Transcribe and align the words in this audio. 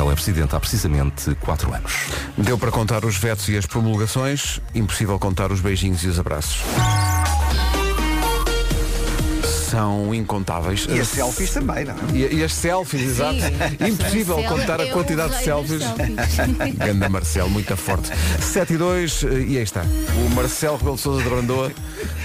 Marcelo 0.00 0.12
é 0.12 0.14
presidente 0.14 0.56
há 0.56 0.60
precisamente 0.60 1.34
4 1.40 1.74
anos. 1.74 1.92
Deu 2.38 2.56
para 2.56 2.70
contar 2.70 3.04
os 3.04 3.16
vetos 3.16 3.48
e 3.50 3.56
as 3.56 3.66
promulgações, 3.66 4.58
impossível 4.74 5.18
contar 5.18 5.52
os 5.52 5.60
beijinhos 5.60 6.02
e 6.04 6.08
os 6.08 6.18
abraços 6.18 6.62
são 9.70 10.12
incontáveis. 10.14 10.86
E 10.88 10.98
as 11.00 11.08
selfies 11.08 11.50
também, 11.50 11.84
não 11.84 11.94
é? 11.94 11.98
E, 12.12 12.36
e 12.38 12.44
as 12.44 12.52
selfies, 12.52 13.02
exato. 13.02 13.38
Impossível 13.88 14.42
contar 14.44 14.80
a 14.80 14.86
quantidade 14.86 15.36
de 15.38 15.44
selfies. 15.44 15.82
anda 15.82 16.26
selfies. 16.26 16.74
Ganda 16.76 17.08
Marcelo, 17.08 17.48
muito 17.50 17.76
forte. 17.76 18.10
7 18.40 18.74
e 18.74 18.76
2, 18.76 19.24
eh, 19.24 19.26
e 19.48 19.56
aí 19.58 19.62
está. 19.62 19.82
O 19.82 20.34
Marcelo 20.34 20.76
Rebelo 20.76 20.96
de 20.96 21.02
Sousa 21.02 21.22
de 21.22 21.28
Brandoa. 21.28 21.72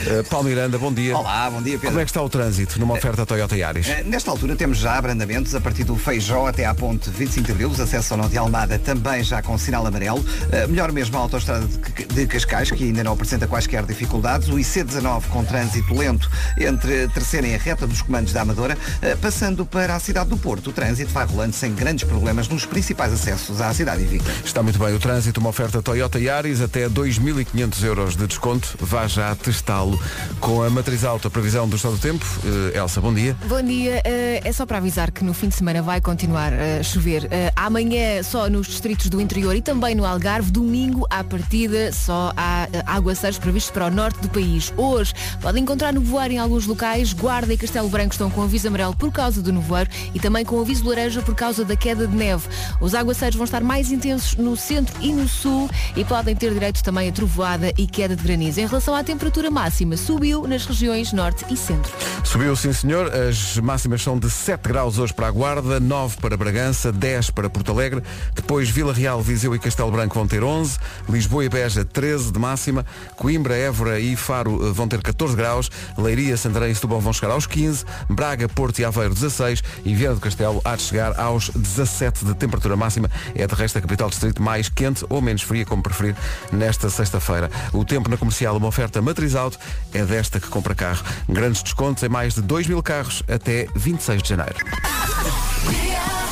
Eh, 0.08 0.24
Paulo 0.30 0.48
Miranda, 0.50 0.78
bom 0.78 0.92
dia. 0.92 1.16
Olá, 1.18 1.50
bom 1.52 1.62
dia, 1.62 1.74
Pedro. 1.74 1.90
Como 1.90 2.00
é 2.00 2.04
que 2.06 2.10
está 2.10 2.22
o 2.24 2.30
trânsito 2.30 2.80
numa 2.80 2.96
oferta 2.96 3.26
Toyota 3.26 3.56
Yaris? 3.56 3.88
Eh, 3.90 4.04
nesta 4.04 4.32
altura 4.32 4.56
temos 4.56 4.80
já 4.80 4.98
abrandamentos 4.98 5.54
a 5.54 5.62
partir 5.62 5.84
do 5.84 5.96
Feijó 5.96 6.48
até 6.48 6.66
à 6.66 6.74
ponte 6.74 7.10
25 7.12 7.46
de 7.46 7.52
Abril, 7.52 7.70
os 7.70 7.80
acessos 7.80 8.12
ao 8.12 8.18
norte 8.18 8.32
de 8.32 8.38
Almada 8.40 8.80
também 8.80 9.24
já 9.24 9.42
com 9.42 9.58
sinal 9.58 9.86
amarelo. 9.86 10.24
Melhor 10.70 10.92
mesmo 10.92 11.18
a 11.18 11.22
autoestrada 11.22 11.66
de- 11.68 12.06
de 12.06 12.28
Cascais, 12.28 12.72
que 12.72 12.84
ainda 12.86 13.04
não 13.04 13.14
apresenta 13.14 13.46
quaisquer 13.48 13.84
dificuldades. 13.86 14.50
O 14.50 14.54
IC19 14.56 15.24
com 15.30 15.44
trânsito 15.44 15.94
lento 15.94 16.30
entre 16.58 17.08
300 17.10 17.35
descerem 17.36 17.56
a 17.56 17.58
reta 17.58 17.86
dos 17.86 18.02
comandos 18.02 18.32
da 18.32 18.42
Amadora, 18.42 18.78
eh, 19.02 19.16
passando 19.16 19.66
para 19.66 19.96
a 19.96 20.00
cidade 20.00 20.30
do 20.30 20.38
Porto. 20.38 20.70
O 20.70 20.74
trânsito 20.74 21.12
vai 21.12 21.26
rolando 21.26 21.54
sem 21.54 21.74
grandes 21.74 22.06
problemas 22.06 22.48
nos 22.48 22.66
principais 22.66 23.12
acessos 23.12 23.60
à 23.60 23.74
cidade 23.74 24.04
Ivica. 24.04 24.32
Está 24.44 24.64
muito 24.64 24.80
bem 24.80 24.96
o 24.96 25.00
trânsito, 25.00 25.40
uma 25.42 25.50
oferta 25.50 25.82
Toyota 25.82 26.18
Yaris 26.18 26.62
até 26.62 26.88
2.500 26.88 27.84
euros 27.84 28.16
de 28.16 28.26
desconto. 28.28 28.78
Vá 28.80 29.06
já 29.08 29.36
testá-lo 29.36 30.00
com 30.40 30.64
a 30.64 30.70
matriz 30.70 31.04
alta. 31.04 31.30
Previsão 31.30 31.68
do 31.68 31.76
estado 31.76 31.96
do 31.96 32.00
tempo. 32.00 32.26
Eh, 32.74 32.78
Elsa, 32.78 33.02
bom 33.02 33.14
dia. 33.14 33.36
Bom 33.48 33.62
dia. 33.62 34.02
Eh, 34.06 34.42
é 34.44 34.52
só 34.54 34.66
para 34.66 34.78
avisar 34.78 35.12
que 35.12 35.24
no 35.24 35.34
fim 35.34 35.50
de 35.50 35.56
semana 35.56 35.82
vai 35.82 36.00
continuar 36.00 36.54
a 36.54 36.84
chover. 36.84 37.28
amanhã 37.56 38.24
só 38.24 38.50
nos 38.50 38.68
distritos 38.68 39.10
do 39.10 39.20
interior 39.20 39.56
e 39.56 39.62
também 39.62 39.94
no 39.96 40.06
Algarve. 40.06 40.52
Domingo, 40.52 41.06
à 41.10 41.24
partida, 41.24 41.92
só 41.92 42.32
há 42.38 42.68
uh, 42.72 42.84
aguaceiros 42.86 43.38
previstos 43.38 43.72
para 43.72 43.88
o 43.88 43.90
norte 43.90 44.20
do 44.20 44.30
país. 44.30 44.72
Hoje 44.78 45.14
pode 45.42 45.60
encontrar 45.60 45.92
no 45.94 46.02
voar 46.02 46.32
em 46.32 46.38
alguns 46.38 46.66
locais. 46.66 47.12
Guarda 47.26 47.52
e 47.52 47.58
Castelo 47.58 47.90
Branco 47.90 48.14
estão 48.14 48.30
com 48.30 48.44
aviso 48.44 48.68
amarelo 48.68 48.96
por 48.96 49.12
causa 49.12 49.42
do 49.42 49.52
nevoeiro 49.52 49.90
e 50.14 50.20
também 50.20 50.46
com 50.46 50.62
aviso 50.62 50.88
laranja 50.88 51.24
por 51.24 51.34
causa 51.34 51.66
da 51.66 51.76
queda 51.76 52.06
de 52.06 52.16
neve. 52.16 52.48
Os 52.80 52.94
aguaceiros 52.94 53.36
vão 53.36 53.46
estar 53.46 53.64
mais 53.64 53.92
intensos 53.92 54.36
no 54.36 54.56
centro 54.56 54.96
e 55.02 55.12
no 55.12 55.28
sul 55.28 55.68
e 55.96 56.06
podem 56.06 56.36
ter 56.36 56.54
direito 56.54 56.84
também 56.84 57.10
a 57.10 57.12
trovoada 57.12 57.74
e 57.80 57.88
queda 57.88 58.16
de 58.16 58.22
granizo. 58.22 58.60
Em 58.60 58.68
relação 58.68 58.94
à 58.94 59.04
temperatura 59.04 59.50
máxima, 59.50 59.98
subiu 59.98 60.46
nas 60.46 60.68
regiões 60.68 61.14
norte 61.14 61.44
e 61.52 61.58
centro. 61.58 61.92
Subiu, 62.24 62.56
sim 62.56 62.72
senhor. 62.72 63.12
As 63.12 63.58
máximas 63.58 64.04
são 64.04 64.20
de 64.20 64.30
7 64.30 64.62
graus 64.62 65.00
hoje 65.00 65.12
para 65.12 65.26
a 65.26 65.32
Guarda, 65.32 65.80
9 65.80 66.18
para 66.18 66.38
Bragança, 66.38 66.92
10 66.92 67.32
para 67.32 67.50
Porto 67.50 67.72
Alegre. 67.72 68.04
Depois 68.36 68.70
Vila 68.70 68.94
Real, 68.94 69.20
Viseu 69.20 69.56
e 69.56 69.58
Castelo 69.58 69.90
Branco 69.90 70.14
vão 70.14 70.28
ter 70.28 70.44
11. 70.44 70.78
Lisboa 71.10 71.44
e 71.44 71.50
Beja, 71.50 71.84
13 71.84 72.32
de 72.32 72.38
máxima. 72.38 72.86
Coimbra, 73.16 73.56
Évora 73.56 74.00
e 74.00 74.16
Faro 74.16 74.68
eh, 74.68 74.72
vão 74.72 74.88
ter 74.88 75.02
14 75.02 75.36
graus. 75.36 75.72
Leiria, 75.98 76.38
Santarém 76.38 76.70
e 76.70 76.76
Setúbal 76.76 77.02
vão 77.02 77.15
chegar 77.16 77.34
aos 77.34 77.46
15. 77.48 77.86
Braga, 78.10 78.48
Porto 78.50 78.80
e 78.80 78.86
Aveiro, 78.86 79.14
16. 79.14 79.64
E 79.84 79.94
Vieira 79.96 80.14
do 80.16 80.22
Castelo 80.22 80.62
há 80.64 80.76
de 80.76 80.82
chegar 80.84 81.20
aos 81.20 81.50
17 81.50 82.26
de 82.26 82.34
temperatura 82.36 82.76
máxima. 82.76 83.10
É 83.34 83.46
de 83.48 83.54
resto 83.56 83.78
a 83.78 83.82
capital 83.82 84.10
distrito 84.10 84.42
mais 84.42 84.70
quente 84.70 85.06
ou 85.10 85.22
menos 85.22 85.42
fria, 85.42 85.66
como 85.66 85.82
preferir, 85.84 86.16
nesta 86.52 86.90
sexta-feira. 86.90 87.50
O 87.74 87.84
tempo 87.86 88.10
na 88.10 88.18
comercial, 88.18 88.56
uma 88.58 88.68
oferta 88.68 89.02
matriz 89.02 89.36
alto, 89.36 89.58
é 89.94 90.04
desta 90.04 90.40
que 90.40 90.48
compra 90.48 90.76
carro. 90.76 91.04
Grandes 91.28 91.62
descontos 91.64 92.04
em 92.04 92.10
mais 92.10 92.34
de 92.36 92.42
2 92.42 92.68
mil 92.68 92.82
carros 92.84 93.24
até 93.28 93.68
26 93.76 94.22
de 94.24 94.30
janeiro. 94.30 94.56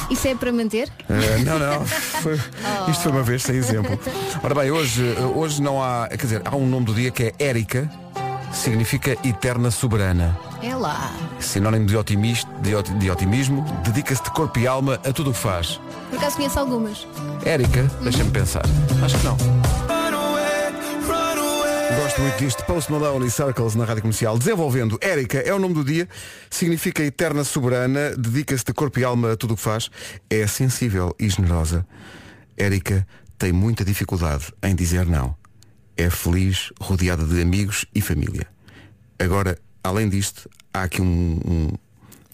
Isso 0.10 0.28
é 0.28 0.36
para 0.36 0.52
manter? 0.52 0.90
Eh, 1.10 1.38
não, 1.44 1.58
não. 1.58 1.86
Foi- 1.86 2.40
isto 2.90 3.04
foi 3.04 3.12
uma 3.12 3.24
vez 3.24 3.42
sem 3.42 3.56
exemplo. 3.56 3.98
Ora 4.44 4.54
bem, 4.54 4.70
hoje, 4.70 5.02
hoje 5.36 5.62
não 5.62 5.82
há. 5.82 6.08
Quer 6.10 6.18
dizer, 6.18 6.42
há 6.46 6.56
um 6.56 6.68
nome 6.68 6.86
do 6.86 6.94
dia 6.94 7.10
que 7.10 7.24
é 7.24 7.34
Érica, 7.40 7.90
significa 8.54 9.18
eterna 9.28 9.72
soberana. 9.72 10.38
É 10.64 10.76
lá. 10.76 11.12
Sinónimo 11.42 11.86
de, 11.86 11.98
otimista, 11.98 12.50
de, 12.62 12.74
oti- 12.74 12.94
de 12.94 13.12
otimismo, 13.12 13.66
dedica-se 13.84 14.24
de 14.24 14.32
corpo 14.32 14.58
e 14.60 14.66
alma 14.66 14.96
a 15.06 15.12
tudo 15.12 15.32
o 15.32 15.34
que 15.34 15.40
faz. 15.40 15.80
Por 16.10 16.18
acaso 16.18 16.38
conheço 16.38 16.58
algumas. 16.58 17.06
Érica, 17.44 17.84
deixa-me 18.02 18.32
pensar. 18.32 18.64
Acho 19.04 19.18
que 19.20 19.26
não. 19.26 19.38
Gosto 22.02 22.22
muito 22.22 22.38
disto. 22.38 22.64
Post 22.66 22.92
Malone 22.92 23.28
e 23.28 23.32
Circles 23.32 23.76
na 23.76 23.84
Rádio 23.86 24.04
Comercial. 24.04 24.38
Desenvolvendo. 24.38 24.98
Érica 25.02 25.40
é 25.40 25.54
o 25.54 25.60
nome 25.60 25.74
do 25.74 25.84
dia. 25.84 26.08
Significa 26.50 27.04
eterna 27.04 27.44
soberana. 27.44 28.16
Dedica-se 28.18 28.64
de 28.66 28.74
corpo 28.74 29.00
e 29.00 29.04
alma 29.04 29.34
a 29.34 29.38
tudo 29.38 29.54
o 29.54 29.58
que 29.58 29.62
faz. 29.64 29.90
É 30.30 30.48
sensível 30.48 31.14
e 31.20 31.30
generosa. 31.30 31.86
Érica 32.58 33.06
tem 33.38 33.52
muita 33.52 33.84
dificuldade 33.84 34.46
em 34.64 34.74
dizer 34.76 35.06
não. 35.06 35.36
É 35.98 36.10
feliz, 36.10 36.72
rodeada 36.80 37.26
de 37.26 37.42
amigos 37.42 37.86
e 37.94 38.02
família. 38.02 38.48
Agora, 39.20 39.58
além 39.84 40.10
disto, 40.10 40.50
há 40.74 40.84
aqui 40.84 41.02
um, 41.02 41.40
um- 41.46 41.70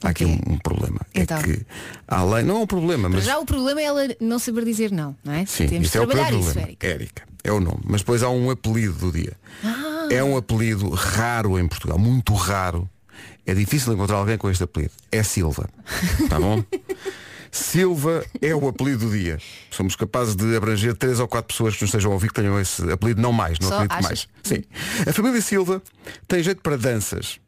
há 0.04 0.10
aqui 0.10 0.26
um, 0.26 0.40
um 0.48 0.58
problema. 0.58 1.00
Então. 1.14 1.38
É 1.40 1.44
que, 1.44 1.66
além, 2.08 2.44
não 2.44 2.58
é 2.58 2.60
um 2.60 2.68
problema, 2.68 3.10
mas 3.10 3.24
Já 3.26 3.38
o 3.40 3.46
problema 3.46 3.82
é 3.82 3.86
ela 3.86 4.02
não 4.20 4.40
saber 4.40 4.64
dizer 4.66 4.92
não, 4.92 5.16
não 5.24 5.34
é? 5.34 5.46
Sim, 5.46 5.68
Temos 5.68 5.88
isso 5.88 5.98
é 5.98 6.02
o 6.02 6.08
trabalhar 6.08 6.32
isso, 6.34 6.44
problema. 6.44 6.62
Érica. 6.68 6.88
Érica. 6.88 7.24
É 7.44 7.52
o 7.52 7.60
nome. 7.60 7.80
Mas 7.86 8.02
depois 8.02 8.22
há 8.22 8.30
um 8.30 8.50
apelido 8.50 8.94
do 8.94 9.12
dia. 9.12 9.34
Ah. 9.64 10.08
É 10.12 10.24
um 10.24 10.36
apelido 10.38 10.90
raro 10.90 11.58
em 11.60 11.68
Portugal, 11.68 11.98
muito 11.98 12.34
raro. 12.34 12.90
É 13.46 13.54
difícil 13.54 13.94
encontrar 13.94 14.18
alguém 14.18 14.38
com 14.38 14.50
este 14.50 14.64
apelido. 14.64 14.92
É 15.12 15.24
Silva. 15.24 15.68
Tá 16.30 16.40
bom? 16.40 16.64
Silva 17.52 18.26
é 18.42 18.54
o 18.56 18.68
apelido 18.68 19.06
do 19.08 19.18
dia. 19.18 19.38
Somos 19.72 19.96
capazes 19.96 20.36
de 20.36 20.56
abranger 20.56 20.96
três 20.96 21.20
ou 21.20 21.28
quatro 21.28 21.48
pessoas 21.48 21.76
que 21.76 21.82
nos 21.82 21.90
estejam 21.90 22.12
a 22.12 22.14
ouvir 22.14 22.28
que 22.30 22.34
tenham 22.34 22.60
esse 22.60 22.90
apelido, 22.92 23.22
não 23.22 23.32
mais, 23.32 23.60
não 23.60 23.70
Só 23.70 23.76
acredito 23.80 24.06
achas? 24.06 24.06
mais. 24.06 24.28
Sim. 24.44 24.64
A 25.08 25.14
família 25.14 25.42
Silva 25.42 25.82
tem 26.28 26.44
jeito 26.44 26.62
para 26.62 26.78
danças. 26.78 27.40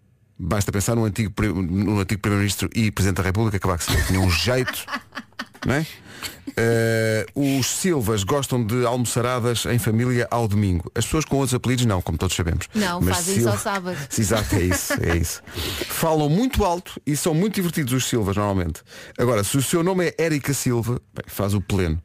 Basta 0.43 0.71
pensar 0.71 0.95
no 0.95 1.05
antigo, 1.05 1.31
no 1.39 1.99
antigo 1.99 2.19
Primeiro-Ministro 2.19 2.67
e 2.75 2.89
Presidente 2.89 3.17
da 3.17 3.23
República, 3.23 3.59
Cavaco 3.59 3.83
Silva. 3.83 4.01
Tinha 4.07 4.19
um 4.19 4.29
jeito, 4.29 4.85
não 5.65 5.75
é? 5.75 5.85
Eh, 6.57 7.25
os 7.35 7.67
Silvas 7.67 8.23
gostam 8.23 8.65
de 8.65 8.83
almoçaradas 8.85 9.65
em 9.67 9.77
família 9.77 10.27
ao 10.31 10.47
domingo. 10.47 10.91
As 10.95 11.05
pessoas 11.05 11.25
com 11.25 11.37
outros 11.37 11.53
apelidos 11.53 11.85
não, 11.85 12.01
como 12.01 12.17
todos 12.17 12.35
sabemos. 12.35 12.67
Não, 12.73 13.01
fazem 13.03 13.37
isso 13.37 13.49
ao 13.49 13.57
sábado. 13.57 13.97
Exato, 14.17 14.55
é 14.55 14.63
isso, 14.63 14.93
é 14.93 15.17
isso. 15.17 15.43
Falam 15.87 16.27
muito 16.27 16.65
alto 16.65 16.99
e 17.05 17.15
são 17.15 17.35
muito 17.35 17.55
divertidos 17.55 17.93
os 17.93 18.05
Silvas 18.05 18.35
normalmente. 18.35 18.81
Agora, 19.19 19.43
se 19.43 19.57
o 19.57 19.61
seu 19.61 19.83
nome 19.83 20.07
é 20.07 20.15
Érica 20.17 20.53
Silva, 20.53 20.99
bem, 21.13 21.25
faz 21.27 21.53
o 21.53 21.61
pleno. 21.61 22.01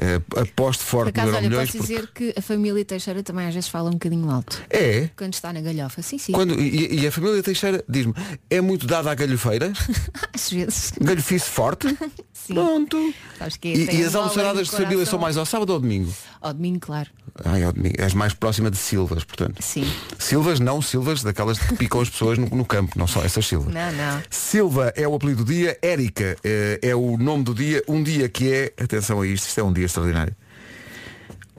Eh, 0.00 0.20
aposto 0.40 0.80
Por 0.84 0.86
forte 0.90 1.16
no 1.16 1.22
acaso, 1.22 1.36
olha, 1.36 1.48
Milhões 1.48 1.70
posso 1.70 1.78
porque- 1.78 1.94
dizer 1.94 2.10
que 2.14 2.34
a 2.38 2.42
família 2.42 2.84
Teixeira 2.84 3.22
também 3.22 3.46
às 3.46 3.54
vezes 3.54 3.68
fala 3.68 3.88
um 3.90 3.92
bocadinho 3.92 4.30
alto. 4.30 4.62
É. 4.70 5.10
Quando 5.16 5.34
está 5.34 5.52
na 5.52 5.60
galhofa. 5.60 6.00
Sim, 6.02 6.16
sim. 6.18 6.32
Quando, 6.32 6.58
e, 6.58 7.00
e 7.02 7.06
a 7.06 7.12
família 7.12 7.42
Teixeira 7.42 7.84
diz-me, 7.88 8.14
é 8.48 8.60
muito 8.60 8.86
dada 8.86 9.10
à 9.10 9.14
galhofeira? 9.14 9.72
Às 10.34 10.50
vezes. 10.50 10.92
Galhofice 11.00 11.48
forte? 11.48 11.86
Sim. 12.42 12.54
Pronto. 12.54 13.14
Que 13.60 13.68
E, 13.68 14.00
e 14.00 14.04
as 14.04 14.16
almoçaradas 14.16 14.68
de 14.68 14.76
família 14.76 15.06
são 15.06 15.16
mais 15.16 15.36
ao 15.36 15.46
sábado 15.46 15.70
ou 15.70 15.74
ao 15.76 15.80
domingo? 15.80 16.12
Ao 16.40 16.52
domingo, 16.52 16.80
claro. 16.80 17.08
Ai, 17.44 17.62
ao 17.62 17.72
domingo. 17.72 17.94
És 17.98 18.14
mais 18.14 18.34
próxima 18.34 18.68
de 18.68 18.76
Silvas, 18.76 19.22
portanto. 19.22 19.62
Sim. 19.62 19.84
Silvas 20.18 20.58
não, 20.58 20.82
Silvas 20.82 21.22
daquelas 21.22 21.58
que 21.60 21.76
picam 21.76 22.00
as 22.00 22.10
pessoas 22.10 22.38
no, 22.38 22.46
no 22.48 22.64
campo, 22.64 22.98
não 22.98 23.06
são 23.06 23.22
essas 23.22 23.46
Silvas. 23.46 23.72
Não, 23.72 23.92
não. 23.92 24.20
Silva 24.28 24.92
é 24.96 25.06
o 25.06 25.14
apelido 25.14 25.44
do 25.44 25.52
dia, 25.52 25.78
Érica 25.80 26.36
eh, 26.42 26.80
é 26.82 26.96
o 26.96 27.16
nome 27.16 27.44
do 27.44 27.54
dia, 27.54 27.80
um 27.86 28.02
dia 28.02 28.28
que 28.28 28.52
é, 28.52 28.72
atenção 28.82 29.20
a 29.20 29.26
isto, 29.26 29.46
isto 29.46 29.60
é 29.60 29.62
um 29.62 29.72
dia 29.72 29.81
extraordinário. 29.86 30.34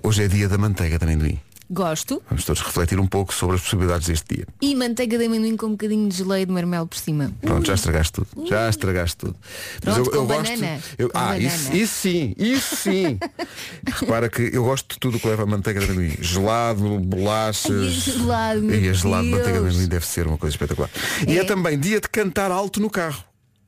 Hoje 0.02 0.24
é 0.24 0.28
dia 0.28 0.50
da 0.50 0.58
manteiga 0.58 0.98
de 1.00 1.06
amendoim. 1.06 1.40
Gosto. 1.72 2.22
Vamos 2.30 2.44
todos 2.44 2.62
refletir 2.62 3.00
um 3.00 3.08
pouco 3.08 3.34
sobre 3.34 3.56
as 3.56 3.62
possibilidades 3.64 4.06
deste 4.08 4.36
dia. 4.36 4.46
E 4.62 4.76
manteiga 4.76 5.18
de 5.18 5.26
amendoim 5.26 5.56
com 5.56 5.68
um 5.68 5.72
bocadinho 5.72 6.08
de 6.10 6.18
geleia 6.18 6.46
de 6.46 6.52
marmelo 6.52 6.86
por 6.86 6.98
cima. 6.98 7.32
Pronto, 7.42 7.66
já 7.66 7.74
estragaste 7.74 8.12
tudo. 8.12 8.28
Já 8.48 8.70
estragaste 8.70 9.18
tudo. 9.18 9.36
Pronto, 9.82 10.12
com 10.12 10.26
banana. 10.26 10.80
eu- 11.00 11.10
Com 11.10 11.18
ah, 11.18 11.22
banana. 11.28 11.40
Isso, 11.40 11.74
isso 11.74 11.96
sim, 11.96 12.36
isso 12.38 12.76
sim. 12.76 13.18
Repara 14.02 14.30
que 14.30 14.52
eu 14.54 14.64
gosto 14.66 14.94
de 14.94 15.00
tudo 15.00 15.18
que 15.20 15.26
leva 15.28 15.46
manteiga 15.46 15.80
de 15.80 15.86
amendoim. 15.88 16.16
Gelado, 16.22 17.00
bolachas. 17.00 17.72
Ai, 17.72 17.88
é 17.88 17.90
gelado, 17.92 18.62
meu 18.62 18.80
E 18.80 18.90
a 18.90 18.94
gelado 18.94 19.24
de 19.24 19.30
Deus. 19.30 19.38
manteiga 19.40 19.60
de 19.62 19.66
amendoim 19.66 19.88
deve 19.88 20.06
ser 20.06 20.28
uma 20.28 20.38
coisa 20.38 20.54
espetacular. 20.54 20.90
E 21.28 21.38
é 21.38 21.42
É. 21.42 21.44
também 21.46 21.80
dia 21.80 22.00
de 22.02 22.10
cantar 22.10 22.52
alto 22.52 22.80
no 22.82 22.90
carro. 22.90 23.24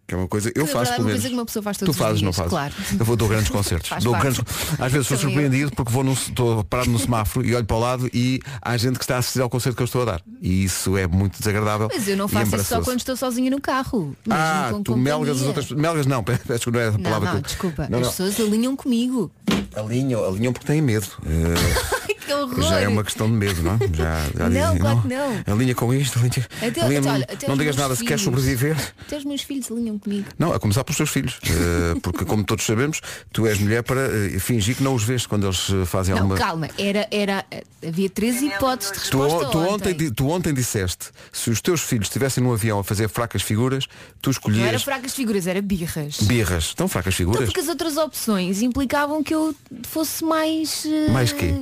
Que 0.07 0.13
é 0.13 0.17
uma 0.17 0.27
coisa, 0.27 0.51
eu 0.53 0.67
Na 0.67 0.71
faço 0.71 0.91
é 0.91 0.95
pelo 0.97 1.07
menos. 1.07 1.25
uma 1.25 1.45
pessoa 1.45 1.63
faz 1.63 1.77
tu 1.77 1.91
fazes, 1.91 2.21
não 2.21 2.31
fazes? 2.31 2.49
claro. 2.51 2.73
Eu 2.99 3.03
vou 3.05 3.15
dou 3.15 3.27
grandes 3.27 3.49
concertos. 3.49 3.89
Faz 3.89 4.03
dou 4.03 4.13
parte. 4.13 4.23
grandes... 4.35 4.79
Às 4.79 4.91
vezes 4.91 5.07
sou 5.07 5.17
eu. 5.17 5.21
surpreendido 5.21 5.71
porque 5.71 5.91
vou 5.91 6.03
num, 6.03 6.13
estou 6.13 6.63
parado 6.63 6.91
no 6.91 6.99
semáforo 6.99 7.43
e 7.43 7.55
olho 7.55 7.65
para 7.65 7.75
o 7.75 7.79
lado 7.79 8.09
e 8.13 8.39
há 8.61 8.77
gente 8.77 8.99
que 8.99 9.03
está 9.03 9.15
a 9.15 9.17
assistir 9.17 9.41
ao 9.41 9.49
concerto 9.49 9.75
que 9.75 9.81
eu 9.81 9.85
estou 9.85 10.03
a 10.03 10.05
dar. 10.05 10.21
E 10.41 10.63
isso 10.63 10.95
é 10.95 11.07
muito 11.07 11.39
desagradável. 11.39 11.89
Mas 11.91 12.07
eu 12.07 12.15
não 12.15 12.27
faço 12.27 12.55
isso 12.55 12.65
só 12.65 12.81
quando 12.81 12.99
estou 12.99 13.15
sozinha 13.15 13.49
no 13.49 13.59
carro. 13.59 14.15
Ah, 14.29 14.69
com 14.71 14.83
tu 14.83 14.95
melgas 14.95 15.37
as 15.37 15.43
companhia. 15.43 15.47
outras 15.61 15.71
Melgas 15.71 16.05
não, 16.05 16.21
peço 16.23 16.65
que 16.65 16.71
não 16.71 16.79
é 16.79 16.87
a 16.87 16.91
Não, 16.91 16.99
palavra 17.01 17.29
não, 17.29 17.35
eu- 17.37 17.41
desculpa. 17.41 17.87
Não, 17.89 17.97
As 17.99 18.05
não. 18.05 18.11
pessoas 18.11 18.39
alinham 18.39 18.75
comigo. 18.75 19.31
Alinham, 19.75 20.23
alinham 20.23 20.53
porque 20.53 20.67
têm 20.67 20.81
medo. 20.83 21.07
Eh, 21.25 22.04
Que 22.25 22.33
horror. 22.33 22.61
já 22.63 22.79
é 22.79 22.87
uma 22.87 23.03
questão 23.03 23.27
de 23.27 23.33
medo, 23.33 23.61
não? 23.63 23.73
é? 23.73 23.77
Já, 23.93 24.25
já 24.37 24.49
Não, 24.49 24.65
dizem, 24.67 24.79
claro 24.79 25.01
que 25.01 25.07
não. 25.07 25.53
Alinha 25.53 25.75
com 25.75 25.93
isto, 25.93 26.17
alinha, 26.19 26.47
Até- 26.61 26.81
alinha- 26.81 26.99
até, 26.99 27.09
olha, 27.11 27.27
até 27.31 27.47
não 27.47 27.57
digas 27.57 27.75
nada 27.75 27.95
se 27.95 28.03
queres 28.03 28.21
sobreviver. 28.23 28.75
Até 29.01 29.17
os 29.17 29.23
meus 29.25 29.41
filhos 29.41 29.71
alinham 29.71 29.97
comigo. 29.99 30.27
Não, 30.39 30.53
a 30.53 30.59
começar 30.59 30.83
pelos 30.83 30.97
teus 30.97 31.09
filhos. 31.09 31.39
eh, 31.45 31.99
porque 32.03 32.25
como 32.25 32.43
todos 32.43 32.65
sabemos, 32.65 33.01
tu 33.31 33.45
és 33.47 33.59
mulher 33.59 33.83
para 33.83 34.01
eh, 34.01 34.39
fingir 34.39 34.75
que 34.75 34.83
não 34.83 34.95
os 34.95 35.03
vês 35.03 35.25
quando 35.25 35.45
eles 35.47 35.69
eh, 35.69 35.85
fazem 35.85 36.13
Não, 36.15 36.21
alguma. 36.23 36.37
calma, 36.39 36.69
era, 36.77 37.07
era, 37.11 37.45
havia 37.85 38.09
três 38.09 38.41
hipóteses 38.41 38.91
de 39.03 39.09
Tu, 39.09 39.21
resposta 39.21 39.49
tu, 39.51 39.57
ontem, 39.59 39.73
ontem. 39.73 39.93
di- 39.93 40.11
tu 40.11 40.29
ontem 40.29 40.53
disseste, 40.53 41.09
se 41.31 41.49
os 41.49 41.61
teus 41.61 41.81
filhos 41.81 42.07
estivessem 42.07 42.43
no 42.43 42.51
avião 42.53 42.79
a 42.79 42.83
fazer 42.83 43.07
fracas 43.07 43.41
figuras, 43.41 43.85
tu 44.21 44.29
Não 44.29 44.31
era 44.31 44.31
escolhias 44.31 44.83
fracas 44.83 45.13
figuras, 45.13 45.47
era 45.47 45.61
birras. 45.61 46.17
birras. 46.21 46.63
Estão 46.65 46.87
fracas 46.87 47.13
Então, 47.13 47.31
figuras? 47.33 47.45
porque 47.49 47.59
as 47.59 47.67
outras 47.67 47.97
opções 47.97 48.61
implicavam 48.61 49.23
que 49.23 49.33
eu 49.35 49.53
fosse 49.87 50.23
mais. 50.23 50.85
Mais 51.11 51.31
quê? 51.31 51.53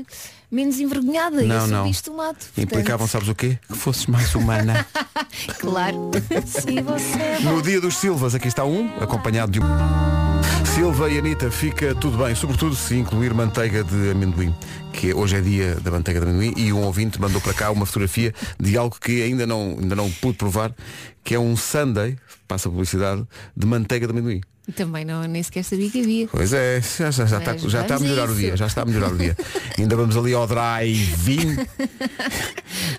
Menos 0.53 0.79
envergonhada. 0.79 1.41
Não, 1.41 1.55
eu 1.55 1.61
sou 1.61 1.69
não. 1.69 1.91
do 1.91 2.13
mato. 2.13 2.35
portanto, 2.35 2.59
Implicavam, 2.59 3.07
sabes 3.07 3.27
o 3.27 3.33
quê? 3.33 3.57
Que 3.67 3.75
fosses 3.75 4.05
mais 4.05 4.35
humana. 4.35 4.85
Claro. 5.57 6.11
Sim, 6.45 6.81
você 6.83 7.19
é. 7.19 7.39
No 7.39 7.61
dia 7.61 7.81
dos 7.81 7.97
Silvas, 7.97 8.35
aqui 8.35 8.47
está 8.47 8.63
um, 8.63 8.87
acompanhado 9.01 9.51
de 9.51 9.59
um. 9.59 9.63
Silva 10.75 11.09
e 11.09 11.17
Anitta, 11.17 11.49
fica 11.49 11.95
tudo 11.95 12.23
bem, 12.23 12.35
sobretudo 12.35 12.75
se 12.75 12.95
incluir 12.95 13.33
manteiga 13.33 13.83
de 13.83 14.11
amendoim, 14.11 14.53
que 14.93 15.13
hoje 15.13 15.35
é 15.35 15.41
dia 15.41 15.75
da 15.81 15.91
manteiga 15.91 16.19
de 16.21 16.25
amendoim, 16.27 16.53
e 16.55 16.71
um 16.71 16.81
ouvinte 16.83 17.19
mandou 17.19 17.41
para 17.41 17.53
cá 17.53 17.71
uma 17.71 17.85
fotografia 17.85 18.33
de 18.59 18.77
algo 18.77 18.95
que 19.01 19.21
ainda 19.23 19.45
não, 19.45 19.75
ainda 19.81 19.95
não 19.95 20.09
pude 20.09 20.37
provar, 20.37 20.73
que 21.23 21.35
é 21.35 21.39
um 21.39 21.57
sundae, 21.57 22.15
passa 22.47 22.69
a 22.69 22.71
publicidade, 22.71 23.25
de 23.57 23.65
manteiga 23.65 24.07
de 24.07 24.11
amendoim. 24.13 24.41
Também 24.77 25.03
não, 25.03 25.23
nem 25.25 25.43
sequer 25.43 25.63
sabia 25.65 25.89
que 25.89 25.99
havia. 25.99 26.27
Pois 26.29 26.53
é, 26.53 26.79
já, 26.79 27.11
já, 27.11 27.25
já, 27.25 27.39
está, 27.39 27.57
já 27.57 27.81
está 27.81 27.95
a 27.95 27.97
vamos 27.97 28.01
a 28.01 28.13
melhorar 28.13 28.29
o 28.29 28.31
isso. 28.31 28.39
dia, 28.39 28.55
já 28.55 28.67
está 28.67 28.81
a 28.83 28.85
melhorar 28.85 29.11
o 29.11 29.17
dia. 29.17 29.35
ainda 29.77 29.95
vamos 29.97 30.15
ali 30.15 30.33
ao 30.33 30.47
drive-in. 30.47 31.57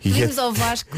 E 0.04 0.10
é- 0.10 0.12
Pedimos 0.12 0.38
ao 0.38 0.52
Vasco. 0.52 0.90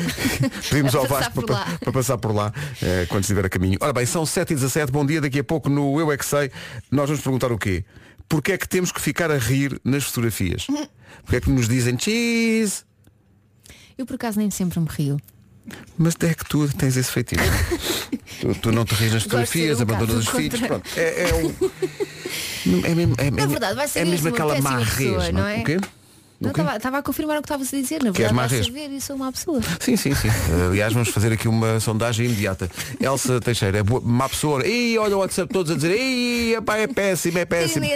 Pedimos 0.68 0.94
ao 0.96 1.06
Vasco 1.08 1.42
para, 1.42 1.54
lá. 1.54 1.78
para 1.78 1.92
passar 1.92 2.18
por 2.18 2.34
lá 2.34 2.52
eh, 2.82 3.06
quando 3.08 3.22
estiver 3.22 3.46
a 3.46 3.48
caminho. 3.48 3.78
Ora 3.80 3.92
bem, 3.92 4.04
são 4.06 4.26
7 4.26 4.54
e 4.54 4.56
17 4.56 4.90
bom 4.90 5.06
dia, 5.06 5.20
daqui 5.20 5.38
a 5.38 5.44
pouco 5.44 5.68
no 5.68 6.00
Eu 6.00 6.10
é 6.10 6.16
que 6.16 6.26
sei, 6.26 6.50
nós 6.90 7.08
vamos 7.08 7.22
perguntar 7.22 7.52
o 7.52 7.58
quê? 7.58 7.84
Porquê 8.28 8.52
é 8.52 8.58
que 8.58 8.68
temos 8.68 8.90
que 8.90 9.00
ficar 9.00 9.30
a 9.30 9.38
rir 9.38 9.80
nas 9.84 10.04
fotografias? 10.04 10.66
Porquê 11.22 11.36
é 11.36 11.40
que 11.40 11.50
nos 11.50 11.68
dizem 11.68 11.98
cheese? 11.98 12.84
Eu 13.96 14.04
por 14.04 14.14
acaso 14.16 14.38
nem 14.38 14.50
sempre 14.50 14.78
me 14.80 14.88
rio. 14.88 15.20
Mas 15.98 16.14
é 16.20 16.34
que 16.34 16.44
tu 16.44 16.68
tens 16.74 16.96
esse 16.96 17.10
feitiço. 17.10 17.42
tu, 18.40 18.54
tu 18.54 18.72
não 18.72 18.84
te 18.84 18.94
rires 18.94 19.14
nas 19.14 19.22
fotografias, 19.24 19.80
um 19.80 19.82
abandonas 19.82 20.16
os 20.16 20.28
filhos. 20.28 20.60
Pronto, 20.60 20.88
é, 20.96 21.30
é 21.30 21.34
um. 21.34 21.54
É 22.84 22.94
mesmo, 22.96 23.14
é, 23.16 23.30
Na 23.30 23.42
é- 23.44 23.46
verdade, 23.46 23.76
vai 23.76 23.86
ser 23.86 24.00
é 24.00 24.04
mesmo 24.04 24.28
aquela 24.28 24.60
má 24.60 24.78
pessoa, 24.78 25.22
rez, 25.22 25.32
não 25.32 25.46
é? 25.46 25.58
Não, 25.58 25.64
quê? 25.64 25.78
Estava 26.76 26.98
a 26.98 27.02
confirmar 27.02 27.38
o 27.38 27.40
que 27.42 27.46
estavas 27.46 27.72
a 27.72 27.76
dizer. 27.76 28.02
Na 28.02 28.10
verdade, 28.10 28.34
má 28.34 28.46
vai 28.46 28.56
rez? 28.56 28.66
saber 28.66 28.90
e 28.90 29.00
sou 29.00 29.16
uma 29.16 29.32
pessoa. 29.32 29.60
Sim, 29.80 29.96
sim, 29.96 30.14
sim. 30.14 30.28
Aliás, 30.70 30.92
vamos 30.92 31.08
fazer 31.08 31.32
aqui 31.32 31.48
uma 31.48 31.80
sondagem 31.80 32.26
imediata. 32.26 32.70
Elsa 33.00 33.40
Teixeira, 33.40 33.78
é 33.78 33.82
boa, 33.82 34.00
má 34.04 34.28
pessoa. 34.28 34.66
Ih, 34.66 34.98
olha 34.98 35.16
o 35.16 35.20
WhatsApp 35.20 35.52
todos 35.52 35.72
a 35.72 35.74
dizer, 35.74 35.96
Ih, 35.96 36.54
epá, 36.54 36.76
é 36.76 36.86
péssimo, 36.86 37.38
é 37.38 37.44
péssimo. 37.44 37.86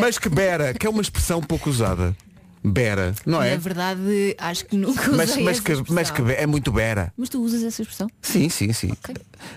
Mas 0.00 0.18
que 0.18 0.28
bera, 0.28 0.74
que 0.74 0.86
é 0.86 0.90
uma 0.90 1.02
expressão 1.02 1.40
pouco 1.40 1.70
usada. 1.70 2.14
Bera, 2.62 3.14
não 3.24 3.42
é? 3.42 3.52
Na 3.52 3.56
verdade, 3.56 4.36
acho 4.38 4.66
que 4.66 4.76
nunca 4.76 5.00
usei 5.10 5.16
Mas, 5.16 5.36
mas, 5.38 5.60
que, 5.60 5.72
mas 5.92 6.10
que 6.10 6.20
é 6.32 6.46
muito 6.46 6.70
bera. 6.70 7.10
Mas 7.16 7.30
tu 7.30 7.40
usas 7.42 7.62
essa 7.62 7.80
expressão? 7.80 8.06
Sim, 8.20 8.50
sim, 8.50 8.70
sim. 8.74 8.92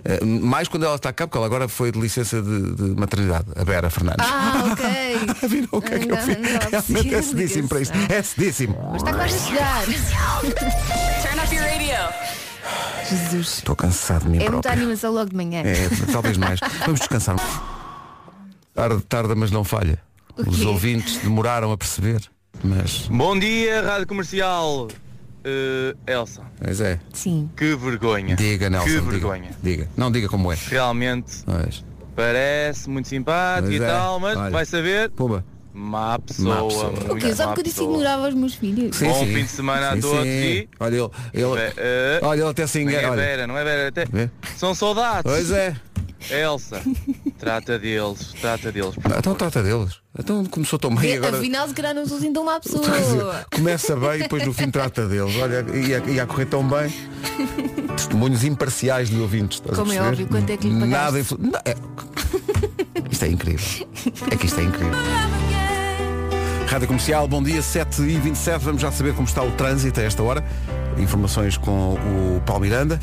Eh, 0.05 0.23
mais 0.23 0.69
quando 0.69 0.85
ela 0.85 0.95
está 0.95 1.11
cá, 1.11 1.27
porque 1.27 1.37
ela 1.37 1.45
agora 1.45 1.67
foi 1.67 1.91
de 1.91 1.99
licença 1.99 2.41
de, 2.41 2.75
de 2.75 2.83
maternidade, 2.97 3.45
a 3.57 3.65
Bera 3.65 3.89
Fernandes. 3.89 4.25
Ah, 4.25 4.71
ok. 4.71 5.49
Viram 5.49 5.67
o 5.73 5.81
que 5.81 5.93
é 5.93 5.99
que 5.99 6.05
eu 6.09 6.15
Não, 6.15 6.21
fiz? 6.23 6.37
não, 6.37 6.43
não, 6.43 6.59
Realmente 6.69 7.13
é 7.15 7.21
sim, 7.21 7.29
cedíssimo 7.29 7.67
para 7.67 7.81
isto. 7.81 7.97
É 8.09 8.23
cedíssimo. 8.23 8.77
Mas 8.91 9.01
está 9.03 9.13
quase 9.13 9.35
a 9.35 9.39
chegar. 9.39 9.85
Turn 9.85 11.39
up 11.43 11.53
your 11.55 11.65
radio. 11.65 12.13
Jesus. 13.09 13.57
Estou 13.57 13.75
cansado 13.75 14.23
de 14.23 14.29
mim 14.29 14.37
É 14.37 14.39
muita 14.49 14.61
próprio. 14.61 14.81
animação 14.81 15.11
logo 15.13 15.29
de 15.29 15.35
manhã. 15.35 15.61
É, 15.65 15.89
talvez 16.11 16.37
mais. 16.37 16.59
Vamos 16.85 17.01
descansar. 17.01 17.35
Tarde, 18.73 19.01
tarda, 19.09 19.35
mas 19.35 19.51
não 19.51 19.63
falha. 19.65 19.99
Os 20.37 20.61
ouvintes 20.61 21.17
demoraram 21.17 21.71
a 21.71 21.77
perceber, 21.77 22.21
mas. 22.63 23.07
Bom 23.09 23.37
dia, 23.37 23.81
Rádio 23.81 24.07
Comercial. 24.07 24.87
Eh, 25.45 25.93
Elsa, 26.07 26.41
Mas 26.65 26.79
é. 26.79 26.97
Sim. 27.11 27.49
que 27.57 27.75
vergonha. 27.75 28.35
Diga, 28.35 28.69
Nelson. 28.69 28.85
Que 28.87 28.91
diga. 28.99 29.11
vergonha. 29.11 29.51
Diga. 29.61 29.89
Não 29.97 30.09
diga 30.09 30.29
como 30.29 30.49
é. 30.51 30.57
Realmente 30.69 31.43
Mas. 31.45 31.83
parece 32.15 32.89
muito 32.89 33.09
simpático 33.09 33.67
Mas 33.67 33.79
e 33.81 33.83
é, 33.83 33.87
tal, 33.87 34.19
mas 34.21 34.37
olha. 34.37 34.49
vai 34.51 34.65
saber. 34.65 35.09
Pumba. 35.09 35.43
Má 35.73 36.17
pessoa. 36.19 36.55
Má 36.55 36.63
pessoa. 36.67 37.13
O 37.13 37.15
quê? 37.17 37.35
Só 37.35 37.47
porque 37.47 37.59
eu 37.59 37.63
disse 37.65 37.83
ignorava 37.83 38.29
os 38.29 38.35
meus 38.35 38.53
filhos. 38.53 38.95
Sim, 38.95 39.07
Bom 39.09 39.19
sim. 39.25 39.33
fim 39.33 39.43
de 39.43 39.49
semana 39.49 39.89
a 39.89 39.95
Sim, 39.95 40.01
todos 40.01 40.21
sim. 40.23 40.29
e- 40.29 40.69
Olha, 40.79 40.95
ele. 40.95 41.09
ele 41.33 41.73
eh, 41.77 42.19
olha, 42.21 42.39
ele 42.41 42.49
até 42.49 42.67
se 42.67 42.77
nem 42.77 42.87
engana. 42.87 43.07
é 43.07 43.09
Olha. 43.11 43.21
Vera, 43.21 43.47
não 43.47 43.57
é 43.57 43.63
Vera. 43.65 43.87
Até... 43.89 44.05
Vê? 44.05 44.29
São 44.55 44.73
saudades. 44.73 45.23
Pois 45.23 45.51
é. 45.51 45.75
Elsa, 46.29 46.81
trata 47.39 47.77
deles, 47.79 48.33
trata 48.39 48.71
deles. 48.71 48.95
Ah, 49.03 49.15
Então 49.19 49.35
trata 49.35 49.61
deles. 49.63 49.99
Então 50.17 50.45
começou 50.45 50.77
tão 50.79 50.93
bem 50.93 51.11
E, 51.11 51.17
agora. 51.17 51.37
Afinal, 51.37 51.67
se 51.67 51.73
calhar 51.73 51.93
não 51.93 52.05
sou 52.05 52.17
assim 52.17 52.31
tão 52.31 52.45
má 52.45 52.59
pessoa. 52.59 52.83
Quer 52.83 53.01
dizer, 53.01 53.45
Começa 53.53 53.95
bem 53.95 54.15
e 54.15 54.19
depois 54.19 54.45
no 54.45 54.53
fim 54.53 54.69
trata 54.69 55.07
deles. 55.07 55.35
Olha, 55.37 55.65
ia, 55.75 56.03
ia 56.07 56.25
correr 56.25 56.45
tão 56.45 56.67
bem. 56.67 56.93
Testemunhos 57.95 58.43
imparciais 58.43 59.09
de 59.09 59.19
ouvintes. 59.19 59.61
a 59.69 59.75
Como 59.75 59.91
é 59.91 60.01
óbvio, 60.01 60.27
quanto 60.27 60.49
é 60.49 60.57
que 60.57 60.67
lhe 60.67 60.79
pagaste? 60.79 60.91
Nada 60.91 61.19
influ... 61.19 61.37
Não, 61.39 61.59
é... 61.65 61.75
Isto 63.11 63.25
é 63.25 63.27
incrível. 63.29 63.87
É 64.31 64.35
que 64.35 64.45
isto 64.45 64.59
é 64.59 64.63
incrível. 64.63 64.93
Rádio 66.67 66.87
Comercial, 66.87 67.27
bom 67.27 67.43
dia, 67.43 67.61
7h27. 67.61 68.59
Vamos 68.59 68.81
já 68.81 68.91
saber 68.91 69.13
como 69.13 69.27
está 69.27 69.43
o 69.43 69.51
trânsito 69.51 69.99
a 69.99 70.03
esta 70.03 70.23
hora. 70.23 70.43
Informações 70.97 71.57
com 71.57 71.93
o 71.93 72.41
Paulo 72.45 72.61
Miranda. 72.63 72.99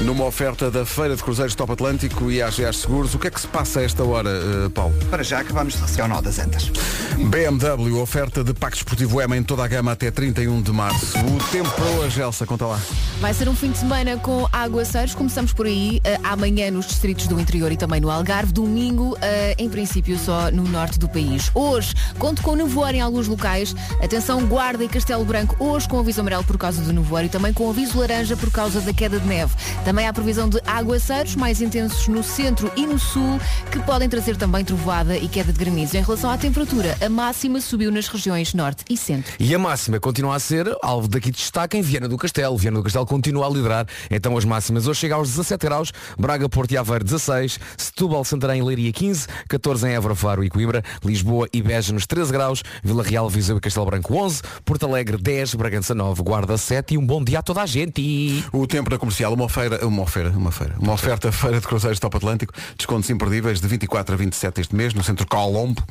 Numa 0.00 0.24
oferta 0.24 0.70
da 0.70 0.84
Feira 0.84 1.14
de 1.14 1.22
Cruzeiros 1.22 1.54
Top 1.54 1.72
Atlântico 1.72 2.30
e 2.30 2.42
AGAs 2.42 2.78
Seguros, 2.78 3.14
o 3.14 3.18
que 3.18 3.28
é 3.28 3.30
que 3.30 3.40
se 3.40 3.46
passa 3.46 3.78
a 3.78 3.82
esta 3.84 4.02
hora, 4.02 4.28
eh, 4.28 4.68
Paulo? 4.68 4.92
Para 5.08 5.22
já 5.22 5.38
acabamos 5.38 5.74
de 5.74 5.80
receber 5.80 6.02
o 6.02 6.08
nó 6.08 6.20
das 6.20 6.38
antas. 6.40 6.70
BMW, 7.16 8.00
oferta 8.00 8.42
de 8.42 8.52
Pacto 8.52 8.78
Esportivo 8.78 9.22
EMA 9.22 9.36
em 9.36 9.42
toda 9.42 9.64
a 9.64 9.68
gama 9.68 9.92
até 9.92 10.10
31 10.10 10.60
de 10.62 10.72
março. 10.72 11.16
O 11.18 11.50
tempo 11.50 11.70
para 11.70 11.84
hoje, 11.84 12.20
Elsa, 12.20 12.44
conta 12.44 12.66
lá. 12.66 12.80
Vai 13.20 13.32
ser 13.32 13.48
um 13.48 13.54
fim 13.54 13.70
de 13.70 13.78
semana 13.78 14.16
com 14.18 14.48
aguaceiros. 14.52 15.14
Começamos 15.14 15.52
por 15.52 15.64
aí, 15.64 16.00
eh, 16.02 16.18
amanhã 16.24 16.72
nos 16.72 16.86
distritos 16.86 17.28
do 17.28 17.40
interior 17.40 17.70
e 17.70 17.76
também 17.76 18.00
no 18.00 18.10
Algarve. 18.10 18.52
Domingo, 18.52 19.16
eh, 19.22 19.54
em 19.58 19.70
princípio, 19.70 20.18
só 20.18 20.50
no 20.50 20.64
norte 20.64 20.98
do 20.98 21.08
país. 21.08 21.52
Hoje, 21.54 21.94
conto 22.18 22.42
com 22.42 22.56
nevoeiro 22.56 22.98
em 22.98 23.00
alguns 23.00 23.28
locais. 23.28 23.74
Atenção, 24.02 24.44
Guarda 24.44 24.82
e 24.82 24.88
Castelo 24.88 25.24
Branco, 25.24 25.56
hoje 25.58 25.88
com 25.88 26.00
aviso 26.00 26.20
amarelo 26.20 26.44
por 26.44 26.58
causa 26.58 26.82
do 26.82 26.92
nevoeiro 26.92 27.28
e 27.28 27.30
também 27.30 27.52
com 27.52 27.70
aviso 27.70 27.98
laranja 27.98 28.36
por 28.36 28.50
causa 28.50 28.80
da 28.80 28.92
queda 28.92 29.20
de 29.20 29.26
neve. 29.26 29.54
Também 29.84 30.08
há 30.08 30.12
previsão 30.12 30.48
de 30.48 30.58
aguaceiros 30.66 31.36
mais 31.36 31.60
intensos 31.60 32.08
no 32.08 32.22
centro 32.22 32.72
e 32.74 32.86
no 32.86 32.98
sul, 32.98 33.38
que 33.70 33.78
podem 33.80 34.08
trazer 34.08 34.34
também 34.34 34.64
trovoada 34.64 35.16
e 35.16 35.28
queda 35.28 35.52
de 35.52 35.58
granizo. 35.58 35.96
Em 35.96 36.02
relação 36.02 36.30
à 36.30 36.38
temperatura, 36.38 36.96
a 37.04 37.08
máxima 37.08 37.60
subiu 37.60 37.92
nas 37.92 38.08
regiões 38.08 38.54
norte 38.54 38.82
e 38.88 38.96
centro. 38.96 39.34
E 39.38 39.54
a 39.54 39.58
máxima 39.58 40.00
continua 40.00 40.36
a 40.36 40.38
ser 40.38 40.74
alvo 40.82 41.06
daqui 41.06 41.30
de 41.30 41.36
destaque 41.36 41.76
em 41.76 41.82
Viana 41.82 42.08
do 42.08 42.16
Castelo. 42.16 42.56
Viana 42.56 42.78
do 42.78 42.82
Castelo 42.82 43.04
continua 43.04 43.46
a 43.46 43.50
liderar. 43.50 43.86
Então 44.10 44.36
as 44.38 44.44
máximas 44.44 44.86
hoje 44.86 45.00
chegam 45.00 45.18
aos 45.18 45.28
17 45.28 45.66
graus. 45.66 45.92
Braga, 46.18 46.48
Porto 46.48 46.72
e 46.72 46.78
Aveiro 46.78 47.04
16. 47.04 47.60
Setúbal, 47.76 48.24
Santarém 48.24 48.60
e 48.60 48.62
Leiria 48.62 48.92
15. 48.92 49.26
14 49.48 49.86
em 49.86 49.92
Évora, 49.92 50.14
Faro 50.14 50.42
e 50.42 50.48
Coimbra. 50.48 50.82
Lisboa 51.04 51.46
e 51.52 51.60
Beja 51.60 51.92
nos 51.92 52.06
13 52.06 52.32
graus. 52.32 52.62
Vila 52.82 53.02
Real, 53.02 53.28
Viseu 53.28 53.58
e 53.58 53.60
Castelo 53.60 53.84
Branco 53.84 54.14
11. 54.14 54.40
Porto 54.64 54.86
Alegre 54.86 55.18
10. 55.18 55.54
Bragança 55.56 55.94
9. 55.94 56.22
Guarda 56.22 56.56
7. 56.56 56.94
E 56.94 56.98
um 56.98 57.04
bom 57.04 57.22
dia 57.22 57.40
a 57.40 57.42
toda 57.42 57.60
a 57.60 57.66
gente. 57.66 58.44
O 58.50 58.66
tempo 58.66 58.90
na 58.90 58.98
comercial, 58.98 59.34
uma 59.34 59.48
feira, 59.48 59.73
uma 59.82 60.06
feira, 60.06 60.30
uma 60.30 60.52
feira, 60.52 60.74
uma 60.78 60.92
oferta 60.92 61.30
feira 61.32 61.60
de 61.60 61.66
cruzeiros 61.66 61.98
Top 61.98 62.16
Atlântico, 62.16 62.52
descontos 62.76 63.08
imperdíveis 63.10 63.60
de 63.60 63.68
24 63.68 64.14
a 64.14 64.18
27 64.18 64.60
este 64.60 64.74
mês 64.74 64.94
no 64.94 65.02
centro 65.02 65.26
Colombo 65.26 65.82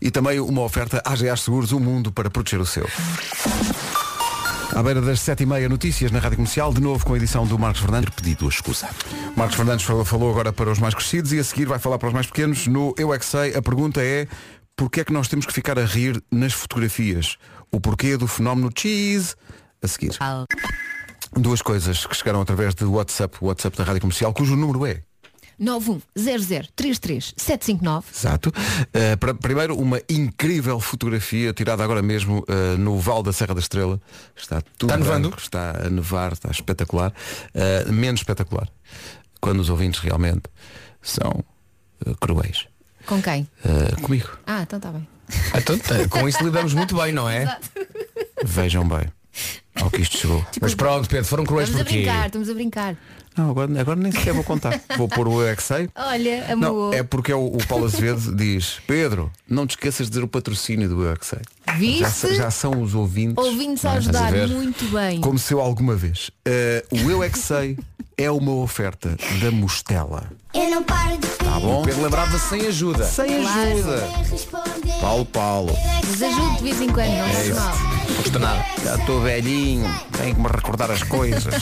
e 0.00 0.10
também 0.10 0.40
uma 0.40 0.62
oferta 0.62 1.02
AGA 1.04 1.36
Seguros, 1.36 1.72
o 1.72 1.80
mundo 1.80 2.12
para 2.12 2.30
proteger 2.30 2.60
o 2.60 2.66
seu. 2.66 2.86
À 4.74 4.82
beira 4.82 5.02
das 5.02 5.20
7h30, 5.20 5.68
notícias 5.68 6.10
na 6.10 6.18
Rádio 6.18 6.36
Comercial, 6.36 6.72
de 6.72 6.80
novo 6.80 7.04
com 7.04 7.12
a 7.12 7.16
edição 7.18 7.46
do 7.46 7.58
Marcos 7.58 7.82
Fernandes. 7.82 8.14
Pedido 8.14 8.46
a 8.46 8.48
escusa. 8.48 8.88
Marcos 9.36 9.56
Fernandes 9.56 9.84
falou, 9.84 10.02
falou 10.02 10.30
agora 10.30 10.50
para 10.50 10.70
os 10.70 10.78
mais 10.78 10.94
crescidos 10.94 11.30
e 11.32 11.38
a 11.38 11.44
seguir 11.44 11.66
vai 11.66 11.78
falar 11.78 11.98
para 11.98 12.08
os 12.08 12.14
mais 12.14 12.26
pequenos. 12.26 12.66
No 12.66 12.94
Eu 12.96 13.12
é 13.12 13.18
que 13.18 13.26
sei, 13.26 13.54
a 13.54 13.60
pergunta 13.60 14.02
é 14.02 14.26
porquê 14.74 15.00
é 15.00 15.04
que 15.04 15.12
nós 15.12 15.28
temos 15.28 15.44
que 15.44 15.52
ficar 15.52 15.78
a 15.78 15.84
rir 15.84 16.22
nas 16.30 16.54
fotografias? 16.54 17.36
O 17.70 17.80
porquê 17.80 18.16
do 18.16 18.26
fenómeno 18.26 18.70
cheese 18.74 19.34
a 19.82 19.88
seguir. 19.88 20.16
Duas 21.34 21.62
coisas 21.62 22.04
que 22.06 22.14
chegaram 22.16 22.40
através 22.40 22.74
do 22.74 22.90
WhatsApp, 22.92 23.36
o 23.40 23.46
WhatsApp 23.46 23.76
da 23.76 23.84
Rádio 23.84 24.00
Comercial, 24.02 24.32
cujo 24.34 24.54
número 24.56 24.84
é 24.86 25.02
910033759. 25.60 28.04
Exato. 28.14 28.48
Uh, 28.50 29.16
pra- 29.18 29.34
primeiro, 29.34 29.76
uma 29.78 30.00
incrível 30.08 30.78
fotografia 30.80 31.52
tirada 31.52 31.82
agora 31.84 32.02
mesmo 32.02 32.44
uh, 32.48 32.76
no 32.78 32.98
Val 32.98 33.22
da 33.22 33.32
Serra 33.32 33.54
da 33.54 33.60
Estrela. 33.60 34.00
Está 34.36 34.60
tudo 34.78 34.90
Está 34.90 34.96
nevando? 35.02 35.28
branco, 35.28 35.42
está 35.42 35.86
a 35.86 35.90
nevar, 35.90 36.32
está 36.32 36.50
espetacular. 36.50 37.12
Uh, 37.54 37.92
menos 37.92 38.20
espetacular. 38.20 38.68
Quando 39.40 39.60
os 39.60 39.70
ouvintes 39.70 40.00
realmente 40.00 40.42
são 41.00 41.44
uh, 42.06 42.14
cruéis. 42.20 42.66
Com 43.06 43.20
quem? 43.22 43.48
Uh, 43.64 44.00
comigo. 44.02 44.28
Ah, 44.46 44.62
então 44.62 44.78
está 44.78 44.90
bem. 44.90 45.06
Então, 45.56 45.78
com 46.10 46.28
isso 46.28 46.42
lidamos 46.44 46.74
muito 46.74 46.94
bem, 46.96 47.12
não 47.12 47.26
é? 47.28 47.58
Vejam 48.44 48.86
bem 48.86 49.10
ao 49.80 49.90
que 49.90 50.02
isto 50.02 50.18
chegou. 50.18 50.44
Mas 50.60 50.74
pronto, 50.74 51.08
Pedro, 51.08 51.24
foram 51.24 51.44
cruéis 51.44 51.68
Estamos 51.68 51.86
a 51.86 51.90
porquê? 51.90 52.02
brincar, 52.04 52.26
estamos 52.26 52.48
a 52.48 52.54
brincar. 52.54 52.96
Não, 53.34 53.48
agora, 53.50 53.80
agora 53.80 53.98
nem 53.98 54.12
sequer 54.12 54.34
vou 54.34 54.44
contar. 54.44 54.78
Vou 54.98 55.08
pôr 55.08 55.26
o 55.26 55.40
Eu 55.40 55.48
é 55.48 55.56
que 55.56 55.62
sei. 55.62 55.88
Olha, 55.96 56.54
Não, 56.54 56.68
amor. 56.68 56.94
é 56.94 57.02
porque 57.02 57.32
é 57.32 57.34
o, 57.34 57.46
o 57.46 57.66
Paulo 57.66 57.86
Azevedo 57.86 58.36
diz 58.36 58.78
Pedro, 58.86 59.32
não 59.48 59.66
te 59.66 59.70
esqueças 59.70 60.06
de 60.06 60.10
dizer 60.10 60.22
o 60.22 60.28
patrocínio 60.28 60.86
do 60.86 61.02
Eu 61.02 61.12
é 61.12 61.16
que 61.16 61.24
sei. 61.24 61.38
Já, 61.98 62.34
já 62.34 62.50
são 62.50 62.82
os 62.82 62.94
ouvintes. 62.94 63.42
Ouvindo-se 63.42 63.86
a 63.86 63.92
a 63.92 63.94
ajudar 63.94 64.30
ver? 64.30 64.48
muito 64.48 64.84
bem. 64.92 65.18
Como 65.22 65.38
se 65.38 65.54
eu 65.54 65.60
alguma 65.62 65.96
vez. 65.96 66.30
Eh, 66.44 66.84
o 66.90 67.10
Eu 67.10 67.22
é 68.22 68.26
é 68.26 68.30
uma 68.30 68.52
oferta 68.54 69.16
da 69.40 69.50
Mostela. 69.50 70.24
Eu 70.54 70.70
não 70.70 70.82
paro 70.82 71.18
de 71.18 71.26
Tá 71.28 71.58
bom? 71.58 71.82
Pedro 71.82 72.02
lembrava-se 72.02 72.48
sem 72.48 72.66
ajuda. 72.68 73.04
Sem 73.04 73.40
Claro. 73.42 73.70
ajuda. 73.72 74.08
Paulo 75.00 75.24
Paulo. 75.26 75.76
Mas 76.08 76.22
ajude 76.22 76.56
de 76.58 76.62
vez 76.62 76.80
em 76.80 76.88
quando, 76.88 77.08
não 77.08 77.26
é 77.26 77.48
mal. 77.54 77.74
Não 78.08 78.16
custa 78.16 78.38
nada. 78.38 78.64
Já 78.84 78.94
estou 78.96 79.20
velhinho, 79.20 79.90
tenho 80.16 80.34
que 80.36 80.40
me 80.40 80.48
recordar 80.48 80.90
as 80.90 81.02
coisas. 81.02 81.54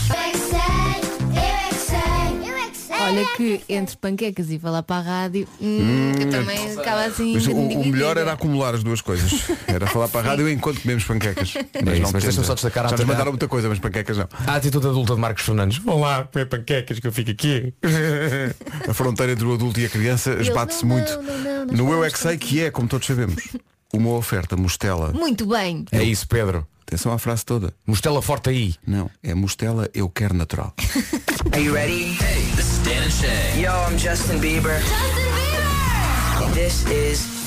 Olha 3.10 3.26
que 3.36 3.60
entre 3.68 3.96
panquecas 3.96 4.50
e 4.50 4.58
falar 4.58 4.84
para 4.84 4.96
a 4.96 5.00
rádio, 5.00 5.48
hum, 5.60 6.12
eu 6.20 6.30
também 6.30 6.72
acaba 6.78 7.06
assim. 7.06 7.34
Mas 7.34 7.44
o, 7.48 7.52
o 7.52 7.84
melhor 7.84 8.16
era 8.16 8.32
acumular 8.32 8.72
as 8.72 8.84
duas 8.84 9.00
coisas. 9.00 9.32
Era 9.66 9.84
falar 9.88 10.06
para 10.06 10.20
a 10.20 10.30
rádio 10.30 10.48
enquanto 10.48 10.80
comemos 10.80 11.02
panquecas. 11.02 11.54
Mas, 11.84 11.94
É 11.94 11.98
isso, 11.98 12.12
mas 12.12 12.22
deixa-me 12.22 12.46
só 12.46 12.54
destacar 12.54 12.86
a 12.86 12.88
Já 12.88 12.96
nos 12.96 13.06
mandaram 13.06 13.32
muita 13.32 13.48
coisa, 13.48 13.68
mas 13.68 13.78
panquecas 13.78 14.16
não. 14.16 14.28
A 14.46 14.54
atitude 14.56 14.86
adulta 14.86 15.14
de 15.14 15.20
Marcos 15.20 15.44
Fernandes. 15.44 15.78
Vão 15.78 16.00
lá 16.00 16.24
comer 16.24 16.46
panquecas 16.46 17.00
que 17.00 17.06
eu 17.06 17.12
fico 17.12 17.30
aqui. 17.30 17.74
A 18.88 18.94
fronteira 18.94 19.32
entre 19.32 19.44
o 19.44 19.54
adulto 19.54 19.80
e 19.80 19.86
a 19.86 19.88
criança 19.88 20.32
esbate-se 20.40 20.84
não, 20.84 20.96
muito. 20.96 21.10
não, 21.22 21.38
não, 21.38 21.66
não, 21.66 21.74
no 21.74 21.92
Eu 21.92 22.04
é 22.04 22.10
que 22.10 22.18
sei 22.18 22.36
que 22.36 22.62
é, 22.62 22.70
como 22.70 22.86
todos 22.88 23.06
sabemos, 23.06 23.48
uma 23.92 24.10
oferta 24.10 24.56
Mostela. 24.56 25.12
Muito 25.12 25.46
bem. 25.46 25.84
É 25.90 26.02
isso, 26.02 26.26
Pedro. 26.28 26.66
Atenção 26.90 27.12
à 27.12 27.18
frase 27.18 27.44
toda. 27.44 27.72
Mostela 27.86 28.20
forte 28.20 28.50
aí. 28.50 28.74
Não, 28.84 29.08
é 29.22 29.32
Mostela, 29.32 29.88
eu 29.94 30.08
quero 30.08 30.34
natural. 30.34 30.74
Are 31.54 31.62
you 31.62 31.72
ready? 31.72 32.16
Hey, 32.20 32.42
this 32.56 32.72
is 32.72 32.78
Dan 32.82 33.04
and 33.04 33.10
Shay. 33.10 33.62
Yo, 33.62 33.70
I'm 33.88 33.96
Justin 33.96 34.40
Bieber. 34.40 34.76
Justin 34.80 35.20
Bieber. 35.22 36.52
This 36.52 36.84
is 36.90 37.39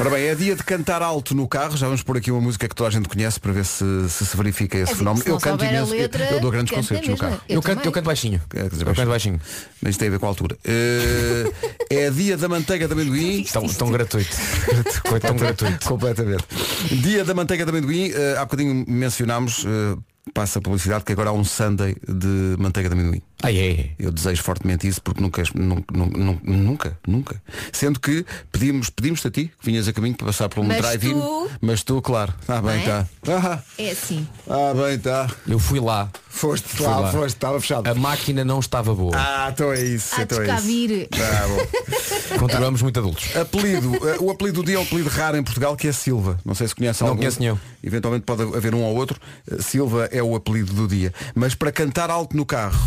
Ora 0.00 0.08
bem, 0.08 0.28
é 0.28 0.34
dia 0.34 0.56
de 0.56 0.64
cantar 0.64 1.02
alto 1.02 1.34
no 1.34 1.46
carro. 1.46 1.76
Já 1.76 1.84
vamos 1.84 2.02
pôr 2.02 2.16
aqui 2.16 2.30
uma 2.30 2.40
música 2.40 2.66
que 2.66 2.74
toda 2.74 2.88
a 2.88 2.90
gente 2.90 3.06
conhece 3.06 3.38
para 3.38 3.52
ver 3.52 3.66
se 3.66 3.84
se, 4.08 4.24
se 4.24 4.34
verifica 4.34 4.78
esse 4.78 4.92
É 4.92 4.92
assim, 4.94 4.98
fenómeno. 5.00 5.24
Eu 5.26 5.38
canto 5.38 5.62
imenso. 5.62 5.92
letra, 5.92 6.24
eu 6.24 6.40
dou 6.40 6.50
grandes 6.50 6.74
concertos 6.74 7.06
no 7.06 7.18
carro. 7.18 7.38
Eu 7.46 7.56
Eu, 7.56 7.62
canto, 7.62 7.84
eu 7.84 7.92
canto 7.92 8.06
baixinho. 8.06 8.40
Quer 8.48 8.70
dizer, 8.70 8.86
eu 8.86 8.94
canto 8.94 9.10
baixinho. 9.10 9.38
Mas 9.82 9.90
isto 9.90 10.00
tem 10.00 10.08
a 10.08 10.10
ver 10.12 10.18
com 10.18 10.24
a 10.24 10.28
altura. 10.30 10.56
Eh, 10.64 11.52
é 11.90 12.10
dia 12.10 12.34
da 12.38 12.48
manteiga 12.48 12.86
de 12.86 12.94
amendoim. 12.94 13.44
Tão, 13.44 13.66
tão 13.68 13.90
gratuito. 13.90 14.34
Foi 15.06 15.20
tão 15.20 15.36
gratuito. 15.36 15.86
Completamente. 15.86 16.44
Dia 17.02 17.22
da 17.22 17.34
manteiga 17.34 17.66
de 17.66 17.70
amendoim. 17.70 18.10
Eh, 18.10 18.36
há 18.38 18.44
bocadinho 18.46 18.86
mencionámos, 18.88 19.66
eh, 19.66 19.98
passa 20.32 20.60
a 20.60 20.62
publicidade, 20.62 21.04
que 21.04 21.12
agora 21.12 21.28
há 21.28 21.32
um 21.34 21.44
Sunday 21.44 21.94
de 22.08 22.56
manteiga 22.58 22.88
de 22.88 22.94
amendoim. 22.94 23.20
Ai, 23.42 23.56
é. 23.58 23.90
Eu 23.98 24.10
desejo 24.12 24.42
fortemente 24.42 24.86
isso 24.86 25.00
porque 25.00 25.20
nunca, 25.22 25.42
nunca, 25.54 25.94
nunca, 25.96 26.40
nunca, 26.44 26.98
nunca. 27.06 27.42
Sendo 27.72 27.98
que 27.98 28.24
pedimos, 28.52 28.90
pedimos-te 28.90 29.28
a 29.28 29.30
ti, 29.30 29.50
que 29.58 29.66
vinhas 29.66 29.88
a 29.88 29.92
caminho 29.94 30.14
para 30.14 30.26
passar 30.26 30.48
por 30.50 30.60
um 30.60 30.64
Mas 30.66 30.76
drive-in. 30.76 31.14
tu- 31.14 31.50
Mas 31.60 31.82
tu, 31.82 32.02
claro. 32.02 32.34
Ah, 32.46 32.60
bem, 32.60 32.78
Não 32.78 32.84
tá. 32.84 33.08
Ah, 33.28 33.62
É 33.78 33.90
assim. 33.92 34.28
ah, 34.48 34.74
bem, 34.74 34.98
tá. 34.98 35.28
Eu 35.48 35.58
fui 35.58 35.80
lá. 35.80 36.10
Foste 36.28 36.68
Fui 36.68 36.86
lá, 36.86 37.00
lá. 37.00 37.10
foste, 37.12 37.34
estava 37.36 37.60
fechado. 37.60 37.86
A 37.88 37.94
máquina 37.94 38.44
não 38.44 38.60
estava 38.60 38.94
boa. 38.94 39.12
Ah, 39.16 39.50
então 39.52 39.72
é 39.72 39.82
isso. 39.82 40.14
Há 40.16 40.22
então 40.22 40.42
é 40.42 40.46
cá 40.46 40.56
isso. 40.58 40.66
vir. 40.66 41.08
Tá 41.08 41.48
bom. 41.48 42.38
Continuamos 42.38 42.82
muito 42.82 43.00
adultos. 43.00 43.34
Apelido, 43.36 43.96
eh, 44.08 44.16
o 44.20 44.30
apelido 44.30 44.62
do 44.62 44.66
dia 44.66 44.76
é 44.76 44.78
um 44.78 44.82
apelido 44.82 45.08
raro 45.08 45.36
em 45.36 45.42
Portugal 45.42 45.74
que 45.76 45.88
é 45.88 45.92
Silva. 45.92 46.38
Não 46.44 46.54
sei 46.54 46.68
se 46.68 46.74
conhece 46.74 47.00
Não 47.02 47.08
algum. 47.08 47.20
conheço 47.20 47.40
nenhum. 47.40 47.58
Eventualmente 47.82 48.24
pode 48.24 48.42
haver 48.42 48.74
um 48.74 48.82
ou 48.82 48.94
outro. 48.96 49.18
Eh, 49.50 49.60
Silva 49.60 50.08
é 50.12 50.22
o 50.22 50.36
apelido 50.36 50.72
do 50.72 50.86
dia. 50.86 51.12
Mas 51.34 51.54
para 51.54 51.72
cantar 51.72 52.10
alto 52.10 52.36
no 52.36 52.44
carro. 52.46 52.78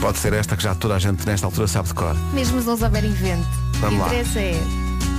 Pode 0.00 0.18
ser 0.18 0.32
esta 0.34 0.56
que 0.56 0.62
já 0.62 0.74
toda 0.74 0.94
a 0.96 0.98
gente 0.98 1.24
nesta 1.26 1.46
altura 1.46 1.66
sabe 1.66 1.88
de 1.88 1.94
cor. 1.94 2.14
Mesmo 2.32 2.60
se 2.60 2.66
não 2.66 2.76
souberem 2.76 3.10
vento. 3.12 3.46
Vamos 3.80 3.98
o 3.98 4.02
lá. 4.02 4.06
interessa 4.08 4.38
é 4.40 4.60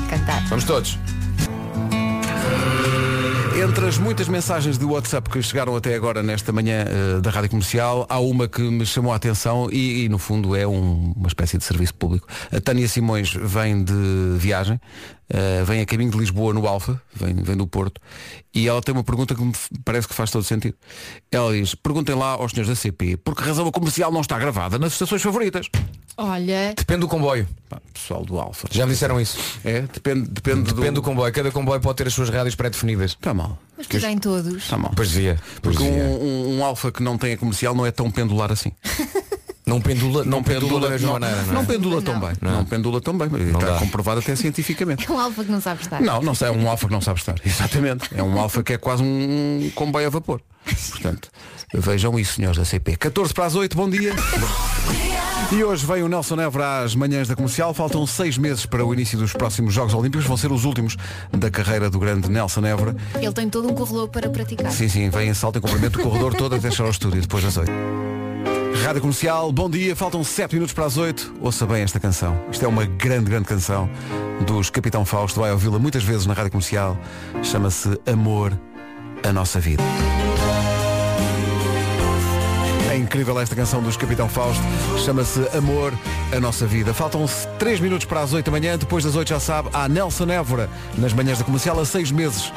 cantar. 0.09 0.45
Vamos 0.47 0.63
todos. 0.63 0.97
Entre 3.63 3.87
as 3.87 3.97
muitas 3.97 4.27
mensagens 4.27 4.77
de 4.77 4.85
WhatsApp 4.85 5.27
que 5.29 5.41
chegaram 5.41 5.75
até 5.75 5.95
agora 5.95 6.21
nesta 6.21 6.51
manhã 6.51 6.85
eh, 6.87 7.19
da 7.21 7.31
Rádio 7.31 7.49
Comercial, 7.49 8.05
há 8.09 8.19
uma 8.19 8.47
que 8.47 8.61
me 8.61 8.85
chamou 8.85 9.11
a 9.11 9.15
atenção 9.15 9.69
e, 9.71 10.03
e, 10.05 10.09
no 10.09 10.19
fundo 10.19 10.55
é 10.55 10.67
um- 10.67 11.13
uma 11.15 11.27
espécie 11.27 11.57
de 11.57 11.63
serviço 11.63 11.93
público. 11.95 12.27
A 12.55 12.61
Tânia 12.61 12.87
Simões 12.87 13.33
vem 13.33 13.83
de 13.83 13.93
viagem, 14.37 14.79
eh, 15.29 15.63
vem 15.65 15.81
a 15.81 15.85
caminho 15.85 16.11
de 16.11 16.17
Lisboa 16.17 16.53
no 16.53 16.67
Alfa, 16.67 17.01
vem, 17.13 17.33
vem 17.35 17.55
do 17.57 17.65
Porto, 17.67 17.99
e 18.53 18.67
ela 18.67 18.81
tem 18.81 18.93
uma 18.93 19.03
pergunta 19.03 19.33
que 19.35 19.41
me 19.41 19.51
parece 19.83 20.07
que 20.07 20.13
faz 20.13 20.31
todo 20.31 20.43
sentido. 20.43 20.75
Ela 21.31 21.53
diz, 21.53 21.75
perguntem 21.75 22.15
lá 22.15 22.31
aos 22.31 22.51
senhores 22.51 22.69
da 22.69 22.75
CP 22.75 23.17
por 23.17 23.35
que 23.35 23.43
razão 23.43 23.67
a 23.67 23.71
comercial 23.71 24.11
não 24.11 24.21
está 24.21 24.37
gravada 24.39 24.77
nas 24.79 24.93
estações 24.93 25.21
favoritas. 25.21 25.67
Olha, 26.17 26.73
Depende 26.77 27.01
do 27.01 27.07
comboio. 27.09 27.45
Pá, 27.67 27.81
pessoal 27.93 28.23
do 28.23 28.39
Alfa. 28.39 28.67
Já 28.71 28.85
me 28.85 28.93
disseram 28.93 29.19
isso. 29.19 29.37
É, 29.65 29.81
depende, 29.81 30.29
depende, 30.29 30.61
Depende 30.63 30.91
do 30.91 30.93
do... 30.95 31.01
comboio. 31.01 31.33
Cada 31.33 31.51
comboio 31.51 31.81
pode 31.81 31.97
ter 31.97 32.07
as 32.07 32.13
suas 32.13 32.29
rádios 32.29 32.55
pré-definidas. 32.55 33.11
Está 33.11 33.33
mal. 33.33 33.59
mas 33.77 33.85
que 33.87 33.99
já 33.99 34.09
em 34.09 34.17
todos. 34.17 34.63
Está 34.63 34.77
mal. 34.77 34.93
Pois. 34.95 35.11
Pois 35.13 35.39
Porque 35.61 35.83
dizia. 35.83 36.03
um, 36.03 36.23
um, 36.23 36.57
um 36.59 36.63
Alfa 36.63 36.89
que 36.91 37.03
não 37.03 37.17
tem 37.17 37.33
a 37.33 37.37
comercial 37.37 37.75
não 37.75 37.85
é 37.85 37.91
tão 37.91 38.09
pendular 38.09 38.49
assim. 38.51 38.71
Não 39.65 39.81
pendula, 39.81 40.23
não, 40.23 40.43
pendula 40.43 40.79
da 40.79 40.89
mesma 40.89 41.07
não, 41.07 41.13
maneira. 41.19 41.41
Não, 41.43 41.53
não 41.53 41.61
é? 41.61 41.65
pendula 41.65 42.01
tão 42.01 42.13
Não. 42.13 42.21
bem. 42.21 42.31
Não. 42.39 42.51
Não, 42.51 42.65
pendula 42.65 43.01
tão 43.01 43.17
bem. 43.17 43.27
Está 43.47 43.71
dá. 43.71 43.79
comprovado 43.79 44.19
até 44.19 44.35
cientificamente. 44.35 45.09
É 45.09 45.11
um 45.11 45.19
alfa 45.19 45.43
que 45.43 45.51
não 45.51 45.59
sabe 45.59 45.81
estar. 45.81 45.99
Não, 46.01 46.21
não 46.21 46.35
sei, 46.35 46.49
é 46.49 46.51
um 46.51 46.69
alfa 46.69 46.85
que 46.85 46.93
não 46.93 47.01
sabe 47.01 47.19
estar. 47.19 47.35
Exatamente. 47.43 48.09
É 48.15 48.21
um 48.21 48.39
alfa 48.39 48.61
que 48.61 48.73
é 48.73 48.77
quase 48.77 49.01
um 49.01 49.71
comboio 49.73 50.05
a 50.05 50.09
vapor. 50.11 50.39
Portanto, 50.91 51.29
vejam 51.73 52.17
isso, 52.19 52.33
senhores 52.33 52.57
da 52.57 52.65
CP. 52.65 52.95
14 52.95 53.33
para 53.33 53.45
as 53.45 53.55
8, 53.55 53.75
bom 53.75 53.89
dia. 53.89 54.13
E 55.51 55.63
hoje 55.63 55.85
vem 55.85 56.03
o 56.03 56.07
Nelson 56.07 56.39
Évora 56.41 56.83
às 56.83 56.95
manhãs 56.95 57.27
da 57.27 57.35
comercial. 57.35 57.73
Faltam 57.73 58.05
seis 58.05 58.37
meses 58.37 58.65
para 58.67 58.85
o 58.85 58.93
início 58.93 59.17
dos 59.17 59.33
próximos 59.33 59.73
Jogos 59.73 59.93
Olímpicos. 59.95 60.27
Vão 60.27 60.37
ser 60.37 60.51
os 60.51 60.63
últimos 60.63 60.95
da 61.31 61.49
carreira 61.49 61.89
do 61.89 61.99
grande 61.99 62.29
Nelson 62.29 62.65
Évora. 62.65 62.95
Ele 63.15 63.33
tem 63.33 63.49
todo 63.49 63.67
um 63.67 63.73
corredor 63.73 64.09
para 64.09 64.29
praticar. 64.29 64.71
Sim, 64.71 64.89
sim, 64.89 65.09
vem 65.09 65.29
em 65.29 65.33
salto 65.33 65.57
em 65.57 65.61
comprimento 65.61 65.99
o 65.99 66.03
corredor 66.03 66.35
todo 66.35 66.55
até 66.55 66.69
chegar 66.69 66.85
ao 66.85 66.91
estúdio 66.91 67.21
depois 67.21 67.43
das 67.43 67.57
8. 67.57 67.71
Rádio 68.85 69.01
Comercial, 69.01 69.51
bom 69.51 69.67
dia, 69.67 69.95
faltam 69.95 70.23
7 70.23 70.53
minutos 70.53 70.71
para 70.71 70.85
as 70.85 70.95
8. 70.95 71.37
Ouça 71.41 71.65
bem 71.65 71.81
esta 71.81 71.99
canção. 71.99 72.39
Isto 72.51 72.65
é 72.65 72.67
uma 72.67 72.85
grande, 72.85 73.31
grande 73.31 73.47
canção 73.47 73.89
dos 74.45 74.69
Capitão 74.69 75.03
Fausto. 75.03 75.39
Vai 75.39 75.51
ouvi-la 75.51 75.79
muitas 75.79 76.03
vezes 76.03 76.27
na 76.27 76.35
Rádio 76.35 76.51
Comercial. 76.51 76.95
Chama-se 77.41 77.99
Amor, 78.05 78.55
a 79.27 79.33
Nossa 79.33 79.59
Vida. 79.59 79.81
É 82.91 82.95
incrível 82.95 83.39
esta 83.39 83.55
canção 83.55 83.81
dos 83.81 83.97
Capitão 83.97 84.29
Fausto. 84.29 84.61
Chama-se 85.03 85.39
Amor, 85.57 85.91
a 86.31 86.39
Nossa 86.39 86.67
Vida. 86.67 86.93
Faltam 86.93 87.25
3 87.57 87.79
minutos 87.79 88.05
para 88.05 88.21
as 88.21 88.33
8 88.33 88.45
da 88.45 88.51
manhã. 88.51 88.77
Depois 88.77 89.03
das 89.03 89.15
8 89.15 89.29
já 89.29 89.39
sabe, 89.39 89.67
há 89.73 89.89
Nelson 89.89 90.29
Évora 90.29 90.69
nas 90.95 91.11
manhãs 91.11 91.39
da 91.39 91.43
comercial 91.43 91.79
há 91.79 91.85
6 91.85 92.11
meses 92.11 92.53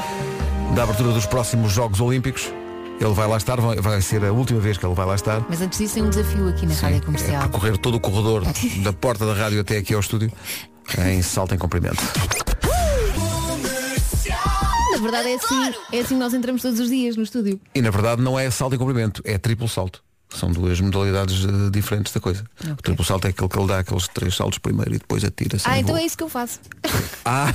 da 0.74 0.82
abertura 0.82 1.10
dos 1.10 1.24
próximos 1.24 1.72
Jogos 1.72 2.02
Olímpicos. 2.02 2.52
Ele 3.00 3.14
vai 3.14 3.28
lá 3.28 3.36
estar, 3.36 3.60
vai 3.60 4.02
ser 4.02 4.24
a 4.24 4.32
última 4.32 4.58
vez 4.60 4.76
que 4.76 4.84
ele 4.84 4.94
vai 4.94 5.06
lá 5.06 5.14
estar. 5.14 5.44
Mas 5.48 5.60
antes 5.62 5.78
disso 5.78 5.94
tem 5.94 6.02
um 6.02 6.10
desafio 6.10 6.48
aqui 6.48 6.66
na 6.66 6.74
Rádio 6.74 6.96
É 6.98 7.00
Comercial. 7.00 7.42
percorrer 7.42 7.78
todo 7.78 7.94
o 7.96 8.00
corredor 8.00 8.42
da 8.82 8.92
porta 8.92 9.24
da 9.24 9.34
rádio 9.34 9.60
até 9.60 9.78
aqui 9.78 9.94
ao 9.94 10.00
estúdio 10.00 10.32
em 11.06 11.22
salto 11.22 11.54
em 11.54 11.58
comprimento. 11.58 12.02
Na 14.92 14.98
verdade 14.98 15.28
é 15.28 15.34
assim, 15.36 15.74
é 15.92 16.00
assim 16.00 16.14
que 16.14 16.20
nós 16.20 16.34
entramos 16.34 16.60
todos 16.62 16.80
os 16.80 16.88
dias 16.88 17.16
no 17.16 17.22
estúdio. 17.22 17.60
E 17.74 17.80
na 17.80 17.90
verdade 17.90 18.20
não 18.20 18.38
é 18.38 18.50
salto 18.50 18.74
em 18.74 18.78
comprimento, 18.78 19.22
é 19.24 19.38
triplo 19.38 19.68
salto. 19.68 20.02
São 20.30 20.50
duas 20.52 20.80
modalidades 20.80 21.44
eh, 21.44 21.70
diferentes 21.70 22.12
da 22.12 22.20
coisa. 22.20 22.44
O 22.70 22.82
triplo 22.82 23.04
salto 23.04 23.26
é 23.26 23.30
aquele 23.30 23.48
que 23.48 23.58
ele 23.58 23.66
dá 23.66 23.78
aqueles 23.78 24.06
três 24.08 24.36
saltos 24.36 24.58
primeiro 24.58 24.94
e 24.94 24.98
depois 24.98 25.24
atira-se. 25.24 25.66
Ah, 25.66 25.78
então 25.78 25.94
voo. 25.94 26.02
é 26.02 26.06
isso 26.06 26.16
que 26.16 26.22
eu 26.22 26.28
faço. 26.28 26.60
Ah, 27.30 27.52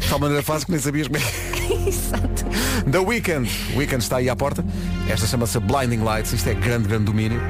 de 0.00 0.08
tal 0.08 0.20
maneira 0.20 0.40
fácil 0.40 0.66
que 0.66 0.72
nem 0.72 0.80
sabias 0.80 1.08
é. 1.08 1.88
Exato. 1.88 2.44
The 2.88 2.98
Weekend. 2.98 3.50
O 3.74 3.78
Weekend 3.78 4.04
está 4.04 4.18
aí 4.18 4.28
à 4.28 4.36
porta. 4.36 4.64
Esta 5.08 5.26
chama-se 5.26 5.58
Blinding 5.58 6.04
Lights. 6.04 6.32
Isto 6.32 6.50
é 6.50 6.54
grande, 6.54 6.86
grande 6.86 7.06
domínio. 7.06 7.40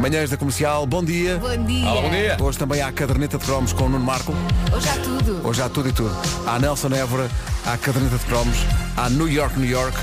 Manhãs 0.00 0.30
da 0.30 0.36
comercial, 0.36 0.86
bom 0.86 1.04
dia. 1.04 1.36
Bom 1.38 1.64
dia. 1.64 1.86
Olá, 1.88 2.02
bom 2.02 2.10
dia. 2.10 2.36
Hoje 2.40 2.58
também 2.58 2.80
há 2.80 2.88
a 2.88 2.92
caderneta 2.92 3.38
de 3.38 3.44
cromos 3.44 3.72
com 3.72 3.84
o 3.84 3.88
Nuno 3.88 4.04
Marco. 4.04 4.34
Hoje 4.74 4.88
há 4.88 4.94
tudo. 4.94 5.46
Hoje 5.46 5.62
há 5.62 5.68
tudo 5.68 5.88
e 5.88 5.92
tudo. 5.92 6.16
Há 6.46 6.58
Nelson 6.58 6.88
Évora, 6.88 7.30
há 7.64 7.74
a 7.74 7.78
caderneta 7.78 8.18
de 8.18 8.24
cromos, 8.24 8.56
há 8.96 9.08
New 9.10 9.28
York, 9.28 9.58
New 9.58 9.68
York. 9.68 9.96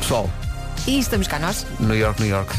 Pessoal, 0.00 0.30
E 0.86 0.98
estamos 0.98 1.28
cá 1.28 1.38
nós. 1.38 1.64
New 1.78 1.96
York, 1.96 2.20
New 2.20 2.30
York. 2.30 2.54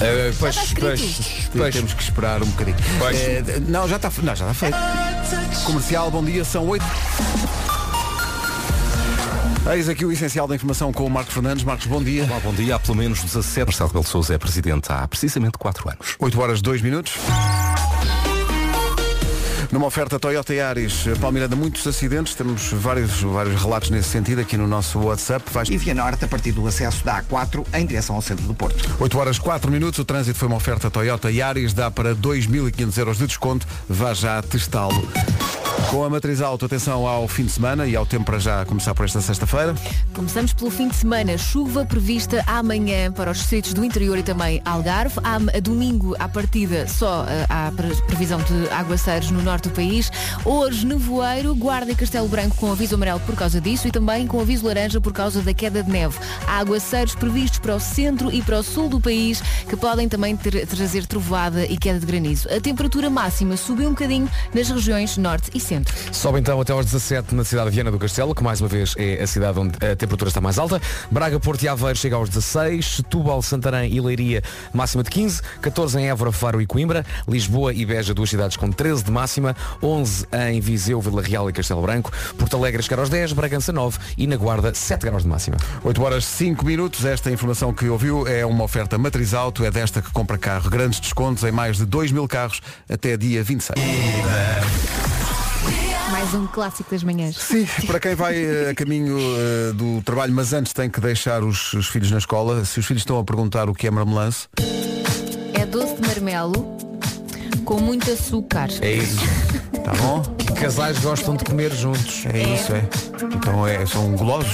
Eh, 0.00 0.32
pois, 0.38 0.56
escrito. 0.56 0.80
pois, 0.80 1.48
pois. 1.56 1.74
Temos 1.74 1.94
que 1.94 2.02
esperar 2.02 2.42
um 2.42 2.46
bocadinho. 2.46 2.76
Eh, 3.14 3.60
não, 3.66 3.88
já 3.88 3.96
está, 3.96 4.10
não, 4.22 4.36
já 4.36 4.50
está 4.50 4.54
feito. 4.54 4.76
Comercial, 5.64 6.10
bom 6.10 6.22
dia, 6.22 6.44
são 6.44 6.66
oito. 6.68 6.84
Eis 9.72 9.88
aqui 9.88 10.04
o 10.04 10.12
essencial 10.12 10.46
da 10.46 10.54
informação 10.54 10.92
com 10.92 11.04
o 11.04 11.10
Marcos 11.10 11.34
Fernandes. 11.34 11.64
Marcos, 11.64 11.86
bom 11.86 12.02
dia. 12.02 12.24
Olá, 12.24 12.38
bom 12.40 12.52
dia. 12.52 12.76
Há 12.76 12.78
pelo 12.78 12.96
menos 12.96 13.22
17. 13.22 13.66
Marcelo 13.66 13.88
Rebelo 13.88 14.04
de 14.04 14.10
Sousa 14.10 14.34
é 14.34 14.38
presidente 14.38 14.92
há 14.92 15.08
precisamente 15.08 15.58
4 15.58 15.88
anos. 15.88 16.14
8 16.20 16.40
horas 16.40 16.62
2 16.62 16.82
minutos. 16.82 17.14
Numa 19.70 19.86
oferta 19.86 20.18
Toyota 20.18 20.54
Yaris, 20.54 21.04
Palmeiranda, 21.20 21.56
muitos 21.56 21.86
acidentes, 21.86 22.34
temos 22.34 22.72
vários, 22.72 23.20
vários 23.20 23.60
relatos 23.60 23.90
nesse 23.90 24.08
sentido 24.08 24.40
aqui 24.40 24.56
no 24.56 24.66
nosso 24.66 24.98
WhatsApp. 25.00 25.44
Vais... 25.52 25.68
E 25.68 25.76
Via 25.76 25.94
Norte 25.94 26.24
a 26.24 26.28
partir 26.28 26.52
do 26.52 26.66
acesso 26.66 27.04
da 27.04 27.22
A4 27.22 27.66
em 27.74 27.86
direção 27.86 28.16
ao 28.16 28.22
centro 28.22 28.44
do 28.46 28.54
Porto. 28.54 28.96
8 29.00 29.18
horas 29.18 29.38
4 29.38 29.70
minutos, 29.70 29.98
o 29.98 30.04
trânsito 30.04 30.38
foi 30.38 30.48
uma 30.48 30.56
oferta 30.56 30.90
Toyota 30.90 31.30
Yaris, 31.30 31.72
dá 31.72 31.90
para 31.90 32.14
2.500 32.14 32.98
euros 32.98 33.18
de 33.18 33.26
desconto, 33.26 33.66
vá 33.88 34.14
já 34.14 34.40
testá-lo. 34.42 35.06
Com 35.90 36.02
a 36.04 36.10
matriz 36.10 36.40
alto, 36.42 36.64
atenção 36.66 37.06
ao 37.06 37.28
fim 37.28 37.44
de 37.44 37.52
semana 37.52 37.86
e 37.86 37.94
ao 37.94 38.04
tempo 38.04 38.24
para 38.24 38.38
já 38.40 38.64
começar 38.64 38.92
por 38.94 39.04
esta 39.04 39.20
sexta-feira. 39.20 39.74
Começamos 40.12 40.52
pelo 40.52 40.70
fim 40.70 40.88
de 40.88 40.96
semana. 40.96 41.38
Chuva 41.38 41.84
prevista 41.86 42.42
amanhã 42.46 43.12
para 43.12 43.30
os 43.30 43.38
distritos 43.38 43.72
do 43.72 43.84
interior 43.84 44.18
e 44.18 44.22
também 44.22 44.60
Algarve. 44.64 45.20
A 45.22 45.60
domingo, 45.60 46.16
à 46.18 46.28
partida, 46.28 46.88
só 46.88 47.24
eh, 47.28 47.46
há 47.48 47.70
pre- 47.74 47.94
previsão 48.06 48.40
de 48.40 48.68
aguaceiros 48.70 49.30
no 49.30 49.40
norte 49.42 49.68
do 49.68 49.74
país. 49.74 50.10
Hoje, 50.44 50.84
nevoeiro, 50.84 51.54
Guarda 51.54 51.92
e 51.92 51.94
Castelo 51.94 52.26
Branco 52.28 52.56
com 52.56 52.72
aviso 52.72 52.96
amarelo 52.96 53.20
por 53.20 53.36
causa 53.36 53.60
disso 53.60 53.86
e 53.86 53.90
também 53.92 54.26
com 54.26 54.40
aviso 54.40 54.66
laranja 54.66 55.00
por 55.00 55.12
causa 55.12 55.40
da 55.40 55.54
queda 55.54 55.82
de 55.84 55.90
neve. 55.90 56.18
Há 56.48 56.58
aguaceiros 56.58 57.14
previstos 57.14 57.60
para 57.60 57.76
o 57.76 57.80
centro 57.80 58.32
e 58.32 58.42
para 58.42 58.58
o 58.58 58.62
sul 58.62 58.88
do 58.88 59.00
país 59.00 59.40
que 59.68 59.76
podem 59.76 60.08
também 60.08 60.36
ter- 60.36 60.66
trazer 60.66 61.06
trovoada 61.06 61.64
e 61.64 61.76
queda 61.78 62.00
de 62.00 62.06
granizo. 62.06 62.48
A 62.52 62.60
temperatura 62.60 63.08
máxima 63.08 63.56
subiu 63.56 63.88
um 63.88 63.92
bocadinho 63.92 64.28
nas 64.52 64.68
regiões 64.68 65.16
norte 65.16 65.50
e 65.54 65.60
centro. 65.66 65.94
Sobe 66.12 66.40
então 66.40 66.60
até 66.60 66.72
aos 66.72 66.86
17 66.86 67.34
na 67.34 67.44
cidade 67.44 67.70
de 67.70 67.76
Viana 67.76 67.90
do 67.90 67.98
Castelo, 67.98 68.34
que 68.34 68.42
mais 68.42 68.60
uma 68.60 68.68
vez 68.68 68.94
é 68.96 69.22
a 69.22 69.26
cidade 69.26 69.58
onde 69.58 69.76
a 69.76 69.96
temperatura 69.96 70.28
está 70.28 70.40
mais 70.40 70.58
alta. 70.58 70.80
Braga, 71.10 71.38
Porto 71.40 71.62
e 71.62 71.68
Aveiro 71.68 71.98
chega 71.98 72.16
aos 72.16 72.28
16, 72.28 72.96
Setúbal, 72.96 73.42
Santarém 73.42 73.92
e 73.92 74.00
Leiria 74.00 74.42
máxima 74.72 75.02
de 75.02 75.10
15, 75.10 75.42
14 75.60 75.98
em 75.98 76.08
Évora, 76.08 76.32
Faro 76.32 76.60
e 76.60 76.66
Coimbra, 76.66 77.04
Lisboa 77.28 77.72
e 77.72 77.84
Beja, 77.84 78.14
duas 78.14 78.30
cidades 78.30 78.56
com 78.56 78.70
13 78.70 79.04
de 79.04 79.10
máxima, 79.10 79.56
11 79.82 80.26
em 80.50 80.60
Viseu, 80.60 81.00
Vila 81.00 81.22
Real 81.22 81.48
e 81.48 81.52
Castelo 81.52 81.82
Branco, 81.82 82.12
Porto 82.38 82.56
Alegre 82.56 82.82
chegar 82.82 83.00
aos 83.00 83.08
10, 83.08 83.32
Bragança 83.32 83.72
9 83.72 83.98
e 84.16 84.26
na 84.26 84.36
Guarda 84.36 84.72
7 84.74 85.06
graus 85.06 85.22
de 85.22 85.28
máxima. 85.28 85.56
8 85.82 86.02
horas 86.02 86.24
5 86.24 86.64
minutos, 86.64 87.04
esta 87.04 87.30
informação 87.30 87.72
que 87.72 87.88
ouviu 87.88 88.26
é 88.26 88.44
uma 88.44 88.64
oferta 88.64 88.98
matriz 88.98 89.34
alto, 89.34 89.64
é 89.64 89.70
desta 89.70 90.02
que 90.02 90.10
compra 90.10 90.38
carro. 90.38 90.70
Grandes 90.70 91.00
descontos 91.00 91.42
em 91.44 91.52
mais 91.52 91.76
de 91.76 91.86
2 91.86 92.12
mil 92.12 92.28
carros 92.28 92.60
até 92.88 93.16
dia 93.16 93.42
26. 93.42 93.76
Mais 96.10 96.32
um 96.34 96.46
clássico 96.46 96.90
das 96.90 97.02
manhãs. 97.02 97.36
Sim, 97.36 97.66
para 97.86 97.98
quem 98.00 98.14
vai 98.14 98.36
eh, 98.36 98.70
a 98.70 98.74
caminho 98.74 99.18
eh, 99.18 99.72
do 99.72 100.00
trabalho, 100.02 100.32
mas 100.32 100.52
antes 100.52 100.72
tem 100.72 100.88
que 100.88 101.00
deixar 101.00 101.42
os, 101.42 101.72
os 101.72 101.88
filhos 101.88 102.10
na 102.10 102.18
escola, 102.18 102.64
se 102.64 102.78
os 102.80 102.86
filhos 102.86 103.02
estão 103.02 103.18
a 103.18 103.24
perguntar 103.24 103.68
o 103.68 103.74
que 103.74 103.86
é 103.86 103.90
marmelance, 103.90 104.46
É 105.54 105.66
doce 105.66 105.94
de 105.96 106.06
marmelo 106.08 106.76
com 107.64 107.80
muito 107.80 108.10
açúcar. 108.10 108.68
É 108.80 108.92
isso. 108.92 109.18
tá 109.84 109.92
bom? 109.94 110.22
Que 110.22 110.52
casais 110.52 110.98
gostam 111.00 111.34
de 111.36 111.44
comer 111.44 111.72
juntos. 111.74 112.24
É 112.32 112.54
isso, 112.54 112.72
é. 112.72 112.88
Então 113.34 113.66
é, 113.66 113.84
são 113.84 114.12
golosos. 114.12 114.52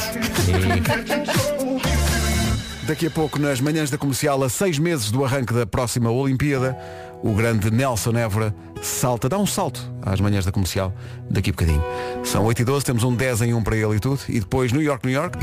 Daqui 2.86 3.06
a 3.06 3.10
pouco, 3.10 3.38
nas 3.38 3.60
manhãs 3.60 3.90
da 3.90 3.98
comercial, 3.98 4.42
a 4.42 4.48
seis 4.48 4.78
meses 4.78 5.10
do 5.10 5.24
arranque 5.24 5.52
da 5.52 5.64
próxima 5.66 6.10
Olimpíada, 6.10 6.76
o 7.22 7.32
grande 7.34 7.70
Nelson 7.70 8.16
Évora 8.16 8.54
salta, 8.82 9.28
dá 9.28 9.38
um 9.38 9.46
salto 9.46 9.80
às 10.02 10.20
manhãs 10.20 10.44
da 10.44 10.52
comercial, 10.52 10.92
daqui 11.30 11.50
a 11.50 11.52
bocadinho. 11.52 11.82
São 12.24 12.44
8 12.44 12.62
e 12.62 12.64
12, 12.64 12.84
temos 12.84 13.04
um 13.04 13.14
10 13.14 13.42
em 13.42 13.54
1 13.54 13.62
para 13.62 13.76
ele 13.76 13.96
e 13.96 14.00
tudo. 14.00 14.20
E 14.28 14.40
depois 14.40 14.72
New 14.72 14.82
York, 14.82 15.06
New 15.06 15.14
York. 15.14 15.38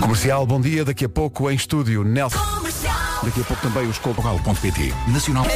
Comercial, 0.00 0.46
bom 0.46 0.60
dia, 0.60 0.84
daqui 0.84 1.04
a 1.04 1.08
pouco 1.08 1.50
em 1.50 1.54
estúdio, 1.54 2.04
Nelson. 2.04 2.38
Daqui 3.22 3.40
a 3.40 3.44
pouco 3.44 3.62
também 3.62 3.88
os 3.88 3.98
Cocal.pt 3.98 4.92
Nacional. 5.08 5.46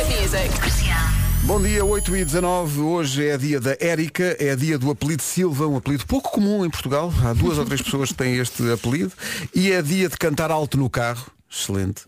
Bom 1.42 1.62
dia, 1.62 1.84
8 1.84 2.16
e 2.16 2.24
19 2.24 2.80
Hoje 2.80 3.28
é 3.28 3.38
dia 3.38 3.60
da 3.60 3.76
Érica, 3.80 4.36
é 4.40 4.56
dia 4.56 4.78
do 4.78 4.90
apelido 4.90 5.22
Silva, 5.22 5.66
um 5.66 5.76
apelido 5.76 6.04
pouco 6.06 6.30
comum 6.30 6.64
em 6.64 6.70
Portugal. 6.70 7.12
Há 7.24 7.32
duas 7.32 7.58
ou 7.58 7.64
três 7.64 7.82
pessoas 7.82 8.08
que 8.10 8.16
têm 8.16 8.36
este 8.36 8.70
apelido. 8.72 9.12
E 9.54 9.70
é 9.70 9.82
dia 9.82 10.08
de 10.08 10.16
cantar 10.16 10.50
alto 10.50 10.76
no 10.76 10.88
carro. 10.90 11.35
Excelente. 11.50 12.02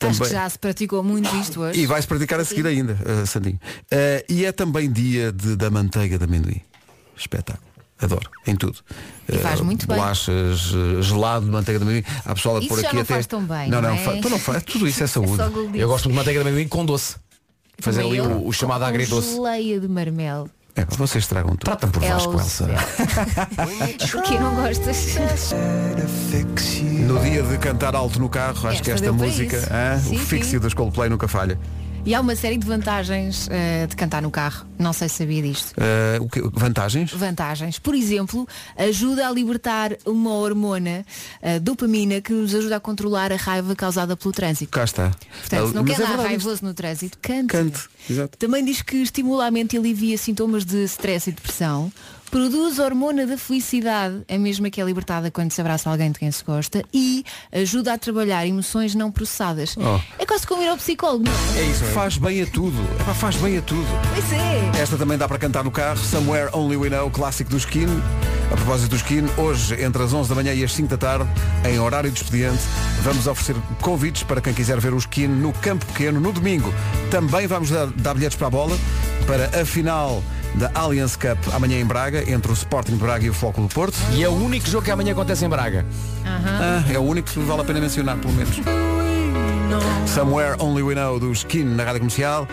Acho 0.00 0.20
que 0.22 0.28
já 0.30 0.48
se 0.48 0.58
praticou 0.58 1.02
muito 1.02 1.34
isto 1.36 1.60
hoje. 1.60 1.80
E 1.80 1.86
vai-se 1.86 2.06
praticar 2.06 2.38
a 2.40 2.44
seguir 2.44 2.66
ainda, 2.66 2.92
uh, 2.94 3.26
Sandinho. 3.26 3.58
Uh, 3.90 4.24
e 4.32 4.44
é 4.44 4.52
também 4.52 4.90
dia 4.92 5.32
de- 5.32 5.56
da 5.56 5.70
manteiga 5.70 6.18
de 6.18 6.24
amendoim. 6.24 6.60
Espetáculo. 7.16 7.66
Adoro, 8.00 8.28
em 8.46 8.56
tudo. 8.56 8.78
E 9.28 9.38
faz 9.38 9.60
Uh, 9.60 9.64
muito 9.64 9.86
bem. 9.86 9.96
bolachas, 9.96 10.72
uh, 10.74 11.00
gelado 11.02 11.46
de 11.46 11.52
manteiga 11.52 11.78
de 11.78 11.84
amendoim. 11.84 12.04
Há 12.24 12.34
pessoal 12.34 12.56
a 12.56 12.58
Isso 12.60 12.68
pôr 12.68 12.78
aqui 12.84 12.94
não 12.94 13.02
até. 13.02 13.14
faz 13.14 13.26
tão 13.26 13.44
bem, 13.44 13.70
Não, 13.70 13.80
não 13.80 13.88
não, 13.90 13.96
é? 13.96 14.04
fa- 14.04 14.16
tu 14.20 14.28
não 14.28 14.38
faz. 14.38 14.62
Tudo 14.64 14.86
isso 14.88 15.02
é 15.02 15.06
saúde. 15.08 15.36
só 15.36 15.48
guldice. 15.48 15.78
Eu 15.78 15.88
gosto 15.88 16.08
de 16.08 16.14
manteiga 16.14 16.42
de 16.42 16.48
amendoim 16.48 16.68
com 16.68 16.84
doce. 16.84 17.16
Fazer 17.78 18.02
ali 18.02 18.18
Também 18.18 18.36
o, 18.36 18.46
o 18.48 18.52
chamado 18.52 18.82
agridoce. 18.84 19.34
Geleia 19.34 19.80
de 19.80 19.88
marmelo. 19.88 20.50
É, 20.74 20.86
vocês 20.96 21.26
tragam 21.26 21.50
tudo. 21.50 21.64
Tratam 21.64 21.90
por 21.90 22.02
Vasco, 22.02 22.32
Elsa. 22.32 22.64
Elsa. 22.64 24.08
Porquê 24.10 24.38
não 24.38 24.54
gostas? 24.54 25.16
No 27.06 27.20
dia 27.20 27.42
de 27.42 27.58
cantar 27.58 27.94
alto 27.94 28.18
no 28.18 28.28
carro, 28.28 28.68
acho 28.68 28.68
Esta 28.68 28.84
que 28.84 28.90
esta 28.90 29.12
música, 29.12 29.58
hã? 29.70 29.98
Sim, 29.98 30.16
o 30.16 30.18
fixie 30.18 30.52
sim. 30.52 30.58
das 30.58 30.72
Coldplay 30.72 31.10
nunca 31.10 31.28
falha. 31.28 31.58
E 32.04 32.16
há 32.16 32.20
uma 32.20 32.34
série 32.34 32.56
de 32.58 32.66
vantagens 32.66 33.46
eh, 33.48 33.86
de 33.86 33.94
cantar 33.94 34.20
no 34.22 34.30
carro. 34.30 34.66
Não 34.76 34.92
sei 34.92 35.08
se 35.08 35.18
sabia 35.18 35.40
disto. 35.40 35.72
Uh, 35.78 36.24
o 36.24 36.28
que- 36.28 36.40
vantagens? 36.52 37.12
Vantagens. 37.12 37.78
Por 37.78 37.94
exemplo, 37.94 38.46
ajuda 38.76 39.28
a 39.28 39.30
libertar 39.30 39.96
uma 40.04 40.32
hormona, 40.34 41.06
a 41.40 41.58
dopamina, 41.60 42.20
que 42.20 42.32
nos 42.32 42.52
ajuda 42.56 42.74
a 42.76 42.80
controlar 42.80 43.30
a 43.32 43.36
raiva 43.36 43.76
causada 43.76 44.16
pelo 44.16 44.32
trânsito. 44.32 44.72
Cá 44.72 44.82
está. 44.82 45.12
Portanto, 45.40 45.68
se 45.68 45.74
não 45.76 45.84
Mas 45.84 45.90
quer 45.96 46.02
é 46.02 46.06
dar 46.06 46.08
verdade 46.16 46.34
isto. 46.34 46.44
raivoso 46.46 46.64
no 46.64 46.74
trânsito, 46.74 47.18
cante. 47.22 47.46
Cante. 47.46 47.80
Exato. 48.10 48.36
Também 48.36 48.64
diz 48.64 48.82
que 48.82 48.96
estimula 48.96 49.46
a 49.46 49.50
mente 49.52 49.76
e 49.76 49.78
alivia 49.78 50.18
sintomas 50.18 50.64
de 50.64 50.82
stress 50.84 51.30
e 51.30 51.32
depressão. 51.32 51.92
Produz 52.32 52.80
a 52.80 52.84
hormona 52.84 53.26
da 53.26 53.36
felicidade, 53.36 54.24
a 54.26 54.38
mesma 54.38 54.70
que 54.70 54.80
é 54.80 54.84
libertada 54.84 55.30
quando 55.30 55.50
se 55.50 55.60
abraça 55.60 55.90
alguém 55.90 56.10
de 56.10 56.18
quem 56.18 56.32
se 56.32 56.42
gosta. 56.42 56.82
E 56.90 57.26
ajuda 57.52 57.92
a 57.92 57.98
trabalhar 57.98 58.46
emoções 58.46 58.94
não 58.94 59.12
processadas. 59.12 59.76
Oh. 59.76 60.00
É 60.18 60.24
quase 60.24 60.46
como 60.46 60.62
ir 60.62 60.68
ao 60.68 60.78
psicólogo. 60.78 61.24
não 61.24 61.30
é? 61.30 61.60
É 61.60 61.64
isso, 61.66 61.84
faz 61.92 62.16
bem 62.16 62.40
a 62.40 62.46
tudo. 62.46 62.82
Epá, 63.02 63.12
faz 63.12 63.36
bem 63.36 63.58
a 63.58 63.60
tudo. 63.60 63.86
Pois 64.14 64.32
é. 64.32 64.80
Esta 64.80 64.96
também 64.96 65.18
dá 65.18 65.28
para 65.28 65.36
cantar 65.38 65.62
no 65.62 65.70
carro. 65.70 65.98
Somewhere 65.98 66.48
Only 66.54 66.78
We 66.78 66.88
Know, 66.88 67.10
clássico 67.10 67.50
do 67.50 67.58
Skin. 67.58 67.84
A 68.50 68.56
propósito 68.56 68.88
do 68.88 68.96
Skin, 68.96 69.26
hoje, 69.36 69.82
entre 69.84 70.02
as 70.02 70.14
11 70.14 70.30
da 70.30 70.34
manhã 70.34 70.54
e 70.54 70.64
as 70.64 70.72
5 70.72 70.88
da 70.88 70.96
tarde, 70.96 71.28
em 71.68 71.78
horário 71.78 72.10
de 72.10 72.16
expediente, 72.16 72.62
vamos 73.02 73.26
oferecer 73.26 73.56
convites 73.82 74.22
para 74.22 74.40
quem 74.40 74.54
quiser 74.54 74.80
ver 74.80 74.94
o 74.94 74.96
Skin 74.96 75.28
no 75.28 75.52
Campo 75.52 75.84
Pequeno, 75.84 76.18
no 76.18 76.32
domingo. 76.32 76.72
Também 77.10 77.46
vamos 77.46 77.68
dar, 77.68 77.88
dar 77.88 78.14
bilhetes 78.14 78.38
para 78.38 78.46
a 78.46 78.50
bola, 78.50 78.78
para 79.26 79.60
a 79.60 79.66
final 79.66 80.22
da 80.54 80.70
Allianz 80.74 81.16
Cup 81.16 81.38
amanhã 81.52 81.80
em 81.80 81.84
Braga, 81.84 82.30
entre 82.30 82.50
o 82.50 82.54
Sporting 82.54 82.92
de 82.92 82.98
Braga 82.98 83.24
e 83.24 83.30
o 83.30 83.34
Foco 83.34 83.60
do 83.60 83.68
Porto. 83.68 83.96
E 84.12 84.22
é 84.22 84.28
o 84.28 84.32
único 84.32 84.68
jogo 84.68 84.84
que 84.84 84.90
amanhã 84.90 85.12
acontece 85.12 85.44
em 85.44 85.48
Braga. 85.48 85.84
Ah, 86.24 86.84
é 86.92 86.98
o 86.98 87.02
único 87.02 87.30
que 87.30 87.40
vale 87.40 87.62
a 87.62 87.64
pena 87.64 87.80
mencionar, 87.80 88.16
pelo 88.18 88.32
menos. 88.32 88.56
Somewhere 90.06 90.56
Only 90.58 90.82
We 90.82 90.94
Know 90.94 91.18
do 91.18 91.32
Skin 91.32 91.64
na 91.64 91.84
Rádio 91.84 92.00
Comercial. 92.00 92.46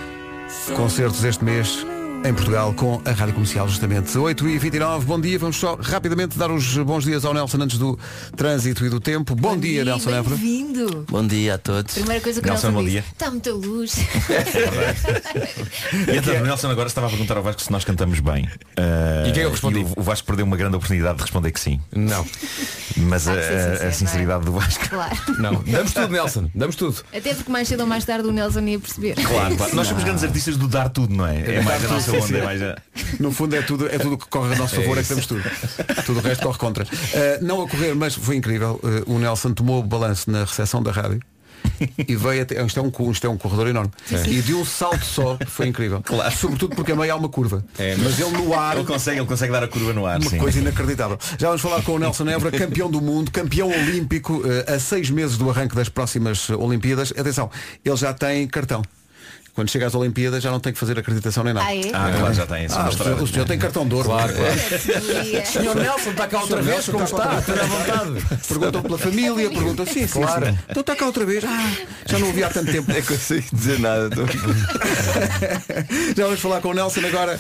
Concertos 0.76 1.24
este 1.24 1.44
mês 1.44 1.86
em 2.24 2.34
Portugal 2.34 2.74
com 2.74 3.02
a 3.06 3.12
Rádio 3.12 3.34
Comercial, 3.34 3.68
justamente. 3.68 4.12
8h29, 4.12 5.02
bom 5.04 5.20
dia. 5.20 5.40
Vamos 5.40 5.56
só 5.56 5.76
rapidamente 5.76 6.38
dar 6.38 6.52
os 6.52 6.78
bons 6.78 7.06
dias 7.06 7.24
ao 7.24 7.34
Nelson 7.34 7.58
antes 7.62 7.78
do 7.78 7.98
trânsito 8.36 8.86
e 8.86 8.90
do 8.90 9.00
tempo. 9.00 9.34
Bom, 9.36 9.58
dia, 9.58 9.86
Nelson 9.86 10.12
Évora. 10.12 10.36
Bem-vindo. 10.36 11.06
Bom 11.10 11.26
dia 11.26 11.56
a 11.56 11.58
todos. 11.58 11.94
Primeira 11.94 12.22
coisa 12.22 12.42
que 12.42 12.48
Nelson, 12.48 12.68
o 12.68 12.72
Nelson 12.72 12.84
bom 12.84 12.90
dia. 12.90 13.06
Está 13.12 13.32
muita 13.32 13.52
luz. 13.54 13.96
E 16.08 16.18
então, 16.18 16.36
o 16.36 16.44
Nelson 16.46 16.70
agora 16.70 16.88
estava 16.88 17.08
a 17.08 17.10
perguntar 17.10 17.38
ao 17.38 17.44
Vasco 17.44 17.62
se 17.62 17.72
nós 17.72 17.84
cantamos 17.84 18.20
bem. 18.20 18.48
Ah, 18.78 19.24
E 19.26 19.30
o 19.30 19.34
que 19.34 19.40
é 19.40 19.44
que 19.44 19.48
eu 19.48 19.52
respondi? 19.52 19.80
o, 19.80 19.94
o 20.00 20.04
Vasco 20.04 20.28
perdeu 20.28 20.46
uma 20.46 20.58
grande 20.58 20.76
oportunidade 20.76 21.16
de 21.18 21.22
responder 21.24 21.52
que 21.52 21.60
sim. 21.60 21.80
Não. 21.92 22.26
Mas 22.98 23.28
a, 23.28 23.34
Há 23.34 23.36
que 23.38 23.42
ser 23.44 23.50
sincero, 23.60 23.84
a- 23.84 23.88
a 23.88 23.92
sinceridade 23.92 24.46
do 24.46 24.52
Vasco. 24.52 24.90
claro. 24.90 25.16
Não. 25.40 25.64
Damos 25.64 25.94
tudo, 25.94 26.08
Nelson. 26.10 26.50
Damos 26.54 26.76
tudo. 26.76 26.98
Até 27.16 27.34
porque 27.34 27.52
mais 27.52 27.68
cedo 27.68 27.82
ou 27.82 27.88
mais 27.88 28.04
tarde 28.06 28.28
o 28.28 28.32
Nelson 28.32 28.60
ia 28.62 28.80
perceber. 28.80 29.16
Claro, 29.16 29.56
claro. 29.56 29.76
Nós 29.76 29.88
somos 29.88 30.04
grandes 30.04 30.24
artistas 30.24 30.58
do 30.58 30.68
dar 30.68 30.90
tudo, 30.90 31.14
não 31.16 31.26
é? 31.26 31.56
É 31.56 31.62
mais 31.62 31.84
a 31.86 31.88
nossa 31.88 32.09
onda, 32.12 32.38
é 32.38 32.44
mais. 32.44 32.62
No 33.20 33.32
fundo 33.32 33.56
é 33.56 33.62
tudo, 33.62 33.88
é 33.88 33.98
tudo 33.98 34.18
que 34.18 34.28
corre 34.28 34.54
a 34.54 34.58
nosso 34.58 34.76
favor, 34.76 34.98
é, 34.98 35.02
que 35.02 35.08
temos 35.08 35.26
tudo. 35.26 35.44
Tudo 36.06 36.20
o 36.20 36.22
resto 36.22 36.44
corre 36.44 36.58
contra. 36.58 36.84
Uh, 36.84 37.44
não 37.44 37.62
a 37.62 37.68
correr, 37.68 37.94
mas 37.96 38.16
foi 38.16 38.36
incrível. 38.36 38.80
Uh, 38.84 39.14
o 39.14 39.20
Nelson 39.20 39.54
tomou 39.54 39.80
o 39.80 39.84
balanço 39.84 40.30
na 40.30 40.42
recepção 40.44 40.82
da 40.82 40.92
rádio. 40.92 41.20
E 42.08 42.16
veio 42.16 42.42
até. 42.42 42.64
Isto 42.64 42.80
é 42.80 42.84
um, 42.84 43.12
isto 43.12 43.28
é 43.28 43.30
um 43.30 43.38
corredor 43.38 43.68
enorme. 43.68 43.92
E 44.28 44.42
de 44.42 44.54
um 44.54 44.64
salto 44.66 45.04
só, 45.04 45.38
foi 45.48 45.68
incrível. 45.68 46.02
Claro. 46.02 46.36
Sobretudo 46.36 46.76
porque 46.76 46.92
a 46.92 46.96
meio 46.96 47.14
há 47.14 47.16
uma 47.16 47.30
curva. 47.30 47.64
Mas 47.78 48.20
ele 48.20 48.32
no 48.32 48.54
ar. 48.54 48.78
Ele 48.78 48.86
consegue, 48.86 49.20
ele 49.20 49.28
consegue 49.28 49.52
dar 49.52 49.64
a 49.64 49.68
curva 49.68 49.94
no 49.94 50.06
ar, 50.06 50.20
Uma 50.20 50.30
sim. 50.30 50.38
coisa 50.38 50.60
inacreditável. 50.60 51.18
Já 51.38 51.48
vamos 51.48 51.62
falar 51.62 51.82
com 51.82 51.94
o 51.94 52.00
Nelson 52.00 52.28
Évora, 52.28 52.58
campeão 52.58 52.90
do 52.90 53.02
mundo, 53.02 53.32
campeão 53.32 53.70
olímpico, 53.70 54.42
eh, 54.46 54.74
a 54.74 54.80
seis 54.80 55.10
meses 55.10 55.38
do 55.38 55.50
arranque 55.50 55.76
das 55.76 55.90
próximas 55.90 56.50
Olimpíadas. 56.50 57.12
Atenção, 57.18 57.50
ele 57.84 57.98
já 57.98 58.14
tem 58.14 58.48
cartão. 58.48 58.82
Quando 59.60 59.72
chega 59.72 59.88
às 59.88 59.94
Olimpíadas 59.94 60.42
já 60.42 60.52
não 60.52 60.60
tem 60.62 60.72
que 60.72 60.80
fazer 60.80 60.98
acreditação 60.98 61.44
nem 61.44 61.54
nada. 61.54 61.66
Ah, 61.68 61.76
é? 61.76 61.82
Ah, 61.92 62.14
claro, 62.18 62.34
já 62.34 62.46
tem. 62.48 62.66
Ah, 62.72 62.88
o, 62.88 62.92
senhor, 62.94 63.22
o 63.24 63.28
senhor 63.28 63.46
tem 63.46 63.60
cartão 63.60 63.86
de 63.86 63.94
ouro. 63.94 64.08
Claro, 64.08 64.34
claro. 64.34 64.58
Seria. 64.80 65.44
Senhor 65.46 65.76
Nelson, 65.76 66.12
está 66.12 66.28
cá 66.30 66.40
outra 66.40 66.62
vez, 66.62 66.86
como 66.88 67.04
está? 67.04 67.40
Esteja 67.40 67.62
à 67.62 67.66
vontade. 67.66 68.26
Perguntam 68.48 68.82
pela 68.84 68.98
família, 68.98 69.50
perguntam 69.50 69.86
sim, 69.86 70.08
sim, 70.08 70.22
Claro. 70.22 70.46
sim. 70.46 70.58
Então 70.70 70.80
está 70.80 70.96
cá 70.96 71.06
outra 71.08 71.26
vez. 71.26 71.44
Ah, 71.44 71.72
já 72.06 72.20
não 72.20 72.28
ouvi 72.28 72.42
há 72.42 72.50
tanto 72.50 72.72
tempo. 72.72 72.88
Nem 72.94 73.02
consigo 73.02 73.46
dizer 73.52 73.80
nada. 73.80 74.10
tô- 74.10 74.26
Já 76.16 76.24
vamos 76.24 76.40
falar 76.40 76.62
com 76.62 76.70
o 76.70 76.74
Nelson 76.74 77.02
agora. 77.06 77.38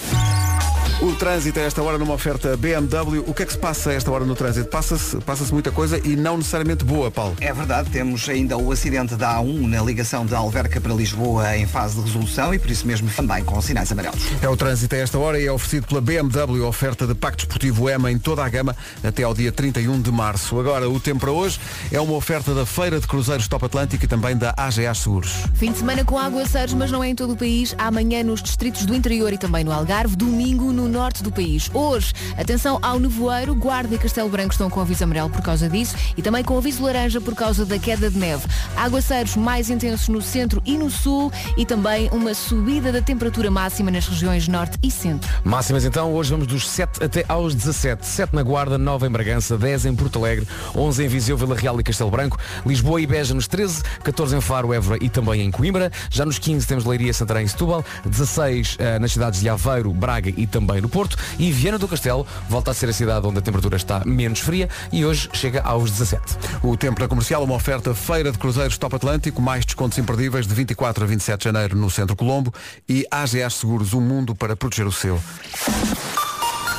O 1.01 1.13
trânsito 1.15 1.57
a 1.57 1.63
esta 1.63 1.81
hora 1.81 1.97
numa 1.97 2.13
oferta 2.13 2.57
BMW. 2.57 3.23
O 3.25 3.33
que 3.33 3.43
é 3.43 3.45
que 3.45 3.53
se 3.53 3.57
passa 3.57 3.89
a 3.89 3.93
esta 3.93 4.11
hora 4.11 4.25
no 4.25 4.35
trânsito? 4.35 4.69
Passa-se 4.69 5.15
passa 5.21 5.45
muita 5.53 5.71
coisa 5.71 5.97
e 6.05 6.13
não 6.17 6.35
necessariamente 6.35 6.83
boa, 6.83 7.09
Paulo. 7.09 7.37
É 7.39 7.53
verdade, 7.53 7.89
temos 7.89 8.27
ainda 8.27 8.57
o 8.57 8.69
acidente 8.69 9.15
da 9.15 9.37
A1 9.37 9.65
na 9.65 9.81
ligação 9.81 10.25
de 10.25 10.35
Alverca 10.35 10.81
para 10.81 10.93
Lisboa 10.93 11.55
em 11.55 11.65
fase 11.65 11.95
de 11.95 12.01
resolução 12.01 12.53
e 12.53 12.59
por 12.59 12.69
isso 12.69 12.85
mesmo 12.85 13.09
também 13.11 13.45
com 13.45 13.61
sinais 13.61 13.89
amarelos. 13.93 14.19
É 14.41 14.49
o 14.49 14.57
trânsito 14.57 14.93
a 14.93 14.97
esta 14.97 15.17
hora 15.17 15.39
e 15.39 15.45
é 15.45 15.51
oferecido 15.51 15.87
pela 15.87 16.01
BMW, 16.01 16.67
oferta 16.67 17.07
de 17.07 17.15
Pacto 17.15 17.43
Esportivo 17.43 17.89
EMA 17.89 18.11
em 18.11 18.19
toda 18.19 18.43
a 18.43 18.49
gama 18.49 18.75
até 19.01 19.23
ao 19.23 19.33
dia 19.33 19.53
31 19.53 20.01
de 20.01 20.11
março. 20.11 20.59
Agora, 20.59 20.89
o 20.89 20.99
tempo 20.99 21.21
para 21.21 21.31
hoje 21.31 21.61
é 21.93 22.01
uma 22.01 22.13
oferta 22.15 22.53
da 22.53 22.65
Feira 22.65 22.99
de 22.99 23.07
Cruzeiros 23.07 23.47
Top 23.47 23.63
Atlântico 23.63 24.03
e 24.03 24.07
também 24.07 24.35
da 24.35 24.53
AGA 24.57 24.93
Seguros. 24.93 25.31
Fim 25.53 25.71
de 25.71 25.77
semana 25.77 26.03
com 26.03 26.19
aguaceiros, 26.19 26.73
mas 26.73 26.91
não 26.91 27.01
é 27.01 27.07
em 27.07 27.15
todo 27.15 27.31
o 27.31 27.37
país. 27.37 27.73
Amanhã 27.77 28.21
nos 28.21 28.43
distritos 28.43 28.85
do 28.85 28.93
interior 28.93 29.31
e 29.31 29.37
também 29.37 29.63
no 29.63 29.71
Algarve. 29.71 30.17
Domingo 30.17 30.73
no 30.73 30.88
norte 30.89 31.23
do 31.23 31.31
país. 31.31 31.69
Hoje, 31.73 32.13
atenção 32.37 32.79
ao 32.81 32.99
nevoeiro. 32.99 33.55
Guarda 33.55 33.95
e 33.95 33.97
Castelo 33.97 34.29
Branco 34.29 34.51
estão 34.51 34.69
com 34.69 34.81
aviso 34.81 35.03
amarelo 35.03 35.29
por 35.29 35.41
causa 35.41 35.69
disso 35.69 35.95
e 36.17 36.21
também 36.21 36.43
com 36.43 36.57
aviso 36.57 36.83
laranja 36.83 37.21
por 37.21 37.35
causa 37.35 37.65
da 37.65 37.77
queda 37.77 38.09
de 38.09 38.17
neve. 38.17 38.45
Aguaceiros 38.75 39.35
mais 39.35 39.69
intensos 39.69 40.09
no 40.09 40.21
centro 40.21 40.61
e 40.65 40.77
no 40.77 40.89
sul 40.89 41.31
e 41.57 41.65
também 41.65 42.09
uma 42.11 42.33
subida 42.33 42.91
da 42.91 43.01
temperatura 43.01 43.51
máxima 43.51 43.91
nas 43.91 44.07
regiões 44.07 44.47
norte 44.47 44.77
e 44.83 44.91
centro. 44.91 45.29
Máximas 45.43 45.85
então, 45.85 46.13
hoje 46.13 46.31
vamos 46.31 46.47
dos 46.47 46.69
7 46.69 47.03
até 47.03 47.25
aos 47.27 47.53
17. 47.55 48.05
7 48.05 48.35
na 48.35 48.43
Guarda, 48.43 48.77
9 48.77 49.07
em 49.07 49.09
Bragança, 49.09 49.57
10 49.57 49.85
em 49.85 49.95
Porto 49.95 50.19
Alegre, 50.19 50.47
11 50.75 51.03
em 51.03 51.07
Viseu, 51.07 51.37
Vila 51.37 51.55
Real 51.55 51.79
e 51.79 51.83
Castelo 51.83 52.09
Branco, 52.09 52.37
Lisboa 52.65 53.01
e 53.01 53.07
Beja 53.07 53.33
nos 53.33 53.47
13, 53.47 53.83
14 54.03 54.35
em 54.35 54.41
Faro, 54.41 54.73
Évora 54.73 54.97
e 55.01 55.09
também 55.09 55.41
em 55.41 55.51
Coimbra. 55.51 55.91
Já 56.09 56.25
nos 56.25 56.39
15 56.39 56.67
temos 56.67 56.85
Leiria, 56.85 57.13
Santarém 57.13 57.45
e 57.45 57.49
Setúbal, 57.49 57.83
16 58.05 58.77
eh, 58.79 58.99
nas 58.99 59.11
cidades 59.11 59.39
de 59.39 59.49
Aveiro, 59.49 59.93
Braga 59.93 60.33
e 60.35 60.47
também 60.47 60.78
no 60.81 60.89
Porto 60.89 61.17
e 61.37 61.51
Viana 61.51 61.77
do 61.77 61.87
Castelo 61.87 62.25
volta 62.47 62.71
a 62.71 62.73
ser 62.73 62.89
a 62.89 62.93
cidade 62.93 63.25
onde 63.25 63.39
a 63.39 63.41
temperatura 63.41 63.77
está 63.77 64.03
menos 64.05 64.39
fria 64.39 64.69
e 64.91 65.05
hoje 65.05 65.29
chega 65.33 65.61
aos 65.61 65.91
17. 65.91 66.21
O 66.63 66.75
tempo 66.77 67.01
na 67.01 67.07
comercial, 67.07 67.43
uma 67.43 67.55
oferta 67.55 67.93
Feira 67.93 68.31
de 68.31 68.37
Cruzeiros 68.37 68.77
Top 68.77 68.95
Atlântico, 68.95 69.41
mais 69.41 69.65
descontos 69.65 69.97
imperdíveis 69.97 70.47
de 70.47 70.53
24 70.53 71.03
a 71.03 71.07
27 71.07 71.39
de 71.39 71.43
janeiro 71.45 71.77
no 71.77 71.89
Centro 71.89 72.15
Colombo 72.15 72.53
e 72.87 73.05
AGA 73.09 73.49
Seguros, 73.49 73.93
um 73.93 74.01
mundo 74.01 74.35
para 74.35 74.55
proteger 74.55 74.87
o 74.87 74.91
seu. 74.91 75.19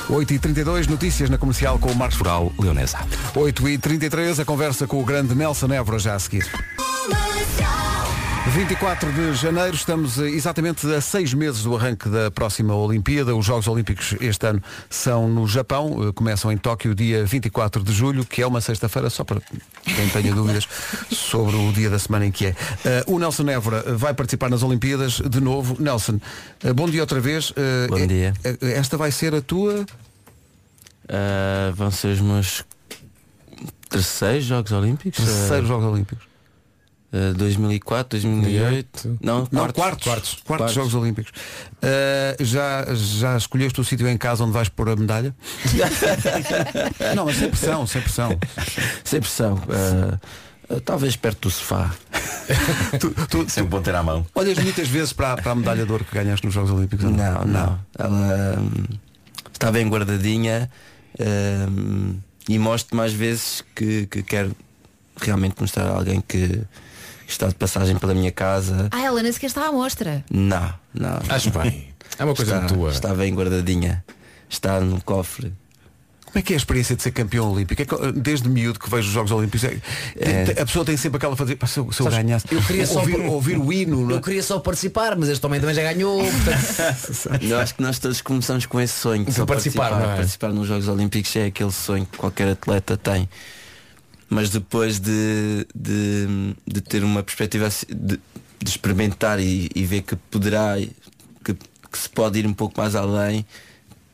8h32, 0.08 0.88
notícias 0.88 1.30
na 1.30 1.38
comercial 1.38 1.78
com 1.78 1.90
o 1.90 1.94
Marcos 1.94 2.18
Rural 2.18 2.52
Leonesa. 2.58 2.98
8h33, 3.34 4.40
a 4.40 4.44
conversa 4.44 4.86
com 4.86 5.00
o 5.00 5.04
grande 5.04 5.34
Nelson 5.36 5.72
Évora 5.72 5.98
já 6.00 6.14
a 6.14 6.18
seguir. 6.18 6.50
24 8.48 9.12
de 9.12 9.34
janeiro, 9.34 9.74
estamos 9.74 10.18
eh, 10.18 10.30
exatamente 10.30 10.86
a 10.92 11.00
seis 11.00 11.34
meses 11.34 11.62
do 11.62 11.76
arranque 11.76 12.08
da 12.08 12.30
próxima 12.30 12.74
Olimpíada. 12.74 13.34
Os 13.36 13.44
Jogos 13.44 13.68
Olímpicos 13.68 14.14
este 14.18 14.46
ano 14.46 14.62
são 14.88 15.28
no 15.28 15.46
Japão, 15.46 16.08
eh, 16.08 16.12
começam 16.12 16.50
em 16.50 16.56
Tóquio 16.56 16.94
dia 16.94 17.24
24 17.24 17.82
de 17.84 17.92
julho, 17.92 18.24
que 18.24 18.40
é 18.40 18.46
uma 18.46 18.60
sexta-feira, 18.60 19.10
só 19.10 19.24
para 19.24 19.40
quem 19.84 20.08
tenha 20.08 20.34
dúvidas 20.34 20.66
sobre 21.12 21.54
o 21.54 21.70
dia 21.72 21.90
da 21.90 21.98
semana 21.98 22.26
em 22.26 22.32
que 22.32 22.46
é. 22.46 22.56
Eh, 22.84 23.04
o 23.06 23.18
Nelson 23.18 23.48
Évora 23.48 23.84
vai 23.94 24.14
participar 24.14 24.48
nas 24.48 24.62
Olimpíadas 24.62 25.20
de 25.20 25.40
novo. 25.40 25.76
Nelson, 25.78 26.18
bom 26.74 26.88
dia 26.88 27.02
outra 27.02 27.20
vez. 27.20 27.52
Bom 27.88 28.06
dia. 28.06 28.32
Esta 28.62 28.96
vai 28.96 29.12
ser 29.12 29.34
a 29.34 29.42
tua. 29.42 29.84
Vão 31.74 31.90
ser 31.90 32.08
os 32.08 32.20
meus 32.20 32.64
terceiros 33.88 34.44
Jogos 34.44 34.72
Olímpicos? 34.72 35.24
Terceiros 35.24 35.68
Jogos 35.68 35.86
Olímpicos. 35.86 36.29
Ah, 37.12 37.32
2004, 37.36 38.18
2008. 38.20 39.18
Não, 39.20 39.48
Não, 39.50 39.68
quartos. 39.68 39.82
quartos, 39.82 40.04
quartos, 40.04 40.42
Quartos. 40.44 40.72
Jogos 40.74 40.94
Olímpicos. 40.94 41.32
Uh, 41.82 42.44
já, 42.44 42.86
já 42.94 43.36
escolheste 43.36 43.80
o 43.80 43.84
sítio 43.84 44.08
em 44.08 44.16
casa 44.16 44.44
onde 44.44 44.52
vais 44.52 44.68
pôr 44.68 44.90
a 44.90 44.96
medalha? 44.96 45.34
não, 47.16 47.24
mas 47.24 47.36
sem 47.36 47.48
pressão, 47.50 47.86
sem 47.86 48.00
pressão. 48.02 48.38
Sem 49.04 49.20
pressão. 49.20 49.58
Ah, 49.68 50.18
talvez 50.84 51.16
perto 51.16 51.48
do 51.48 51.50
sofá. 51.50 51.92
tu, 53.00 53.10
tu, 53.26 53.48
Sempre 53.50 53.70
bom 53.70 53.82
ter 53.82 53.94
à 53.94 54.02
mão. 54.02 54.24
olhas 54.34 54.58
muitas 54.58 54.86
vezes 54.88 55.12
para, 55.12 55.32
a- 55.32 55.36
para 55.36 55.52
a 55.52 55.54
medalha 55.54 55.84
de 55.84 55.90
ouro 55.92 56.04
que 56.04 56.14
ganhaste 56.14 56.44
nos 56.46 56.54
Jogos 56.54 56.70
Olímpicos? 56.70 57.04
ou 57.04 57.10
Não, 57.10 57.44
não. 57.44 57.78
Ela 57.98 58.58
hum, 58.60 58.84
está 59.52 59.72
bem 59.72 59.88
guardadinha 59.88 60.70
hum, 61.18 62.16
e 62.48 62.58
mostro 62.58 62.96
mais 62.96 63.12
vezes 63.12 63.64
que, 63.74 64.06
que 64.06 64.22
quero 64.22 64.54
realmente 65.20 65.56
mostrar 65.60 65.86
a 65.86 65.94
alguém 65.96 66.20
que 66.20 66.62
está 67.32 67.46
de 67.48 67.54
passagem 67.54 67.96
pela 67.96 68.14
minha 68.14 68.30
casa. 68.32 68.88
Ah, 68.90 69.00
ela 69.02 69.22
nem 69.22 69.30
sequer 69.32 69.46
está 69.46 69.66
à 69.68 69.72
mostra. 69.72 70.24
Não, 70.30 70.72
não. 70.94 71.18
Acho 71.28 71.50
bem. 71.50 71.88
É 72.18 72.24
uma 72.24 72.34
coisa 72.34 72.56
está, 72.56 72.66
tua. 72.66 72.90
Está 72.90 73.14
bem 73.14 73.34
guardadinha. 73.34 74.04
Está 74.48 74.80
no 74.80 75.00
cofre. 75.02 75.52
Como 76.26 76.38
é 76.38 76.42
que 76.42 76.52
é 76.52 76.56
a 76.56 76.58
experiência 76.58 76.94
de 76.94 77.02
ser 77.02 77.10
campeão 77.10 77.50
olímpico? 77.52 77.82
É 77.82 77.84
que, 77.84 78.12
desde 78.12 78.48
miúdo 78.48 78.78
que 78.78 78.88
vejo 78.88 79.08
os 79.08 79.12
Jogos 79.14 79.32
Olímpicos, 79.32 79.64
é- 79.64 79.80
tem- 80.44 80.62
a 80.62 80.64
pessoa 80.66 80.84
tem 80.84 80.96
sempre 80.96 81.16
aquela 81.16 81.34
fazer, 81.34 81.56
"Pá, 81.56 81.66
se 81.66 81.80
eu, 81.80 81.90
se 81.90 82.00
eu 82.00 82.04
Sabes, 82.04 82.18
ganhasse, 82.24 82.46
eu 82.52 82.62
queria 82.62 82.86
só 82.86 83.00
ouvir, 83.00 83.20
ouvir 83.22 83.58
o 83.58 83.72
hino, 83.72 84.02
não 84.02 84.10
é? 84.12 84.14
Eu 84.18 84.20
queria 84.20 84.40
só 84.40 84.60
participar, 84.60 85.16
mas 85.16 85.28
este 85.28 85.44
homem 85.44 85.58
também 85.58 85.74
já 85.74 85.82
ganhou. 85.82 86.20
portanto- 86.22 87.42
Eu 87.42 87.58
acho 87.58 87.74
que 87.74 87.82
nós 87.82 87.98
todos 87.98 88.20
começamos 88.20 88.64
com 88.64 88.80
esse 88.80 88.94
sonho 88.94 89.24
De 89.24 89.32
só 89.32 89.44
participar, 89.44 89.90
não 89.90 90.12
é? 90.12 90.16
participar 90.16 90.50
nos 90.52 90.68
Jogos 90.68 90.86
Olímpicos 90.86 91.34
é 91.34 91.46
aquele 91.46 91.72
sonho 91.72 92.06
que 92.06 92.16
qualquer 92.16 92.50
atleta 92.52 92.96
tem. 92.96 93.28
Mas 94.30 94.48
depois 94.48 95.00
de, 95.00 95.66
de, 95.74 96.54
de 96.66 96.80
ter 96.80 97.02
uma 97.02 97.20
perspectiva 97.22 97.68
de, 97.88 98.16
de 98.62 98.70
experimentar 98.70 99.40
e, 99.40 99.68
e 99.74 99.84
ver 99.84 100.02
que 100.02 100.14
poderá, 100.14 100.76
que, 101.44 101.52
que 101.52 101.98
se 101.98 102.08
pode 102.08 102.38
ir 102.38 102.46
um 102.46 102.54
pouco 102.54 102.80
mais 102.80 102.94
além, 102.94 103.44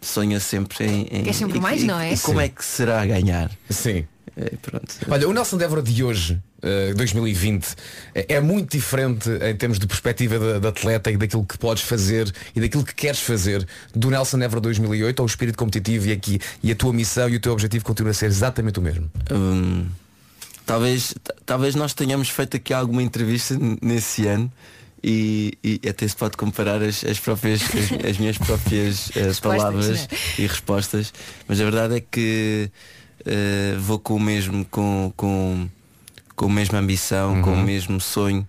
sonha 0.01 0.41
sempre 0.41 0.87
em. 0.87 1.07
em 1.11 1.23
Quer 1.25 1.35
sempre 1.35 1.59
e- 1.59 1.61
mais, 1.61 1.83
e- 1.83 1.87
não 1.87 2.01
é? 2.01 2.15
E 2.15 2.19
como 2.19 2.41
é 2.41 2.49
que 2.49 2.65
será 2.65 3.05
ganhar? 3.05 3.51
Sim. 3.69 4.07
É, 4.39 4.51
pronto. 4.61 4.95
Olha, 5.09 5.29
o 5.29 5.33
Nelson 5.33 5.57
Débora 5.57 5.83
de 5.83 6.05
hoje, 6.05 6.39
eh, 6.63 6.93
2020, 6.95 7.69
é 8.15 8.35
é 8.35 8.41
muito 8.41 8.71
diferente 8.77 9.31
em 9.31 9.57
termos 9.57 9.79
de 9.79 9.87
perspectiva 9.87 10.39
de, 10.39 10.61
de 10.61 10.67
atleta 10.69 11.11
e 11.11 11.17
daquilo 11.17 11.43
que 11.45 11.57
podes 11.57 11.83
fazer 11.83 12.31
e 12.55 12.61
daquilo 12.61 12.85
que 12.85 12.95
queres 12.95 13.19
fazer 13.21 13.67
do 13.95 14.11
Nelson 14.11 14.39
Évora 14.43 14.61
2008 14.61 15.21
ao 15.21 15.27
espírito 15.27 15.57
competitivo 15.57 16.09
e, 16.09 16.13
aqui, 16.13 16.39
e 16.63 16.71
a 16.71 16.75
tua 16.77 16.93
missão 16.93 17.31
e 17.31 17.37
o 17.37 17.41
teu 17.41 17.51
objetivo 17.53 17.83
continua 17.85 18.11
a 18.11 18.15
ser 18.15 18.27
exatamente 18.27 18.79
o 18.79 18.83
mesmo. 18.83 19.11
Hum, 19.33 19.87
talvez, 20.67 21.15
talvez 21.47 21.75
nós 21.75 21.95
tenhamos 21.95 22.29
feito 22.29 22.57
aqui 22.57 22.75
alguma 22.75 23.03
entrevista 23.03 23.57
nesse 23.81 24.27
ano 24.27 24.53
e, 25.03 25.57
e 25.63 25.89
até 25.89 26.07
se 26.07 26.17
pode 26.17 26.37
comparar 26.37 26.83
as, 26.83 27.05
as 27.05 27.21
próprias 27.21 27.63
as, 27.63 27.93
as 28.11 28.19
minhas 28.19 28.37
próprias 28.37 29.07
Respostas, 29.09 29.41
palavras 29.41 30.09
e 30.37 30.43
respostas. 30.43 31.15
Mas 31.47 31.61
a 31.61 31.65
verdade 31.65 31.97
é 31.97 32.01
que 32.01 32.71
eh, 33.25 33.77
vou 33.79 33.99
com 33.99 34.15
o 34.17 34.21
mesmo 34.21 34.65
com, 34.65 35.13
com, 35.17 35.69
com 36.35 36.47
a 36.47 36.51
mesma 36.51 36.79
ambição 36.79 37.41
com 37.43 37.55
o 37.55 37.63
mesmo 37.63 38.01
sonho 38.01 38.47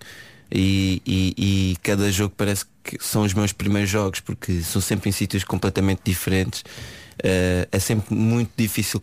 e, 0.51 1.01
e, 1.05 1.33
e 1.37 1.77
cada 1.83 2.11
jogo 2.11 2.33
parece 2.35 2.65
que 2.83 2.97
são 2.99 3.23
os 3.23 3.33
meus 3.33 3.51
primeiros 3.51 3.89
jogos 3.89 4.19
porque 4.19 4.61
são 4.61 4.81
sempre 4.81 5.09
em 5.09 5.11
sítios 5.11 5.43
completamente 5.43 6.01
diferentes 6.03 6.63
Eh, 7.23 7.67
é 7.71 7.79
sempre 7.79 8.13
muito 8.15 8.51
difícil 8.55 9.01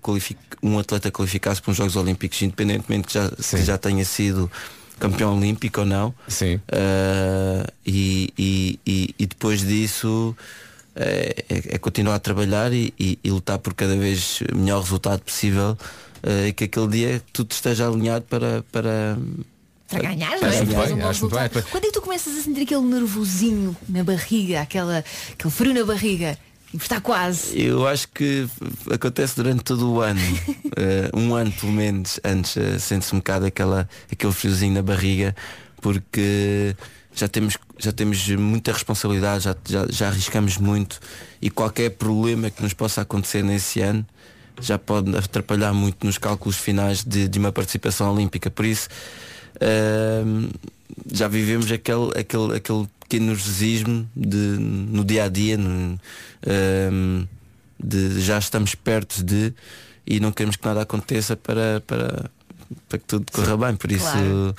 um 0.62 0.78
atleta 0.78 1.10
qualificar-se 1.10 1.60
para 1.60 1.70
os 1.72 1.76
Jogos 1.76 1.96
Olímpicos, 1.96 2.40
independentemente 2.42 3.08
que 3.08 3.14
já, 3.14 3.30
Sim. 3.38 3.56
que 3.58 3.64
já 3.64 3.76
tenha 3.78 4.04
sido 4.04 4.50
campeão 4.98 5.36
olímpico 5.36 5.80
ou 5.80 5.86
não. 5.86 6.14
Sim. 6.28 6.60
Eh, 6.68 7.66
e, 7.86 8.32
e, 8.38 8.78
e, 8.86 9.14
e 9.18 9.26
depois 9.26 9.60
disso 9.66 10.36
eh, 10.94 11.44
é, 11.48 11.74
é 11.74 11.78
continuar 11.78 12.14
a 12.14 12.18
trabalhar 12.20 12.72
e, 12.72 12.94
e- 12.98 13.18
e 13.22 13.30
lutar 13.30 13.58
por 13.58 13.74
cada 13.74 13.96
vez 13.96 14.40
melhor 14.54 14.80
resultado 14.82 15.20
possível 15.20 15.76
eh, 16.22 16.48
e 16.48 16.52
que 16.52 16.64
aquele 16.64 16.88
dia 16.88 17.22
tudo 17.32 17.50
esteja 17.50 17.88
alinhado 17.88 18.24
para, 18.26 18.62
para, 18.70 19.18
Para 19.88 20.02
ganhar, 20.02 20.40
não 20.40 20.48
é? 20.48 20.64
Bem, 20.64 20.92
um 20.94 20.98
bom 20.98 21.08
resultado. 21.08 21.62
Quando 21.70 21.84
é 21.84 21.86
que 21.88 21.92
tu 21.92 22.00
começas 22.00 22.32
a 22.38 22.40
sentir 22.42 22.62
aquele 22.62 22.82
nervosinho 22.82 23.76
na 23.88 24.04
barriga, 24.04 24.60
aquela, 24.60 25.04
aquele 25.32 25.52
frio 25.52 25.74
na 25.74 25.84
barriga? 25.84 26.38
Está 26.74 27.00
quase. 27.00 27.60
Eu 27.60 27.86
acho 27.86 28.08
que 28.08 28.48
acontece 28.90 29.36
durante 29.36 29.62
todo 29.62 29.90
o 29.92 30.00
ano. 30.00 30.20
Eh, 30.76 31.08
um 31.14 31.36
ano 31.36 31.52
pelo 31.52 31.70
menos 31.70 32.18
antes 32.24 32.56
eh, 32.56 32.80
sente-se 32.80 33.14
um 33.14 33.18
bocado 33.18 33.46
aquela, 33.46 33.88
aquele 34.10 34.32
friozinho 34.32 34.74
na 34.74 34.82
barriga 34.82 35.32
porque 35.80 36.74
já 37.14 37.28
temos, 37.28 37.56
já 37.78 37.92
temos 37.92 38.28
muita 38.30 38.72
responsabilidade, 38.72 39.44
já, 39.44 39.56
já, 39.64 39.86
já 39.88 40.08
arriscamos 40.08 40.58
muito 40.58 40.98
e 41.40 41.48
qualquer 41.48 41.90
problema 41.90 42.50
que 42.50 42.60
nos 42.60 42.72
possa 42.72 43.02
acontecer 43.02 43.44
nesse 43.44 43.80
ano 43.80 44.04
já 44.60 44.78
pode 44.78 45.16
atrapalhar 45.16 45.72
muito 45.72 46.04
nos 46.04 46.18
cálculos 46.18 46.56
finais 46.56 47.04
de, 47.04 47.28
de 47.28 47.38
uma 47.38 47.52
participação 47.52 48.12
olímpica. 48.12 48.50
Por 48.50 48.64
isso 48.64 48.88
ehm, 49.60 50.48
já 51.12 51.28
vivemos 51.28 51.70
aquele, 51.70 52.18
aquele, 52.18 52.56
aquele 52.56 52.88
pequeno 53.04 53.26
nervosismo 53.26 54.08
de, 54.16 54.36
no 54.36 55.04
dia 55.04 55.24
a 55.24 55.28
dia, 55.28 55.56
no, 55.56 55.98
ehm, 56.44 57.26
de 57.78 58.20
já 58.20 58.38
estamos 58.38 58.74
perto 58.74 59.22
de 59.22 59.52
e 60.06 60.20
não 60.20 60.32
queremos 60.32 60.56
que 60.56 60.66
nada 60.66 60.82
aconteça 60.82 61.36
para, 61.36 61.82
para, 61.86 62.30
para 62.88 62.98
que 62.98 63.04
tudo 63.06 63.30
corra 63.30 63.56
bem. 63.56 63.76
Por 63.76 63.92
isso 63.92 64.04
Claro. 64.04 64.54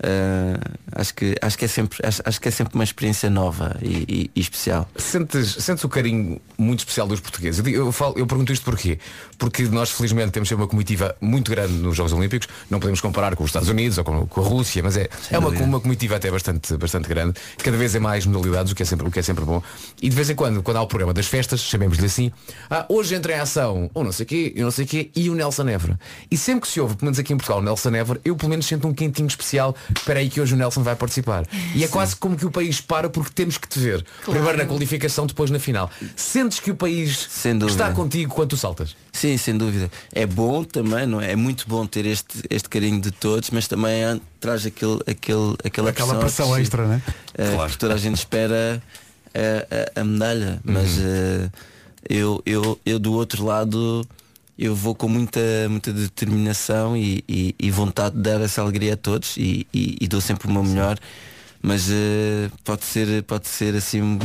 Eh, 0.00 0.58
acho, 0.92 1.14
que, 1.14 1.34
acho, 1.40 1.58
que 1.58 1.64
é 1.64 1.68
sempre, 1.68 1.98
acho, 2.06 2.22
acho 2.24 2.40
que 2.40 2.48
é 2.48 2.50
sempre 2.50 2.74
uma 2.74 2.84
experiência 2.84 3.28
nova 3.30 3.76
e, 3.82 4.04
e- 4.08 4.30
e 4.34 4.40
especial. 4.40 4.88
Sentes, 4.96 5.56
sentes 5.60 5.84
o 5.84 5.88
carinho 5.88 6.40
muito 6.56 6.80
especial 6.80 7.06
dos 7.06 7.20
portugueses? 7.20 7.64
Eu, 7.66 7.86
eu, 7.86 7.92
falo- 7.92 8.14
eu 8.16 8.26
pergunto 8.26 8.52
isto 8.52 8.64
porquê? 8.64 8.98
Porque 9.38 9.62
nós 9.64 9.90
felizmente 9.90 10.32
temos 10.32 10.50
uma 10.50 10.66
comitiva 10.66 11.14
muito 11.20 11.50
grande 11.50 11.72
nos 11.74 11.96
Jogos 11.96 12.12
Olímpicos, 12.12 12.48
não 12.70 12.78
podemos 12.80 13.00
comparar 13.00 13.34
com 13.36 13.44
os 13.44 13.50
Estados 13.50 13.68
Unidos 13.68 13.98
ou 13.98 14.04
com, 14.04 14.26
com 14.26 14.40
a 14.40 14.44
Rússia, 14.44 14.82
mas 14.82 14.96
é, 14.96 15.08
é 15.30 15.38
uma, 15.38 15.50
uma 15.50 15.80
comitiva 15.80 16.16
até 16.16 16.30
bastante, 16.30 16.76
bastante 16.76 17.08
grande, 17.08 17.34
cada 17.62 17.76
vez 17.76 17.94
é 17.94 17.98
mais 17.98 18.26
modalidades, 18.26 18.72
o 18.72 18.74
que, 18.74 18.82
é 18.82 18.86
sempre, 18.86 19.06
o 19.06 19.10
que 19.10 19.18
é 19.18 19.22
sempre 19.22 19.44
bom. 19.44 19.62
E 20.02 20.08
de 20.08 20.14
vez 20.16 20.28
em 20.30 20.34
quando, 20.34 20.62
quando 20.62 20.76
há 20.76 20.82
o 20.82 20.86
programa 20.86 21.12
das 21.14 21.26
festas, 21.26 21.60
chamemos-lhe 21.60 22.06
assim, 22.06 22.32
ah, 22.70 22.84
hoje 22.88 23.14
entra 23.14 23.32
em 23.36 23.40
ação, 23.40 23.90
ou 23.94 24.04
não 24.04 24.12
sei 24.12 24.24
o 24.24 24.26
quê, 24.26 24.52
e 24.56 24.62
não 24.62 24.70
sei 24.70 24.84
o 24.84 24.88
quê, 24.88 25.10
e 25.14 25.30
o 25.30 25.34
Nelson 25.34 25.68
Évora. 25.68 25.98
E 26.30 26.36
sempre 26.36 26.62
que 26.62 26.68
se 26.68 26.80
ouve, 26.80 26.94
pelo 26.96 27.06
menos 27.06 27.18
aqui 27.18 27.32
em 27.32 27.36
Portugal, 27.36 27.60
o 27.60 27.62
Nelson 27.62 27.90
Évora, 27.94 28.20
eu 28.24 28.34
pelo 28.36 28.50
menos 28.50 28.66
sinto 28.66 28.86
um 28.88 28.94
quentinho 28.94 29.28
especial, 29.28 29.74
espera 29.96 30.20
aí 30.20 30.28
que 30.28 30.40
hoje 30.40 30.54
o 30.54 30.56
Nelson 30.56 30.82
vai 30.82 30.94
participar. 30.96 31.46
E 31.74 31.84
é 31.84 31.88
quase 31.88 32.16
como 32.16 32.36
que 32.36 32.46
o 32.46 32.50
país 32.50 32.80
para 32.80 33.08
porque 33.08 33.30
temos 33.34 33.58
que 33.58 33.68
te 33.68 33.78
ver. 33.78 34.04
Primeiro 34.24 34.58
na 34.58 34.64
qualificação, 34.66 35.26
depois 35.26 35.50
na 35.50 35.58
final. 35.58 35.90
Sentes 36.16 36.60
que 36.60 36.70
o 36.70 36.74
país 36.74 37.28
está 37.44 37.90
contigo 37.92 38.34
quando 38.34 38.50
tu 38.50 38.56
saltas? 38.56 38.96
Sim, 39.12 39.36
sem 39.36 39.56
dúvida. 39.56 39.90
É 40.12 40.26
bom 40.26 40.62
também, 40.64 41.06
não 41.06 41.20
é? 41.20 41.32
É 41.32 41.36
muito 41.36 41.64
bom 41.68 41.86
ter 41.86 42.06
este, 42.06 42.42
este 42.50 42.68
carinho 42.68 43.00
de 43.00 43.10
todos, 43.10 43.50
mas 43.50 43.66
também 43.66 44.04
ah, 44.04 44.18
traz 44.40 44.64
aquele, 44.66 45.00
aquele, 45.06 45.56
aquela, 45.64 45.90
Aquela 45.90 46.14
pressão 46.16 46.52
acrescido, 46.52 46.60
extra, 46.82 46.86
né? 46.86 47.02
eh, 47.36 47.54
Claro. 47.54 47.70
que 47.70 47.78
toda 47.78 47.94
a 47.94 47.98
gente 47.98 48.16
espera 48.16 48.82
eh, 49.34 49.90
a, 49.96 50.00
a 50.00 50.04
medalha. 50.04 50.60
Mas 50.64 50.98
eh, 51.00 51.50
eu, 52.08 52.40
eu, 52.46 52.78
eu 52.86 52.98
do 52.98 53.12
outro 53.12 53.44
lado 53.44 54.06
eu 54.58 54.74
vou 54.74 54.94
com 54.94 55.08
muita, 55.08 55.40
muita 55.70 55.92
determinação 55.92 56.96
e, 56.96 57.22
e- 57.28 57.54
e 57.58 57.70
vontade 57.70 58.16
de 58.16 58.22
dar 58.22 58.40
essa 58.40 58.60
alegria 58.60 58.94
a 58.94 58.96
todos 58.96 59.36
e, 59.36 59.66
e- 59.72 59.96
e 60.00 60.08
dou 60.08 60.20
sempre 60.20 60.48
o 60.48 60.50
meu 60.52 60.64
melhor. 60.64 60.98
Mas 61.60 61.88
eh, 61.90 62.50
pode 62.64 62.84
ser 62.84 63.22
pode 63.24 63.48
ser 63.48 63.74
assim 63.74 64.00
um- 64.00 64.18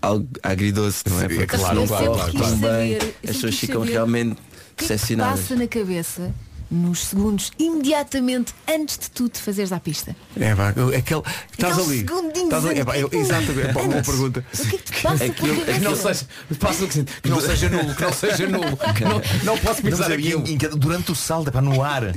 algo 0.00 0.28
agridoce, 0.42 1.02
não 1.08 1.20
é? 1.20 1.28
Porque 1.28 1.46
claro, 1.46 1.66
se 1.68 1.74
não 1.74 1.86
claro, 1.88 2.06
corre 2.06 2.16
claro, 2.32 2.32
tão 2.50 2.58
claro. 2.60 2.82
eu 2.84 2.98
as 3.24 3.30
pessoas 3.36 3.54
ficam 3.58 3.82
realmente 3.82 4.32
O 4.32 4.36
que 4.76 4.84
é 4.84 4.88
decepcionadas. 4.88 5.40
passa 5.40 5.56
na 5.56 5.66
cabeça 5.66 6.32
nos 6.72 7.04
segundos 7.06 7.52
imediatamente 7.58 8.54
antes 8.66 8.98
de 8.98 9.10
tu 9.10 9.28
te 9.28 9.38
fazeres 9.38 9.70
à 9.72 9.78
pista? 9.78 10.16
É, 10.40 10.54
pá, 10.54 10.70
aquele, 10.70 11.22
estás 11.52 11.78
ali. 11.78 12.06
Estás 12.44 12.64
ali. 12.66 12.80
É, 12.80 12.84
pá, 12.84 12.96
eu, 12.98 13.08
exato, 13.12 13.52
é, 13.60 13.72
pá, 13.72 13.80
uma 13.80 13.90
boa 13.92 14.02
pergunta. 14.02 14.44
O 14.52 14.56
que 14.68 14.76
é 14.76 14.78
que 14.78 14.92
te 14.92 15.02
passa 15.02 15.24
Aquilo- 15.24 15.60
pela 15.64 15.78
Que 15.78 15.84
não 15.84 15.94
seja, 15.94 16.26
passa 16.58 16.86
que 16.86 17.28
não 17.28 17.40
seja 17.40 17.68
nulo, 17.68 17.94
que 17.94 18.02
não 18.02 18.12
seja 18.12 18.46
nulo, 18.48 18.64
não, 19.44 19.54
não 19.54 19.58
posso 19.58 19.82
Não, 19.82 19.90
pensar 19.90 20.10
é, 20.10 20.14
aquilo. 20.14 20.46
em- 20.46 20.54
em 20.54 20.56
durante 20.56 21.12
o 21.12 21.14
salto, 21.14 21.48
é 21.48 21.50
para 21.50 21.60
no 21.62 21.82
ar. 21.82 22.14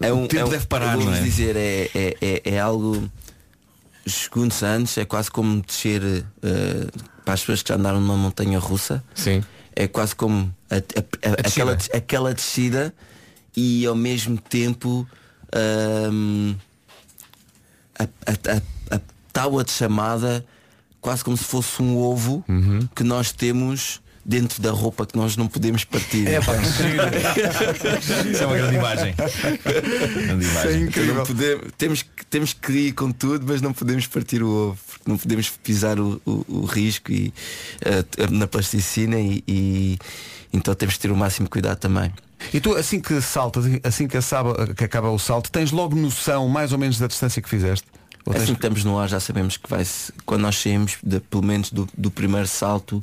É 0.00 0.12
um, 0.12 0.24
o 0.24 0.28
tempo 0.28 0.42
é 0.42 0.46
um- 0.46 0.50
deve 0.50 0.66
parar, 0.66 0.96
não 0.96 1.12
é? 1.12 1.20
dizer, 1.20 1.56
é, 1.56 1.90
é, 1.94 2.16
é, 2.20 2.42
é 2.54 2.60
algo 2.60 3.10
os 4.06 4.14
segundos 4.14 4.62
antes, 4.62 4.96
é 4.98 5.04
quase 5.04 5.28
como 5.30 5.60
descer 5.62 6.00
eh, 6.04 6.86
para 7.24 7.34
as 7.34 7.40
pessoas 7.40 7.60
que 7.62 7.70
já 7.70 7.74
andaram 7.74 8.00
numa 8.00 8.16
montanha 8.16 8.56
russa. 8.60 9.02
Sim. 9.16 9.42
É 9.74 9.88
quase 9.88 10.14
como 10.14 10.54
a- 10.70 10.76
a- 10.76 11.30
a- 11.30 11.32
aquela, 11.48 11.76
aquela 11.92 12.32
descida 12.32 12.94
e 13.56 13.86
ao 13.86 13.94
mesmo 13.94 14.38
tempo 14.38 15.06
ahm, 15.52 16.54
a, 17.98 18.02
a, 18.04 18.54
a, 18.92 18.96
a 18.96 19.00
tábua 19.32 19.64
de 19.64 19.70
chamada 19.72 20.44
quase 21.00 21.22
como 21.24 21.36
se 21.36 21.44
fosse 21.44 21.82
um 21.82 21.96
ovo 21.96 22.44
Uhum. 22.48 22.86
que 22.94 23.02
nós 23.04 23.32
temos 23.32 24.00
dentro 24.28 24.60
da 24.60 24.72
roupa 24.72 25.06
que 25.06 25.16
nós 25.16 25.36
não 25.36 25.46
podemos 25.46 25.84
partir. 25.84 26.26
É 26.26 26.40
pá, 26.40 26.52
que 26.56 26.64
giro. 26.64 28.30
Isso 28.32 28.42
é 28.42 28.46
uma 28.46 28.56
grande 28.56 28.74
imagem. 28.74 29.14
grande 29.14 30.46
é 30.46 30.50
imagem. 30.50 31.14
Não 31.14 31.24
podemos, 31.24 31.72
temos, 31.78 32.02
que- 32.02 32.26
temos 32.26 32.52
que 32.52 32.72
ir 32.72 32.92
com 32.92 33.12
tudo, 33.12 33.46
mas 33.46 33.62
não 33.62 33.72
podemos 33.72 34.04
partir 34.08 34.42
o 34.42 34.48
ovo, 34.70 34.78
porque 34.88 35.08
não 35.08 35.16
podemos 35.16 35.48
pisar 35.62 36.00
o, 36.00 36.20
o, 36.26 36.44
o 36.48 36.64
risco 36.64 37.12
e, 37.12 37.32
eh, 37.82 38.04
na 38.30 38.48
plasticina 38.48 39.16
e, 39.20 39.44
e 39.46 39.98
então 40.52 40.74
temos 40.74 40.96
que 40.96 41.00
ter 41.02 41.12
o 41.12 41.16
máximo 41.16 41.48
cuidado 41.48 41.78
também. 41.78 42.12
E 42.52 42.60
tu, 42.60 42.74
assim 42.76 43.00
que 43.00 43.20
saltas, 43.20 43.64
assim 43.82 44.06
que 44.06 44.16
acaba, 44.16 44.74
que 44.74 44.84
acaba 44.84 45.10
o 45.10 45.18
salto, 45.18 45.50
tens 45.50 45.70
logo 45.72 45.96
noção 45.96 46.48
mais 46.48 46.72
ou 46.72 46.78
menos 46.78 46.98
da 46.98 47.06
distância 47.06 47.40
que 47.40 47.48
fizeste? 47.48 47.86
Ou 48.24 48.32
tens- 48.32 48.44
Assim 48.44 48.52
que 48.54 48.58
estamos 48.58 48.84
no 48.84 48.98
ar 48.98 49.08
já 49.08 49.20
sabemos 49.20 49.56
que 49.56 49.68
vai 49.68 49.84
quando 50.24 50.42
nós 50.42 50.56
saímos 50.56 50.98
de- 51.02 51.20
pelo 51.20 51.42
menos 51.42 51.70
do, 51.70 51.88
do 51.96 52.10
primeiro 52.10 52.46
salto 52.46 53.02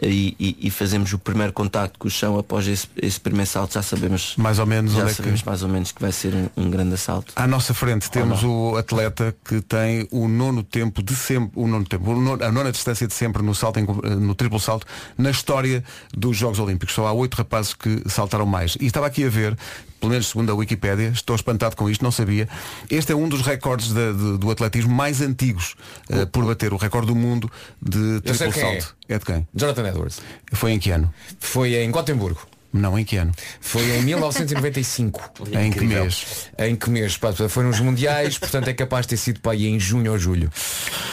e, 0.00 0.34
e- 0.38 0.56
e 0.62 0.70
fazemos 0.70 1.12
o 1.12 1.18
primeiro 1.18 1.52
contacto 1.52 1.98
com 1.98 2.08
o 2.08 2.10
chão 2.10 2.38
após 2.38 2.66
esse, 2.66 2.86
esse 2.96 3.20
primeiro 3.20 3.48
salto 3.50 3.74
já 3.74 3.82
sabemos 3.82 4.34
Mais 4.36 4.58
ou 4.58 4.66
menos 4.66 4.92
já 4.92 5.00
onde 5.02 5.06
é 5.06 5.10
que- 5.10 5.16
sabemos 5.16 5.42
mais 5.42 5.62
ou 5.62 5.68
menos 5.68 5.92
que 5.92 6.00
vai 6.00 6.12
ser 6.12 6.34
um, 6.34 6.48
um 6.56 6.70
grande 6.70 6.94
assalto. 6.94 7.32
À 7.36 7.46
nossa 7.46 7.74
frente 7.74 8.10
temos 8.10 8.42
o 8.44 8.76
atleta 8.76 9.34
que 9.44 9.60
tem 9.60 10.06
o 10.10 10.28
nono 10.28 10.62
tempo 10.62 11.02
de 11.02 11.14
sempre, 11.14 11.50
o 11.60 11.66
nono 11.66 11.84
tempo, 11.84 12.10
a 12.42 12.52
nona 12.52 12.72
distância 12.72 13.06
de 13.06 13.14
sempre 13.14 13.42
no 13.42 13.54
salto, 13.54 13.80
no 13.80 14.34
triplo 14.34 14.58
salto, 14.60 14.86
na 15.18 15.30
história 15.30 15.82
dos 16.12 16.36
Jogos 16.36 16.58
Olímpicos. 16.58 16.94
Só 16.94 17.06
há 17.06 17.12
oito 17.12 17.34
rapazes 17.36 17.74
que 17.74 18.02
saltaram 18.08 18.46
mais. 18.46 18.76
E 18.80 18.86
estava 18.86 19.06
aqui 19.06 19.24
a 19.24 19.28
ver, 19.28 19.56
pelo 20.02 20.10
menos 20.10 20.26
segundo 20.30 20.50
a 20.50 20.54
Wikipédia, 20.56 21.10
estou 21.14 21.36
espantado 21.36 21.76
com 21.76 21.88
isto, 21.88 22.02
não 22.02 22.10
sabia. 22.10 22.48
Este 22.90 23.12
é 23.12 23.14
um 23.14 23.28
dos 23.28 23.40
recordes 23.42 23.92
da- 23.92 24.10
de- 24.10 24.36
do 24.36 24.50
atletismo 24.50 24.92
mais 24.92 25.20
antigos 25.20 25.76
eh, 26.10 26.26
por 26.26 26.44
bater, 26.44 26.72
o 26.72 26.76
recorde 26.76 27.06
do 27.06 27.14
mundo 27.14 27.48
de 27.80 28.20
triplo 28.20 28.52
quem 28.52 28.62
é. 28.64 28.80
salto. 28.80 28.96
É 29.08 29.16
de 29.18 29.24
quem? 29.24 29.46
Jonathan 29.54 29.86
Edwards. 29.88 30.20
Foi 30.52 30.72
em 30.72 30.80
que 30.80 30.90
ano? 30.90 31.08
Foi 31.38 31.76
em 31.76 31.88
Gotemburgo. 31.92 32.40
Não, 32.72 32.98
em 32.98 33.04
que 33.04 33.16
ano? 33.16 33.32
Foi 33.60 33.82
em 33.98 34.02
1995. 34.02 35.32
Em 35.52 35.70
que 35.70 35.84
mês? 35.84 36.48
Em 36.58 36.74
que 36.74 36.88
mês? 36.88 37.16
Pá, 37.16 37.32
Foi 37.32 37.64
nos 37.64 37.80
mundiais, 37.80 38.38
portanto 38.38 38.68
é 38.68 38.72
capaz 38.72 39.04
de 39.06 39.10
ter 39.10 39.16
sido 39.18 39.40
para 39.40 39.52
aí 39.52 39.66
em 39.66 39.78
junho 39.78 40.12
ou 40.12 40.18
julho. 40.18 40.50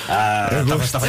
Ah, 0.07 0.49
estava- 0.63 0.83
estava 0.83 1.07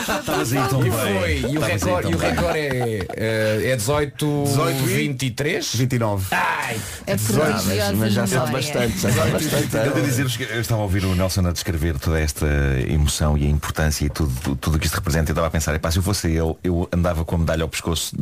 Estavas 0.00 0.52
aí 0.52 0.68
tão 0.68 0.80
E 0.86 0.90
bem. 0.90 0.92
foi. 0.92 1.50
E 1.52 1.58
o 1.58 1.60
recorde, 1.60 2.10
e 2.10 2.14
o 2.14 2.50
é, 2.56 3.06
eh, 3.16 3.70
é 3.72 3.76
18, 3.76 4.44
18 4.46 4.82
e- 4.82 4.86
23? 4.86 5.74
29. 5.74 6.26
Ai! 6.30 6.76
É 7.06 7.12
Mas, 7.12 7.22
prodigiosa 7.22 7.92
mas 7.94 8.12
já 8.12 8.26
sabe 8.26 8.52
bastante, 8.52 8.98
já 8.98 9.12
sabe 9.12 9.30
bastante. 9.32 9.76
Eu 9.76 9.82
devo 9.94 10.02
dizer-vos 10.02 10.36
que 10.36 10.42
eu 10.44 10.60
estava 10.60 10.80
a 10.80 10.84
ouvir 10.84 11.04
o 11.04 11.14
Nelson 11.14 11.46
a 11.46 11.52
descrever 11.52 11.98
toda 11.98 12.18
esta 12.20 12.46
emoção 12.88 13.36
e 13.36 13.44
a 13.46 13.48
importância 13.48 14.04
e 14.06 14.08
tudo, 14.08 14.32
o 14.52 14.78
que 14.78 14.86
isto 14.86 14.94
representa. 14.94 15.30
Eu 15.30 15.34
estava 15.34 15.48
a 15.48 15.50
pensar, 15.50 15.74
epá, 15.74 15.90
se 15.90 15.98
eu 15.98 16.02
fosse 16.02 16.28
ele, 16.28 16.54
eu 16.64 16.88
andava 16.92 17.24
com 17.24 17.34
a 17.36 17.38
medalha 17.38 17.62
ao 17.62 17.68
pescoço 17.68 18.16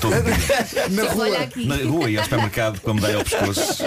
todo 0.00 0.16
o 0.16 0.22
dia. 0.22 0.34
Na 0.90 1.38
aqui. 1.42 1.66
Na 1.66 1.76
rua 1.76 2.10
e 2.10 2.16
ao 2.18 2.24
supermercado 2.24 2.80
com 2.80 2.90
a 2.90 2.94
medalha 2.94 3.16
ao 3.18 3.24
pescoço. 3.24 3.84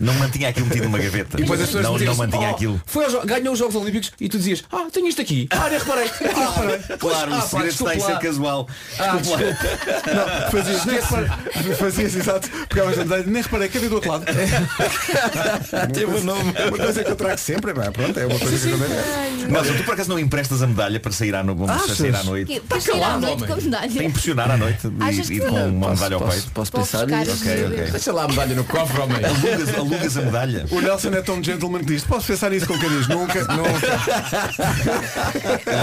Não 0.00 0.14
mantinha 0.14 0.50
aquilo 0.50 0.66
metido 0.66 0.84
numa 0.84 0.98
gaveta. 0.98 1.36
E 1.38 1.40
depois 1.42 1.60
as 1.60 1.66
pessoas 1.70 1.82
não, 1.84 1.98
não 1.98 2.14
mantinha 2.14 2.50
"Oh, 2.50 2.54
aquilo. 2.54 2.80
Foi 2.86 3.04
aos 3.04 3.24
ganhou 3.24 3.52
os 3.52 3.58
Jogos 3.58 3.74
Olímpicos 3.74 4.12
e 4.20 4.28
tu 4.28 4.38
dizias, 4.38 4.62
ah, 4.70 4.86
tenho 4.92 5.08
isto 5.08 5.20
aqui. 5.20 5.48
Ah, 5.50 5.68
nem 5.68 5.76
reparei. 5.78 6.08
Ah, 6.38 6.50
reparei. 6.54 6.98
Claro, 6.98 7.34
ah, 7.34 7.38
o 7.38 7.42
segredo 7.42 7.68
está 7.70 7.96
em 7.96 8.00
ser 8.00 8.18
casual. 8.20 8.68
Ah, 8.96 9.16
Desculpa 9.16 9.42
lá. 9.44 9.50
Não, 10.14 10.50
fazias, 10.52 10.84
nem 10.84 11.00
reparei, 11.00 11.74
fazias 11.74 12.14
exato, 12.14 12.48
pegavas 12.68 12.96
na 12.96 13.04
medalha, 13.04 13.24
nem 13.26 13.42
reparei, 13.42 13.68
cadê 13.68 13.88
do 13.88 13.96
outro 13.96 14.10
lado? 14.12 14.24
Teve 15.92 16.14
o 16.14 16.22
nome. 16.22 16.52
Uma 16.68 16.78
coisa 16.78 17.02
que 17.04 17.10
eu 17.10 17.16
trago 17.16 17.38
sempre, 17.38 17.74
pá, 17.74 17.90
pronto, 17.90 18.18
é 18.20 18.26
uma 18.26 18.38
coisa 18.38 18.56
que 18.68 18.72
eu 18.72 18.78
também. 18.78 19.46
Nelson, 19.48 19.74
tu 19.76 19.84
por 19.84 19.94
acaso 19.94 20.08
não 20.10 20.18
emprestas 20.18 20.62
a 20.62 20.66
medalha 20.68 21.00
para 21.00 21.10
sair 21.12 21.34
à, 21.34 21.42
no... 21.42 21.56
para 21.56 21.78
sair 21.88 22.14
à 22.14 22.22
noite? 22.22 22.52
Que- 22.54 22.60
Para 22.60 22.80
sair 22.80 23.02
à 23.02 23.18
noite 23.18 23.44
com 23.46 23.52
a 23.52 23.56
medalha. 23.56 23.90
Para 23.92 24.04
impressionar 24.04 24.50
à 24.52 24.56
noite 24.56 24.78
e, 24.86 25.34
e 25.34 25.40
com 25.40 25.68
uma 25.68 25.94
medalha 25.98 26.14
ao 26.16 26.20
Posso, 26.20 26.36
peito. 26.36 26.50
posso 26.52 26.72
pensar 26.72 27.06
nisso? 27.06 27.32
Ok, 27.32 27.66
ok. 27.66 27.90
Deixa 27.90 28.12
lá 28.12 28.24
a 28.24 28.28
medalha 28.28 28.54
no 28.54 28.64
cofre, 28.64 29.00
homem. 29.00 29.24
Alugas, 29.24 29.74
alugas 29.74 30.16
a 30.16 30.22
medalha. 30.22 30.66
O 30.70 30.80
Nelson 30.80 31.08
é 31.10 31.22
tão 31.22 31.42
gentleman 31.42 31.80
que 31.80 31.86
diz, 31.86 32.04
posso 32.04 32.26
pensar 32.26 32.50
nisso 32.50 32.66
com 32.66 32.78
quem 32.78 32.88
diz 32.88 33.08
nunca, 33.08 33.40
nunca. 33.44 33.98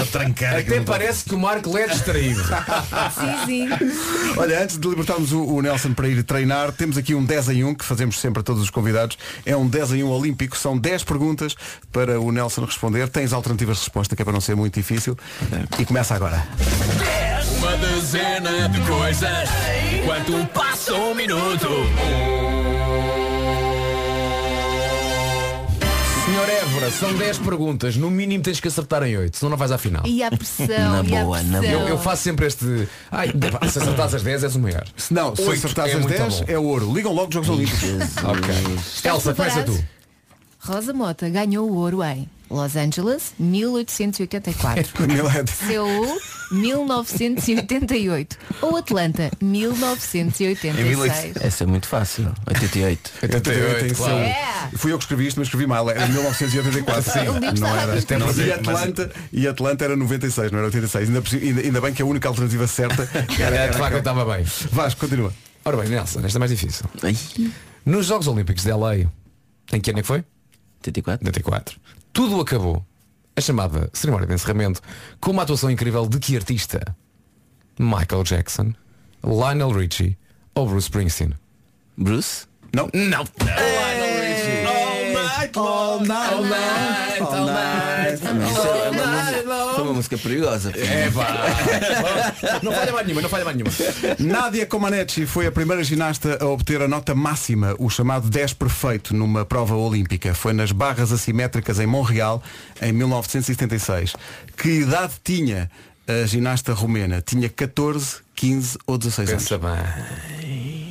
Trancar 0.12 0.60
Até 0.60 0.80
parece 0.82 1.26
que 1.26 1.36
o 1.36 1.40
Marco 1.40 1.78
é 1.78 1.88
distraído. 1.88 2.42
Sim, 3.46 3.46
sim. 3.46 3.70
Olha, 4.38 4.64
antes 4.64 4.78
de 4.78 4.88
libertarmos 4.88 5.32
o, 5.32 5.44
o 5.44 5.62
Nelson 5.62 5.94
para 5.94 6.08
ir 6.08 6.24
treinar, 6.24 6.72
temos 6.72 6.98
aqui 6.98 7.14
um 7.16 7.24
10 7.24 7.50
em 7.50 7.64
1 7.64 7.76
que 7.76 7.86
fazemos 7.86 8.20
sempre 8.20 8.40
a 8.42 8.44
todos 8.44 8.62
os 8.62 8.70
convidados. 8.70 9.18
É 9.46 9.56
um 9.56 9.68
10 9.68 9.94
em 9.94 10.04
1 10.04 10.10
olímpico, 10.10 10.58
são 10.58 10.78
10 10.78 11.04
perguntas 11.04 11.56
para 11.92 12.20
o 12.20 12.32
Nelson 12.32 12.66
responder. 12.66 13.08
Tens 13.10 13.34
alternativas 13.34 13.78
de 13.78 13.84
resposta, 13.84 14.16
que 14.16 14.22
é 14.22 14.26
para 14.26 14.34
não 14.34 14.42
ser 14.42 14.56
muito 14.56 14.74
difícil. 14.76 15.18
E 15.80 15.86
começa 15.86 16.16
agora. 16.16 16.46
Uma 17.58 17.78
dezena 17.78 18.70
de 18.70 18.80
coisas 18.82 19.50
Quanto 20.06 20.46
passa 20.54 20.94
um 20.94 21.16
minuto 21.16 21.68
Senhor 26.26 26.50
Évora, 26.50 26.92
são 26.92 27.14
10 27.14 27.38
perguntas. 27.40 27.96
No 27.96 28.10
mínimo 28.10 28.44
tens 28.44 28.60
que 28.60 28.68
acertar 28.68 29.04
em 29.04 29.16
8, 29.18 29.38
senão 29.38 29.52
não 29.52 29.58
vais 29.58 29.72
à 29.72 29.78
final. 29.78 30.04
E 30.06 30.24
a 30.24 30.30
pressão, 30.32 30.68
Na 31.04 31.04
e 31.10 31.16
a 31.16 31.24
boa, 31.24 31.42
na 31.44 31.60
pressão. 31.60 31.82
Eu, 31.82 31.88
eu 31.88 31.98
faço 32.00 32.24
sempre 32.24 32.48
este. 32.48 32.88
Ai, 33.12 33.32
se 33.70 33.80
acertares 33.80 34.16
as 34.16 34.24
10 34.24 34.44
és 34.44 34.56
o 34.56 34.60
maior. 34.60 34.84
Se 34.98 35.14
não, 35.14 35.36
se 35.36 35.44
Oito 35.44 35.54
acertares 35.66 35.94
é 35.94 35.98
as 35.98 36.02
muito 36.04 36.18
10, 36.18 36.40
bom. 36.40 36.46
é 36.48 36.58
ouro. 36.58 36.94
Ligam 36.94 37.14
logo 37.14 37.28
os 37.30 37.34
Jogos 37.36 37.50
Olímpicos. 37.50 38.18
Ok. 38.24 38.54
Elsa, 39.12 39.34
começa 39.34 39.62
preparado? 39.62 39.66
tu. 39.78 39.86
Rosa 40.60 40.94
Mota 40.94 41.30
ganhou 41.30 41.70
o 41.70 41.76
ouro 41.76 42.04
em. 42.04 42.28
Los 42.50 42.76
Angeles, 42.76 43.34
1884. 43.40 44.84
Miled. 45.08 45.50
Seul, 45.50 46.18
1988. 46.52 48.38
Ou 48.62 48.78
Atlanta, 48.78 49.32
1986. 49.42 51.36
Essa 51.42 51.64
é 51.64 51.68
muito 51.68 51.88
fácil. 51.88 52.34
88. 52.48 53.12
88 53.24 53.86
em 53.86 53.94
claro. 53.94 54.16
É. 54.18 54.70
Fui 54.76 54.92
eu 54.92 54.98
que 54.98 55.04
escrevi 55.04 55.28
isto, 55.28 55.38
mas 55.40 55.48
escrevi 55.48 55.68
mal. 55.68 55.90
Era 55.90 56.06
1984. 56.08 57.32
O 57.32 57.38
livro 57.40 57.60
não 57.60 57.78
era. 57.78 57.96
e, 57.96 58.52
Atlanta, 58.52 59.12
e 59.32 59.48
Atlanta 59.48 59.86
era 59.86 59.96
96, 59.96 60.52
não 60.52 60.60
era 60.60 60.68
86. 60.68 61.10
Ainda, 61.10 61.24
ainda, 61.46 61.62
ainda 61.62 61.82
bem 61.82 61.94
que 61.94 62.02
a 62.02 62.06
única 62.06 62.28
alternativa 62.28 62.68
certa 62.68 63.04
era, 63.40 63.56
era 63.56 63.72
de 63.72 63.78
facto, 63.78 63.98
aquela. 63.98 64.00
estava 64.00 64.26
bem. 64.36 64.46
Vasco, 64.72 65.00
continua. 65.02 65.34
Ora 65.64 65.78
bem, 65.78 65.90
Nelson, 65.90 66.22
esta 66.24 66.38
é 66.38 66.40
mais 66.40 66.52
difícil. 66.52 66.86
Ai, 67.02 67.18
Nos 67.86 68.06
Jogos 68.06 68.28
Olímpicos 68.28 68.64
de 68.64 68.72
LA, 68.72 68.98
em 69.74 69.82
que 69.82 69.90
ano 69.90 70.00
é 70.00 70.02
que 70.02 70.08
foi? 70.08 70.24
84. 70.82 71.26
84. 71.26 71.78
Tudo 72.14 72.40
acabou. 72.40 72.86
A 73.38 73.42
chamada 73.42 73.90
cerimónia 73.92 74.26
de 74.28 74.34
encerramento 74.34 74.82
com 75.20 75.32
uma 75.32 75.44
atuação 75.44 75.70
incrível 75.70 76.08
de 76.08 76.20
que 76.20 76.38
artista? 76.38 76.80
Michael 77.78 78.24
Jackson, 78.24 78.74
Lionel 79.22 79.72
Richie 79.72 80.18
ou 80.54 80.66
Bruce 80.68 80.86
Springsteen? 80.86 81.34
Bruce? 81.98 82.48
Não. 82.74 82.90
Não. 82.94 83.22
All 83.22 85.14
night, 85.14 85.58
all 85.58 86.00
night, 86.00 87.22
all 87.22 87.46
night. 87.46 88.22
É 88.26 89.45
uma, 89.86 89.94
música 89.94 90.18
perigosa. 90.18 90.72
É 90.76 91.10
pá. 91.12 92.60
Não 92.62 92.72
falha 92.72 92.92
mais 92.92 93.06
nenhuma, 93.06 93.22
não 93.22 93.30
falha 93.30 93.46
mais 93.46 93.58
nenhuma. 93.58 93.74
Nadia 94.20 94.66
Comaneci 94.66 95.26
foi 95.26 95.48
a 95.48 95.52
primeira 95.52 95.84
ginasta 95.84 96.38
a 96.42 96.46
obter 96.46 96.82
a 96.82 96.88
nota 96.88 97.16
máxima, 97.16 97.76
o 97.80 97.90
chamado 97.90 98.30
10 98.30 98.54
perfeito, 98.54 99.16
numa 99.16 99.46
prova 99.46 99.76
olímpica. 99.76 100.34
Foi 100.34 100.54
nas 100.54 100.72
barras 100.72 101.12
assimétricas 101.12 101.80
em 101.80 101.86
Montreal, 101.86 102.42
em 102.82 102.92
1976. 102.92 104.16
Que 104.58 104.82
idade 104.82 105.14
tinha 105.24 105.70
a 106.08 106.26
ginasta 106.26 106.74
romena? 106.74 107.22
Tinha 107.22 107.50
14, 107.50 108.18
15 108.36 108.78
ou 108.86 108.98
16 108.98 109.30
anos? 109.30 109.44
Pensa 109.44 109.58
bem. 109.58 110.86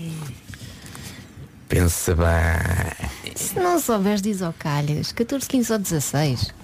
Pensa 1.68 2.14
bem. 2.14 3.35
Se 3.35 3.59
não 3.59 3.80
souberes, 3.80 4.22
diz 4.22 4.42
ao 4.42 4.52
calhas. 4.52 5.12
14, 5.12 5.48
15 5.48 5.72
ou 5.72 5.78
16. 5.78 6.54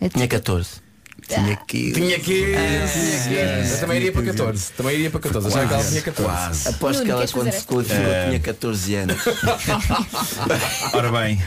Eu 0.00 0.10
Tinha 0.10 0.28
14. 0.28 0.88
Tinha 1.28 1.56
15. 1.56 1.92
Tinha 1.92 2.18
que. 2.20 2.32
Eu 2.32 3.80
também 3.80 3.98
iria 3.98 4.12
para 4.12 4.22
14. 4.22 4.72
Também 4.72 4.94
iria 4.94 5.10
para 5.10 5.20
14. 5.20 5.48
Achava 5.48 5.66
que 5.66 5.74
ela 5.74 5.84
tinha 5.84 6.02
14. 6.02 6.30
Quase. 6.30 6.68
Aposto 6.68 7.04
que 7.04 7.10
ela 7.10 7.28
quando 7.28 7.52
se 7.52 7.64
qualificou 7.64 7.82
tinha 7.82 8.40
14 8.40 8.94
anos. 8.94 9.16
Ora 10.94 11.12
bem, 11.12 11.42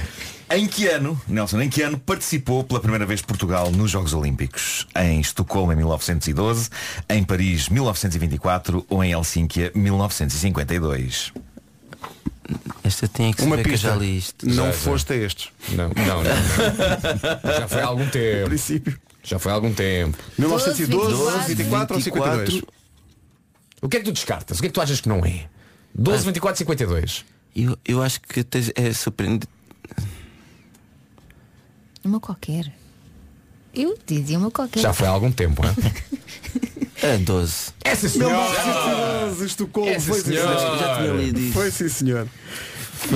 em 0.54 0.68
que 0.68 0.86
ano, 0.88 1.20
Nelson, 1.28 1.62
em 1.62 1.70
que 1.70 1.82
ano 1.82 1.98
participou 1.98 2.64
pela 2.64 2.82
primeira 2.82 3.06
vez 3.06 3.22
Portugal 3.22 3.72
nos 3.72 3.90
Jogos 3.90 4.14
Olímpicos? 4.14 4.86
Em 4.96 5.22
Estocolmo 5.22 5.72
em 5.72 5.78
1912, 5.78 6.70
em 7.10 7.24
Paris 7.24 7.70
1924 7.70 8.86
ou 8.90 9.04
em 9.04 9.14
Helsínquia 9.14 9.72
1952? 9.74 11.32
Esta 12.84 13.08
tinha 13.08 13.34
que 13.34 13.42
Uma 13.44 13.52
saber 13.52 13.64
que 13.64 13.70
pista. 13.72 13.88
já 13.90 13.96
li 13.96 14.18
isto. 14.18 14.46
Não 14.48 14.56
Já, 14.56 14.72
já. 14.72 14.74
foste 14.74 15.14
a 15.14 15.16
estes. 15.16 15.50
Não, 15.70 15.90
não, 15.90 16.24
não. 16.24 17.54
Já 17.60 17.68
foi 17.68 17.82
há 17.82 17.86
algum 17.86 18.08
tempo. 18.10 18.46
Princípio. 18.50 19.00
Já 19.24 19.38
foi 19.40 19.52
há 19.52 19.56
algum 19.56 19.74
tempo. 19.74 20.18
1912, 20.38 21.12
12, 21.16 21.48
24 21.56 21.96
ou 21.96 22.02
52? 22.02 22.62
O 23.82 23.88
que 23.90 23.98
é 23.98 24.00
que 24.00 24.06
tu 24.06 24.12
descartas? 24.12 24.58
O 24.58 24.62
que 24.62 24.68
é 24.68 24.70
que 24.70 24.74
tu 24.74 24.82
achas 24.82 25.00
que 25.00 25.08
não 25.10 25.24
é? 25.26 25.46
12, 25.94 26.26
24, 26.26 26.58
52. 26.58 27.26
Eu, 27.56 27.78
eu 27.86 28.02
acho 28.02 28.20
que 28.22 28.44
tens- 28.44 28.72
é 28.76 28.92
surpreendente. 28.94 29.48
Uma 32.04 32.20
qualquer. 32.20 32.72
Eu 33.74 33.98
dizia 34.06 34.38
uma 34.38 34.50
qualquer. 34.52 34.80
Já 34.82 34.94
foi 34.94 35.08
há 35.08 35.12
algum 35.12 35.32
tempo? 35.32 35.62
É 35.66 35.70
12. 37.18 37.72
É 37.84 37.96
sim, 37.96 38.10
senhor. 38.10 38.30
1912, 38.32 39.46
Estocolmo. 39.46 39.90
É, 39.90 40.00
sim, 40.00 40.08
Foi 40.12 40.20
sim, 40.20 40.26
senhor. 40.32 40.60
senhor. 40.60 40.78
Já 40.78 40.96
tinha 40.98 41.14
lido 41.14 41.40
isso. 41.40 41.54
Foi 41.54 41.72
sim, 41.72 41.90
senhor. 41.90 42.28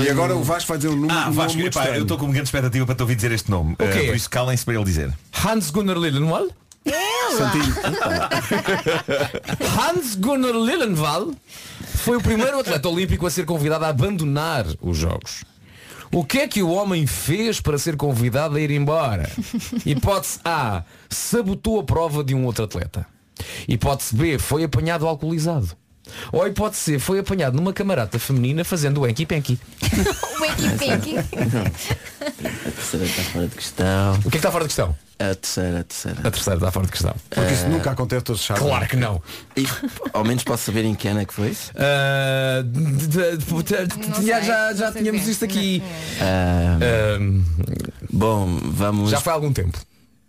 E 0.03 0.09
agora 0.09 0.35
o 0.35 0.43
Vasco 0.43 0.69
vai 0.69 0.77
dizer 0.77 0.89
um 0.89 0.95
número, 0.95 1.13
Ah, 1.13 1.29
um 1.29 1.31
Vasco, 1.31 1.51
nome 1.51 1.61
muito 1.63 1.79
epá, 1.79 1.89
eu 1.95 2.01
estou 2.01 2.17
com 2.17 2.25
uma 2.25 2.33
grande 2.33 2.47
expectativa 2.47 2.85
para 2.87 2.95
te 2.95 3.01
ouvir 3.01 3.15
dizer 3.15 3.31
este 3.31 3.51
nome. 3.51 3.73
O 3.73 3.77
quê? 3.77 3.83
Eh, 3.85 4.05
por 4.07 4.15
isso 4.15 4.29
calem-se 4.29 4.65
para 4.65 4.73
ele 4.73 4.83
dizer. 4.83 5.13
Hans 5.45 5.69
Gunnar 5.69 5.97
Lillenwall? 5.97 6.47
Santinho. 7.37 7.75
Hans 9.79 10.15
Gunnar 10.15 10.53
Lillenwall 10.53 11.33
foi 11.97 12.17
o 12.17 12.21
primeiro 12.21 12.59
atleta 12.59 12.87
olímpico 12.89 13.25
a 13.27 13.29
ser 13.29 13.45
convidado 13.45 13.85
a 13.85 13.89
abandonar 13.89 14.65
os 14.81 14.97
Jogos. 14.97 15.43
O 16.11 16.23
que 16.23 16.39
é 16.39 16.47
que 16.47 16.61
o 16.63 16.69
homem 16.69 17.05
fez 17.07 17.59
para 17.59 17.77
ser 17.77 17.97
convidado 17.97 18.55
a 18.55 18.61
ir 18.61 18.71
embora? 18.71 19.29
Hipótese 19.85 20.39
A. 20.45 20.83
Sabotou 21.09 21.79
a 21.79 21.83
prova 21.83 22.23
de 22.23 22.33
um 22.33 22.45
outro 22.45 22.63
atleta. 22.63 23.05
Hipótese 23.67 24.15
B. 24.15 24.39
Foi 24.39 24.63
apanhado 24.63 25.07
alcoolizado. 25.07 25.69
Ou 26.31 26.45
hipótese 26.47 26.81
C. 26.83 26.99
Foi 26.99 27.17
apanhado 27.19 27.55
numa 27.55 27.73
camarata 27.73 28.19
feminina 28.19 28.63
fazendo 28.63 29.01
o 29.01 29.07
enki-penki. 29.07 29.59
O 30.39 30.45
Enki-Penki. 30.45 31.15
A 32.27 32.71
terceira 32.71 33.05
está 33.05 33.23
fora 33.23 33.47
de 33.47 33.55
questão. 33.55 34.13
O 34.13 34.21
que 34.21 34.27
é 34.27 34.31
que 34.31 34.37
está 34.37 34.51
fora 34.51 34.63
de 34.65 34.67
questão? 34.67 34.95
A 35.17 35.33
terceira, 35.35 35.79
a 35.79 35.83
terceira. 35.83 36.19
A 36.19 36.31
terceira 36.31 36.57
está 36.59 36.71
fora 36.71 36.85
de 36.85 36.91
questão. 36.91 37.15
Porque 37.29 37.53
isso 37.53 37.67
nunca 37.67 37.91
acontece 37.91 38.21
todos 38.23 38.45
sabem. 38.45 38.63
Claro 38.63 38.87
que 38.87 38.95
não. 38.97 39.21
E, 39.55 39.65
ao 40.13 40.23
menos 40.23 40.43
posso 40.43 40.63
saber 40.65 40.83
em 40.85 40.93
que 40.93 41.07
ano 41.07 41.21
é 41.21 41.25
que 41.25 41.33
foi? 41.33 41.55
Tinha- 44.21 44.35
sei, 44.35 44.43
já 44.43 44.73
já 44.73 44.91
tínhamos 44.91 45.27
isto 45.27 45.45
aqui. 45.45 45.81
Ah, 46.21 46.77
bom, 48.11 48.59
vamos. 48.65 49.09
já 49.09 49.19
foi 49.21 49.31
há 49.31 49.35
algum 49.35 49.53
tempo. 49.53 49.77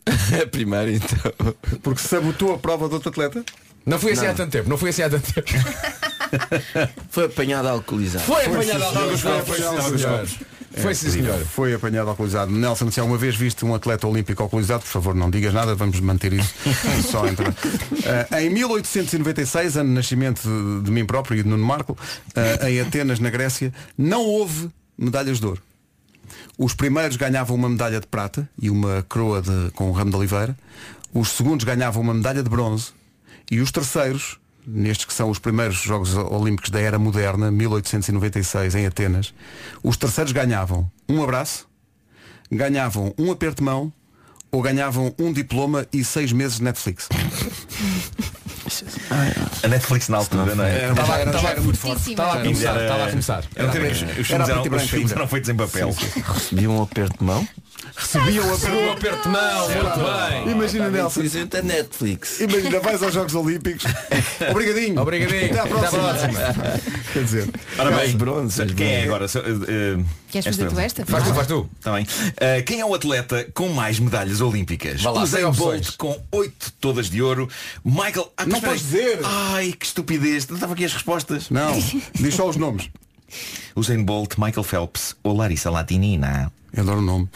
primeiro 0.50 0.92
então. 0.92 1.54
Porque 1.82 2.00
sabotou 2.00 2.54
a 2.54 2.58
prova 2.58 2.88
do 2.88 2.94
outro 2.94 3.10
atleta? 3.10 3.44
Não 3.84 3.98
foi 3.98 4.12
assim 4.12 4.24
Não. 4.24 4.30
há 4.30 4.34
tanto 4.34 4.50
tempo, 4.50 4.68
não 4.68 4.76
foi 4.76 4.90
assim 4.90 5.02
há 5.02 5.10
tanto 5.10 5.32
tempo. 5.32 5.48
Foi 7.08 7.26
apanhado 7.26 7.68
alcoolizado. 7.68 8.24
Foi 8.24 8.44
apanhado 8.44 8.82
copos, 8.92 9.20
foi 9.46 9.56
sim, 9.56 9.62
alguns 9.64 10.00
senhor. 10.00 10.18
copos. 10.18 10.38
Foi 10.76 10.94
sim, 10.94 11.10
senhor. 11.10 11.38
Foi 11.44 11.72
apanhado 11.72 12.10
alcoolizado. 12.10 12.50
Nelson, 12.50 12.90
se 12.90 12.98
alguma 12.98 13.16
vez 13.16 13.36
viste 13.36 13.64
um 13.64 13.74
atleta 13.74 14.06
olímpico 14.08 14.42
alcoolizado, 14.42 14.82
por 14.82 14.88
favor, 14.88 15.14
não 15.14 15.30
digas 15.30 15.54
nada, 15.54 15.74
vamos 15.76 15.98
manter 16.00 16.32
isso 16.32 16.52
só 17.10 17.26
entre. 17.26 17.46
Eh, 18.04 18.42
em 18.42 18.50
1896, 18.50 19.76
ano 19.76 19.88
de 19.88 19.94
nascimento 19.94 20.42
de, 20.42 20.82
de 20.84 20.90
mim 20.90 21.06
próprio 21.06 21.38
e 21.38 21.42
de 21.44 21.48
Nuno 21.48 21.64
Marco, 21.64 21.96
eh, 22.34 22.70
em 22.70 22.80
Atenas, 22.80 23.20
na 23.20 23.30
Grécia, 23.30 23.72
não 23.96 24.22
houve 24.22 24.68
medalhas 24.98 25.38
de 25.38 25.46
ouro. 25.46 25.62
Os 26.58 26.74
primeiros 26.74 27.16
ganhavam 27.16 27.54
uma 27.56 27.68
medalha 27.68 28.00
de 28.00 28.06
prata 28.06 28.48
e 28.60 28.70
uma 28.70 29.04
coroa 29.08 29.42
de- 29.42 29.70
com 29.74 29.88
um 29.88 29.92
ramo 29.92 30.10
de 30.10 30.16
oliveira. 30.16 30.56
Os 31.12 31.28
segundos 31.30 31.64
ganhavam 31.64 32.02
uma 32.02 32.14
medalha 32.14 32.42
de 32.42 32.48
bronze. 32.48 32.92
E 33.50 33.60
os 33.60 33.70
terceiros, 33.70 34.38
nestes 34.66 35.04
que 35.06 35.12
são 35.12 35.28
os 35.30 35.38
primeiros 35.38 35.76
Jogos 35.76 36.14
Olímpicos 36.16 36.70
da 36.70 36.80
Era 36.80 36.98
Moderna, 36.98 37.50
1896, 37.50 38.74
em 38.74 38.86
Atenas, 38.86 39.34
os 39.82 39.96
terceiros 39.96 40.32
ganhavam 40.32 40.90
um 41.08 41.22
abraço, 41.22 41.68
ganhavam 42.50 43.14
um 43.18 43.30
aperto 43.30 43.58
de 43.58 43.64
mão 43.64 43.92
ou 44.50 44.62
ganhavam 44.62 45.14
um 45.18 45.32
diploma 45.32 45.86
e 45.92 46.02
seis 46.04 46.32
meses 46.32 46.56
de 46.56 46.64
Netflix. 46.64 47.08
A 49.62 49.68
Netflix 49.68 50.08
na 50.08 50.18
altura, 50.18 50.54
não 50.54 50.64
é? 50.64 50.88
Estava 51.26 51.60
muito 51.62 51.78
forte. 51.78 51.96
Fortíssimo. 51.96 52.12
estava 52.12 52.32
a 52.32 52.42
começar, 52.42 52.82
estava 52.82 53.04
a 53.04 53.10
começar. 53.10 53.44
Os- 54.20 54.28
filmes 54.90 55.12
eram 55.12 55.28
feitos 55.28 55.50
em 55.50 55.54
papel. 55.56 55.94
Recebi 56.34 56.66
um 56.68 56.82
aperto 56.82 57.18
de 57.18 57.24
mão. 57.24 57.46
Recebiam 57.94 58.44
a 58.50 58.92
aperto 58.92 59.22
de 59.22 59.28
mão, 59.28 59.68
muito 59.68 59.98
bem. 59.98 60.52
Imagina 60.52 60.90
Nelson. 60.90 61.20
Infelizmente 61.20 61.56
a 61.56 61.62
Netflix. 61.62 62.40
Imagina, 62.40 62.80
vais 62.80 63.02
aos 63.02 63.14
Jogos 63.14 63.34
Olímpicos. 63.34 63.84
Obrigadinho. 64.50 65.00
Obrigadinho. 65.00 65.46
Até 65.46 65.60
à 65.60 65.66
próxima. 65.66 66.10
Até 66.10 66.24
à 66.24 66.52
próxima. 66.52 66.80
Quer 67.12 67.24
dizer, 67.24 67.50
Ora 67.78 67.90
Os 67.90 67.96
bem, 67.96 68.16
bronzes, 68.16 68.58
os 68.58 68.72
quem 68.74 68.86
é 68.86 69.04
agora? 69.04 69.24
Eh, 69.24 69.28
eh, 69.28 70.04
Queres 70.30 70.46
és 70.46 70.56
fazer 70.56 70.70
tu 70.70 70.78
esta? 70.80 71.06
Faz 71.06 71.24
tu, 71.24 71.34
faz 71.34 71.46
tu. 71.46 71.70
Tá 71.80 71.92
bem. 71.92 72.04
Uh, 72.04 72.64
quem 72.64 72.80
é 72.80 72.84
o 72.84 72.94
atleta 72.94 73.46
com 73.54 73.68
mais 73.68 73.98
medalhas 73.98 74.40
olímpicas? 74.40 75.02
Lá, 75.02 75.12
Usain 75.12 75.50
Bolt 75.52 75.96
com 75.96 76.20
8 76.32 76.72
todas 76.80 77.08
de 77.08 77.22
ouro. 77.22 77.48
Michael. 77.84 78.32
Ah, 78.36 78.44
Não 78.44 78.60
podes 78.60 78.82
dizer. 78.82 79.20
Ai, 79.24 79.72
que 79.72 79.86
estupidez. 79.86 80.46
Não 80.48 80.56
estava 80.56 80.74
aqui 80.74 80.84
as 80.84 80.92
respostas. 80.92 81.48
não, 81.50 81.72
diz 82.14 82.34
só 82.34 82.48
os 82.48 82.56
nomes. 82.56 82.90
Usain 83.74 84.02
Bolt, 84.04 84.34
Michael 84.36 84.64
Phelps 84.64 85.16
ou 85.22 85.36
Larissa 85.36 85.70
Latinina. 85.70 86.52
Eu 86.72 86.82
adoro 86.82 86.98
o 86.98 87.02
nome. 87.02 87.28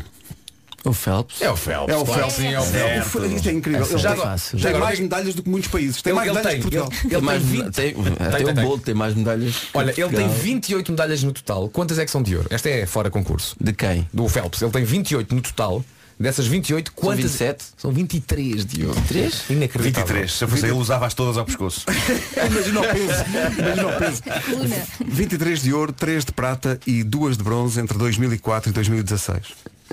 O 0.84 0.92
Phelps. 0.92 1.42
É 1.42 1.50
o 1.50 1.56
Phelps. 1.56 1.94
É 1.94 1.96
o 1.98 2.04
Phelps. 2.06 2.32
Sim, 2.34 2.46
é 2.54 2.60
o 2.60 2.62
Certo. 2.64 3.08
Phelps. 3.10 3.32
Isto 3.36 3.48
é 3.48 3.52
incrível. 3.52 3.86
Ele 3.86 3.98
já 3.98 4.12
tem, 4.14 4.22
fácil. 4.22 4.58
tem 4.60 4.74
mais 4.78 4.98
medalhas 5.00 5.34
do 5.34 5.42
que 5.42 5.48
muitos 5.50 5.70
países. 5.70 6.00
Tem 6.02 6.10
Ele- 6.10 6.16
mais 6.16 6.28
ele 6.28 6.36
medalhas 6.38 6.62
tem, 6.62 6.70
que 6.70 6.76
Portugal. 6.76 7.00
ele- 7.04 7.10
Tem 7.14 7.20
mais, 7.22 7.42
tem 7.42 7.50
20 7.50 7.74
tem, 7.74 7.94
até 8.26 8.36
tem, 8.38 8.46
o 8.46 8.54
tem. 8.54 8.64
Bolt 8.64 8.82
tem 8.82 8.94
mais 8.94 9.14
medalhas. 9.14 9.54
Olha, 9.74 9.84
ele 9.90 9.94
tem 9.94 10.04
Portugal. 10.08 10.28
28 10.30 10.92
medalhas 10.92 11.22
no 11.22 11.32
total. 11.32 11.68
Quantas 11.68 11.98
é 11.98 12.04
que 12.04 12.10
são 12.10 12.22
de 12.22 12.36
ouro? 12.36 12.48
Esta 12.50 12.68
é 12.70 12.86
fora 12.86 13.10
concurso. 13.10 13.54
De 13.60 13.72
quem? 13.72 14.08
Do 14.12 14.26
Phelps. 14.28 14.62
Ele 14.62 14.70
tem 14.70 14.84
28 14.84 15.34
no 15.34 15.40
total. 15.42 15.84
Dessas 16.18 16.46
28, 16.46 16.92
quantas? 16.92 17.16
27? 17.24 17.64
São 17.78 17.90
23 17.90 18.66
de 18.66 18.84
ouro. 18.84 19.00
3? 19.08 19.44
Inacreditável. 19.48 20.06
23. 20.16 20.30
Se 20.32 20.44
eu 20.44 20.48
fosse 20.48 20.64
ele, 20.66 20.72
usava-as 20.72 21.14
todas 21.14 21.38
ao 21.38 21.46
pescoço. 21.46 21.86
Imagina 22.46 22.80
o 22.80 22.82
peso. 22.82 23.24
Imagina 23.58 23.86
o 23.88 23.98
peso. 23.98 24.22
Coluna. 24.50 24.86
23 25.06 25.62
de 25.62 25.72
ouro, 25.72 25.92
3 25.94 26.26
de 26.26 26.32
prata 26.32 26.78
e 26.86 27.02
2 27.02 27.38
de 27.38 27.42
bronze 27.42 27.80
entre 27.80 27.96
2004 27.96 28.68
e 28.68 28.72
2016. 28.74 29.40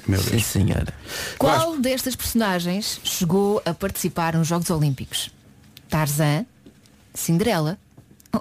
Meu 0.08 0.20
Deus. 0.22 0.30
Sim, 0.32 0.39
senhora. 0.39 0.93
Qual 1.38 1.78
destas 1.80 2.16
personagens 2.16 3.00
chegou 3.04 3.62
a 3.66 3.74
participar 3.74 4.36
nos 4.36 4.48
Jogos 4.48 4.70
Olímpicos? 4.70 5.32
Tarzan, 5.89 6.45
Cinderela 7.14 7.78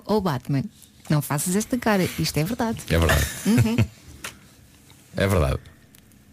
ou- 0.04 0.20
Batman? 0.20 0.64
Não 1.08 1.22
faças 1.22 1.54
esta 1.54 1.78
cara, 1.78 2.02
isto 2.18 2.36
é 2.36 2.44
verdade. 2.44 2.82
É 2.90 2.98
verdade. 2.98 3.26
Uhum. 3.46 3.76
É 5.16 5.26
verdade. 5.26 5.58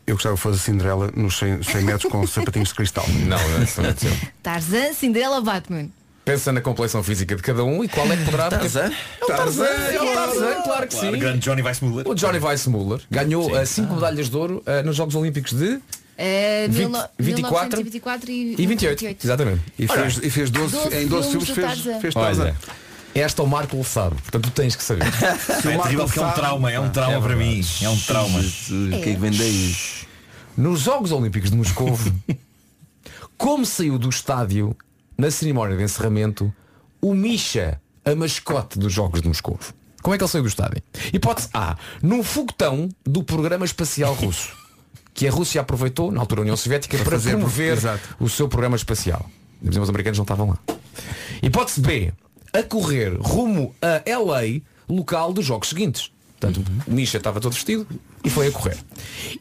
Eu 0.06 0.16
gostava 0.16 0.36
que 0.36 0.42
fosse 0.42 0.60
a 0.60 0.62
Cinderela 0.64 1.10
nos 1.16 1.38
100, 1.38 1.64
100 1.64 1.82
metros 1.84 2.12
com 2.12 2.28
sapatinhos 2.28 2.70
de 2.70 2.76
cristal. 2.76 3.06
Não, 3.08 3.38
não, 3.50 3.64
isso 3.64 3.82
não 3.82 3.90
é 3.90 3.94
possível. 3.94 4.28
Tarzan, 4.42 4.94
Cinderela, 4.94 5.40
Batman. 5.42 5.88
Pensa 6.26 6.54
na 6.54 6.62
complexão 6.62 7.04
física 7.04 7.36
de 7.36 7.42
cada 7.42 7.64
um 7.66 7.84
e 7.84 7.88
qual 7.90 8.06
é 8.12 8.16
que 8.16 8.24
poderá. 8.24 8.48
Tarzan? 8.50 8.90
É 9.20 9.24
o 9.24 9.28
Tarzan, 9.28 9.66
é 9.66 10.02
o 10.02 10.14
Tarzan, 10.14 10.62
claro 10.64 10.88
que 10.88 10.94
sim. 10.96 11.12
grande 11.12 11.40
Johnny 11.40 11.62
Weissmuller. 11.62 12.08
O 12.08 12.16
Johnny 12.16 12.40
Weissmuller 12.40 13.02
ganhou 13.12 13.52
uh, 13.52 13.66
cinco 13.66 13.96
medalhas 13.96 14.30
de 14.30 14.38
ouro 14.38 14.64
uh, 14.66 14.86
nos 14.86 14.96
Jogos 14.96 15.16
Olímpicos 15.16 15.52
de 15.54 15.80
É, 16.18 16.68
20, 16.70 16.92
19- 16.92 17.10
24 17.20 17.78
1924 17.84 18.32
e, 18.32 18.56
e 18.58 18.68
28. 18.68 19.18
Exatamente. 19.22 19.62
E 19.78 19.86
fez, 19.88 20.18
e 20.24 20.30
fez 20.30 20.50
12, 20.50 20.72
12 20.76 20.96
em 20.96 21.08
12 21.08 21.30
filmes 21.30 21.50
filmes 21.50 21.82
fez, 21.82 22.02
fez 22.02 22.14
Tarzan. 22.14 22.44
Olha, 22.44 22.56
esta 23.16 23.44
o 23.44 23.48
Marco 23.48 23.78
o 23.78 23.84
sabe, 23.84 24.16
portanto 24.22 24.44
tu 24.46 24.52
tens 24.52 24.76
que 24.78 24.84
saber. 24.84 25.04
É 25.14 25.78
terrível 25.78 26.06
porque 26.06 26.20
é 26.20 26.22
um 26.22 26.26
sabe- 26.26 26.36
trauma, 26.36 26.72
é 26.72 26.80
um 26.80 26.90
trauma 26.90 27.22
para 27.22 27.36
mim. 27.36 27.62
É 27.82 27.90
um 27.90 27.98
trauma. 28.00 28.40
O 28.40 28.44
que 28.44 28.96
é 28.96 29.00
que 29.02 29.16
vem 29.18 29.32
daí? 29.32 29.76
Nos 30.56 30.80
Jogos 30.82 31.12
Olímpicos 31.12 31.50
de 31.52 31.58
Moscou, 31.58 32.00
como 33.38 33.66
saiu 33.66 33.98
do 34.00 34.10
estádio 34.10 34.76
na 35.18 35.30
cerimónia 35.32 35.78
de 35.78 35.84
encerramento 35.84 36.54
o 37.02 37.14
Misha, 37.14 37.82
a 38.06 38.16
mascote 38.16 38.78
dos 38.80 38.92
Jogos 38.94 39.22
de 39.22 39.28
Moscou? 39.28 39.60
Como 40.02 40.14
é 40.14 40.18
que 40.18 40.24
ele 40.24 40.32
saiu 40.32 40.44
do 40.44 40.50
estádio? 40.50 40.82
Hipótese 41.14 41.50
A, 41.54 41.78
num 42.02 42.24
foguetão 42.24 42.90
do 43.06 43.24
programa 43.24 43.66
espacial 43.66 44.14
russo, 44.14 44.52
que 45.14 45.28
a 45.28 45.32
Rússia 45.32 45.62
aproveitou, 45.62 46.12
na 46.12 46.20
altura 46.20 46.42
a 46.42 46.44
União 46.44 46.58
Soviética, 46.58 46.98
para, 46.98 47.12
fazer- 47.12 47.32
promover 47.32 47.74
exato. 47.78 48.16
o 48.20 48.28
seu 48.30 48.48
programa 48.50 48.76
espacial. 48.76 49.30
Mas 49.62 49.78
os 49.78 49.90
americanos 49.90 50.18
não 50.18 50.24
estavam 50.24 50.50
lá. 50.50 50.60
Hipótese 51.42 51.80
B, 51.80 52.12
a 52.52 52.62
correr 52.64 53.16
rumo 53.20 53.74
a 53.82 54.02
LA, 54.20 54.62
local 54.90 55.32
dos 55.32 55.46
jogos 55.46 55.70
seguintes. 55.70 56.12
Portanto, 56.40 56.62
o 56.86 56.92
Misha 56.92 57.18
estava 57.18 57.40
todo 57.40 57.54
vestido 57.54 57.88
e 58.24 58.30
foi 58.30 58.48
a 58.48 58.52
correr. 58.52 58.78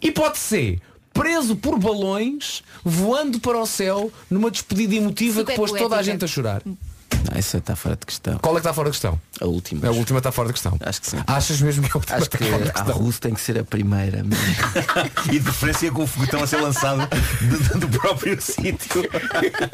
Hipótese 0.01 0.45
C, 0.45 0.79
preso 1.13 1.57
por 1.57 1.79
balões, 1.79 2.63
voando 2.85 3.39
para 3.41 3.59
o 3.59 3.67
céu 3.67 4.13
numa 4.31 4.51
despedida 4.51 4.95
emotiva 4.95 5.41
Super 5.41 5.53
que 5.53 5.59
pôs 5.59 5.71
toda 5.71 5.85
a 5.85 5.89
poética. 5.89 6.05
gente 6.05 6.25
a 6.25 6.29
chorar. 6.29 6.63
Ah, 7.31 7.39
isso 7.39 7.57
está 7.57 7.77
fora 7.77 7.97
de 7.97 8.07
questão. 8.07 8.39
Qual 8.39 8.55
é 8.55 8.57
que 8.57 8.61
está 8.61 8.73
fora 8.75 8.89
de 8.91 8.93
questão? 8.93 9.21
A 9.41 9.45
última. 9.47 9.87
A 9.87 9.91
última 9.91 10.19
está 10.19 10.33
fora 10.33 10.49
de 10.49 10.55
questão. 10.55 10.77
Acho 10.81 11.01
que 11.01 11.07
sim. 11.11 11.19
Achas 11.27 11.61
mesmo 11.61 11.89
que 11.89 11.97
a 11.97 11.99
última 11.99 12.17
Acho 12.17 12.31
que 12.31 12.37
está 12.43 12.59
fora 12.59 12.65
de 12.85 12.91
a? 12.91 12.95
Russo 12.95 13.21
tem 13.21 13.35
que 13.35 13.41
ser 13.41 13.59
a 13.59 13.65
primeira. 13.65 14.23
E 15.29 15.39
de 15.39 15.41
preferência 15.41 15.91
com 15.91 16.03
o 16.03 16.07
foguetão 16.07 16.43
a 16.43 16.47
ser 16.47 16.57
lançado 16.59 17.09
do, 17.41 17.79
do 17.87 17.99
próprio 17.99 18.41
sítio. 18.41 19.09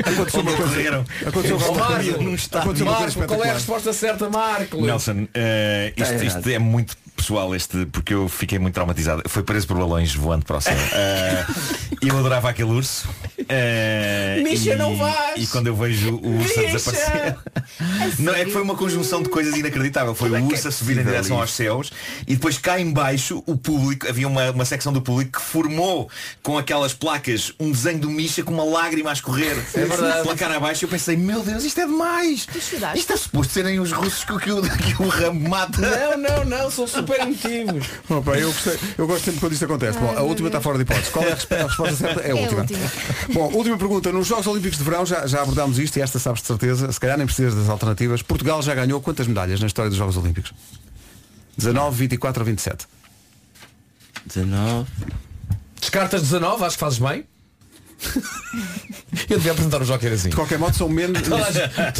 Aconteceu 0.04 0.40
uma 0.40 0.52
coisa- 0.52 0.64
ocorreram. 0.72 1.04
Aconteceu 1.26 1.56
uma 1.56 1.66
coisa- 1.86 2.18
num 2.18 2.34
aconteceu 2.34 2.86
uma 2.86 2.96
coisa 2.96 3.18
Marco, 3.18 3.26
qual 3.26 3.44
é 3.44 3.50
a 3.50 3.54
resposta 3.54 3.92
certa, 3.92 4.28
Marco? 4.28 4.80
Nelson, 4.80 5.26
eh, 5.34 5.92
isto, 5.96 6.24
isto 6.24 6.48
é 6.50 6.58
muito 6.58 6.96
pessoal 7.16 7.52
este, 7.54 7.84
porque 7.86 8.14
eu 8.14 8.28
fiquei 8.28 8.58
muito 8.58 8.74
traumatizado. 8.74 9.22
Foi 9.28 9.42
preso 9.42 9.66
por 9.66 9.76
balões 9.76 10.14
voando 10.14 10.44
para 10.44 10.56
o 10.58 10.60
céu. 10.60 10.76
Eh, 10.92 11.44
eu 12.02 12.16
adorava 12.18 12.48
aquele 12.50 12.70
urso. 12.70 13.08
Eh, 13.48 14.40
Misha, 14.42 14.72
e, 14.74 14.76
não 14.76 14.96
vais! 14.96 15.42
E 15.42 15.46
quando 15.48 15.66
eu 15.68 15.74
vejo 15.76 16.14
o 16.16 16.36
urso 16.38 16.58
a 16.58 16.62
Misha! 16.62 16.72
desaparecer. 16.78 17.37
Não, 18.18 18.34
é 18.34 18.44
que 18.44 18.50
foi 18.50 18.62
uma 18.62 18.74
conjunção 18.76 19.22
de 19.22 19.28
coisas 19.28 19.56
inacreditável. 19.56 20.14
Foi 20.14 20.30
o 20.30 20.44
urso 20.46 20.68
a 20.68 20.70
subir 20.70 20.98
em 20.98 21.04
direção 21.04 21.40
aos 21.40 21.52
céus 21.52 21.90
e 22.26 22.34
depois 22.34 22.58
cá 22.58 22.78
em 22.80 22.90
baixo 22.90 23.42
o 23.46 23.56
público, 23.56 24.08
havia 24.08 24.26
uma, 24.26 24.50
uma 24.50 24.64
secção 24.64 24.92
do 24.92 25.00
público 25.00 25.38
que 25.38 25.44
formou 25.44 26.10
com 26.42 26.58
aquelas 26.58 26.92
placas 26.92 27.52
um 27.60 27.70
desenho 27.70 27.98
do 28.00 28.10
Misha 28.10 28.42
com 28.42 28.52
uma 28.52 28.64
lágrima 28.64 29.10
a 29.10 29.12
escorrer. 29.12 29.56
É 29.74 29.84
verdade. 29.84 30.22
Pela 30.22 30.34
cara 30.36 30.56
abaixo 30.56 30.84
eu 30.84 30.88
pensei, 30.88 31.16
meu 31.16 31.42
Deus, 31.42 31.64
isto 31.64 31.80
é 31.80 31.86
demais! 31.86 32.46
Isto 32.94 33.12
é 33.12 33.16
suposto 33.16 33.52
serem 33.52 33.78
os 33.80 33.92
russos 33.92 34.24
que, 34.24 34.32
o- 34.32 34.38
que, 34.38 34.50
o- 34.50 34.62
que 34.62 35.02
o 35.02 35.08
ramo 35.08 35.48
mata. 35.48 35.80
Não, 35.80 36.16
não, 36.18 36.44
não, 36.44 36.70
são 36.70 36.86
super 36.86 37.20
emotivos. 37.20 37.86
Bom, 38.08 38.22
pá, 38.22 38.36
eu, 38.38 38.52
gostei- 38.52 38.78
eu 38.96 39.06
gosto 39.06 39.24
sempre 39.24 39.40
quando 39.40 39.52
isto 39.52 39.64
acontece. 39.64 39.98
Bom, 39.98 40.14
a 40.16 40.22
última 40.22 40.48
está 40.48 40.60
fora 40.60 40.76
de 40.78 40.82
hipótese. 40.82 41.10
Qual 41.10 41.24
é 41.24 41.32
a, 41.32 41.34
resp- 41.34 41.52
a 41.52 41.62
resposta 41.66 41.94
certa? 41.96 42.20
É 42.22 42.24
a 42.24 42.28
É 42.28 42.30
a 42.32 42.36
última. 42.36 42.60
última. 42.62 42.78
Bom, 43.32 43.52
última 43.54 43.78
pergunta. 43.78 44.12
Nos 44.12 44.26
Jogos 44.26 44.46
Olímpicos 44.46 44.78
de 44.78 44.84
Verão 44.84 45.06
já, 45.06 45.26
já 45.26 45.42
abordámos 45.42 45.78
isto 45.78 45.96
e 45.98 46.02
esta 46.02 46.18
sabes 46.18 46.40
de 46.40 46.46
certeza. 46.48 46.90
Se 46.90 46.98
calhar 47.00 47.16
nem 47.18 47.26
precisas 47.28 47.54
das 47.54 47.68
alternativas. 47.68 48.22
Portugal 48.22 48.60
já 48.62 48.74
ganhou 48.74 49.00
quantas 49.00 49.26
medalhas 49.26 49.60
na 49.60 49.66
história 49.66 49.88
dos 49.88 49.98
Jogos 49.98 50.16
Olímpicos? 50.16 50.52
19, 51.56 51.96
24 51.96 52.40
ou 52.42 52.46
27? 52.46 52.86
19. 54.26 54.88
Descartas 55.80 56.22
19, 56.22 56.64
acho 56.64 56.76
que 56.76 56.80
fazes 56.80 56.98
bem. 56.98 57.24
Eu 59.28 59.38
devia 59.38 59.52
apresentar 59.52 59.82
o 59.82 59.84
Joker 59.84 60.12
assim. 60.12 60.28
De 60.28 60.36
qualquer 60.36 60.58
modo 60.58 60.76
são 60.76 60.88
menos, 60.88 61.18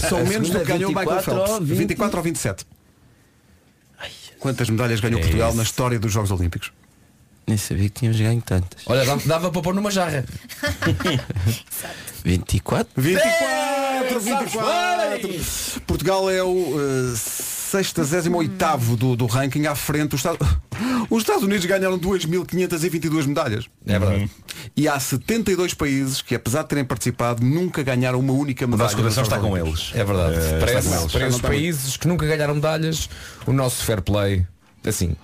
são 0.09 0.19
A 0.19 0.25
menos 0.25 0.51
do 0.51 0.59
que 0.61 0.65
ganhou 0.65 0.91
o 0.93 0.95
Michael 0.95 1.19
24 1.19 1.25
Phelps. 1.35 1.51
ou 1.53 1.61
20? 1.61 1.79
24 1.79 2.17
ou 2.19 2.23
27? 2.23 2.67
Quantas 4.39 4.71
medalhas 4.71 5.01
ganhou 5.01 5.19
É 5.19 5.23
Portugal 5.23 5.49
isso. 5.49 5.57
na 5.57 5.63
história 5.65 5.99
dos 5.99 6.13
Jogos 6.13 6.31
Olímpicos? 6.31 6.71
Nem 7.49 7.57
sabia 7.57 7.89
que 7.89 7.99
tínhamos 8.01 8.21
ganho 8.21 8.41
tantas. 8.43 8.83
Olha, 8.87 9.05
dava, 9.05 9.23
dava 9.27 9.51
para 9.51 9.63
pôr 9.63 9.75
numa 9.75 9.91
jarra. 9.91 10.25
24? 12.25 12.93
24, 12.97 13.47
24. 14.21 15.81
Portugal 15.87 16.31
é 16.31 16.43
o 16.43 16.77
uh, 16.77 17.17
68 17.17 18.97
do, 18.97 19.17
do 19.17 19.27
ranking 19.27 19.67
à 19.67 19.75
frente. 19.75 20.15
Os 20.15 20.21
Estados, 20.21 20.49
os 21.11 21.23
Estados 21.23 21.43
Unidos 21.43 21.65
ganharam 21.67 21.99
2.522 21.99 23.27
medalhas. 23.27 23.67
É 23.87 23.99
verdade. 23.99 24.31
E 24.77 24.89
há 24.89 24.99
72 24.99 25.75
países 25.75 26.23
que, 26.23 26.35
apesar 26.35 26.63
de 26.63 26.69
terem 26.69 26.85
participado, 26.85 27.45
nunca 27.45 27.83
ganharam 27.83 28.19
uma 28.19 28.33
única 28.33 28.67
medalha. 28.67 28.85
nosso 28.85 28.97
coração 28.97 29.23
nos 29.23 29.33
está 29.33 29.41
com 29.41 29.57
eles. 29.57 29.91
É 29.95 30.05
verdade. 30.05 30.37
Eh, 30.39 30.59
para 30.59 30.73
eles. 30.73 31.13
para 31.13 31.29
esses 31.29 31.41
países 31.41 31.97
que 31.97 32.09
nunca 32.09 32.27
ganharam 32.27 32.55
medalhas, 32.55 33.09
o 33.47 33.53
nosso 33.53 33.85
fair 33.85 34.01
play, 34.01 34.47
assim. 34.87 35.15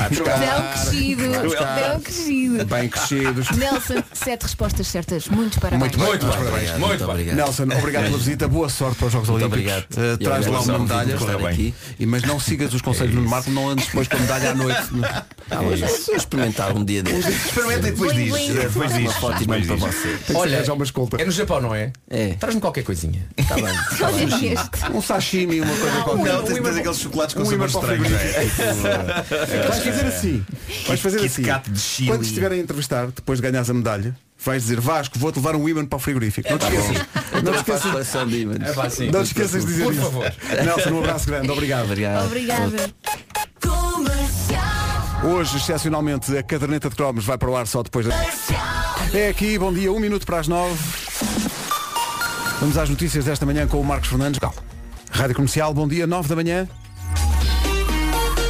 Tão 0.00 0.70
crescido, 0.70 1.22
tão 1.56 2.00
crescido. 2.00 2.64
Bem 2.64 2.88
crescidos. 2.88 3.50
Nelson, 3.50 4.02
sete 4.12 4.42
respostas 4.42 4.86
certas. 4.86 5.28
Muitos 5.28 5.58
parabéns. 5.58 5.80
Muito 5.96 5.98
bem. 5.98 6.08
Muito 6.08 6.26
bem. 6.26 6.48
Obrigado, 6.48 6.78
Muito 6.78 6.86
muito 6.88 6.98
bem. 7.04 7.10
obrigado. 7.10 7.36
Nelson, 7.36 7.62
obrigado 7.64 8.04
pela 8.04 8.18
visita. 8.18 8.48
Boa 8.48 8.68
sorte 8.68 8.96
para 8.98 9.06
os 9.06 9.12
Jogos 9.12 9.28
Muito 9.28 9.44
Olímpicos. 9.44 9.72
obrigado. 9.88 10.14
Uh, 10.14 10.18
traz 10.24 10.46
lá 10.46 10.60
uma 10.60 10.78
medalha. 10.78 11.16
bem. 11.16 11.46
aqui. 11.48 11.74
E, 11.98 12.06
mas 12.06 12.22
não 12.22 12.38
sigas 12.40 12.72
os 12.74 12.82
conselhos 12.82 13.14
do 13.14 13.22
Marco, 13.22 13.50
não 13.50 13.68
andes 13.68 13.86
depois 13.86 14.08
com 14.08 14.16
a 14.16 14.20
medalha 14.20 14.50
à 14.50 14.54
noite. 14.54 14.80
Ah, 15.52 15.62
mas 15.62 15.80
vou 16.06 16.14
experimentar 16.14 16.76
um 16.76 16.84
dia 16.84 17.02
destes. 17.02 17.46
Experimenta 17.46 17.88
e 17.88 17.90
depois 17.90 18.12
diz. 18.14 18.32
bling. 18.32 18.54
Depois 18.54 18.92
diz. 18.92 19.00
Uma 19.02 19.12
foto 19.14 19.36
e 19.36 19.38
Depois 19.46 19.66
mando 19.66 19.80
para 19.80 19.90
diz. 19.90 20.00
você. 20.24 20.34
Olha, 20.36 20.56
arranjar 20.58 20.72
uma 20.74 20.84
escolta. 20.84 21.20
é 21.20 21.24
no 21.24 21.32
Japão, 21.32 21.60
não 21.60 21.74
é? 21.74 21.92
É. 22.08 22.34
Traz-me 22.38 22.60
qualquer 22.60 22.84
coisinha. 22.84 23.26
Está 23.36 23.56
bem. 23.58 23.64
Tá 23.64 24.12
bem. 24.12 24.96
Um 24.96 25.02
sashimi, 25.02 25.60
uma 25.60 25.74
coisa 25.74 26.02
qualquer. 26.02 26.32
Não, 26.32 26.42
tens 26.44 26.76
aqueles 26.76 26.98
chocolates 26.98 27.34
com 27.34 27.42
um 27.42 27.46
sabores 27.46 27.72
Vais 29.68 29.82
fazer 29.82 30.06
assim. 30.06 30.44
Vais 30.86 31.00
fazer 31.00 31.24
assim. 31.24 32.06
Quando 32.06 32.22
estiverem 32.22 32.60
a 32.60 32.62
entrevistar, 32.62 33.06
depois 33.08 33.38
de 33.40 33.46
ganhares 33.46 33.70
a 33.70 33.74
medalha, 33.74 34.16
vais 34.38 34.62
dizer 34.62 34.80
Vasco, 34.80 35.18
vou-te 35.18 35.36
levar 35.36 35.54
um 35.56 35.68
imã 35.68 35.84
para 35.84 35.96
o 35.96 36.00
frigorífico. 36.00 36.48
Não 36.50 36.58
te 36.58 36.64
esqueças. 36.64 37.06
Não 37.42 37.52
te 37.52 37.58
esqueças. 37.58 37.92
Não 39.12 39.22
te 39.22 39.26
esqueças 39.26 39.64
de 39.64 39.72
dizer 39.72 39.84
Por 39.84 39.92
isso. 39.92 40.02
favor. 40.02 40.32
Nelson, 40.64 40.90
um 40.90 40.98
abraço 40.98 41.26
grande. 41.26 41.50
Obrigado. 41.50 41.84
Obrigado. 41.84 42.26
Obrigada. 42.26 42.90
Hoje, 45.22 45.58
excepcionalmente, 45.58 46.34
a 46.36 46.42
caderneta 46.42 46.88
de 46.88 46.96
cromos 46.96 47.26
vai 47.26 47.36
para 47.36 47.50
o 47.50 47.56
ar 47.56 47.66
só 47.66 47.82
depois 47.82 48.06
da... 48.06 48.14
É 49.12 49.28
aqui, 49.28 49.58
bom 49.58 49.72
dia, 49.72 49.92
um 49.92 50.00
minuto 50.00 50.24
para 50.24 50.38
as 50.38 50.48
nove. 50.48 50.78
Vamos 52.58 52.78
às 52.78 52.88
notícias 52.88 53.26
desta 53.26 53.44
manhã 53.44 53.66
com 53.66 53.78
o 53.80 53.84
Marcos 53.84 54.08
Fernandes. 54.08 54.40
Rádio 55.10 55.36
Comercial, 55.36 55.74
bom 55.74 55.86
dia, 55.86 56.06
nove 56.06 56.28
da 56.28 56.36
manhã. 56.36 56.66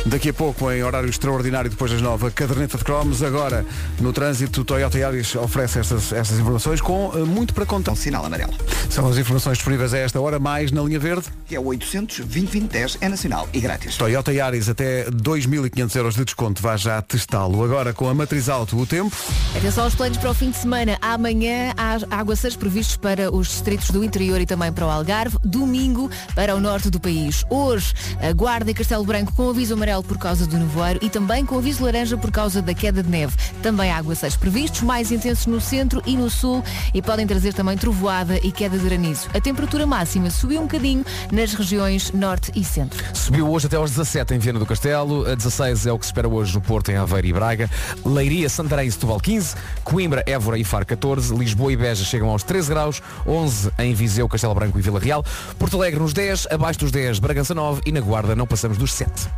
Daqui 0.06 0.30
a 0.30 0.34
pouco, 0.34 0.70
em 0.70 0.82
horário 0.82 1.08
extraordinário, 1.08 1.70
depois 1.70 1.90
das 1.90 2.00
nove, 2.00 2.26
a 2.26 2.30
caderneta 2.30 2.78
de 2.78 2.84
cromos. 2.84 3.22
Agora, 3.22 3.66
no 4.00 4.12
trânsito, 4.12 4.64
Toyota 4.64 4.98
Yaris 4.98 5.34
oferece 5.36 5.78
estas, 5.78 6.12
estas 6.12 6.38
informações 6.38 6.80
com 6.80 7.12
eh, 7.14 7.18
muito 7.18 7.52
para 7.52 7.66
contar. 7.66 7.92
Um 7.92 7.96
sinal 7.96 8.24
amarelo. 8.24 8.52
São 8.88 9.06
as 9.08 9.18
informações 9.18 9.58
disponíveis 9.58 9.92
a 9.92 9.98
esta 9.98 10.20
hora, 10.20 10.38
mais 10.38 10.72
na 10.72 10.80
linha 10.82 10.98
verde. 10.98 11.26
Que 11.46 11.54
é 11.54 11.60
o 11.60 11.66
800 11.66 12.20
2010 12.20 12.98
é 13.00 13.08
nacional 13.08 13.48
e 13.52 13.60
grátis. 13.60 13.96
Toyota 13.96 14.32
Yaris 14.32 14.68
até 14.68 15.04
2.500 15.10 15.96
euros 15.96 16.14
de 16.14 16.24
desconto. 16.24 16.62
Vá 16.62 16.76
já 16.76 17.02
testá-lo. 17.02 17.62
Agora, 17.62 17.92
com 17.92 18.08
a 18.08 18.14
matriz 18.14 18.48
alto, 18.48 18.78
o 18.78 18.86
tempo. 18.86 19.14
Atenção 19.56 19.84
aos 19.84 19.94
planos 19.94 20.16
para 20.16 20.30
o 20.30 20.34
fim 20.34 20.50
de 20.50 20.56
semana. 20.56 20.98
Amanhã 21.02 21.74
há 21.76 21.98
aguaceiros 22.18 22.56
previstos 22.56 22.96
para 22.96 23.30
os 23.34 23.48
distritos 23.48 23.90
do 23.90 24.02
interior 24.02 24.40
e 24.40 24.46
também 24.46 24.72
para 24.72 24.86
o 24.86 24.90
Algarve. 24.90 25.36
Domingo 25.44 26.10
para 26.34 26.54
o 26.54 26.60
norte 26.60 26.88
do 26.88 26.98
país. 26.98 27.44
Hoje, 27.50 27.92
a 28.20 28.32
Guarda 28.32 28.70
e 28.70 28.74
Castelo 28.74 29.04
Branco 29.04 29.32
com 29.34 29.50
aviso 29.50 29.74
amarelo 29.74 29.89
amarelo 29.90 30.02
por 30.04 30.18
causa 30.18 30.46
do 30.46 30.56
nevoeiro 30.56 31.00
e 31.02 31.10
também 31.10 31.44
com 31.44 31.58
aviso 31.58 31.84
laranja 31.84 32.16
por 32.16 32.30
causa 32.30 32.62
da 32.62 32.72
queda 32.72 33.02
de 33.02 33.08
neve. 33.08 33.36
Também 33.62 33.90
há 33.90 33.96
aguaceiros 33.96 34.36
previstos, 34.36 34.82
mais 34.82 35.10
intensos 35.10 35.46
no 35.46 35.60
centro 35.60 36.00
e 36.06 36.16
no 36.16 36.30
sul 36.30 36.62
e 36.94 37.02
podem 37.02 37.26
trazer 37.26 37.52
também 37.52 37.76
trovoada 37.76 38.38
e 38.38 38.52
queda 38.52 38.78
de 38.78 38.84
granizo. 38.84 39.28
A 39.34 39.40
temperatura 39.40 39.86
máxima 39.86 40.30
subiu 40.30 40.60
um 40.60 40.64
bocadinho 40.64 41.04
nas 41.32 41.54
regiões 41.54 42.12
norte 42.12 42.52
e 42.54 42.62
centro. 42.62 43.02
Subiu 43.14 43.50
hoje 43.50 43.66
até 43.66 43.76
aos 43.76 43.90
17 43.90 44.34
em 44.34 44.38
Viana 44.38 44.58
do 44.58 44.66
Castelo, 44.66 45.28
a 45.28 45.34
16 45.34 45.86
é 45.86 45.92
o 45.92 45.98
que 45.98 46.06
se 46.06 46.12
espera 46.12 46.28
hoje 46.28 46.54
no 46.54 46.60
Porto, 46.60 46.90
em 46.90 46.96
Aveiro 46.96 47.26
e 47.26 47.32
Braga, 47.32 47.68
Leiria, 48.04 48.48
Santarém 48.48 48.86
e 48.86 48.92
Setúbal 48.92 49.18
15, 49.18 49.56
Coimbra, 49.82 50.22
Évora 50.26 50.58
e 50.58 50.64
Faro 50.64 50.86
14, 50.86 51.34
Lisboa 51.34 51.72
e 51.72 51.76
Beja 51.76 52.04
chegam 52.04 52.28
aos 52.28 52.42
13 52.42 52.68
graus, 52.68 53.02
11 53.26 53.72
em 53.78 53.94
Viseu, 53.94 54.28
Castelo 54.28 54.54
Branco 54.54 54.78
e 54.78 54.82
Vila 54.82 55.00
Real, 55.00 55.24
Porto 55.58 55.76
Alegre 55.76 56.00
nos 56.00 56.12
10, 56.12 56.48
abaixo 56.50 56.78
dos 56.80 56.92
10 56.92 57.18
Bragança 57.18 57.54
9 57.54 57.82
e 57.86 57.92
na 57.92 58.00
Guarda 58.00 58.36
não 58.36 58.46
passamos 58.46 58.78
dos 58.78 58.92
7. 58.92 59.28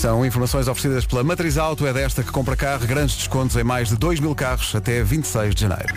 São 0.00 0.24
informações 0.24 0.66
oferecidas 0.66 1.04
pela 1.04 1.22
Matriz 1.22 1.58
Auto, 1.58 1.86
é 1.86 1.92
desta 1.92 2.22
que 2.22 2.30
compra 2.32 2.56
carro, 2.56 2.86
grandes 2.86 3.16
descontos 3.16 3.54
em 3.54 3.62
mais 3.62 3.90
de 3.90 3.96
2 3.96 4.18
mil 4.18 4.34
carros 4.34 4.74
até 4.74 5.02
26 5.02 5.54
de 5.54 5.60
janeiro. 5.60 5.94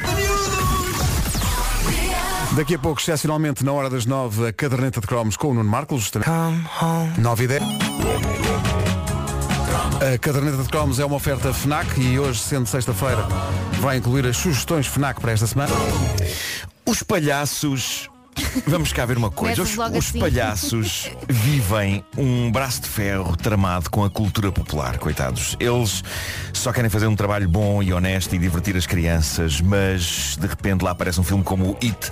Daqui 2.51 2.75
a 2.75 2.79
pouco, 2.79 2.99
excepcionalmente, 2.99 3.63
na 3.63 3.71
hora 3.71 3.89
das 3.89 4.05
9, 4.05 4.49
a 4.49 4.51
caderneta 4.51 4.99
de 4.99 5.07
cromos 5.07 5.37
com 5.37 5.51
o 5.51 5.53
Nuno 5.53 5.69
Marcos, 5.69 6.01
justamente. 6.01 6.29
9 7.17 7.43
e 7.45 7.47
10. 7.47 7.63
A 10.13 10.17
caderneta 10.17 10.63
de 10.63 10.67
cromos 10.67 10.99
é 10.99 11.05
uma 11.05 11.15
oferta 11.15 11.53
FNAC 11.53 12.01
e 12.01 12.19
hoje, 12.19 12.41
sendo 12.41 12.67
sexta-feira, 12.67 13.25
vai 13.79 13.95
incluir 13.95 14.27
as 14.27 14.35
sugestões 14.35 14.85
FNAC 14.85 15.21
para 15.21 15.31
esta 15.31 15.47
semana. 15.47 15.71
Os 16.85 17.01
palhaços. 17.03 18.09
Vamos 18.67 18.93
cá 18.93 19.05
ver 19.05 19.17
uma 19.17 19.31
coisa. 19.31 19.61
Os, 19.61 19.77
os 19.77 19.79
assim. 19.79 20.19
palhaços 20.19 21.09
vivem 21.27 22.03
um 22.17 22.51
braço 22.51 22.81
de 22.81 22.87
ferro 22.87 23.35
tramado 23.35 23.89
com 23.89 24.03
a 24.03 24.09
cultura 24.09 24.51
popular, 24.51 24.97
coitados. 24.97 25.55
Eles 25.59 26.03
só 26.53 26.71
querem 26.71 26.89
fazer 26.89 27.07
um 27.07 27.15
trabalho 27.15 27.47
bom 27.47 27.81
e 27.81 27.93
honesto 27.93 28.33
e 28.35 28.37
divertir 28.37 28.75
as 28.77 28.85
crianças, 28.85 29.59
mas 29.61 30.37
de 30.39 30.47
repente 30.47 30.83
lá 30.83 30.91
aparece 30.91 31.19
um 31.19 31.23
filme 31.23 31.43
como 31.43 31.71
o 31.71 31.77
It. 31.83 32.11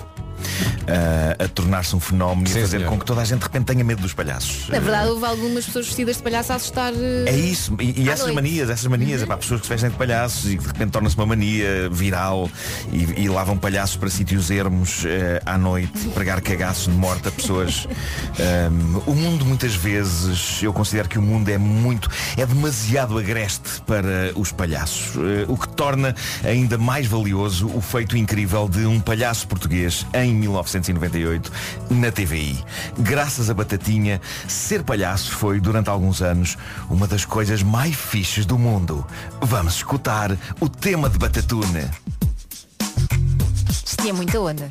Ah, 0.88 1.44
a 1.44 1.48
tornar-se 1.48 1.94
um 1.96 2.00
fenómeno 2.00 2.46
e 2.48 2.50
a 2.50 2.54
Sim, 2.54 2.60
fazer 2.62 2.78
senhor. 2.78 2.88
com 2.90 2.98
que 2.98 3.04
toda 3.04 3.20
a 3.20 3.24
gente 3.24 3.38
de 3.38 3.44
repente 3.44 3.64
tenha 3.66 3.84
medo 3.84 4.02
dos 4.02 4.12
palhaços. 4.12 4.68
Na 4.68 4.78
verdade, 4.80 5.08
houve 5.10 5.24
algumas 5.24 5.64
pessoas 5.66 5.86
vestidas 5.86 6.16
de 6.16 6.22
palhaço 6.22 6.52
a 6.52 6.56
assustar. 6.56 6.92
eh, 6.94 7.24
É 7.26 7.36
isso, 7.36 7.74
e, 7.80 8.02
e 8.02 8.08
essas 8.08 8.26
noite. 8.26 8.34
manias, 8.34 8.70
essas 8.70 8.86
manias, 8.86 9.22
é 9.22 9.26
para 9.26 9.36
pessoas 9.36 9.60
que 9.60 9.66
se 9.66 9.72
vestem 9.72 9.90
de 9.90 9.96
palhaços 9.96 10.50
e 10.50 10.56
que 10.56 10.62
de 10.62 10.68
repente 10.68 10.90
torna-se 10.90 11.16
uma 11.16 11.26
mania 11.26 11.88
viral 11.90 12.50
e, 12.92 13.22
e 13.22 13.28
lavam 13.28 13.56
palhaços 13.56 13.96
para 13.96 14.08
sítios 14.10 14.50
ermos 14.50 15.04
eh, 15.04 15.40
à 15.44 15.56
noite, 15.58 16.08
pregar 16.14 16.40
cagaços 16.40 16.84
de 16.84 16.90
morte 16.98 17.28
a 17.28 17.30
pessoas. 17.30 17.86
Ahm, 18.38 19.02
o 19.06 19.14
mundo 19.14 19.44
muitas 19.44 19.74
vezes, 19.74 20.62
eu 20.62 20.72
considero 20.72 21.08
que 21.08 21.18
o 21.18 21.22
mundo 21.22 21.48
é 21.48 21.58
muito, 21.58 22.10
é 22.36 22.44
demasiado 22.46 23.18
agreste 23.18 23.80
para 23.86 24.32
os 24.36 24.52
palhaços, 24.52 25.16
eh, 25.16 25.44
o 25.48 25.56
que 25.56 25.68
torna 25.68 26.14
ainda 26.44 26.76
mais 26.78 27.06
valioso 27.06 27.66
o 27.74 27.80
feito 27.80 28.16
incrível 28.16 28.68
de 28.68 28.86
um 28.86 29.00
palhaço 29.00 29.46
português 29.46 30.06
em 30.14 30.31
1998 30.34 31.52
na 31.90 32.10
TVI. 32.10 32.62
Graças 32.98 33.50
a 33.50 33.54
Batatinha, 33.54 34.20
ser 34.48 34.82
palhaço 34.82 35.32
foi 35.32 35.60
durante 35.60 35.88
alguns 35.88 36.22
anos 36.22 36.56
uma 36.88 37.06
das 37.06 37.24
coisas 37.24 37.62
mais 37.62 37.94
fixes 37.94 38.46
do 38.46 38.58
mundo. 38.58 39.06
Vamos 39.40 39.76
escutar 39.76 40.36
o 40.60 40.68
tema 40.68 41.08
de 41.08 41.18
Batatune. 41.18 41.90
Isto 43.70 43.96
tinha 44.02 44.14
muita 44.14 44.40
onda. 44.40 44.70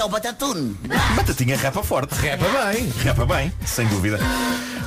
Isto 0.00 0.06
é 0.06 0.08
o 0.08 0.12
Batatune. 0.12 0.76
Batatinha 1.14 1.58
rapa 1.58 1.82
forte. 1.82 2.14
Rapa 2.14 2.72
bem. 2.72 2.88
Rapa 3.04 3.26
bem, 3.26 3.52
sem 3.66 3.86
dúvida. 3.86 4.18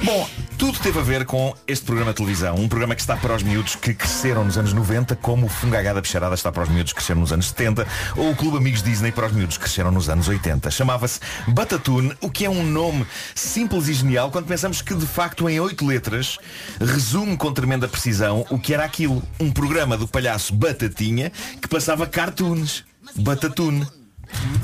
Bom, 0.04 0.28
tudo 0.58 0.80
teve 0.80 0.98
a 0.98 1.04
ver 1.04 1.24
com 1.24 1.56
este 1.68 1.86
programa 1.86 2.10
de 2.10 2.18
televisão. 2.18 2.56
Um 2.56 2.68
programa 2.68 2.96
que 2.96 3.02
está 3.02 3.16
para 3.16 3.36
os 3.36 3.44
miúdos 3.44 3.76
que 3.76 3.94
cresceram 3.94 4.44
nos 4.44 4.58
anos 4.58 4.74
90, 4.74 5.16
como 5.18 5.46
o 5.46 5.50
Fungagada 5.50 6.02
Bicharada 6.02 6.34
está 6.34 6.52
para 6.52 6.64
os 6.64 6.70
miúdos 6.70 6.94
que 6.94 6.96
cresceram 6.96 7.22
nos 7.22 7.32
anos 7.32 7.50
70, 7.50 7.88
ou 8.18 8.32
o 8.32 8.36
Clube 8.36 8.58
Amigos 8.58 8.82
Disney 8.82 9.12
para 9.12 9.28
os 9.28 9.34
miúdos 9.34 9.56
que 9.56 9.66
cresceram 9.66 9.92
nos 9.92 10.10
anos 10.10 10.28
80. 10.28 10.72
Chamava-se 10.72 11.20
Batatune, 11.48 12.18
o 12.20 12.28
que 12.28 12.46
é 12.46 12.50
um 12.50 12.64
nome 12.64 13.06
simples 13.36 13.90
e 13.90 13.94
genial 13.94 14.32
quando 14.32 14.48
pensamos 14.48 14.82
que, 14.82 14.96
de 14.96 15.06
facto, 15.06 15.48
em 15.48 15.60
oito 15.60 15.86
letras, 15.86 16.40
resume 16.82 17.38
com 17.38 17.54
tremenda 17.54 17.88
precisão 17.88 18.48
o 18.50 18.58
que 18.58 18.74
era 18.74 18.84
aquilo. 18.84 19.22
Um 19.40 19.52
programa 19.52 19.96
do 19.96 20.08
palhaço 20.08 20.56
Batatinha 20.56 21.32
que 21.62 21.68
passava 21.68 22.08
cartoons. 22.08 22.84
Batatune. 23.16 23.86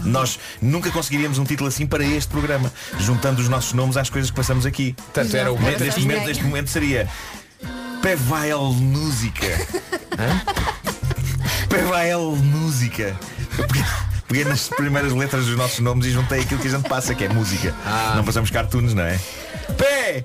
Nós 0.04 0.40
nunca 0.62 0.90
conseguiríamos 0.92 1.38
um 1.38 1.44
título 1.44 1.70
assim 1.70 1.86
para 1.86 2.04
este 2.04 2.30
programa, 2.30 2.72
juntando 3.00 3.42
os 3.42 3.50
nossos 3.50 3.74
nomes 3.74 3.98
às 3.98 4.10
coisas 4.10 4.30
que 4.30 4.36
passamos 4.36 4.66
aqui. 4.66 4.94
Portanto, 4.94 5.36
era 5.36 5.52
o 5.52 5.60
neste, 5.60 5.84
Batatinha. 5.86 6.08
momento, 6.08 6.28
neste 6.28 6.44
momento 6.44 6.70
seria 6.70 7.08
Pevael 8.02 8.72
Música. 8.74 9.48
Pevael 11.70 12.36
Música. 12.36 13.16
Peguei, 13.56 13.84
peguei 14.28 14.46
nas 14.46 14.70
primeiras 14.70 15.14
letras 15.14 15.46
dos 15.46 15.56
nossos 15.56 15.80
nomes 15.80 16.06
e 16.06 16.12
juntei 16.12 16.42
aquilo 16.42 16.62
que 16.62 16.68
a 16.68 16.72
gente 16.72 16.88
passa, 16.88 17.14
que 17.14 17.26
é 17.26 17.30
música. 17.30 17.74
Não 18.16 18.24
passamos 18.24 18.50
cartoons, 18.50 18.94
não 18.94 19.04
é? 19.04 19.20
Pé! 19.78 20.24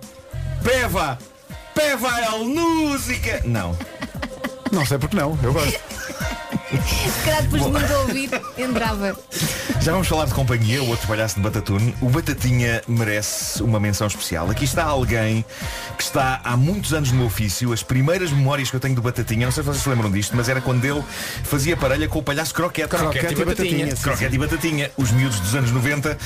Peva! 0.63 1.19
Pevael 1.75 2.45
Música! 2.45 3.43
Não. 3.45 3.77
Não 4.73 4.87
sei 4.87 4.99
porque 4.99 5.17
não, 5.17 5.39
eu 5.43 5.53
gosto. 5.53 5.79
Se 6.83 7.25
calhar 7.25 7.43
depois 7.43 7.63
de 7.63 7.71
muito 7.71 7.93
ouvir, 7.93 8.31
entrava. 8.59 9.17
Já 9.81 9.93
vamos 9.93 10.09
falar 10.09 10.25
de 10.27 10.35
companhia, 10.35 10.83
o 10.83 10.89
outro 10.89 11.07
palhaço 11.07 11.37
de 11.37 11.43
Batatune. 11.43 11.95
O 12.01 12.09
Batatinha 12.09 12.83
merece 12.89 13.63
uma 13.63 13.79
menção 13.79 14.07
especial. 14.07 14.51
Aqui 14.51 14.65
está 14.65 14.85
alguém 14.85 15.45
que 15.97 16.03
está 16.03 16.41
há 16.43 16.57
muitos 16.57 16.93
anos 16.95 17.13
no 17.13 17.27
ofício. 17.27 17.73
As 17.73 17.83
primeiras 17.83 18.31
memórias 18.31 18.71
que 18.71 18.77
eu 18.77 18.81
tenho 18.81 18.95
do 18.95 19.03
Batatinha, 19.03 19.47
não 19.47 19.53
sei 19.53 19.63
se 19.63 19.69
vocês 19.69 19.83
se 19.83 19.89
lembram 19.89 20.11
disto, 20.11 20.37
mas 20.37 20.49
era 20.49 20.61
quando 20.61 20.85
ele 20.85 21.03
fazia 21.45 21.77
parelha 21.77 22.09
com 22.09 22.19
o 22.19 22.23
palhaço 22.23 22.55
Croquete. 22.55 22.89
Croquete 22.89 23.35
e 23.35 23.45
Batatinha, 23.45 23.97
sim, 23.97 24.03
Croquete 24.03 24.31
sim. 24.31 24.37
e 24.37 24.39
Batatinha. 24.39 24.91
Os 24.97 25.11
miúdos 25.11 25.41
dos 25.41 25.55
anos 25.55 25.71
90 25.71 26.17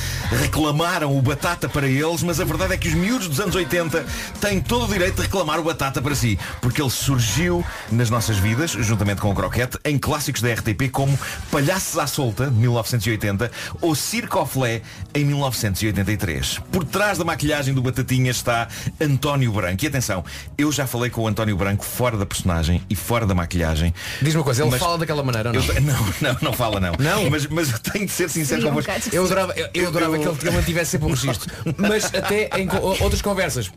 reclamaram 0.41 1.17
o 1.17 1.21
Batata 1.23 1.69
para 1.69 1.89
eles, 1.89 2.23
mas 2.23 2.41
a 2.41 2.45
verdade 2.45 2.75
é 2.75 2.77
que 2.77 2.89
os 2.89 2.95
miúdos 2.95 3.29
dos 3.29 3.41
anos 3.41 3.55
80 3.55 4.05
têm 4.41 4.61
todo 4.61 4.85
o 4.85 4.89
direito 4.89 5.17
de 5.17 5.23
reclamar 5.23 5.59
o 5.59 5.65
Batata 5.65 6.01
para 6.01 6.15
si, 6.15 6.39
porque 6.61 6.81
ele 6.81 6.91
surgiu 6.91 7.65
nas 7.91 8.11
nossas 8.11 8.37
vidas, 8.39 8.71
juntamente 8.71 9.21
com 9.21 9.31
o 9.31 9.35
Croquete, 9.35 9.79
em 9.85 9.99
clássicos 9.99 10.38
da 10.43 10.53
RTP 10.53 10.89
como 10.91 11.19
Palhaços 11.51 11.99
à 11.99 12.07
Solta, 12.07 12.47
de 12.47 12.57
1980, 12.57 13.51
ou 13.81 13.95
Circo 13.95 14.45
Flé, 14.47 14.83
em 15.15 15.25
1983. 15.25 16.61
Por 16.71 16.85
trás 16.85 17.19
da 17.19 17.25
maquilhagem 17.25 17.75
do 17.75 17.83
Batatinha 17.83 18.31
está 18.31 18.69
António 19.01 19.53
Branco. 19.53 19.85
E 19.85 19.87
atenção, 19.89 20.25
eu 20.57 20.71
já 20.73 20.87
falei 20.87 21.11
com 21.11 21.23
o 21.23 21.29
António 21.29 21.57
Branco 21.57 21.85
fora 21.85 22.17
da 22.17 22.27
personagem 22.27 22.83
e 22.89 22.95
fora 22.95 23.27
da 23.27 23.35
maquilhagem. 23.35 23.95
Diz 24.23 24.35
uma 24.35 24.45
coisa, 24.45 24.63
ele 24.63 24.71
Mas- 24.71 24.81
fala 24.81 24.99
daquela 24.99 25.23
maneira 25.23 25.51
ou 25.51 25.55
não? 25.55 25.63
Eu- 25.63 25.81
não, 25.83 26.07
não, 26.21 26.37
não 26.43 26.53
fala 26.53 26.81
não. 26.81 26.93
Não? 26.99 27.31
Mas, 27.31 27.47
mas 27.47 27.71
eu 27.73 27.79
tenho 27.79 28.07
de 28.07 28.13
ser 28.13 28.29
sincero 28.31 28.63
um 28.63 28.69
convosco. 28.71 28.91
Eu 29.13 29.25
adorava, 29.25 29.53
eu, 29.55 29.69
eu 29.75 29.89
adorava 29.89 30.17
Eu- 30.17 30.21
que 30.23 30.29
ele- 30.29 30.37
que 30.39 30.51
mantivesse 30.51 30.91
sempre 30.93 31.07
o 31.07 31.11
registro. 31.11 31.53
Mas 31.77 32.05
até 32.07 32.49
em 32.59 32.69
outras 33.03 33.23
conversas. 33.23 33.71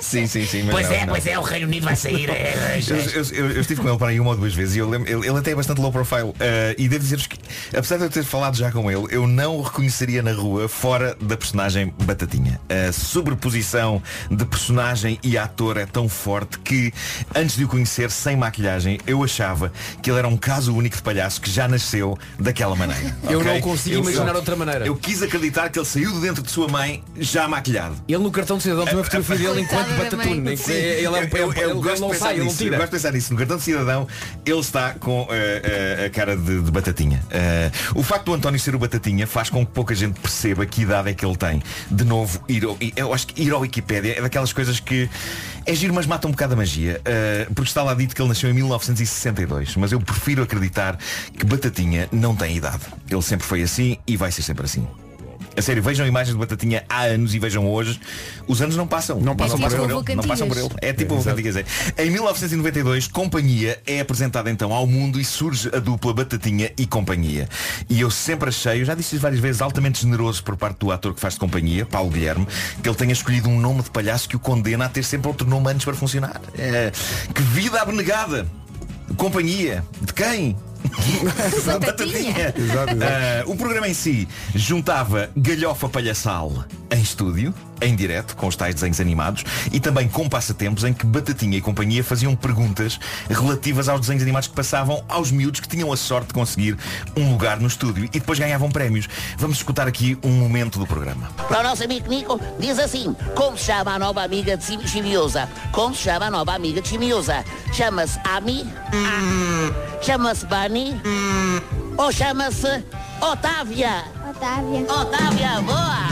Sim, 0.00 0.26
sim, 0.26 0.46
sim. 0.46 0.62
mas 0.62 0.72
Pois 0.74 0.88
não, 0.88 0.94
é, 0.94 1.00
não. 1.00 1.12
pois 1.14 1.26
é, 1.26 1.38
o 1.38 1.42
Reino 1.42 1.66
Unido 1.66 1.84
vai 1.84 1.96
sair. 1.96 2.28
é, 2.30 2.32
é, 2.32 2.80
Eu, 2.86 2.96
eu- 2.96 3.24
eu- 3.32 3.50
eu 3.52 3.60
estive 3.60 3.80
com 3.82 3.88
ele 3.88 3.98
para 3.98 4.08
aí 4.08 4.20
uma 4.20 4.30
ou 4.30 4.36
duas 4.36 4.54
vezes 4.54 4.76
e 4.76 4.78
eu 4.78 4.88
lembro, 4.88 5.10
ele, 5.10 5.26
ele 5.28 5.38
até 5.38 5.50
é 5.50 5.54
bastante 5.54 5.80
low 5.80 5.92
profile. 5.92 6.05
Eh, 6.40 6.74
e 6.78 6.88
devo 6.88 7.02
dizer-vos 7.02 7.26
que, 7.26 7.38
apesar 7.70 7.96
de 7.98 8.04
eu 8.04 8.10
ter 8.10 8.24
falado 8.24 8.56
já 8.56 8.70
com 8.70 8.90
ele, 8.90 9.06
eu 9.10 9.26
não 9.26 9.56
o 9.56 9.62
reconheceria 9.62 10.22
na 10.22 10.32
rua 10.32 10.68
fora 10.68 11.16
da 11.20 11.36
personagem 11.36 11.92
Batatinha. 12.04 12.60
A 12.68 12.92
sobreposição 12.92 14.02
de 14.30 14.44
personagem 14.44 15.18
e 15.22 15.36
ator 15.36 15.76
é 15.76 15.86
tão 15.86 16.08
forte 16.08 16.58
que, 16.60 16.92
antes 17.34 17.56
de 17.56 17.64
o 17.64 17.68
conhecer 17.68 18.10
sem 18.10 18.36
maquilhagem, 18.36 18.98
eu 19.06 19.22
achava 19.24 19.72
que 20.02 20.10
ele 20.10 20.18
era 20.18 20.28
um 20.28 20.36
caso 20.36 20.74
único 20.74 20.96
de 20.96 21.02
palhaço 21.02 21.40
que 21.40 21.50
já 21.50 21.66
nasceu 21.66 22.16
daquela 22.38 22.76
maneira. 22.76 23.16
Eu 23.28 23.40
ok? 23.40 23.52
não 23.54 23.60
consigo 23.60 23.96
Eu- 23.96 24.00
imaginar 24.02 24.36
outra 24.36 24.54
maneira. 24.54 24.86
Eu 24.86 24.94
quis 24.96 25.22
acreditar 25.22 25.68
que 25.70 25.78
ele 25.78 25.86
saiu 25.86 26.12
de 26.12 26.20
dentro 26.20 26.42
de 26.42 26.50
sua 26.50 26.68
mãe 26.68 27.02
já 27.18 27.48
maquilhado. 27.48 27.96
Ele 28.06 28.18
no 28.22 28.30
cartão 28.30 28.56
de 28.56 28.62
cidadão 28.62 28.84
tem 28.84 28.94
uma 28.94 29.04
fotografia 29.04 29.36
dele 29.48 29.60
enquanto 29.62 29.88
Batatune. 29.96 30.56
que 30.56 30.70
Ele, 30.70 31.04
é 31.06 31.10
um- 31.10 31.14
eu, 31.14 31.20
eu- 31.20 31.52
ele- 31.52 31.60
eu 31.70 31.90
ele 31.90 32.00
não 32.00 32.14
sai, 32.14 32.36
não. 32.36 32.44
Eu 32.46 32.52
gosto 32.52 32.64
de 32.84 32.86
pensar 32.90 33.12
nisso. 33.12 33.32
No 33.32 33.38
cartão 33.38 33.56
de 33.56 33.62
cidadão, 33.62 34.06
ele 34.44 34.58
está 34.60 34.94
com 34.94 35.26
eh, 35.30 35.60
eh, 35.64 35.85
a 36.06 36.10
cara 36.10 36.36
de, 36.36 36.62
de 36.62 36.70
batatinha. 36.70 37.22
Eh, 37.30 37.70
o 37.94 38.02
facto 38.02 38.26
do 38.26 38.34
António 38.34 38.58
ser 38.58 38.74
o 38.74 38.78
Batatinha 38.78 39.26
faz 39.26 39.50
com 39.50 39.64
que 39.64 39.72
pouca 39.72 39.94
gente 39.94 40.18
perceba 40.20 40.66
que 40.66 40.82
idade 40.82 41.10
é 41.10 41.14
que 41.14 41.24
ele 41.24 41.36
tem. 41.36 41.62
De 41.90 42.04
novo, 42.04 42.42
ir 42.48 42.64
ao, 42.64 42.76
eu 42.96 43.12
acho 43.12 43.26
que 43.28 43.42
ir 43.42 43.52
ao 43.52 43.60
Wikipédia 43.60 44.18
é 44.18 44.20
daquelas 44.20 44.52
coisas 44.52 44.80
que 44.80 45.08
é 45.64 45.74
giro, 45.74 45.94
mas 45.94 46.06
mata 46.06 46.26
um 46.26 46.30
bocado 46.30 46.54
a 46.54 46.56
magia. 46.56 47.00
Uh, 47.00 47.54
porque 47.54 47.68
está 47.68 47.82
lá 47.82 47.94
dito 47.94 48.14
que 48.14 48.22
ele 48.22 48.28
nasceu 48.28 48.50
em 48.50 48.54
1962. 48.54 49.76
Mas 49.76 49.92
eu 49.92 50.00
prefiro 50.00 50.42
acreditar 50.42 50.98
que 51.36 51.44
Batatinha 51.44 52.08
não 52.12 52.34
tem 52.34 52.56
idade. 52.56 52.84
Ele 53.10 53.22
sempre 53.22 53.46
foi 53.46 53.62
assim 53.62 53.98
e 54.06 54.16
vai 54.16 54.30
ser 54.30 54.42
sempre 54.42 54.64
assim. 54.64 54.86
A 55.56 55.62
sério, 55.62 55.82
vejam 55.82 56.06
imagens 56.06 56.34
de 56.34 56.38
Batatinha 56.38 56.84
há 56.88 57.02
anos 57.02 57.34
e 57.34 57.38
vejam 57.38 57.66
hoje. 57.68 57.98
Os 58.46 58.60
anos 58.60 58.76
não 58.76 58.86
passam. 58.86 59.20
Não 59.20 59.34
passam 59.34 59.58
não 59.58 59.68
por 59.68 59.78
ele. 59.78 60.14
Não 60.16 60.22
passam 60.24 60.48
por 60.48 60.56
ele. 60.56 60.68
É 60.82 60.92
tipo 60.92 61.14
É, 61.14 61.16
o 61.16 61.20
exato. 61.20 61.36
Cantigas. 61.36 61.56
é. 61.96 62.04
Em 62.04 62.10
1992, 62.10 63.08
Companhia 63.08 63.80
é 63.86 64.00
apresentada 64.00 64.50
então 64.50 64.72
ao 64.72 64.86
mundo 64.86 65.20
e 65.20 65.24
surge 65.24 65.70
a 65.74 65.78
dupla 65.78 66.12
Batatinha 66.12 66.70
e 66.76 66.86
Companhia. 66.86 67.48
E 67.88 68.00
eu 68.00 68.10
sempre 68.10 68.48
achei, 68.50 68.80
eu 68.82 68.84
já 68.84 68.94
disse 68.94 69.16
isso 69.16 69.22
várias 69.22 69.40
vezes, 69.40 69.62
altamente 69.62 70.02
generoso 70.02 70.42
por 70.44 70.56
parte 70.56 70.78
do 70.78 70.90
ator 70.92 71.14
que 71.14 71.20
faz 71.20 71.34
de 71.34 71.40
Companhia, 71.40 71.86
Paulo 71.86 72.10
Guilherme, 72.10 72.46
que 72.82 72.88
ele 72.88 72.96
tenha 72.96 73.12
escolhido 73.12 73.48
um 73.48 73.58
nome 73.60 73.82
de 73.82 73.90
palhaço 73.90 74.28
que 74.28 74.36
o 74.36 74.38
condena 74.38 74.84
a 74.86 74.88
ter 74.88 75.02
sempre 75.02 75.28
outro 75.28 75.48
nome 75.48 75.70
antes 75.70 75.84
para 75.84 75.94
funcionar. 75.94 76.40
É, 76.58 76.92
que 77.34 77.42
vida 77.42 77.80
abnegada! 77.80 78.46
Companhia. 79.16 79.84
De 80.02 80.12
quem? 80.12 80.56
Batatinha. 81.80 82.54
Ah, 83.02 83.44
o 83.46 83.56
programa 83.56 83.88
em 83.88 83.94
si 83.94 84.28
juntava 84.54 85.30
galhofa 85.36 85.88
palhaçal 85.88 86.64
em 86.90 87.00
estúdio, 87.00 87.52
em 87.80 87.94
direto, 87.94 88.36
com 88.36 88.46
os 88.46 88.56
tais 88.56 88.74
desenhos 88.74 89.00
animados, 89.00 89.44
e 89.72 89.80
também 89.80 90.08
com 90.08 90.28
passatempos 90.28 90.84
em 90.84 90.92
que 90.92 91.04
Batatinha 91.04 91.58
e 91.58 91.60
companhia 91.60 92.02
faziam 92.02 92.34
perguntas 92.36 92.98
relativas 93.28 93.88
aos 93.88 94.00
desenhos 94.00 94.22
animados 94.22 94.48
que 94.48 94.54
passavam 94.54 95.04
aos 95.08 95.30
miúdos 95.30 95.60
que 95.60 95.68
tinham 95.68 95.92
a 95.92 95.96
sorte 95.96 96.28
de 96.28 96.34
conseguir 96.34 96.76
um 97.16 97.32
lugar 97.32 97.58
no 97.60 97.66
estúdio 97.66 98.04
e 98.04 98.08
depois 98.08 98.38
ganhavam 98.38 98.70
prémios. 98.70 99.08
Vamos 99.36 99.58
escutar 99.58 99.88
aqui 99.88 100.16
um 100.22 100.30
momento 100.30 100.78
do 100.78 100.86
programa. 100.86 101.28
Para 101.48 101.60
o 101.60 101.62
nosso 101.64 101.82
amigo 101.84 102.08
Nico, 102.08 102.40
diz 102.58 102.78
assim, 102.78 103.14
como 103.34 103.58
se 103.58 103.64
chama 103.64 103.94
a 103.94 103.98
nova 103.98 104.22
amiga 104.22 104.56
de 104.56 104.88
Chimiosa? 104.88 105.48
Como 105.72 105.94
se 105.94 106.02
chama 106.02 106.26
a 106.26 106.30
nova 106.30 106.54
amiga 106.54 106.80
de 106.80 106.88
Chimiosa? 106.88 107.44
Chama-se 107.72 108.18
Ami? 108.24 108.66
Chama-se 110.00 110.46
Bunny? 110.76 111.00
Ou 111.96 112.12
chama-se 112.12 112.84
Otávia? 113.20 114.04
Otávia. 114.28 114.80
Otávia, 114.92 115.60
boa! 115.62 116.06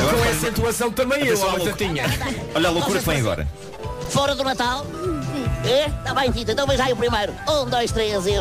Agora 0.00 0.16
Com 0.16 0.24
faz- 0.24 0.36
acentuação 0.36 0.90
também 0.90 1.24
eu, 1.24 1.40
ó, 1.40 1.44
louco. 1.44 1.64
Batatinha. 1.66 2.04
Olha 2.54 2.68
a 2.68 2.72
loucura 2.72 2.98
que 2.98 3.06
vem 3.06 3.20
agora. 3.20 3.48
Fora 4.10 4.34
do 4.34 4.42
Natal? 4.42 4.84
É? 5.64 5.88
Tá 6.04 6.12
bem, 6.14 6.30
Tita, 6.32 6.52
então 6.52 6.66
veja 6.66 6.84
aí 6.84 6.92
o 6.92 6.96
primeiro. 6.96 7.32
Um, 7.48 7.64
dois, 7.66 7.90
três 7.92 8.26
e... 8.26 8.32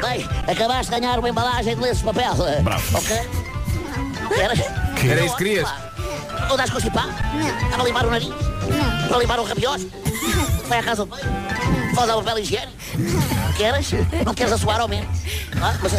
Bem, 0.00 0.28
acabaste 0.48 0.92
de 0.92 0.98
ganhar 1.00 1.18
uma 1.18 1.28
embalagem 1.28 1.76
de 1.76 1.82
lenço 1.82 1.98
de 2.00 2.04
papel. 2.04 2.34
Bravo. 2.62 2.98
Ok? 2.98 3.16
Queres? 4.34 4.60
Era 5.10 5.24
isso 5.24 5.36
que 5.36 5.44
querias? 5.44 5.68
Ou 6.50 6.56
dás 6.56 6.70
constipado? 6.70 7.08
Não. 7.34 7.70
Para 7.70 7.84
limpar 7.84 8.06
o 8.06 8.10
nariz? 8.10 8.28
Não. 8.28 9.08
Para 9.08 9.18
limpar 9.18 9.40
o 9.40 9.44
rabiós? 9.44 9.86
Vai 10.66 10.78
à 10.78 10.82
casa 10.82 11.04
do 11.04 11.10
banho? 11.10 11.24
Faz 11.94 12.10
ao 12.10 12.22
papel 12.22 12.38
higiênico? 12.42 12.72
Queres? 13.56 13.92
Não 14.24 14.34
queres 14.34 14.52
assoar 14.52 14.80
ao 14.80 14.88
menos? 14.88 15.08
Ah, 15.60 15.76
mas 15.82 15.92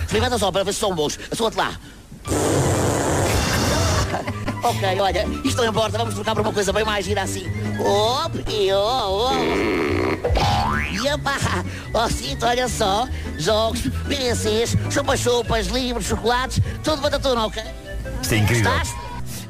experimenta 0.00 0.38
só 0.38 0.50
para 0.52 0.64
ver 0.64 0.72
se 0.72 0.80
são 0.80 0.94
bons. 0.94 1.18
Assoa-te 1.30 1.56
lá. 1.56 1.72
Ok, 4.62 5.00
olha, 5.00 5.26
isto 5.42 5.56
não 5.62 5.70
importa, 5.70 5.96
vamos 5.96 6.14
trocar 6.14 6.34
para 6.34 6.42
uma 6.42 6.52
coisa 6.52 6.70
bem 6.70 6.84
mais 6.84 7.06
gira 7.06 7.22
assim. 7.22 7.46
Op, 7.78 8.44
e 8.46 8.70
oh, 8.72 9.30
oh. 9.30 10.76
E 10.92 11.08
epá, 11.08 11.38
ó 11.94 12.08
cinto, 12.08 12.44
olha 12.44 12.68
só, 12.68 13.08
jogos, 13.38 13.80
PCs, 14.06 14.76
chupa-chupas, 14.90 15.68
livros, 15.68 16.04
chocolates, 16.04 16.60
tudo 16.84 17.00
batatuna, 17.00 17.46
ok? 17.46 17.62
Isto 18.20 18.34
é 18.34 18.38
incrível. 18.38 18.70
Gostaste? 18.70 18.99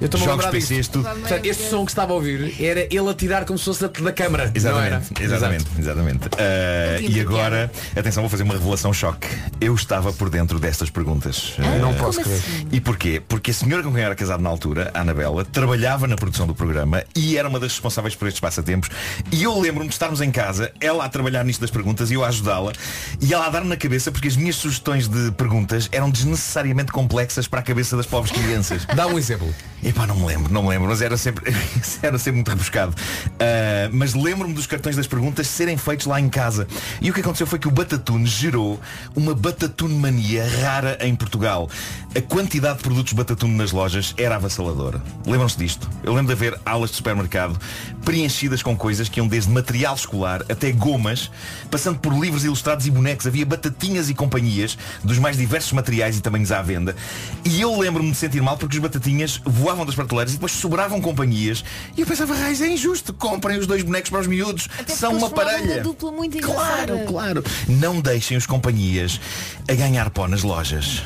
Eu 0.00 0.06
estou-me 0.06 0.26
a 0.26 0.30
Jogos. 0.30 0.46
PCs, 0.46 0.88
tudo. 0.88 1.04
Portanto, 1.04 1.44
este 1.44 1.68
som 1.68 1.84
que 1.84 1.90
estava 1.90 2.12
a 2.12 2.14
ouvir 2.16 2.54
era 2.62 2.80
ele 2.90 3.08
a 3.10 3.14
tirar 3.14 3.44
como 3.44 3.58
se 3.58 3.66
fosse 3.66 3.82
da, 3.82 3.88
da 3.88 4.12
câmara. 4.12 4.50
Exatamente, 4.54 4.90
não 4.90 4.96
era? 4.96 5.24
exatamente, 5.24 5.66
exatamente. 5.78 6.28
Ah, 6.38 6.98
tinha 6.98 7.10
e 7.10 7.20
agora, 7.20 7.70
atenção, 7.94 8.22
vou 8.22 8.30
fazer 8.30 8.42
uma 8.44 8.54
revelação 8.54 8.92
choque. 8.94 9.28
Eu 9.60 9.74
estava 9.74 10.12
por 10.12 10.30
dentro 10.30 10.58
destas 10.58 10.88
perguntas. 10.88 11.54
Ah, 11.58 11.78
Não 11.78 11.94
posso 11.94 12.20
crer. 12.22 12.34
assim? 12.34 12.68
E 12.72 12.80
porquê? 12.80 13.20
Porque 13.28 13.50
a 13.50 13.54
senhora 13.54 13.82
com 13.82 13.92
quem 13.92 14.02
era 14.02 14.14
casado 14.14 14.42
na 14.42 14.48
altura, 14.48 14.90
a 14.94 15.00
Anabela, 15.00 15.44
trabalhava 15.44 16.06
na 16.06 16.16
produção 16.16 16.46
do 16.46 16.54
programa 16.54 17.04
e 17.14 17.36
era 17.36 17.46
uma 17.48 17.60
das 17.60 17.72
responsáveis 17.72 18.14
por 18.14 18.26
estes 18.26 18.40
passatempos. 18.40 18.88
E 19.30 19.42
eu 19.42 19.58
lembro-me 19.60 19.88
de 19.88 19.94
estarmos 19.94 20.22
em 20.22 20.30
casa, 20.30 20.72
ela 20.80 21.04
a 21.04 21.08
trabalhar 21.10 21.44
nisto 21.44 21.60
das 21.60 21.70
perguntas 21.70 22.10
e 22.10 22.14
eu 22.14 22.24
a 22.24 22.28
ajudá-la, 22.28 22.72
e 23.20 23.34
ela 23.34 23.46
a 23.46 23.50
dar-me 23.50 23.68
na 23.68 23.76
cabeça 23.76 24.10
porque 24.10 24.28
as 24.28 24.36
minhas 24.36 24.56
sugestões 24.56 25.08
de 25.08 25.30
perguntas 25.32 25.88
eram 25.92 26.08
desnecessariamente 26.10 26.90
complexas 26.90 27.46
para 27.46 27.60
a 27.60 27.62
cabeça 27.62 27.96
das 27.98 28.06
pobres 28.06 28.32
crianças. 28.32 28.86
Dá 28.96 29.06
um 29.06 29.18
exemplo. 29.18 29.52
Epá, 29.90 30.06
não 30.06 30.14
me 30.14 30.24
lembro, 30.24 30.52
não 30.52 30.62
me 30.62 30.68
lembro, 30.68 30.88
mas 30.88 31.02
era 31.02 31.16
sempre, 31.16 31.52
era 32.00 32.16
sempre 32.16 32.36
muito 32.36 32.48
rebuscado. 32.48 32.94
Ah, 33.40 33.90
mas 33.92 34.14
lembro-me 34.14 34.54
dos 34.54 34.64
cartões 34.64 34.94
das 34.94 35.08
perguntas 35.08 35.48
serem 35.48 35.76
feitos 35.76 36.06
lá 36.06 36.20
em 36.20 36.28
casa. 36.28 36.68
E 37.00 37.10
o 37.10 37.12
que 37.12 37.20
aconteceu 37.20 37.44
foi 37.44 37.58
que 37.58 37.66
o 37.66 37.72
Batatune 37.72 38.24
gerou 38.24 38.78
uma 39.16 39.34
Batatune 39.34 39.94
mania 39.94 40.46
rara 40.62 40.96
em 41.00 41.12
Portugal. 41.16 41.68
A 42.14 42.20
quantidade 42.20 42.76
de 42.76 42.84
produtos 42.84 43.12
Batatune 43.14 43.56
nas 43.56 43.72
lojas 43.72 44.14
era 44.16 44.36
avassaladora. 44.36 45.02
Lembram-se 45.26 45.58
disto? 45.58 45.90
Eu 46.04 46.14
lembro 46.14 46.28
de 46.28 46.34
haver 46.34 46.60
alas 46.64 46.90
de 46.90 46.96
supermercado 46.96 47.58
preenchidas 48.04 48.62
com 48.62 48.76
coisas 48.76 49.08
que 49.08 49.18
iam 49.18 49.26
desde 49.26 49.50
material 49.50 49.94
escolar 49.96 50.42
até 50.48 50.70
gomas, 50.70 51.30
passando 51.68 51.98
por 51.98 52.12
livros 52.12 52.44
ilustrados 52.44 52.86
e 52.86 52.92
bonecos. 52.92 53.26
Havia 53.26 53.44
batatinhas 53.44 54.08
e 54.08 54.14
companhias 54.14 54.78
dos 55.02 55.18
mais 55.18 55.36
diversos 55.36 55.72
materiais 55.72 56.16
e 56.16 56.20
tamanhos 56.20 56.52
à 56.52 56.62
venda. 56.62 56.94
E 57.44 57.60
eu 57.60 57.76
lembro-me 57.76 58.12
de 58.12 58.16
sentir 58.16 58.40
mal 58.40 58.56
porque 58.56 58.76
os 58.76 58.82
batatinhas 58.82 59.40
voavam 59.44 59.79
das 59.84 59.94
prateleiras 59.94 60.32
e 60.32 60.36
depois 60.36 60.52
sobravam 60.52 61.00
companhias. 61.00 61.64
E 61.96 62.00
eu 62.00 62.06
pensava, 62.06 62.34
raiz, 62.34 62.60
é 62.60 62.68
injusto. 62.68 63.12
Comprem 63.12 63.58
os 63.58 63.66
dois 63.66 63.82
bonecos 63.82 64.10
para 64.10 64.20
os 64.20 64.26
miúdos. 64.26 64.68
Até 64.78 64.94
São 64.94 65.16
uma 65.16 65.30
parelha. 65.30 65.82
uma 66.02 66.26
Claro, 66.54 67.00
claro. 67.06 67.44
Não 67.68 68.00
deixem 68.00 68.36
os 68.36 68.46
companhias 68.46 69.20
a 69.68 69.74
ganhar 69.74 70.10
pó 70.10 70.26
nas 70.26 70.42
lojas. 70.42 71.02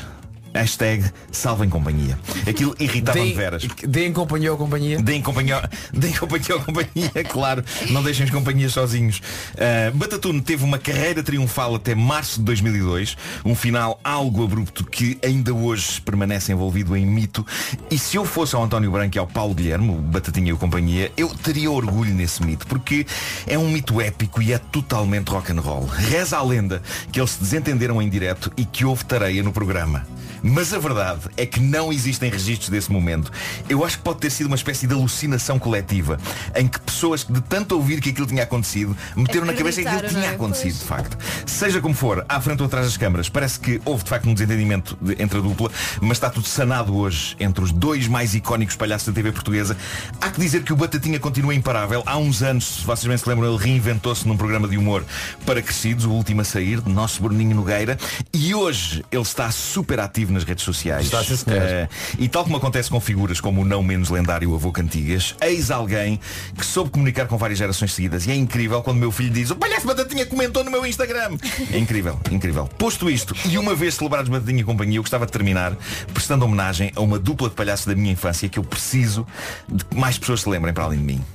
Hashtag 0.55 1.03
salvem 1.33 1.69
companhia. 1.69 2.17
Aquilo 2.47 2.73
irritava-me 2.79 3.33
veras. 3.33 3.67
Deem 3.85 4.13
companhia 4.13 4.53
ou 4.53 4.57
companhia. 4.57 5.01
Deem 5.01 5.21
companhia, 5.21 5.69
deem 5.91 6.13
companhia 6.13 6.55
ou 6.55 6.61
companhia, 6.61 7.11
claro. 7.29 7.61
Não 7.89 8.01
deixem 8.01 8.23
as 8.23 8.31
companhias 8.31 8.71
sozinhos. 8.71 9.21
Uh, 9.53 9.95
Batatune 9.95 10.41
teve 10.41 10.63
uma 10.63 10.79
carreira 10.79 11.21
triunfal 11.21 11.75
até 11.75 11.93
março 11.93 12.39
de 12.39 12.45
2002. 12.45 13.17
Um 13.43 13.53
final 13.53 13.99
algo 14.01 14.45
abrupto 14.45 14.85
que 14.85 15.19
ainda 15.21 15.53
hoje 15.53 15.99
permanece 15.99 16.53
envolvido 16.53 16.95
em 16.95 17.05
mito. 17.05 17.45
E 17.91 17.99
se 17.99 18.15
eu 18.15 18.23
fosse 18.23 18.55
ao 18.55 18.63
António 18.63 18.89
Branco 18.91 19.17
e 19.17 19.19
ao 19.19 19.27
Paulo 19.27 19.53
Guilherme, 19.53 19.89
o 19.89 19.95
Batatinha 19.95 20.51
e 20.51 20.53
o 20.53 20.57
companhia, 20.57 21.11
eu 21.17 21.27
teria 21.35 21.69
orgulho 21.69 22.13
nesse 22.13 22.41
mito. 22.41 22.65
Porque 22.65 23.05
é 23.45 23.57
um 23.57 23.69
mito 23.69 23.99
épico 23.99 24.41
e 24.41 24.53
é 24.53 24.57
totalmente 24.57 25.27
rock 25.27 25.51
and 25.51 25.59
roll. 25.59 25.85
Reza 25.85 26.37
a 26.37 26.43
lenda 26.43 26.81
que 27.11 27.19
eles 27.19 27.31
se 27.31 27.41
desentenderam 27.41 28.01
em 28.01 28.07
direto 28.07 28.49
e 28.55 28.63
que 28.63 28.85
houve 28.85 29.03
tareia 29.03 29.43
no 29.43 29.51
programa. 29.51 30.07
Mas 30.47 30.71
a 30.73 30.77
verdade 30.77 31.21
é 31.35 31.45
que 31.45 31.59
não 31.59 31.91
existem 31.91 32.29
registros 32.29 32.69
desse 32.69 32.91
momento. 32.91 33.31
Eu 33.67 33.83
acho 33.83 33.97
que 33.97 34.03
pode 34.03 34.19
ter 34.19 34.29
sido 34.29 34.45
uma 34.45 34.55
espécie 34.55 34.85
de 34.85 34.93
alucinação 34.93 35.57
coletiva, 35.57 36.19
em 36.55 36.67
que 36.67 36.79
pessoas 36.79 37.23
que 37.23 37.33
de 37.33 37.41
tanto 37.41 37.73
ouvir 37.75 37.99
que 37.99 38.11
aquilo 38.11 38.27
tinha 38.27 38.43
acontecido, 38.43 38.95
meteram 39.15 39.45
na 39.47 39.53
cabeça 39.53 39.81
que 39.81 39.87
aquilo 39.87 40.07
tinha 40.09 40.25
é? 40.27 40.35
acontecido, 40.35 40.75
Pois. 40.75 40.79
de 40.79 40.85
facto. 40.85 41.17
Seja 41.47 41.81
como 41.81 41.95
for, 41.95 42.23
à 42.29 42.39
frente 42.39 42.59
ou 42.61 42.67
atrás 42.67 42.85
das 42.85 42.95
câmaras, 42.95 43.27
parece 43.27 43.59
que 43.59 43.81
houve 43.83 44.03
de 44.03 44.09
facto 44.11 44.29
um 44.29 44.33
desentendimento 44.35 44.95
de- 45.01 45.13
entre 45.21 45.39
a 45.39 45.41
dupla, 45.41 45.71
mas 45.99 46.11
está 46.17 46.29
tudo 46.29 46.47
sanado 46.47 46.95
hoje 46.95 47.35
entre 47.39 47.63
os 47.63 47.71
dois 47.71 48.07
mais 48.07 48.35
icónicos 48.35 48.75
palhaços 48.75 49.07
da 49.07 49.13
TV 49.13 49.31
portuguesa. 49.31 49.75
Há 50.21 50.29
que 50.29 50.39
dizer 50.39 50.61
que 50.61 50.71
o 50.71 50.75
Batatinha 50.75 51.19
continua 51.19 51.55
imparável. 51.55 52.03
Há 52.05 52.17
uns 52.17 52.43
anos, 52.43 52.65
se 52.81 52.85
vocês 52.85 53.07
bem 53.07 53.17
se 53.17 53.27
lembram, 53.27 53.49
ele 53.51 53.63
reinventou-se 53.63 54.27
num 54.27 54.37
programa 54.37 54.67
de 54.67 54.77
humor 54.77 55.03
para 55.43 55.59
crescidos, 55.61 56.05
o 56.05 56.11
último 56.11 56.41
a 56.41 56.43
sair, 56.43 56.81
de 56.81 56.91
nosso 56.91 57.19
Bruninho 57.23 57.55
Nogueira, 57.55 57.97
e 58.31 58.53
hoje 58.53 59.03
ele 59.11 59.21
está 59.23 59.49
super 59.49 59.99
ativo 59.99 60.34
nas 60.35 60.43
redes 60.43 60.63
sociais. 60.63 61.05
Está, 61.05 61.23
sim, 61.23 61.35
senhor. 61.35 61.61
Eh, 61.61 61.89
e 62.19 62.29
tal 62.29 62.43
como 62.43 62.57
acontece 62.57 62.89
com 62.89 62.99
figuras 62.99 63.41
como 63.41 63.61
o 63.61 63.65
não 63.65 63.81
menos 63.81 64.09
lendário 64.09 64.53
avô 64.53 64.71
Cantigas, 64.71 65.35
eis 65.41 65.71
alguém 65.71 66.19
que 66.57 66.65
soube 66.65 66.91
comunicar 66.91 67.27
com 67.27 67.37
várias 67.37 67.57
gerações 67.57 67.93
seguidas. 67.93 68.27
E 68.27 68.31
é 68.31 68.35
incrível 68.35 68.81
quando 68.83 68.97
o 68.97 68.99
meu 68.99 69.11
filho 69.11 69.31
diz 69.31 69.49
o 69.49 69.55
palhaço 69.55 69.87
Batatinha 69.87 70.25
comentou 70.25 70.63
no 70.63 70.71
meu 70.71 70.85
Instagram. 70.85 71.37
É 71.71 71.77
incrível, 71.77 72.19
incrível. 72.31 72.67
Posto 72.77 73.09
isto, 73.09 73.35
e 73.45 73.57
uma 73.57 73.73
vez 73.73 73.95
celebrados 73.95 74.29
Batatinha 74.29 74.61
e 74.61 74.63
companhia, 74.63 74.97
eu 74.97 75.03
gostava 75.03 75.25
de 75.25 75.31
terminar 75.31 75.75
prestando 76.13 76.45
homenagem 76.45 76.91
a 76.95 77.01
uma 77.01 77.17
dupla 77.17 77.49
de 77.49 77.55
palhaços 77.55 77.85
da 77.85 77.95
minha 77.95 78.11
infância 78.11 78.47
que 78.47 78.59
eu 78.59 78.63
preciso 78.63 79.25
de 79.67 79.83
que 79.85 79.95
mais 79.95 80.17
pessoas 80.17 80.41
se 80.41 80.49
lembrem 80.49 80.73
para 80.73 80.83
além 80.83 80.99
de 80.99 81.05
mim. 81.05 81.25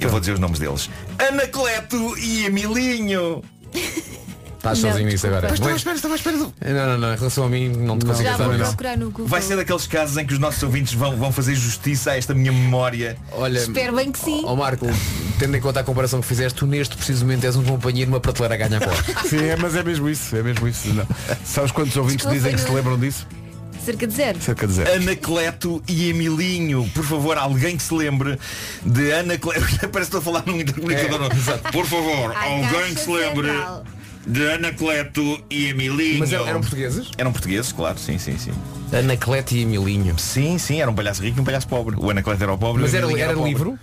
Eu 0.00 0.10
vou 0.10 0.20
dizer 0.20 0.32
os 0.32 0.40
nomes 0.40 0.58
deles. 0.58 0.90
Anacleto 1.18 2.18
e 2.18 2.44
Emilinho. 2.44 3.42
Estás 4.58 4.82
Não, 4.82 4.90
sozinho 4.90 5.08
nisso 5.08 5.26
agora. 5.26 5.48
Mas 5.48 5.54
estava 5.58 5.72
à 5.72 5.76
espera, 5.76 5.96
estava 5.96 6.14
à 6.14 6.16
espera. 6.16 6.36
Não, 6.36 6.50
não, 6.88 6.98
não. 6.98 7.14
Em 7.14 7.16
relação 7.16 7.44
a 7.44 7.48
mim, 7.48 7.68
não 7.68 7.96
te 7.96 8.04
consigo 8.04 8.24
Já 8.24 8.30
ajudar, 8.34 8.48
vou 8.48 8.58
não. 8.58 8.66
procurar 8.66 8.98
no 8.98 9.06
Google. 9.06 9.26
Vai 9.28 9.40
ser 9.40 9.56
daqueles 9.56 9.86
casos 9.86 10.16
em 10.16 10.26
que 10.26 10.32
os 10.32 10.38
nossos 10.40 10.60
ouvintes 10.64 10.94
vão, 10.94 11.16
vão 11.16 11.30
fazer 11.32 11.54
justiça 11.54 12.10
a 12.10 12.16
esta 12.18 12.34
minha 12.34 12.50
memória. 12.52 13.16
Olha, 13.32 13.58
Espero 13.60 13.94
bem 13.94 14.10
que 14.10 14.18
sim. 14.18 14.42
Ó 14.44 14.56
Marco, 14.56 14.86
tendo 15.38 15.56
em 15.56 15.60
conta 15.60 15.78
a 15.80 15.84
comparação 15.84 16.20
que 16.20 16.26
fizeste, 16.26 16.58
tu 16.58 16.66
neste 16.66 16.96
precisamente 16.96 17.46
és 17.46 17.54
um 17.54 17.62
companheiro 17.64 18.10
numa 18.10 18.20
prateleira 18.20 18.54
a 18.54 18.68
ganhar 18.68 18.80
cola. 18.80 18.96
Sim, 19.28 19.44
é, 19.44 19.56
mas 19.56 19.76
é 19.76 19.82
mesmo 19.84 20.08
isso, 20.08 20.34
é 20.36 20.42
mesmo 20.42 20.66
isso. 20.66 20.88
Não. 20.92 21.06
Sabes 21.44 21.70
quantos 21.70 21.96
ouvintes 21.96 22.26
Desculpa, 22.26 22.36
dizem 22.36 22.52
que 22.54 22.60
se 22.60 22.66
não. 22.66 22.74
lembram 22.74 22.98
disso? 22.98 23.26
Cerca 23.84 24.06
de 24.06 24.12
zero. 24.14 24.40
Cerca 24.42 24.66
de 24.66 24.72
zero. 24.72 24.92
Anacleto 24.92 25.82
e 25.88 26.10
Emilinho. 26.10 26.90
Por 26.92 27.04
favor, 27.04 27.38
alguém 27.38 27.76
que 27.76 27.82
se 27.82 27.94
lembre 27.94 28.38
de 28.84 29.12
Anacleto. 29.12 29.60
Parece 29.88 30.10
que 30.10 30.16
estou 30.16 30.18
a 30.18 30.22
falar 30.22 30.42
num 30.46 30.60
intercomunicador. 30.60 31.30
É, 31.30 31.70
Por 31.70 31.86
favor, 31.86 32.32
A 32.36 32.42
alguém 32.44 32.94
que 32.94 33.00
se 33.00 33.10
lembre 33.10 33.48
Central. 33.48 33.84
De 34.28 34.50
Anacleto 34.52 35.42
e 35.50 35.68
Emilinho. 35.68 36.18
Mas 36.18 36.32
eram, 36.32 36.60
portugueses? 36.60 37.10
Eram 37.16 37.32
portugueses, 37.32 37.72
claro, 37.72 37.98
sim, 37.98 38.18
sim, 38.18 38.36
sim. 38.36 38.52
Anacleto 38.92 39.54
e 39.54 39.62
Emilinho. 39.62 40.18
Sim, 40.18 40.58
sim, 40.58 40.80
era 40.80 40.90
um 40.90 40.94
palhaço 40.94 41.22
rico 41.22 41.38
e 41.38 41.40
um 41.40 41.44
palhaço 41.44 41.66
pobre. 41.66 41.96
O 41.98 42.10
Anacleto 42.10 42.42
era 42.42 42.52
o 42.52 42.58
pobre. 42.58 42.82
Mas 42.82 42.92
o 42.92 42.96
era, 42.96 43.06
era 43.20 43.32
o 43.32 43.36
pobre. 43.36 43.48
livro? 43.50 43.78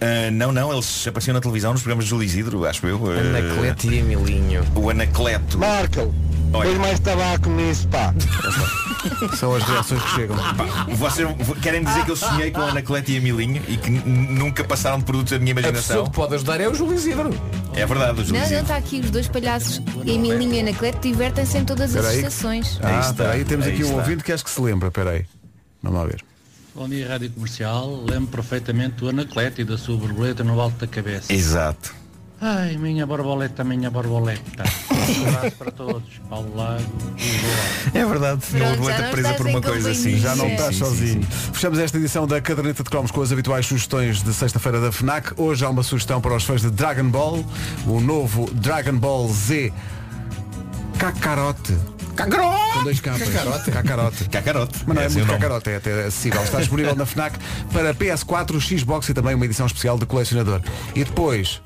Ah, 0.00 0.30
não, 0.30 0.52
não, 0.52 0.72
eles 0.72 1.06
apareciam 1.06 1.34
na 1.34 1.40
televisão 1.40 1.72
nos 1.72 1.82
programas 1.82 2.04
de 2.04 2.10
Júlio 2.10 2.24
Isidro, 2.24 2.64
acho 2.64 2.86
eu. 2.86 3.00
Ah, 3.10 3.20
Anacleto 3.38 3.90
e 3.90 3.98
Emilinho. 3.98 4.64
o 4.74 4.90
Anacleto. 4.90 5.58
Marco, 5.58 6.14
põe 6.50 6.74
mais 6.78 7.00
tabaco 7.00 7.48
nisso, 7.50 7.88
pá. 7.88 8.14
São 9.36 9.54
as 9.54 9.62
reações 9.64 10.02
que 10.02 10.10
chegam. 10.10 10.36
Vocês 10.96 11.28
querem 11.60 11.82
dizer 11.84 12.04
que 12.04 12.10
eu 12.10 12.16
sonhei 12.16 12.50
com 12.50 12.60
Anacleto 12.60 13.10
e 13.10 13.16
Emilinho 13.16 13.62
e 13.68 13.76
que 13.76 13.90
nunca 13.90 14.62
passaram 14.64 14.98
de 14.98 15.04
produtos 15.04 15.32
da 15.32 15.38
minha 15.38 15.52
A 15.52 15.56
pessoa 15.56 15.70
imaginação? 15.72 16.04
que 16.04 16.10
pode 16.12 16.34
ajudar 16.34 16.60
é 16.60 16.68
o 16.68 16.74
Júlio 16.74 16.94
Isidro. 16.94 17.30
É 17.74 17.86
verdade, 17.86 18.20
o 18.20 18.24
Júlio 18.24 18.40
Não, 18.42 18.50
não, 18.50 18.60
está 18.60 18.76
aqui 18.76 19.00
os 19.00 19.10
dois 19.10 19.28
palhaços 19.28 19.80
Emilinho 20.06 20.54
e 20.54 20.60
Anacleto 20.60 21.00
divertem-se 21.00 21.58
em 21.58 21.64
todas 21.64 21.94
as 21.96 22.04
aí. 22.04 22.16
estações. 22.18 22.78
Ah, 22.82 23.00
está, 23.00 23.10
espera 23.10 23.32
aí, 23.32 23.44
temos 23.44 23.66
aí 23.66 23.72
aqui 23.72 23.82
um 23.84 23.86
está. 23.88 23.98
ouvinte 23.98 24.24
que 24.24 24.32
acho 24.32 24.44
que 24.44 24.50
se 24.50 24.60
lembra, 24.60 24.90
peraí. 24.90 25.24
Vamos 25.82 25.98
lá 25.98 26.06
ver. 26.06 26.22
Bom 26.74 26.88
dia, 26.88 27.06
Rádio 27.08 27.30
Comercial. 27.30 28.02
Lembro 28.08 28.28
perfeitamente 28.28 28.96
do 28.96 29.08
Anacleto 29.08 29.60
e 29.60 29.64
da 29.64 29.76
sua 29.76 29.96
borboleta 29.96 30.42
no 30.42 30.58
alto 30.60 30.76
da 30.78 30.86
cabeça. 30.86 31.32
Exato. 31.32 31.94
Ai, 32.44 32.76
minha 32.76 33.06
borboleta, 33.06 33.62
minha 33.62 33.88
borboleta. 33.88 34.64
Um 35.16 35.28
abraço 35.28 35.56
para 35.56 35.70
todos. 35.70 36.02
Paulo 36.28 36.56
Lago. 36.56 36.82
É 37.94 38.04
verdade. 38.04 38.40
Pronto, 38.44 38.58
já 38.58 38.68
borboleta 38.70 39.02
não 39.02 39.10
presa 39.12 39.34
por 39.34 39.46
uma 39.46 39.60
coisa 39.60 39.90
assim. 39.92 40.18
Já 40.18 40.34
não 40.34 40.48
estás 40.48 40.76
sozinho. 40.76 41.22
Fechamos 41.52 41.78
esta 41.78 41.98
edição 41.98 42.26
da 42.26 42.40
caderneta 42.40 42.82
de 42.82 42.90
cromos 42.90 43.12
com 43.12 43.22
as 43.22 43.30
habituais 43.30 43.64
sugestões 43.64 44.24
de 44.24 44.34
sexta-feira 44.34 44.80
da 44.80 44.90
FNAC. 44.90 45.40
Hoje 45.40 45.64
há 45.64 45.70
uma 45.70 45.84
sugestão 45.84 46.20
para 46.20 46.34
os 46.34 46.42
fãs 46.42 46.62
de 46.62 46.70
Dragon 46.70 47.08
Ball, 47.08 47.44
o 47.86 48.00
novo 48.00 48.50
Dragon 48.52 48.96
Ball 48.98 49.28
Z 49.28 49.72
Kakarote. 50.98 51.78
Cacarote! 52.16 52.72
Com 52.74 52.84
dois 52.84 53.00
capas. 53.00 53.28
Cacarote. 53.28 53.70
Cacarote. 53.70 54.28
Cacarote. 54.28 54.78
Mas 54.84 54.96
não 54.96 55.02
é, 55.02 55.06
assim 55.06 55.18
muito 55.18 55.30
cacarote, 55.30 55.70
é 55.70 55.76
até 55.76 56.06
acessível. 56.06 56.42
Está 56.42 56.58
disponível 56.58 56.96
na 56.96 57.06
FNAC 57.06 57.38
para 57.72 57.94
PS4, 57.94 58.60
Xbox 58.60 59.08
e 59.08 59.14
também 59.14 59.36
uma 59.36 59.44
edição 59.44 59.66
especial 59.66 59.96
de 59.96 60.06
colecionador. 60.06 60.60
E 60.94 61.04
depois, 61.04 61.62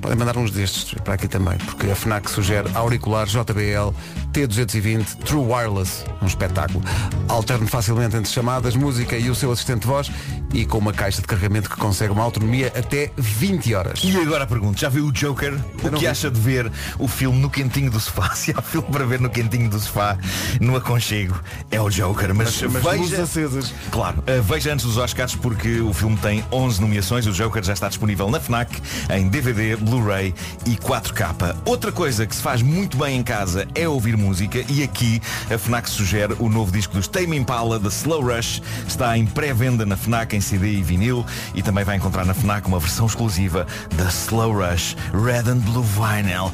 podem 0.00 0.16
mandar 0.16 0.36
uns 0.36 0.50
destes 0.50 0.94
para 1.02 1.14
aqui 1.14 1.28
também, 1.28 1.58
porque 1.58 1.90
a 1.90 1.94
FNAC 1.94 2.30
sugere 2.30 2.68
auricular 2.74 3.26
JBL 3.26 3.94
T220 4.32 5.16
True 5.24 5.44
Wireless, 5.44 6.04
um 6.22 6.26
espetáculo. 6.26 6.82
Alterne 7.28 7.66
facilmente 7.66 8.16
entre 8.16 8.30
chamadas, 8.30 8.74
música 8.76 9.16
e 9.16 9.28
o 9.28 9.34
seu 9.34 9.52
assistente 9.52 9.82
de 9.82 9.86
voz 9.86 10.10
e 10.52 10.64
com 10.64 10.78
uma 10.78 10.92
caixa 10.92 11.20
de 11.20 11.26
carregamento 11.26 11.68
que 11.68 11.76
consegue 11.76 12.12
uma 12.12 12.22
autonomia 12.22 12.68
até 12.68 13.10
20 13.16 13.74
horas. 13.74 14.00
E 14.02 14.16
agora 14.16 14.46
pergunto, 14.46 14.80
já 14.80 14.88
viu 14.88 15.06
o 15.06 15.12
Joker? 15.12 15.54
O 15.82 15.90
que 15.90 16.00
vi. 16.00 16.06
acha 16.06 16.30
de 16.30 16.40
ver 16.40 16.70
o 16.98 17.06
filme 17.06 17.38
no 17.38 17.50
quentinho 17.50 17.90
do 17.90 18.00
sofá? 18.00 18.30
Se 18.34 18.52
há 18.56 18.62
filme 18.62 18.88
para 18.90 19.04
ver 19.04 19.20
no 19.20 19.30
quentinho 19.30 19.68
do 19.68 19.78
sofá, 19.78 20.16
no 20.60 20.76
aconchego, 20.76 21.40
é 21.70 21.80
o 21.80 21.88
Joker. 21.88 22.34
Mas, 22.34 22.62
Mas 22.62 22.82
luzes 22.82 23.10
veja... 23.10 23.22
acesas. 23.22 23.74
Claro, 23.90 24.18
uh, 24.20 24.42
veja 24.42 24.72
antes 24.72 24.86
dos 24.86 24.96
Oscars 24.96 25.34
porque 25.34 25.80
o 25.80 25.92
filme 25.92 26.16
tem 26.16 26.44
11 26.50 26.80
nomeações. 26.80 27.26
O 27.26 27.32
Joker 27.32 27.62
já 27.62 27.72
está 27.72 27.88
disponível 27.88 28.30
na 28.30 28.40
FNAC 28.40 28.80
em 29.10 29.28
DVD, 29.28 29.76
Blu-ray 29.90 30.32
e 30.64 30.76
4K. 30.76 31.56
Outra 31.64 31.90
coisa 31.90 32.24
que 32.26 32.34
se 32.34 32.40
faz 32.40 32.62
muito 32.62 32.96
bem 32.96 33.18
em 33.18 33.22
casa 33.24 33.66
é 33.74 33.88
ouvir 33.88 34.16
música 34.16 34.64
e 34.68 34.84
aqui 34.84 35.20
a 35.52 35.58
FNAC 35.58 35.90
sugere 35.90 36.36
o 36.38 36.48
novo 36.48 36.70
disco 36.70 36.94
dos 36.94 37.08
Tame 37.08 37.36
Impala, 37.36 37.80
The 37.80 37.88
Slow 37.88 38.22
Rush. 38.22 38.62
Está 38.86 39.18
em 39.18 39.26
pré-venda 39.26 39.84
na 39.84 39.96
FNAC 39.96 40.36
em 40.36 40.40
CD 40.40 40.74
e 40.74 40.82
vinil 40.82 41.26
e 41.54 41.62
também 41.62 41.82
vai 41.82 41.96
encontrar 41.96 42.24
na 42.24 42.34
FNAC 42.34 42.68
uma 42.68 42.78
versão 42.78 43.06
exclusiva 43.06 43.66
da 43.96 44.04
Slow 44.04 44.52
Rush 44.52 44.96
Red 45.12 45.50
and 45.50 45.58
Blue 45.58 45.82
Vinyl 45.82 46.52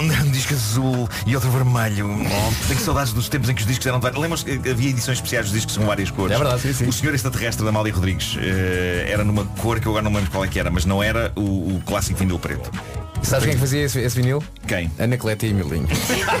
um 0.00 0.30
disco 0.32 0.54
azul 0.54 1.08
e 1.26 1.34
outro 1.34 1.50
vermelho. 1.50 2.10
Oh, 2.10 2.66
tenho 2.66 2.80
saudades 2.80 3.12
dos 3.12 3.28
tempos 3.28 3.48
em 3.48 3.54
que 3.54 3.60
os 3.60 3.66
discos 3.66 3.86
eram 3.86 3.98
de 3.98 4.02
várias. 4.02 4.20
Lembras 4.20 4.42
que 4.42 4.52
havia 4.68 4.90
edições 4.90 5.18
especiais 5.18 5.46
dos 5.46 5.54
discos 5.54 5.76
com 5.76 5.86
várias 5.86 6.10
cores? 6.10 6.34
É 6.34 6.38
verdade, 6.38 6.62
sim, 6.62 6.72
sim. 6.72 6.88
O 6.88 6.92
Senhor 6.92 7.14
Extraterrestre 7.14 7.64
da 7.64 7.70
Amália 7.70 7.92
Rodrigues 7.92 8.36
eh, 8.40 9.08
era 9.08 9.24
numa 9.24 9.44
cor 9.60 9.78
que 9.78 9.86
eu 9.86 9.92
agora 9.92 10.04
não 10.04 10.12
lembro 10.12 10.30
qual 10.30 10.44
é 10.44 10.48
que 10.48 10.58
era, 10.58 10.70
mas 10.70 10.84
não 10.84 11.02
era 11.02 11.32
o, 11.36 11.40
o 11.40 11.82
clássico 11.84 12.18
vinil 12.18 12.38
preto. 12.38 12.55
E 13.22 13.26
sabes 13.26 13.44
quem 13.44 13.52
é 13.52 13.54
que 13.54 13.60
fazia 13.60 13.82
esse, 13.82 13.98
esse 14.00 14.16
vinil? 14.16 14.42
Quem? 14.66 14.90
Anacleto 14.98 15.46
e 15.46 15.50
Emilinho. 15.50 15.88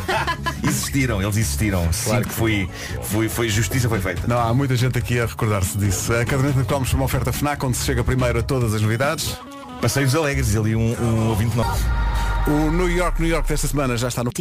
Existiram, 0.62 1.22
eles 1.22 1.36
existiram. 1.36 1.92
Sim, 1.92 2.22
que 2.22 2.28
foi, 2.28 2.68
foi, 3.02 3.28
foi 3.28 3.48
justiça 3.48 3.88
foi 3.88 4.00
feita. 4.00 4.26
Não, 4.26 4.38
há 4.38 4.52
muita 4.52 4.74
gente 4.74 4.98
aqui 4.98 5.20
a 5.20 5.26
recordar-se 5.26 5.78
disso. 5.78 6.12
A 6.12 6.24
caderneta 6.24 6.60
de 6.60 6.66
cromos 6.66 6.90
foi 6.90 6.98
uma 6.98 7.06
oferta 7.06 7.32
FNAC 7.32 7.64
onde 7.64 7.76
se 7.76 7.84
chega 7.84 8.02
primeiro 8.02 8.38
a 8.40 8.42
todas 8.42 8.74
as 8.74 8.82
novidades. 8.82 9.36
Passeios 9.80 10.14
alegres, 10.14 10.56
ali 10.56 10.74
um, 10.74 10.94
um 11.00 11.28
ouvinte 11.28 11.56
novo. 11.56 11.70
O 12.46 12.70
New 12.70 12.90
York, 12.90 13.20
New 13.20 13.30
York 13.30 13.48
desta 13.48 13.68
semana 13.68 13.96
já 13.96 14.08
está 14.08 14.24
no 14.24 14.32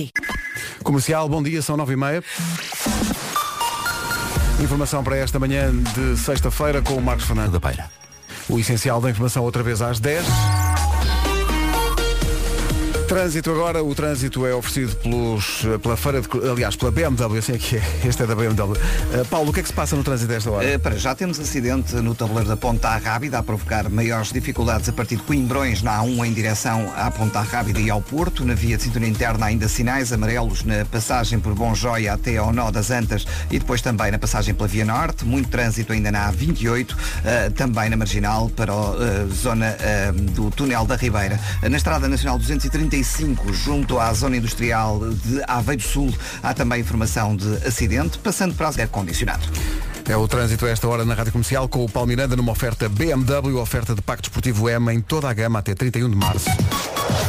comercial. 0.84 1.28
Bom 1.28 1.42
dia, 1.42 1.62
são 1.62 1.76
nove 1.76 1.94
e 1.94 1.96
meia. 1.96 2.24
Informação 4.62 5.04
para 5.04 5.18
esta 5.18 5.38
manhã 5.38 5.72
de 5.72 6.18
sexta-feira 6.18 6.82
com 6.82 6.94
o 6.94 7.02
Marcos 7.02 7.26
Fernando 7.26 7.52
da 7.52 7.60
Peira. 7.60 7.90
O 8.48 8.60
essencial 8.60 9.02
da 9.02 9.10
informação 9.10 9.44
outra 9.44 9.64
vez 9.64 9.82
às 9.82 10.00
10. 10.00 10.26
Trânsito 13.16 13.50
agora, 13.50 13.82
o 13.82 13.96
trânsito 13.96 14.46
é 14.46 14.54
oferecido 14.54 14.94
pelos, 14.98 15.66
pela 15.82 15.96
feira 15.96 16.20
de, 16.20 16.28
aliás, 16.52 16.76
pela 16.76 16.92
BMW, 16.92 17.38
assim 17.38 17.54
é 17.54 17.58
que 17.58 17.78
é, 17.78 17.82
este 18.06 18.22
é 18.22 18.28
da 18.28 18.36
BMW. 18.36 18.74
Uh, 18.74 19.26
Paulo, 19.30 19.52
o 19.52 19.54
que 19.54 19.62
é 19.62 19.64
que 19.64 19.70
se 19.70 19.74
passa 19.74 19.96
no 19.96 20.04
trânsito 20.04 20.28
desta 20.28 20.52
hora? 20.52 20.66
Eh, 20.66 20.78
para 20.78 20.98
já 20.98 21.16
temos 21.16 21.40
acidente 21.40 21.96
no 21.96 22.14
tabuleiro 22.14 22.50
da 22.50 22.58
Ponta 22.58 22.90
Rábida 22.98 23.40
a 23.40 23.44
provocar 23.44 23.90
maiores 23.90 24.34
dificuldades 24.34 24.90
a 24.90 24.92
partir 24.92 25.16
de 25.16 25.24
Coimbrões 25.24 25.82
na 25.82 26.04
A1 26.04 26.28
em 26.28 26.34
direção 26.34 26.92
à 26.94 27.10
Ponta 27.10 27.40
Rábida 27.40 27.80
e 27.80 27.90
ao 27.90 28.02
Porto. 28.02 28.44
Na 28.44 28.54
via 28.54 28.76
de 28.76 28.84
cintura 28.84 29.08
interna 29.08 29.46
ainda 29.46 29.70
sinais 29.70 30.12
amarelos 30.12 30.66
na 30.66 30.84
passagem 30.84 31.40
por 31.40 31.56
Bom 31.56 31.74
Joia 31.74 32.16
até 32.16 32.36
ao 32.36 32.52
Nó 32.52 32.70
das 32.70 32.92
Antas 32.92 33.26
e 33.50 33.58
depois 33.58 33.82
também 33.82 34.12
na 34.12 34.20
passagem 34.20 34.54
pela 34.54 34.68
Via 34.68 34.84
Norte. 34.84 35.24
Muito 35.24 35.48
trânsito 35.48 35.94
ainda 35.94 36.12
na 36.12 36.30
A28, 36.34 36.94
eh, 37.24 37.50
também 37.52 37.90
na 37.90 37.96
Marginal 37.96 38.50
para 38.50 38.74
a 38.74 39.26
zona 39.34 39.68
eh, 39.80 40.12
do 40.12 40.52
Túnel 40.52 40.86
da 40.86 40.98
Ribeira. 40.98 41.40
Na 41.62 41.78
Estrada 41.78 42.10
Nacional 42.10 42.38
235, 42.38 43.05
junto 43.54 44.00
à 44.00 44.14
zona 44.14 44.38
industrial 44.38 45.00
de 45.00 45.42
Aveiro 45.48 45.82
Sul, 45.82 46.14
há 46.42 46.54
também 46.54 46.82
informação 46.82 47.36
de 47.36 47.68
acidente, 47.68 48.18
passando 48.18 48.56
para 48.56 48.68
ar 48.68 48.88
condicionado. 48.88 49.46
É 50.08 50.16
o 50.16 50.28
trânsito 50.28 50.68
a 50.68 50.70
esta 50.70 50.88
hora 50.88 51.04
na 51.04 51.16
Rádio 51.16 51.32
Comercial 51.32 51.68
com 51.68 51.84
o 51.84 51.90
Paulo 51.90 52.08
Miranda 52.08 52.36
numa 52.36 52.52
oferta 52.52 52.88
BMW, 52.88 53.60
oferta 53.60 53.96
de 53.96 54.04
Pacto 54.04 54.30
Esportivo 54.30 54.70
M 54.70 54.94
em 54.94 55.02
toda 55.02 55.28
a 55.28 55.34
gama 55.34 55.58
até 55.58 55.74
31 55.74 56.10
de 56.12 56.16
março. 56.16 56.50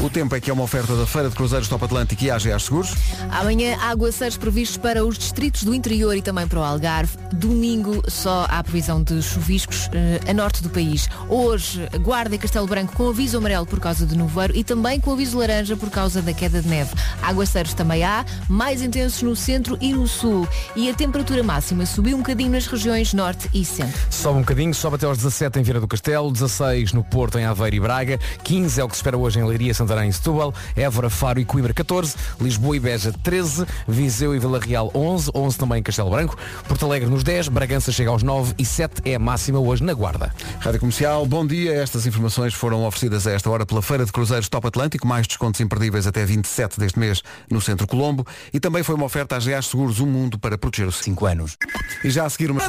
O 0.02 0.10
tempo 0.10 0.34
é 0.34 0.40
que 0.40 0.50
é 0.50 0.52
uma 0.52 0.62
oferta 0.62 0.94
da 0.94 1.06
Feira 1.06 1.30
de 1.30 1.34
Cruzeiros 1.34 1.68
Top 1.68 1.82
Atlântico 1.82 2.22
e 2.22 2.30
AGA 2.30 2.58
Seguros. 2.58 2.94
Amanhã 3.30 3.78
há 3.80 3.88
aguaceiros 3.88 4.36
previstos 4.36 4.76
para 4.76 5.02
os 5.02 5.16
distritos 5.16 5.64
do 5.64 5.74
interior 5.74 6.14
e 6.14 6.20
também 6.20 6.46
para 6.46 6.58
o 6.58 6.62
Algarve. 6.62 7.16
Domingo 7.32 8.02
só 8.10 8.46
há 8.50 8.62
previsão 8.62 9.02
de 9.02 9.22
chuviscos 9.22 9.88
eh, 9.94 10.20
a 10.28 10.34
norte 10.34 10.62
do 10.62 10.68
país. 10.68 11.08
Hoje, 11.30 11.88
Guarda 12.02 12.34
e 12.34 12.38
Castelo 12.38 12.66
Branco 12.66 12.94
com 12.94 13.08
aviso 13.08 13.38
amarelo 13.38 13.64
por 13.64 13.80
causa 13.80 14.04
de 14.04 14.16
nevoeiro 14.16 14.54
e 14.54 14.62
também 14.62 15.00
com 15.00 15.12
aviso 15.12 15.38
laranja 15.38 15.55
por 15.76 15.90
causa 15.90 16.20
da 16.20 16.32
queda 16.32 16.60
de 16.60 16.68
neve. 16.68 16.90
Aguaceiros 17.22 17.72
também 17.72 18.04
há, 18.04 18.24
mais 18.48 18.82
intensos 18.82 19.22
no 19.22 19.34
centro 19.34 19.78
e 19.80 19.92
no 19.92 20.06
sul. 20.06 20.46
E 20.74 20.90
a 20.90 20.94
temperatura 20.94 21.42
máxima 21.42 21.86
subiu 21.86 22.16
um 22.16 22.20
bocadinho 22.20 22.50
nas 22.50 22.66
regiões 22.66 23.14
norte 23.14 23.48
e 23.54 23.64
centro. 23.64 23.98
Sobe 24.10 24.38
um 24.38 24.40
bocadinho, 24.42 24.74
sobe 24.74 24.96
até 24.96 25.06
aos 25.06 25.16
17 25.18 25.58
em 25.58 25.62
Vieira 25.62 25.80
do 25.80 25.88
Castelo, 25.88 26.30
16 26.30 26.92
no 26.92 27.02
Porto, 27.02 27.38
em 27.38 27.44
Aveiro 27.44 27.76
e 27.76 27.80
Braga, 27.80 28.18
15 28.44 28.80
é 28.80 28.84
o 28.84 28.88
que 28.88 28.94
se 28.94 28.98
espera 28.98 29.16
hoje 29.16 29.38
em 29.38 29.44
Leiria, 29.44 29.72
Santarém 29.72 30.10
e 30.10 30.12
Setúbal, 30.12 30.52
Évora, 30.74 31.08
Faro 31.08 31.40
e 31.40 31.44
Coimbra 31.44 31.72
14, 31.72 32.14
Lisboa 32.40 32.76
e 32.76 32.80
Beja 32.80 33.12
13, 33.22 33.64
Viseu 33.88 34.34
e 34.34 34.38
Vila 34.38 34.60
Real 34.60 34.90
11, 34.94 35.30
11 35.34 35.58
também 35.58 35.78
em 35.78 35.82
Castelo 35.82 36.10
Branco, 36.10 36.36
Porto 36.68 36.84
Alegre 36.84 37.08
nos 37.08 37.22
10, 37.22 37.48
Bragança 37.48 37.92
chega 37.92 38.10
aos 38.10 38.22
9 38.22 38.54
e 38.58 38.64
7 38.64 39.02
é 39.04 39.14
a 39.14 39.18
máxima 39.18 39.58
hoje 39.58 39.82
na 39.82 39.94
Guarda. 39.94 40.32
Rádio 40.60 40.80
Comercial, 40.80 41.24
bom 41.26 41.46
dia. 41.46 41.72
Estas 41.74 42.06
informações 42.06 42.52
foram 42.54 42.84
oferecidas 42.84 43.26
a 43.26 43.32
esta 43.32 43.48
hora 43.48 43.64
pela 43.64 43.80
Feira 43.80 44.04
de 44.04 44.12
Cruzeiros 44.12 44.48
Top 44.48 44.66
Atlântico, 44.66 45.06
mais 45.06 45.26
descontos 45.46 45.60
imperdíveis 45.60 46.06
até 46.06 46.24
27 46.24 46.78
deste 46.78 46.98
mês 46.98 47.22
no 47.50 47.60
Centro 47.60 47.86
Colombo 47.86 48.26
e 48.52 48.60
também 48.60 48.82
foi 48.82 48.94
uma 48.94 49.04
oferta 49.04 49.36
às 49.36 49.46
GAs 49.46 49.66
Seguros, 49.66 50.00
um 50.00 50.06
mundo 50.06 50.38
para 50.38 50.58
proteger 50.58 50.88
os 50.88 50.96
5 50.96 51.26
anos. 51.26 51.56
E 52.04 52.10
já 52.10 52.24
a 52.24 52.30
seguir 52.30 52.50
uma... 52.50 52.60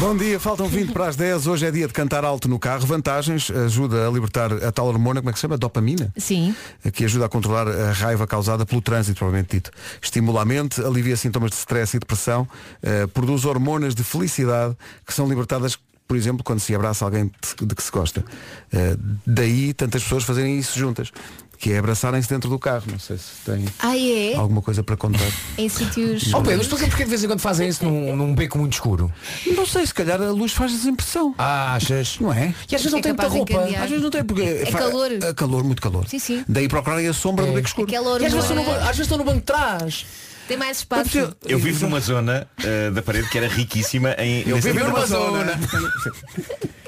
Bom 0.00 0.16
dia, 0.16 0.40
faltam 0.40 0.66
20 0.66 0.92
para 0.92 1.06
as 1.06 1.14
10. 1.14 1.46
Hoje 1.46 1.64
é 1.64 1.70
dia 1.70 1.86
de 1.86 1.92
cantar 1.92 2.24
alto 2.24 2.48
no 2.48 2.58
carro. 2.58 2.84
Vantagens, 2.84 3.48
ajuda 3.50 4.08
a 4.08 4.10
libertar 4.10 4.52
a 4.52 4.72
tal 4.72 4.86
hormona, 4.86 5.20
como 5.20 5.30
é 5.30 5.32
que 5.32 5.38
se 5.38 5.42
chama? 5.42 5.56
Dopamina? 5.56 6.12
Sim. 6.16 6.56
Que 6.92 7.04
ajuda 7.04 7.26
a 7.26 7.28
controlar 7.28 7.68
a 7.68 7.92
raiva 7.92 8.26
causada 8.26 8.66
pelo 8.66 8.82
trânsito, 8.82 9.18
provavelmente 9.18 9.56
dito. 9.56 9.70
Estimula 10.02 10.42
a 10.42 10.44
mente, 10.44 10.80
alivia 10.80 11.16
sintomas 11.16 11.50
de 11.50 11.56
stress 11.56 11.96
e 11.96 12.00
depressão, 12.00 12.48
eh, 12.82 13.06
produz 13.06 13.44
hormonas 13.44 13.94
de 13.94 14.02
felicidade 14.02 14.76
que 15.06 15.14
são 15.14 15.28
libertadas, 15.28 15.78
por 16.12 16.16
exemplo, 16.18 16.44
quando 16.44 16.60
se 16.60 16.74
abraça 16.74 17.06
alguém 17.06 17.30
de, 17.64 17.74
que 17.74 17.82
se 17.82 17.90
gosta. 17.90 18.22
Eh, 18.70 18.96
daí 19.26 19.72
tantas 19.72 20.02
pessoas 20.02 20.24
fazerem 20.24 20.58
isso 20.58 20.78
juntas. 20.78 21.10
Que 21.58 21.72
é 21.72 21.78
abraçarem-se 21.78 22.28
dentro 22.28 22.50
do 22.50 22.58
carro. 22.58 22.82
Não 22.90 22.98
sei 22.98 23.16
se 23.16 23.24
tem 23.46 23.64
Ah, 23.78 23.96
é? 23.96 24.34
alguma 24.34 24.60
coisa 24.60 24.82
para 24.82 24.94
contar. 24.94 25.24
Em 25.56 25.70
sítios. 25.70 26.34
Oh 26.34 26.42
Pedro, 26.42 26.60
explica 26.60 26.86
porque 26.88 27.04
de 27.04 27.08
vez 27.08 27.24
em 27.24 27.28
quando 27.28 27.40
fazem 27.40 27.66
isso 27.66 27.82
num, 27.82 28.14
num 28.14 28.34
beco 28.34 28.58
muito 28.58 28.74
escuro. 28.74 29.10
Não 29.56 29.64
sei, 29.64 29.86
se 29.86 29.94
calhar 29.94 30.20
a 30.20 30.30
luz 30.32 30.52
faz 30.52 30.70
desimpressão. 30.72 31.34
Ah, 31.38 31.74
achas? 31.76 32.18
Não 32.20 32.30
é? 32.30 32.52
E 32.70 32.74
às 32.74 32.82
vezes 32.82 32.90
não 32.92 32.98
É 32.98 33.02
tem 33.02 33.12
muita 33.12 33.28
roupa. 33.28 33.60
Às 33.62 33.88
vezes 33.88 34.02
não 34.02 34.10
tem, 34.10 34.22
porque 34.22 34.42
É 34.42 34.66
fa- 34.66 34.78
calor. 34.80 35.12
É 35.12 35.32
calor, 35.32 35.64
muito 35.64 35.80
calor. 35.80 36.06
Sim, 36.08 36.18
sim. 36.18 36.44
Daí 36.46 36.68
procurarem 36.68 37.08
a 37.08 37.12
sombra 37.14 37.46
do 37.46 37.52
beco 37.52 37.68
escuro. 37.68 37.90
E 37.90 37.96
às 37.96 38.04
vezes, 38.32 38.50
estou 38.50 38.56
no, 38.56 38.70
às 38.70 38.84
vezes 38.88 39.00
estou 39.00 39.16
no 39.18 39.24
banco 39.24 39.38
de 39.38 39.44
trás. 39.44 40.04
Tem 40.48 40.56
mais 40.56 40.78
espaço. 40.78 41.36
Eu 41.46 41.58
vivo 41.58 41.86
numa 41.86 42.00
zona 42.00 42.46
eh, 42.62 42.90
da 42.90 43.02
parede 43.02 43.28
que 43.28 43.38
era 43.38 43.48
riquíssima 43.48 44.14
em. 44.18 44.48
Eu 44.48 44.56
vivo 44.56 44.78
tipo 44.78 44.90
numa 44.90 45.06
zona. 45.06 45.58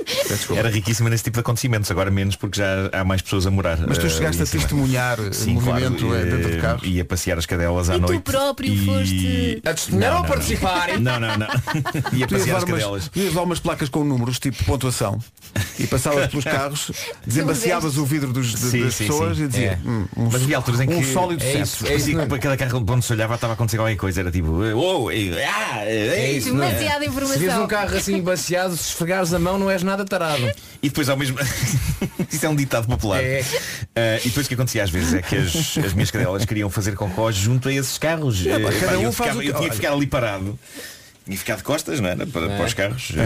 Era 0.57 0.69
riquíssima 0.71 1.09
nesse 1.11 1.25
tipo 1.25 1.35
de 1.37 1.41
acontecimentos, 1.41 1.91
agora 1.91 2.11
menos 2.11 2.37
porque 2.37 2.59
já 2.59 2.89
há 2.93 3.05
mais 3.05 3.23
pessoas 3.23 3.47
a 3.47 3.51
morar. 3.51 3.79
Mas 3.87 3.99
tu 3.99 4.07
eh, 4.07 4.11
chegaste 4.11 4.43
a 4.43 4.47
testemunhar 4.47 5.19
eh, 5.21 5.33
Sim, 5.33 5.55
movimento 5.55 6.07
claro, 6.07 6.15
eh, 6.17 6.25
dentro 6.25 6.51
de 6.51 6.59
carro. 6.61 6.87
Ia 6.87 7.05
passear 7.05 7.39
as 7.39 7.47
cadelas 7.47 7.91
à 7.91 7.97
E 7.97 8.01
tu 8.01 8.07
noite. 8.07 8.23
próprio 8.23 8.73
e... 8.73 8.85
foste- 8.85 9.63
A 9.65 9.75
testemunhar 9.75 10.11
Não, 10.13 10.19
ou 10.21 10.25
a 10.25 10.29
não, 10.29 10.29
não. 10.29 10.35
participar? 10.37 10.99
Não, 11.01 11.21
não, 11.21 11.37
não. 11.39 11.47
Tu 12.11 12.17
ias 12.17 12.31
passear 12.31 12.57
as 12.59 12.65
cadelas. 12.65 13.09
tu 13.09 13.19
ias 13.19 13.29
levar 13.29 13.43
umas 13.43 13.61
placas 13.61 13.89
com 13.89 14.05
números, 14.05 14.39
tipo 14.39 14.63
pontuação, 14.65 15.19
e 15.79 15.87
passavas 15.87 16.27
pelos 16.29 16.45
carros, 16.45 16.91
desembaciavas 17.27 17.97
o 17.97 18.05
vidro 18.05 18.33
dos, 18.33 18.49
de- 18.53 18.59
Sim, 18.59 18.85
das 18.85 18.95
sim, 18.95 19.07
pessoas 19.07 19.37
sim. 19.37 19.45
e 19.45 19.49
dizia 19.49 19.65
É. 19.85 19.89
hum, 19.89 20.07
um, 20.17 20.25
Mas 20.31 20.43
havia 20.43 20.57
alturas 20.57 20.81
em 20.81 20.89
um 20.89 21.01
que 21.01 21.07
sólido 21.13 21.43
é 21.43 21.47
sete. 21.53 21.63
isso, 21.63 21.87
é 21.87 21.95
isso, 21.95 22.07
que 22.07 22.39
cada 22.39 22.57
carro 22.57 22.85
onde 22.89 23.05
se 23.05 23.13
olhava 23.13 23.35
estava 23.35 23.53
a 23.53 23.55
acontecer 23.55 23.77
qualquer 23.77 23.97
coisa, 23.97 24.21
era 24.21 24.31
tipo, 24.31 24.49
oh, 24.75 25.09
ah, 25.09 25.15
É 25.15 26.31
isso, 26.33 26.49
é? 26.49 26.53
Demasiada 26.53 27.05
Se 27.05 27.11
vês 27.11 27.13
informação. 27.13 27.65
um 27.65 27.67
carro 27.67 27.97
assim 27.97 28.21
baseado, 28.23 28.77
se 28.77 28.89
esfregares 28.89 29.33
a 29.35 29.39
mão 29.39 29.59
não 29.59 29.71
és 29.71 29.83
nada 29.83 29.94
tarado. 30.03 30.51
E 30.83 30.89
depois 30.89 31.11
ao 31.11 31.17
mesmo 31.19 31.37
Isso 32.33 32.45
é 32.47 32.49
um 32.49 32.57
ditado 32.57 32.87
popular 32.89 33.23
É. 33.23 33.45
Ah, 33.95 34.19
E 34.25 34.29
depois 34.29 34.47
o 34.47 34.49
que 34.49 34.55
acontecia 34.55 34.83
às 34.83 34.89
vezes 34.91 35.13
é 35.13 35.21
que 35.21 35.37
as, 35.37 35.55
as 35.85 35.93
minhas 35.93 36.11
cadelas 36.11 36.45
queriam 36.47 36.71
fazer 36.71 36.95
cocó 36.95 37.31
junto 37.31 37.69
a 37.69 37.73
esses 37.75 37.99
carros 37.99 38.45
É, 38.47 38.59
pá, 38.59 38.71
Eh, 38.71 38.81
cada 38.81 38.93
pá, 38.93 38.99
um 38.99 39.03
eu, 39.03 39.13
faz 39.13 39.31
ficava- 39.31 39.39
o 39.39 39.43
que- 39.43 39.49
eu 39.49 39.55
tinha 39.55 39.69
que 39.69 39.77
ficar 39.77 39.93
ali 39.93 40.07
parado 40.07 40.59
Tinha 41.25 41.37
que 41.37 41.39
ficar 41.39 41.57
de 41.57 41.63
costas, 41.63 42.01
não 42.01 42.09
era? 42.09 42.27
Para, 42.27 42.49
para 42.49 42.65
os 42.67 42.75
carros 42.75 43.13
É, 43.17 43.21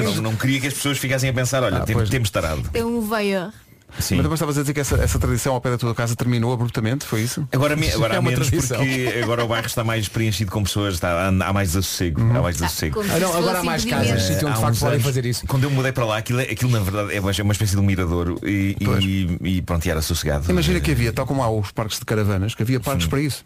é 0.00 0.02
não, 0.02 0.14
não 0.16 0.36
queria 0.36 0.60
que 0.60 0.66
as 0.66 0.74
pessoas 0.74 0.98
ficassem 0.98 1.28
a 1.30 1.32
pensar 1.32 1.62
Olha, 1.62 1.78
Ah, 1.78 1.80
tem- 1.84 1.94
pois. 1.94 2.08
temos 2.10 2.30
tarado 2.30 2.68
É 2.74 2.84
um 2.84 3.00
veio. 3.00 3.52
Sim. 3.98 4.16
Mas 4.16 4.22
depois 4.24 4.38
estavas 4.38 4.58
a 4.58 4.60
dizer 4.62 4.74
que 4.74 4.80
essa, 4.80 4.96
essa 4.96 5.18
tradição 5.18 5.54
ao 5.54 5.60
pé 5.60 5.70
da 5.70 5.78
tua 5.78 5.94
casa 5.94 6.16
terminou 6.16 6.52
abruptamente, 6.52 7.04
foi 7.04 7.22
isso? 7.22 7.46
Agora, 7.52 7.76
me- 7.76 7.90
agora 7.94 8.14
É 8.14 8.16
há 8.16 8.20
uma 8.20 8.30
menos 8.30 8.48
tradição. 8.48 8.78
porque 8.78 9.20
agora 9.22 9.44
o 9.44 9.48
bairro 9.48 9.66
está 9.66 9.84
mais 9.84 10.08
preenchido 10.08 10.50
com 10.50 10.62
pessoas, 10.62 10.94
está, 10.94 11.28
há, 11.28 11.52
mais 11.52 11.68
desassossego. 11.70 12.20
Há 12.20 12.42
mais 12.42 12.56
desassoego. 12.56 12.96
Como 12.96 13.12
Ah, 13.12 13.18
não, 13.20 13.36
agora 13.36 13.60
há 13.60 13.62
mais 13.64 13.84
casas, 13.84 14.22
sítio 14.22 14.48
onde 14.48 14.56
de 14.56 14.60
facto 14.62 14.80
podem 14.80 15.00
fazer 15.00 15.24
isso. 15.26 15.46
Quando 15.46 15.64
eu 15.64 15.70
mudei 15.70 15.92
para 15.92 16.04
lá, 16.04 16.16
aquilo, 16.18 16.40
é- 16.40 16.44
aquilo 16.50 16.70
na 16.70 16.80
verdade 16.80 17.14
é 17.14 17.20
uma 17.20 17.32
uma 17.44 17.52
espécie 17.52 17.72
de 17.72 17.78
um 17.80 17.84
miradouro 17.84 18.38
e, 18.42 18.74
e, 18.80 19.56
e 19.58 19.62
pronto, 19.62 19.84
e 19.84 19.90
era 19.90 20.00
sossegado. 20.00 20.50
Imagina 20.50 20.80
que 20.80 20.90
havia, 20.90 21.12
tal 21.12 21.26
como 21.26 21.42
há 21.42 21.50
os 21.50 21.70
parques 21.72 21.98
de 21.98 22.04
caravanas, 22.04 22.54
que 22.54 22.62
havia 22.62 22.80
parques 22.80 23.06
para 23.06 23.20
isso. 23.20 23.44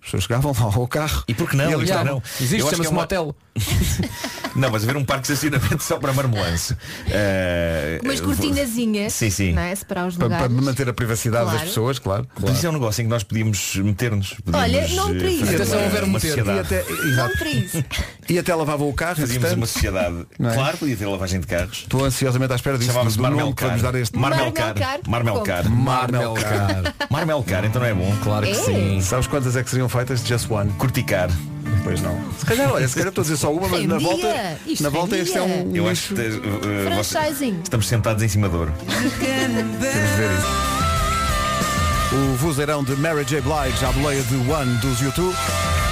As 0.00 0.04
pessoas 0.06 0.22
chegavam 0.24 0.52
lá 0.58 0.62
ao 0.74 0.86
carro. 0.88 1.24
E 1.28 1.34
por 1.34 1.48
que 1.50 1.56
não? 1.56 1.70
E 1.70 1.74
ali 1.74 1.84
estavam. 1.84 2.04
não. 2.14 2.22
Existe, 2.40 2.58
chama-se 2.70 2.86
é 2.86 2.88
uma- 2.90 3.00
motel. 3.02 3.36
Não, 4.54 4.70
mas 4.70 4.84
haver 4.84 4.96
um 4.96 5.04
parque 5.04 5.26
de 5.26 5.32
estacionamento 5.34 5.82
só 5.82 5.98
para 5.98 6.14
marmolanço. 6.14 6.74
Eh, 7.10 8.00
Umas 8.02 8.20
vou- 8.20 8.28
cortinazinhas. 8.28 9.12
Sim, 9.12 9.28
sim. 9.28 9.52
Não 9.52 9.60
é? 9.62 9.74
Separar 9.74 10.06
os 10.08 10.16
Para, 10.16 10.28
para 10.30 10.48
manter 10.48 10.88
a 10.88 10.94
privacidade 10.94 11.44
das 11.44 11.52
Claro. 11.54 11.66
pessoas, 11.68 11.98
claro. 11.98 12.26
Mas 12.40 12.56
isso 12.56 12.66
é 12.66 12.70
um 12.70 12.72
negócio 12.72 13.02
em 13.02 13.04
que 13.04 13.10
nós 13.10 13.22
podíamos 13.22 13.76
meter-nos. 13.76 14.34
Podíamos, 14.42 14.60
Olha, 14.72 14.88
não 14.94 15.10
eh, 15.14 15.18
para 15.18 15.28
isso. 15.28 15.44
Atenção, 15.44 15.76
uma- 15.78 15.84
houver 15.86 16.04
uma 16.04 16.12
meter. 16.14 16.26
E 16.26 16.30
sociedade. 16.30 16.60
até, 16.60 16.84
Não 16.90 17.08
exato. 17.12 17.38
para 17.38 17.48
isso. 17.50 17.84
e 18.30 18.38
até 18.38 18.54
lavavam 18.54 18.88
o 18.88 18.94
carro, 18.94 19.16
Fazíamos 19.16 19.34
entretanto. 19.36 19.58
uma 19.58 19.66
sociedade. 19.66 20.26
Não 20.38 20.50
é? 20.50 20.54
Claro, 20.54 20.78
podia 20.78 20.96
ter 20.96 21.06
lavagem 21.06 21.40
de 21.40 21.46
carros. 21.46 21.78
Estou 21.78 22.04
ansiosamente 22.04 22.52
à 22.52 22.56
espera 22.56 22.78
disso. 22.78 22.92
Que 22.92 23.20
Marmelcar. 23.20 23.68
vamos 23.68 23.82
dar 23.82 23.94
este 23.94 24.18
Marmelcar. 24.18 24.74
Marmelcar. 24.74 25.00
Marmelcar. 25.06 25.68
Marmelcar. 25.70 26.94
Marmelcar, 27.10 27.64
então 27.66 27.80
não 27.82 27.88
é 27.88 27.94
bom. 27.94 28.16
Claro 28.22 28.46
que 28.46 28.52
É. 28.52 28.54
sim. 28.54 29.00
Sabes 29.02 29.26
quantas 29.26 29.54
é 29.56 29.62
que 29.62 29.68
seriam 29.70 29.85
feitas? 29.88 30.20
Just 30.26 30.50
one. 30.50 30.70
Corticar. 30.72 31.30
Pois 31.82 32.00
não. 32.00 32.18
Se 32.38 32.44
calhar, 32.46 32.72
olha, 32.72 32.86
se 32.88 32.94
calhar 32.94 33.08
estou 33.08 33.22
a 33.22 33.24
dizer 33.24 33.36
só 33.36 33.52
uma, 33.52 33.68
mas 33.68 33.84
na 33.86 33.98
volta. 33.98 34.58
Isto 34.66 34.82
na 34.82 34.88
volta 34.88 35.16
este 35.16 35.36
é 35.38 35.42
um. 35.42 35.74
Eu 35.74 35.88
acho 35.88 36.14
que 36.14 36.20
eh, 36.20 36.30
vocês- 36.96 37.08
Franchising. 37.12 37.60
estamos 37.62 37.86
sentados 37.88 38.22
em 38.22 38.28
cima 38.28 38.48
de 38.48 38.56
ouro. 38.56 38.72
Temos 38.86 39.72
de 39.72 39.76
ver 39.78 40.30
isso. 40.38 40.46
O 42.14 42.36
vozeirão 42.36 42.84
de 42.84 42.94
Mary 42.96 43.24
J. 43.24 43.40
Blige, 43.40 43.84
à 43.84 43.92
boleia 43.92 44.22
de 44.22 44.36
One 44.50 44.76
dos 44.78 45.00
YouTube. 45.00 45.34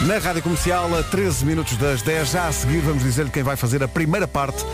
Na 0.07 0.18
rádio 0.18 0.42
comercial, 0.42 0.88
a 0.97 1.03
13 1.03 1.45
minutos 1.45 1.76
das 1.76 2.03
10. 2.03 2.30
Já 2.30 2.47
a 2.49 2.53
seguir, 2.53 2.78
vamos 2.80 3.03
dizer-lhe 3.03 3.30
quem 3.30 3.42
vai 3.42 3.57
fazer 3.57 3.82
a 3.82 3.88
primeira 3.88 4.26
parte 4.28 4.64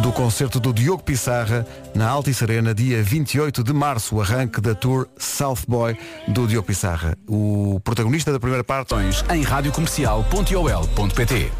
do 0.00 0.10
concerto 0.12 0.58
do 0.58 0.72
Diogo 0.72 1.02
Pissarra 1.02 1.66
na 1.94 2.08
Altice 2.08 2.44
Arena, 2.44 2.74
dia 2.74 3.02
28 3.02 3.62
de 3.62 3.72
março, 3.72 4.16
o 4.16 4.20
arranque 4.20 4.60
da 4.60 4.74
tour 4.74 5.06
South 5.18 5.60
Boy 5.68 5.96
do 6.28 6.46
Diogo 6.46 6.66
Pissarra. 6.66 7.16
O 7.28 7.80
protagonista 7.84 8.32
da 8.32 8.40
primeira 8.40 8.64
parte. 8.64 8.94
Em 9.30 9.42
radiocomercial.ol.pt 9.42 11.52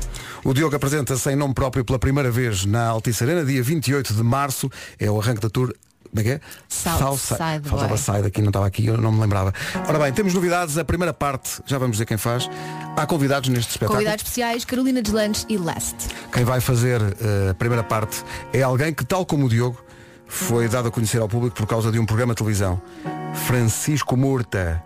O 0.44 0.54
Diogo 0.54 0.74
apresenta-se 0.74 1.30
em 1.30 1.36
nome 1.36 1.54
próprio 1.54 1.84
pela 1.84 1.98
primeira 1.98 2.30
vez 2.30 2.64
na 2.64 2.86
Altice 2.86 3.24
Arena, 3.24 3.44
dia 3.44 3.62
28 3.62 4.14
de 4.14 4.22
março. 4.22 4.70
É 4.98 5.10
o 5.10 5.20
arranque 5.20 5.40
da 5.40 5.50
tour. 5.50 5.72
Como 6.14 6.20
é 6.20 6.22
que 6.24 6.30
é? 6.32 6.40
South 6.68 7.16
Side. 7.16 7.38
Side 7.38 7.68
Faltava 7.70 7.96
side 7.96 8.26
aqui, 8.26 8.42
não 8.42 8.50
estava 8.50 8.66
aqui, 8.66 8.84
eu 8.86 8.98
não 8.98 9.10
me 9.10 9.20
lembrava. 9.22 9.52
Ora 9.88 9.98
bem, 9.98 10.12
temos 10.12 10.34
novidades. 10.34 10.76
A 10.76 10.84
primeira 10.84 11.14
parte, 11.14 11.62
já 11.64 11.78
vamos 11.78 11.92
dizer 11.94 12.04
quem 12.04 12.18
faz. 12.18 12.50
Há 12.94 13.06
convidados 13.06 13.48
neste 13.48 13.70
espetáculo. 13.70 13.96
Convidados 13.98 14.22
especiais, 14.22 14.64
Carolina 14.66 15.00
Deslandes 15.00 15.46
e 15.48 15.56
Last. 15.56 15.96
Quem 16.30 16.44
vai 16.44 16.60
fazer 16.60 17.00
eh, 17.00 17.50
a 17.50 17.54
primeira 17.54 17.82
parte 17.82 18.22
é 18.52 18.60
alguém 18.62 18.92
que, 18.92 19.06
tal 19.06 19.24
como 19.24 19.46
o 19.46 19.48
Diogo, 19.48 19.82
foi 20.26 20.68
dado 20.68 20.88
a 20.88 20.90
conhecer 20.90 21.18
ao 21.20 21.28
público 21.28 21.56
por 21.56 21.66
causa 21.66 21.90
de 21.90 21.98
um 21.98 22.04
programa 22.04 22.34
de 22.34 22.38
televisão. 22.38 22.80
Francisco 23.46 24.14
Murta 24.14 24.82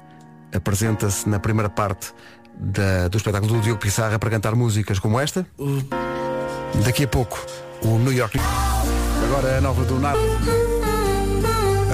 apresenta-se 0.54 1.28
na 1.28 1.40
primeira 1.40 1.68
parte 1.68 2.12
da- 2.56 3.08
do 3.08 3.16
espetáculo 3.16 3.52
do 3.54 3.60
Diogo 3.60 3.80
Pissarra 3.80 4.16
para 4.18 4.30
cantar 4.30 4.54
músicas 4.54 5.00
como 5.00 5.18
esta. 5.18 5.44
Daqui 6.84 7.02
a 7.02 7.08
pouco, 7.08 7.44
o 7.82 7.98
New 7.98 8.12
York. 8.12 8.38
Agora 9.24 9.58
a 9.58 9.60
nova 9.60 9.84
do 9.84 9.98
Nada. 9.98 10.20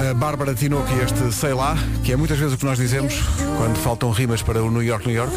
A 0.09 0.13
Bárbara 0.13 0.53
Tinoco 0.53 0.91
e 0.93 1.01
este 1.01 1.31
Sei 1.31 1.53
Lá, 1.53 1.77
que 2.03 2.11
é 2.11 2.15
muitas 2.15 2.37
vezes 2.37 2.53
o 2.55 2.57
que 2.57 2.65
nós 2.65 2.77
dizemos 2.77 3.13
quando 3.57 3.77
faltam 3.77 4.11
rimas 4.11 4.41
para 4.41 4.61
o 4.63 4.69
New 4.71 4.83
York, 4.83 5.07
New 5.07 5.15
York. 5.15 5.33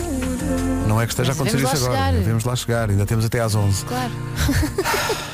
Não 0.89 1.01
é 1.01 1.07
que 1.07 1.13
esteja 1.13 1.33
a 1.33 1.35
Mas 1.35 1.41
acontecer 1.41 1.57
devemos 1.59 1.79
isso 1.79 1.89
lá 1.89 1.95
agora. 1.95 2.07
chegar. 2.11 2.19
Devemos 2.21 2.45
lá 2.45 2.57
chegar, 2.57 2.91
ainda 2.91 3.07
temos 3.07 3.25
até 3.25 3.41
às 3.41 3.55
11. 3.55 3.85
Claro. 3.85 4.13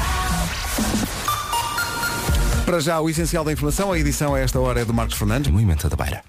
Para 2.64 2.80
já, 2.80 3.00
o 3.00 3.10
essencial 3.10 3.44
da 3.44 3.52
informação, 3.52 3.92
a 3.92 3.98
edição 3.98 4.34
a 4.34 4.40
esta 4.40 4.58
hora 4.60 4.80
é 4.80 4.84
do 4.84 4.94
Marcos 4.94 5.16
Fernandes. 5.16 5.50
Movimento 5.50 5.88
da 5.88 5.96
Beira. 5.96 6.22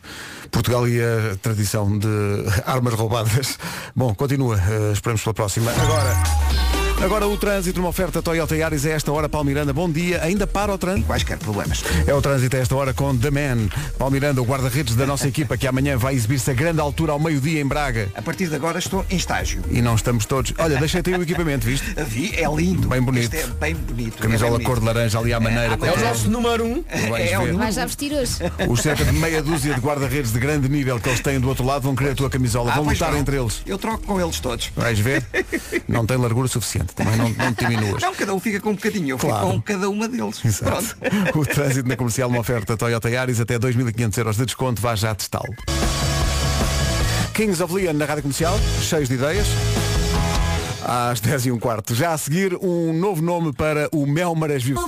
Portugal 0.52 0.88
e 0.88 1.00
a 1.02 1.36
tradição 1.42 1.98
de 1.98 2.08
armas 2.66 2.94
roubadas. 2.96 3.58
Bom, 3.96 4.14
continua, 4.14 4.58
eh, 4.58 4.92
esperamos 4.94 5.22
pela 5.24 5.34
próxima. 5.34 5.72
Agora, 5.72 6.14
agora 7.04 7.28
o 7.28 7.38
trânsito, 7.38 7.80
uma 7.80 7.90
oferta 7.90 8.22
Toyota 8.22 8.56
Yaris 8.56 8.86
a 8.86 8.92
esta 8.92 9.12
hora, 9.12 9.28
Paulo 9.28 9.46
Miranda. 9.46 9.74
Bom 9.74 9.90
dia, 9.90 10.22
ainda 10.24 10.48
para 10.48 10.74
o 10.74 10.78
trânsito? 10.78 11.06
Quaisquer 11.06 11.38
problemas. 11.38 11.84
É 12.08 12.14
o 12.14 12.22
trânsito 12.22 12.56
a 12.56 12.60
esta 12.60 12.76
hora 12.76 12.94
com 12.94 13.16
The 13.18 13.30
Man. 13.30 13.68
Paulo 13.98 14.14
Miranda, 14.14 14.42
o 14.42 14.46
guarda-redes 14.46 14.96
da 14.96 15.06
nossa 15.06 15.28
equipa, 15.28 15.58
que 15.58 15.68
amanhã 15.68 15.98
vai 15.98 16.16
exibir-se 16.16 16.50
a 16.50 16.54
grande 16.54 16.80
altura 16.80 17.12
ao 17.12 17.20
meio-dia 17.20 17.60
em 17.62 17.66
Braga. 17.66 18.10
A 18.16 18.22
partir 18.22 18.48
de 18.48 18.56
agora 18.56 18.80
estou 18.80 19.06
em 19.10 19.18
estágio. 19.18 19.62
E 19.70 19.82
não 19.82 19.96
estamos 19.96 20.26
todos. 20.26 20.54
Olha, 20.58 20.78
deixei-te 20.78 21.14
aí 21.14 21.20
o 21.20 21.24
equipamento, 21.24 21.66
viste? 21.66 21.86
Vi, 22.08 22.34
é 22.36 22.48
lindo. 22.56 22.88
Bem 22.88 23.02
bonito. 23.02 23.34
Este 23.34 23.38
é 23.38 23.54
bem 23.54 23.76
bonito. 23.76 24.18
Camisola 24.22 24.56
é 24.56 24.58
bem 24.60 24.68
cor 24.68 24.80
de 24.80 24.86
laranja 24.86 25.20
ali 25.20 25.34
à 25.34 25.40
maneira. 25.40 25.78
É, 25.82 25.88
É 25.88 25.92
o 25.94 26.00
nosso 26.00 26.30
número 26.30 26.64
um. 26.66 26.84
vais 27.10 27.26
É, 27.30 27.32
é 27.34 27.40
o 27.40 27.44
ver. 27.44 27.54
Vais 27.56 27.76
já 27.76 27.86
vestir 27.86 28.14
hoje. 28.14 28.34
Os 28.70 28.80
cerca 28.82 29.04
de 29.04 29.12
meia 29.12 29.42
dúzia 29.42 29.74
de 29.74 29.82
guarda-redes 29.82 30.32
de 30.32 30.40
grande 30.40 30.70
nível 30.70 31.00
que 31.00 31.10
eles 31.10 31.20
têm 31.20 31.40
do 31.40 31.50
outro 31.50 31.66
lado 31.66 31.82
vão 31.84 31.96
querer 31.96 32.12
a 32.12 32.16
tua 32.16 32.30
camisola, 32.30 32.72
Ah, 32.72 32.76
vão 32.76 32.86
lutar 32.86 33.12
vão. 33.12 33.20
entre 33.20 33.38
eles. 33.38 33.62
Eu 33.66 33.78
troco 33.78 34.04
com 34.06 34.22
eles 34.22 34.40
todos. 34.40 34.72
Vais 34.76 34.98
ver? 35.00 35.26
Não 35.88 36.06
tem 36.06 36.16
largura 36.18 36.48
suficiente. 36.48 36.93
Também 36.96 37.18
não, 37.18 37.30
não 37.30 37.52
diminuas. 37.52 38.02
Não, 38.02 38.14
cada 38.14 38.34
um 38.34 38.40
fica 38.40 38.60
com 38.60 38.70
um 38.72 38.76
bocadinho. 38.76 39.10
Eu 39.10 39.18
Claro. 39.18 39.48
fico 39.48 39.52
com 39.58 39.62
cada 39.62 39.90
uma 39.90 40.08
deles. 40.08 40.44
Exato. 40.44 40.96
Pronto. 40.98 41.40
O 41.40 41.46
trânsito 41.46 41.88
na 41.88 41.96
comercial, 41.96 42.30
uma 42.30 42.40
oferta 42.40 42.78
Toyota 42.78 43.10
Yaris 43.10 43.40
até 43.40 43.58
2.500 43.60 44.18
euros 44.18 44.38
de 44.38 44.46
desconto. 44.46 44.82
Vá 44.82 44.96
já 44.96 45.14
testá-lo. 45.16 45.54
Kings 47.34 47.62
of 47.64 47.74
Leon 47.74 47.94
na 47.94 48.06
rádio 48.06 48.22
comercial, 48.24 48.60
cheios 48.82 49.10
de 49.10 49.16
ideias. 49.16 49.48
Às 50.86 51.20
10 51.22 51.46
e 51.48 51.52
um 51.52 51.58
quarto. 51.60 51.96
Já 51.96 52.12
a 52.14 52.18
seguir, 52.18 52.56
um 52.62 52.94
novo 52.94 53.22
nome 53.22 53.54
para 53.54 53.88
o 53.92 54.06
Mel 54.06 54.36
Marés 54.36 54.62
Vivo. 54.64 54.84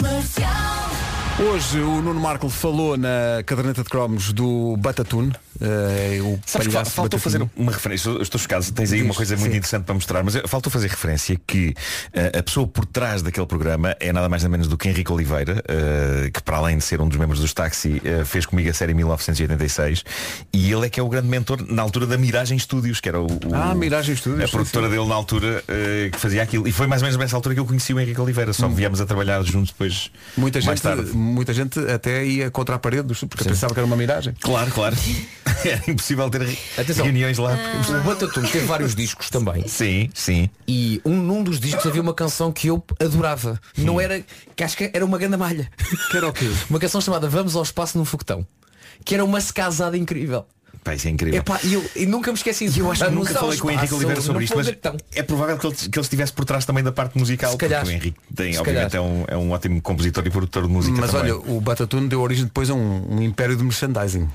Hoje 1.37 1.79
o 1.81 2.01
Nuno 2.01 2.19
Marco 2.21 2.47
falou 2.49 2.95
na 2.95 3.43
caderneta 3.45 3.83
de 3.83 3.89
cromos 3.89 4.31
do 4.31 4.77
Batatune. 4.77 5.33
eh, 5.59 6.19
o 6.21 6.39
Sabes 6.45 6.67
que 6.67 6.73
palhaço 6.73 6.91
fal- 6.91 7.03
faltou 7.03 7.19
Batatune. 7.19 7.19
fazer 7.19 7.49
uma 7.57 7.71
referência, 7.73 8.09
eu 8.09 8.21
estou 8.21 8.39
chocado, 8.39 8.69
tens 8.71 8.91
aí 8.93 9.01
uma 9.01 9.09
Diz, 9.09 9.17
coisa 9.17 9.35
muito 9.35 9.51
sim. 9.51 9.57
interessante 9.57 9.83
para 9.83 9.93
mostrar, 9.95 10.23
mas 10.23 10.35
faltou 10.47 10.71
fazer 10.71 10.87
referência 10.89 11.37
que 11.45 11.73
eh, 12.13 12.39
a 12.39 12.43
pessoa 12.43 12.65
por 12.67 12.85
trás 12.85 13.21
daquele 13.21 13.45
programa 13.45 13.95
é 13.99 14.13
nada 14.13 14.29
mais 14.29 14.43
nada 14.43 14.51
menos 14.51 14.67
do 14.69 14.77
que 14.77 14.87
Henrique 14.87 15.11
Oliveira, 15.11 15.61
eh, 15.67 16.29
que 16.33 16.41
para 16.41 16.55
além 16.57 16.77
de 16.77 16.83
ser 16.85 17.01
um 17.01 17.07
dos 17.07 17.17
membros 17.17 17.39
dos 17.41 17.53
Taxi, 17.53 18.01
fez 18.25 18.45
comigo 18.45 18.69
a 18.69 18.73
série 18.73 18.93
1986 18.93 20.03
e 20.53 20.71
ele 20.71 20.85
é 20.85 20.89
que 20.89 20.99
é 21.01 21.03
o 21.03 21.09
grande 21.09 21.27
mentor 21.27 21.65
na 21.69 21.81
altura 21.81 22.05
da 22.07 22.17
Miragem 22.17 22.57
Studios, 22.59 23.01
que 23.01 23.09
era 23.09 23.19
o, 23.19 23.25
o- 23.27 23.39
Ah, 23.53 23.75
Miragem 23.75 24.15
Studios, 24.15 24.41
a 24.43 24.47
sim, 24.47 24.51
produtora 24.53 24.87
dele 24.89 25.05
na 25.05 25.15
altura 25.15 25.63
que 26.13 26.17
fazia 26.19 26.43
aquilo. 26.43 26.65
E 26.67 26.71
foi 26.71 26.87
mais 26.87 27.01
ou 27.01 27.07
menos 27.07 27.17
nessa 27.19 27.35
altura 27.35 27.55
que 27.55 27.59
eu 27.61 27.65
conheci 27.65 27.93
o 27.93 27.99
Henrique 27.99 28.19
Oliveira, 28.21 28.53
só 28.53 28.67
viemos 28.69 28.99
a 29.01 29.05
trabalhar 29.05 29.41
juntos 29.43 29.71
depois 29.71 30.11
Muita 30.37 30.59
mais 30.61 30.79
gente, 30.79 30.81
tarde. 30.83 31.11
Muita 31.25 31.53
gente 31.53 31.79
até 31.79 32.25
ia 32.25 32.51
contra 32.51 32.75
a 32.75 32.79
parede 32.79 33.13
porque 33.27 33.43
pensava 33.43 33.73
que 33.73 33.79
era 33.79 33.85
uma 33.87 33.95
miragem. 33.95 34.33
Claro, 34.39 34.71
claro. 34.71 34.95
Era 35.63 35.81
impossível 35.89 36.29
ter 36.29 36.41
Atenção. 36.77 37.05
reuniões 37.05 37.37
lá. 37.39 37.57
O 37.89 38.03
Batatune 38.03 38.47
teve 38.49 38.65
vários 38.65 38.93
discos 38.93 39.29
também. 39.31 39.67
Sim, 39.67 40.09
sim. 40.13 40.49
E 40.67 41.01
um, 41.03 41.15
num 41.15 41.43
dos 41.43 41.59
discos 41.59 41.85
havia 41.87 42.01
uma 42.01 42.13
canção 42.13 42.51
que 42.51 42.67
eu 42.67 42.83
adorava. 42.99 43.59
Não 43.75 43.99
era. 43.99 44.23
que 44.55 44.63
acho 44.63 44.77
que 44.77 44.91
era 44.93 45.03
uma 45.03 45.17
grande 45.17 45.37
malha. 45.37 45.69
Que 46.11 46.17
era 46.17 46.27
o 46.27 46.33
quê? 46.33 46.45
Uma 46.69 46.79
canção 46.79 47.01
chamada 47.01 47.27
Vamos 47.27 47.55
ao 47.55 47.63
Espaço 47.63 47.97
num 47.97 48.05
Foguetão. 48.05 48.45
Que 49.03 49.15
era 49.15 49.23
uma 49.25 49.41
secasada 49.41 49.97
incrível. 49.97 50.45
Pá, 50.85 50.93
isso 50.93 51.07
é 51.07 51.09
incrível. 51.09 51.39
Epá, 51.39 51.59
e 51.63 51.73
eu, 51.73 51.83
e 51.95 52.05
nunca 52.05 52.31
me 52.31 52.37
esqueci 52.37 52.65
disso. 52.65 52.79
Eu 52.79 52.91
acho 52.91 53.03
que 53.03 53.09
nunca 53.11 53.33
falei 53.33 53.57
com 53.57 53.67
o 53.67 53.71
Henrique 53.71 53.91
Oliveira 53.95 54.21
sobre 54.21 54.43
isto, 54.43 54.55
mas 54.55 54.67
é 55.15 55.23
provável 55.23 55.57
que 55.57 55.65
ele, 55.65 55.75
que 55.75 55.85
ele 55.97 56.01
estivesse 56.01 56.31
por 56.31 56.45
trás 56.45 56.63
também 56.63 56.83
da 56.83 56.91
parte 56.91 57.17
musical, 57.17 57.51
Se 57.53 57.57
calhar. 57.57 57.81
porque 57.81 57.95
o 57.95 57.97
Henrique 57.97 58.19
tem, 58.35 58.53
Se 58.53 58.59
obviamente, 58.59 58.95
é 58.95 59.01
um, 59.01 59.25
é 59.27 59.35
um 59.35 59.49
ótimo 59.51 59.81
compositor 59.81 60.23
e 60.27 60.29
produtor 60.29 60.61
de 60.61 60.69
música 60.69 60.95
Mas 61.01 61.09
também. 61.09 61.31
olha, 61.31 61.41
o 61.51 61.59
Batatune 61.59 62.07
deu 62.07 62.21
origem 62.21 62.45
depois 62.45 62.69
a 62.69 62.75
um, 62.75 63.15
um 63.15 63.21
império 63.23 63.57
de 63.57 63.63
merchandising. 63.63 64.29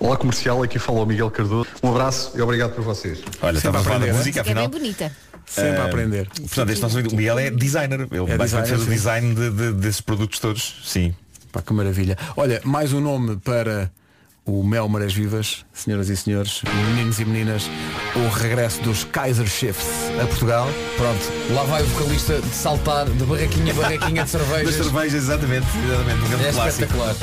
Olá 0.00 0.16
comercial, 0.16 0.62
aqui 0.64 0.80
fala 0.80 1.00
o 1.00 1.06
Miguel 1.06 1.30
Cardoso. 1.30 1.68
Um 1.80 1.90
abraço 1.90 2.32
e 2.36 2.40
obrigado 2.42 2.72
por 2.74 2.82
vocês. 2.82 3.20
Olha, 3.40 3.56
estava 3.56 3.78
a 3.78 3.82
falar 3.84 3.98
da 3.98 4.12
música, 4.12 4.42
Que 4.42 4.50
é 4.50 4.54
bem 4.54 4.64
afinal. 4.64 4.68
bonita. 4.80 5.12
Sempre 5.46 5.76
a 5.78 5.82
Ah, 5.84 5.86
aprender. 5.86 6.28
Portanto, 6.28 6.70
este 6.70 6.82
nosso 6.82 6.98
amigo, 6.98 7.14
o 7.14 7.16
Miguel 7.16 7.38
é 7.38 7.50
designer. 7.50 8.00
Ele 8.10 8.32
É 8.32 8.36
basicamente 8.36 8.68
fez 8.70 8.82
o 8.82 8.86
design 8.86 9.34
de- 9.34 9.50
de- 9.50 9.72
desses 9.74 10.00
produtos 10.00 10.38
todos. 10.40 10.80
Sim. 10.84 11.14
Pá, 11.52 11.62
que 11.62 11.72
maravilha. 11.72 12.18
Olha, 12.36 12.60
mais 12.64 12.92
um 12.92 13.00
nome 13.00 13.36
para 13.38 13.90
o 14.50 14.64
Mel 14.64 14.88
Marés 14.88 15.12
Vivas, 15.12 15.64
senhoras 15.74 16.08
e 16.08 16.16
senhores, 16.16 16.62
meninos 16.94 17.20
e 17.20 17.24
meninas, 17.26 17.70
o 18.16 18.28
regresso 18.34 18.80
dos 18.82 19.04
Kaiser 19.04 19.46
Chiefs 19.46 19.86
a 20.22 20.26
Portugal. 20.26 20.66
Pronto, 20.96 21.20
lá 21.54 21.64
vai 21.64 21.82
o 21.82 21.86
vocalista 21.86 22.40
de 22.40 22.48
saltar 22.48 23.04
de 23.06 23.24
barraquinha 23.24 23.72
a 23.72 23.76
barraquinha 23.76 24.24
de 24.24 24.30
cervejas. 24.30 24.64
Das 24.76 24.86
cervejas, 24.86 25.14
exatamente. 25.24 25.66
exatamente 25.86 26.24
um 26.24 26.28
grande 26.28 26.46
É 26.46 26.52
clássico. 26.52 26.84
espetacular. 26.84 27.14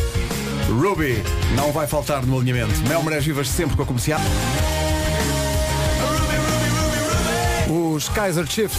Ruby 0.69 1.23
não 1.55 1.71
vai 1.71 1.88
faltar 1.88 2.23
no 2.26 2.38
alinhamento. 2.39 2.80
Mel 2.88 3.01
Marés 3.01 3.26
Vivas 3.26 3.47
sempre 3.49 3.76
com 3.76 3.82
a 3.84 3.86
comercial. 3.88 4.21
Os 7.69 8.07
Kaiser 8.09 8.45
Chiefs 8.45 8.78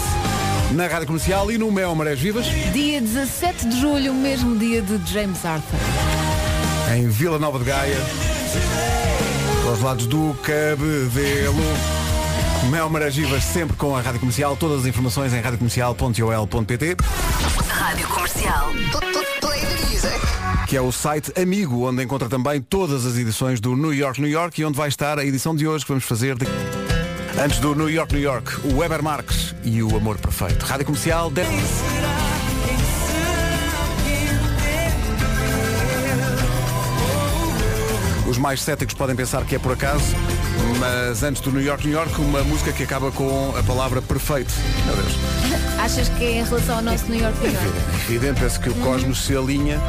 na 0.73 0.87
Rádio 0.87 1.07
Comercial 1.09 1.51
e 1.51 1.59
no 1.59 1.71
Mel 1.73 1.95
Marés 1.95 2.19
Vivas, 2.21 2.47
Dia 2.73 3.01
17 3.01 3.69
de 3.69 3.81
julho, 3.81 4.13
o 4.13 4.15
mesmo 4.15 4.57
dia 4.57 4.83
de 4.83 5.01
James 5.13 5.45
Arthur. 5.45 5.79
em 6.95 7.09
Vila 7.09 7.39
Nova 7.39 7.59
de 7.59 7.65
Gaia, 7.65 7.97
aos 9.77 9.81
lados 9.81 10.07
do 10.07 10.35
Cabedelo. 10.43 11.55
Mel 12.71 12.89
Marés 12.89 13.15
Vivas 13.15 13.45
sempre 13.45 13.77
com 13.77 13.95
a 13.95 14.01
Rádio 14.01 14.21
Comercial. 14.21 14.57
Todas 14.57 14.81
as 14.81 14.87
informações 14.87 15.33
em 15.33 15.41
radiocomercial.ol.pt 15.41 16.97
Rádio 17.69 18.09
Comercial. 18.09 18.71
que 20.67 20.77
é 20.77 20.81
o 20.81 20.91
site 20.91 21.33
amigo, 21.41 21.89
onde 21.89 22.03
encontra 22.03 22.29
também 22.29 22.61
todas 22.61 23.07
as 23.07 23.17
edições 23.17 23.61
do 23.61 23.77
New 23.77 23.95
York, 23.95 24.21
New 24.21 24.31
York 24.31 24.61
e 24.61 24.65
onde 24.65 24.77
vai 24.77 24.89
estar 24.89 25.19
a 25.19 25.25
edição 25.25 25.55
de 25.55 25.67
hoje 25.67 25.85
que 25.85 25.91
vamos 25.91 26.05
fazer 26.05 26.37
de... 26.37 26.47
antes 27.41 27.61
do 27.61 27.75
New 27.75 27.89
York, 27.89 28.13
New 28.13 28.23
York, 28.23 28.67
o 28.67 28.79
Weber 28.79 29.03
Marques 29.03 29.55
e 29.63 29.81
o 29.83 29.97
Amor 29.97 30.19
Perfeito. 30.19 30.65
Rádio 30.65 30.87
Comercial 30.87 31.31
10. 31.31 31.96
Os 38.37 38.43
mais 38.43 38.61
céticos 38.61 38.95
podem 38.95 39.17
pensar 39.17 39.47
que 39.47 39.55
é 39.55 39.59
por 39.59 39.73
acaso, 39.73 40.15
mas 40.79 41.23
antes 41.23 41.41
do 41.41 41.51
New 41.51 41.63
York, 41.63 41.87
New 41.87 41.97
York, 41.97 42.21
uma 42.21 42.45
música 42.45 42.71
que 42.71 42.83
acaba 42.83 43.11
com 43.11 43.55
a 43.57 43.63
palavra 43.63 44.03
perfeito. 44.03 44.53
Meu 44.85 44.95
Deus. 44.95 45.15
Achas 45.81 46.11
que 46.11 46.23
é 46.23 46.41
em 46.41 46.45
relação 46.45 46.77
ao 46.77 46.83
nosso 46.83 47.07
New 47.07 47.19
York, 47.19 47.39
New 47.41 47.51
York? 47.51 47.69
Evidente, 48.11 48.35
parece 48.41 48.61
que 48.61 48.69
o 48.69 48.75
cosmos 48.75 49.25
se 49.25 49.35
alinha 49.35 49.81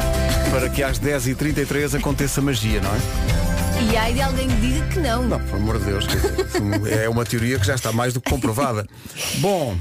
para 0.49 0.69
que 0.69 0.81
às 0.81 0.97
10h33 0.97 1.97
aconteça 1.97 2.39
magia, 2.41 2.79
não 2.79 2.89
é? 2.89 3.91
E 3.91 3.97
há 3.97 4.11
de 4.11 4.21
alguém 4.21 4.47
que 4.47 4.55
diga 4.55 4.87
que 4.87 4.99
não. 5.01 5.23
Não, 5.23 5.39
pelo 5.41 5.57
amor 5.57 5.79
de 5.79 5.83
Deus, 5.83 6.07
dizer, 6.07 7.03
é 7.03 7.09
uma 7.09 7.25
teoria 7.25 7.59
que 7.59 7.67
já 7.67 7.75
está 7.75 7.91
mais 7.91 8.13
do 8.13 8.21
que 8.21 8.29
comprovada. 8.29 8.87
Bom, 9.39 9.75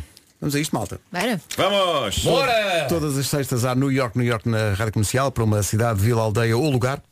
vamos 0.47 0.55
a 0.55 0.61
isto, 0.61 0.75
malta. 0.75 1.01
Bora. 1.11 1.41
Vamos! 1.57 2.19
Bora! 2.19 2.87
Todas 2.89 3.19
as 3.19 3.27
sextas 3.27 3.65
há 3.65 3.75
New 3.75 3.91
York, 3.91 4.17
New 4.17 4.27
York 4.27 4.49
na 4.49 4.75
Rádio 4.75 4.93
Comercial, 4.93 5.33
para 5.33 5.43
uma 5.43 5.61
cidade, 5.63 6.01
vila, 6.01 6.23
aldeia 6.23 6.57
ou 6.57 6.71
lugar. 6.71 7.03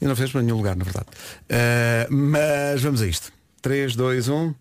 E 0.00 0.06
não 0.06 0.16
fez 0.16 0.32
para 0.32 0.40
nenhum 0.40 0.56
lugar, 0.56 0.74
na 0.74 0.84
verdade. 0.84 1.06
Uh, 1.50 2.06
mas 2.10 2.80
vamos 2.80 3.02
a 3.02 3.06
isto. 3.06 3.28
um. 3.28 3.32
3, 3.60 3.94
2, 3.94 4.28
1. 4.28 4.54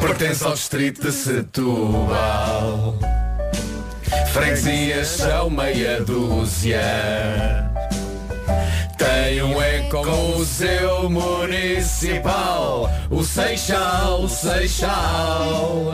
Pertence 0.00 0.44
ao 0.44 0.54
distrito 0.54 1.02
de 1.02 1.12
Setúbal 1.12 2.98
Freguesias 4.32 5.08
são 5.08 5.50
meia 5.50 6.02
dúzia 6.02 6.80
Um 9.28 9.62
ecomuseu 9.62 11.10
municipal 11.10 12.90
O 13.10 13.22
Seixal, 13.22 14.22
o 14.22 14.28
Seixal 14.28 15.92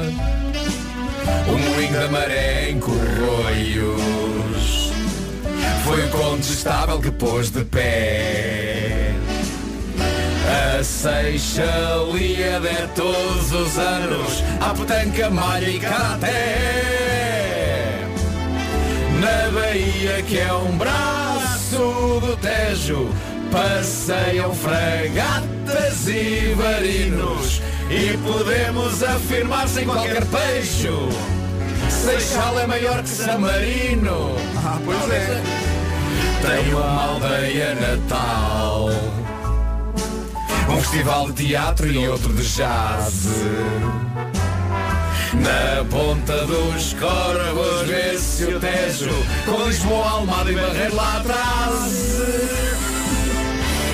O 1.49 1.59
moinho 1.59 1.93
da 1.93 2.07
maré 2.07 2.71
em 2.71 2.79
Corroios 2.79 3.99
Foi 5.85 6.07
o 6.07 6.11
condestável 6.11 7.01
que 7.01 7.11
pôs 7.11 7.51
de 7.51 7.65
pé. 7.65 9.13
A 10.79 10.85
Seixalíada 10.85 12.69
é 12.69 12.89
todos 12.95 13.51
os 13.53 13.77
anos 13.77 14.45
A 14.61 14.73
petanca, 14.75 15.29
malha 15.29 15.69
e 15.69 15.81
karaté. 15.81 16.31
Na 19.21 19.51
Bahia 19.51 20.23
que 20.23 20.39
é 20.39 20.53
um 20.53 20.79
braço 20.79 21.24
do 21.75 22.37
Tejo 22.37 23.09
Passeiam 23.51 24.55
fragatas 24.55 26.09
e 26.09 26.55
marinos 26.57 27.63
E 27.91 28.17
podemos 28.19 29.03
afirmar 29.03 29.69
sem 29.69 29.85
qualquer 29.85 30.25
pejo 30.27 31.09
Seixal 31.91 32.59
é 32.59 32.67
maior 32.67 33.03
que 33.03 33.09
San 33.09 33.39
Marino. 33.39 34.37
Ah, 34.57 34.79
pois 34.85 35.11
é. 35.11 35.43
Tem 36.43 36.75
uma 36.75 37.03
aldeia 37.03 37.75
natal. 37.75 38.91
Um 40.69 40.81
festival 40.81 41.31
de 41.31 41.47
teatro 41.47 41.87
e 41.87 42.09
outro 42.09 42.33
de 42.33 42.43
jazz 42.43 43.29
Na 45.35 45.85
ponta 45.91 46.47
dos 46.47 46.95
corvos 46.95 47.87
vê-se 47.87 48.45
o 48.45 48.59
Tejo 48.61 49.11
Com 49.45 49.67
Lisboa, 49.67 50.11
Almada 50.11 50.53
e 50.53 50.55
Barreiro 50.55 50.95
lá 50.95 51.17
atrás. 51.19 51.91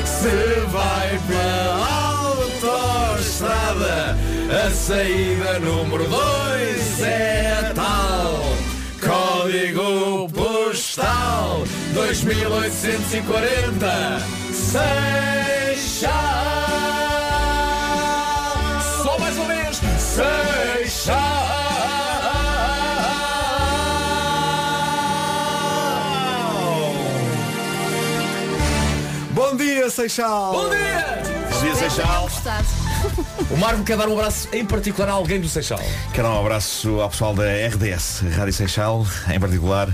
Se 0.05 0.61
vai 0.69 1.19
pela 1.27 2.11
autoestrada 3.15 4.17
A 4.67 4.71
saída 4.71 5.59
número 5.61 6.05
2 6.05 7.01
é 7.03 7.59
a 7.59 7.73
tal. 7.75 8.45
Código 9.01 10.29
postal 10.29 11.65
2840 11.95 14.21
Seixal 14.53 16.11
Só 19.03 19.19
mais 19.19 19.39
uma 19.39 19.47
vez 19.47 19.81
Seixal 19.99 20.50
Seixal! 29.91 30.53
Bom 30.53 30.71
dia! 30.71 31.23
Bom 31.53 31.61
dia, 31.61 31.75
Seixal. 31.75 32.29
O 33.51 33.57
Marco 33.57 33.83
quer 33.83 33.97
dar 33.97 34.09
um 34.09 34.13
abraço 34.13 34.49
em 34.53 34.65
particular 34.65 35.09
a 35.09 35.13
alguém 35.13 35.41
do 35.41 35.49
Seixal. 35.49 35.81
Quero 36.13 36.29
dar 36.29 36.35
um 36.35 36.41
abraço 36.41 37.01
ao 37.01 37.11
pessoal 37.11 37.35
da 37.35 37.45
RDS, 37.45 38.23
Rádio 38.37 38.53
Seixal, 38.53 39.07
em 39.29 39.41
particular 39.41 39.91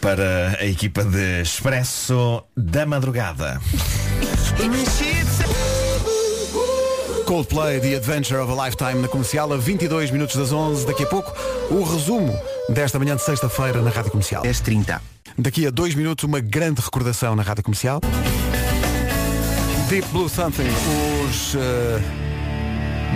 para 0.00 0.56
a 0.60 0.66
equipa 0.66 1.02
de 1.04 1.42
Expresso 1.42 2.42
da 2.56 2.84
Madrugada. 2.84 3.60
Coldplay, 7.26 7.80
The 7.80 7.96
Adventure 7.96 8.40
of 8.40 8.52
a 8.52 8.66
Lifetime 8.66 9.00
na 9.00 9.08
comercial, 9.08 9.52
a 9.52 9.56
22 9.56 10.10
minutos 10.10 10.36
das 10.36 10.52
11. 10.52 10.86
Daqui 10.86 11.04
a 11.04 11.06
pouco, 11.06 11.32
o 11.70 11.82
resumo 11.82 12.38
desta 12.68 12.98
manhã 12.98 13.16
de 13.16 13.22
sexta-feira 13.22 13.80
na 13.80 13.90
Rádio 13.90 14.10
Comercial. 14.10 14.42
10h30. 14.42 15.00
Daqui 15.38 15.66
a 15.66 15.70
dois 15.70 15.94
minutos, 15.94 16.24
uma 16.24 16.40
grande 16.40 16.82
recordação 16.82 17.34
na 17.34 17.42
Rádio 17.42 17.62
Comercial. 17.62 18.00
Deep 19.92 20.08
Blue 20.10 20.26
Something, 20.26 20.70
os. 21.22 21.54
eh, 21.54 22.00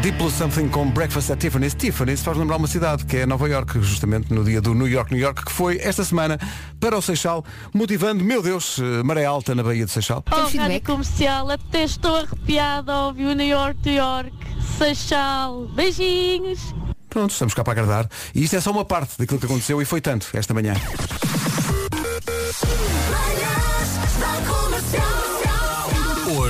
Deep 0.03 0.19
Blue 0.19 0.31
Something 0.31 0.69
com 0.69 0.91
Breakfast 0.91 1.31
at 1.31 1.39
Tiffany's. 1.39 1.73
Tiffany's 1.73 2.21
faz 2.21 2.37
lembrar 2.37 2.59
uma 2.59 2.67
cidade 2.67 3.07
que 3.07 3.17
é 3.17 3.25
Nova 3.25 3.49
York, 3.49 3.81
justamente 3.81 4.31
no 4.31 4.45
dia 4.45 4.61
do 4.61 4.75
New 4.75 4.87
York, 4.87 5.11
New 5.11 5.19
York, 5.19 5.47
que 5.47 5.53
foi 5.53 5.79
esta 5.79 6.05
semana 6.05 6.39
para 6.79 6.95
o 6.95 7.01
Seixal, 7.01 7.43
motivando, 7.73 8.23
meu 8.23 8.43
Deus, 8.43 8.79
eh, 8.79 9.03
maré 9.03 9.25
alta 9.25 9.55
na 9.55 9.63
Baía 9.63 9.87
de 9.87 9.91
Seixal. 9.91 10.23
Oh, 10.31 10.55
Rádio 10.55 10.83
Comercial, 10.83 11.51
até 11.51 11.85
estou 11.85 12.15
arrepiada 12.15 12.93
ao 12.93 13.07
ouvir 13.07 13.25
o 13.25 13.35
New 13.35 13.49
York, 13.49 13.81
New 13.83 13.95
York, 13.95 14.37
Seixal. 14.77 15.69
Beijinhos. 15.69 16.75
Pronto, 17.09 17.31
estamos 17.31 17.55
cá 17.55 17.65
para 17.65 17.73
agradar. 17.73 18.07
E 18.35 18.45
isto 18.45 18.55
é 18.55 18.61
só 18.61 18.71
uma 18.71 18.85
parte 18.85 19.15
daquilo 19.17 19.41
que 19.41 19.47
aconteceu 19.47 19.81
e 19.81 19.87
foi 19.87 20.03
tanto 20.03 20.29
esta 20.35 20.53
manhã. 20.53 20.75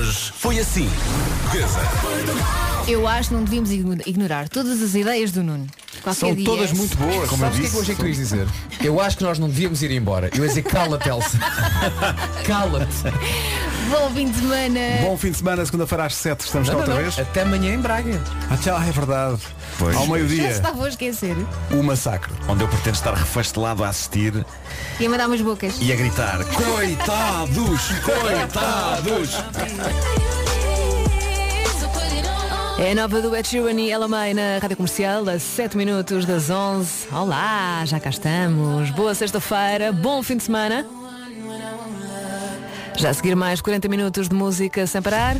Hoje 0.07 0.31
foi 0.37 0.57
assim. 0.59 0.89
Eu 2.87 3.05
acho 3.05 3.27
que 3.29 3.35
não 3.35 3.43
devíamos 3.43 3.71
igno- 3.71 3.97
ignorar 4.05 4.47
todas 4.47 4.81
as 4.81 4.95
ideias 4.95 5.31
do 5.31 5.43
Nuno. 5.43 5.67
Qualquer 6.01 6.27
dia. 6.35 6.45
Sabes 7.37 7.57
o 7.57 7.61
que 7.61 7.67
é 7.67 7.69
que 7.69 7.75
eu 7.75 7.81
achei 7.81 7.95
que 7.95 8.01
tu 8.01 8.07
ias 8.07 8.17
dizer? 8.17 8.47
Eu 8.81 9.01
acho 9.01 9.17
que 9.17 9.23
nós 9.25 9.37
não 9.37 9.49
devíamos 9.49 9.81
ir 9.81 9.91
embora. 9.91 10.29
Eu 10.33 10.43
ia 10.43 10.47
dizer 10.47 10.61
cala-te, 10.71 11.09
Elsa. 11.09 11.37
Cala-te. 12.45 12.87
Bom 13.89 14.09
fim 14.13 14.29
de 14.29 14.37
semana. 14.37 14.79
Bom 15.01 15.17
fim 15.17 15.31
de 15.31 15.37
semana, 15.37 15.65
segunda-feira 15.65 16.05
às 16.05 16.15
7 16.15 16.41
estamos 16.41 16.69
cá 16.69 16.75
outra 16.75 16.93
não, 16.93 17.01
vez. 17.01 17.17
Até 17.19 17.41
amanhã 17.43 17.73
em 17.73 17.79
Braga. 17.79 18.21
Ah, 18.49 18.57
tchau, 18.57 18.81
é 18.81 18.91
verdade. 18.91 19.41
Ao 19.79 19.91
Já 19.93 19.99
se 20.01 20.11
meio-dia, 20.11 20.49
estava 20.49 20.85
a 20.85 20.89
esquecer. 20.89 21.35
o 21.71 21.83
massacre. 21.83 22.33
Onde 22.49 22.63
eu 22.63 22.67
pretendo 22.67 22.95
estar 22.95 23.13
refastelado 23.13 23.83
a 23.83 23.89
assistir 23.89 24.45
E 24.99 25.05
a 25.05 25.09
mandar 25.09 25.27
umas 25.27 25.41
bocas. 25.41 25.75
e 25.79 25.91
a 25.91 25.95
gritar 25.95 26.43
Coitados! 26.45 27.81
Coitados! 28.03 29.37
É 32.79 32.91
a 32.91 32.95
nova 32.95 33.21
do 33.21 33.35
Ed 33.35 33.47
Sheeran 33.47 33.79
e 33.79 33.89
Ella 33.89 34.07
May 34.07 34.33
na 34.33 34.59
Rádio 34.61 34.77
Comercial, 34.77 35.27
a 35.29 35.39
7 35.39 35.75
minutos 35.77 36.25
das 36.25 36.49
11. 36.49 37.07
Olá, 37.11 37.83
já 37.85 37.99
cá 37.99 38.09
estamos. 38.09 38.91
Boa 38.91 39.15
sexta-feira, 39.15 39.91
bom 39.91 40.21
fim 40.21 40.37
de 40.37 40.43
semana. 40.43 40.85
Já 42.97 43.11
a 43.11 43.13
seguir 43.13 43.35
mais 43.35 43.61
40 43.61 43.87
minutos 43.87 44.27
de 44.27 44.33
música 44.33 44.87
sem 44.87 45.01
parar. 45.03 45.37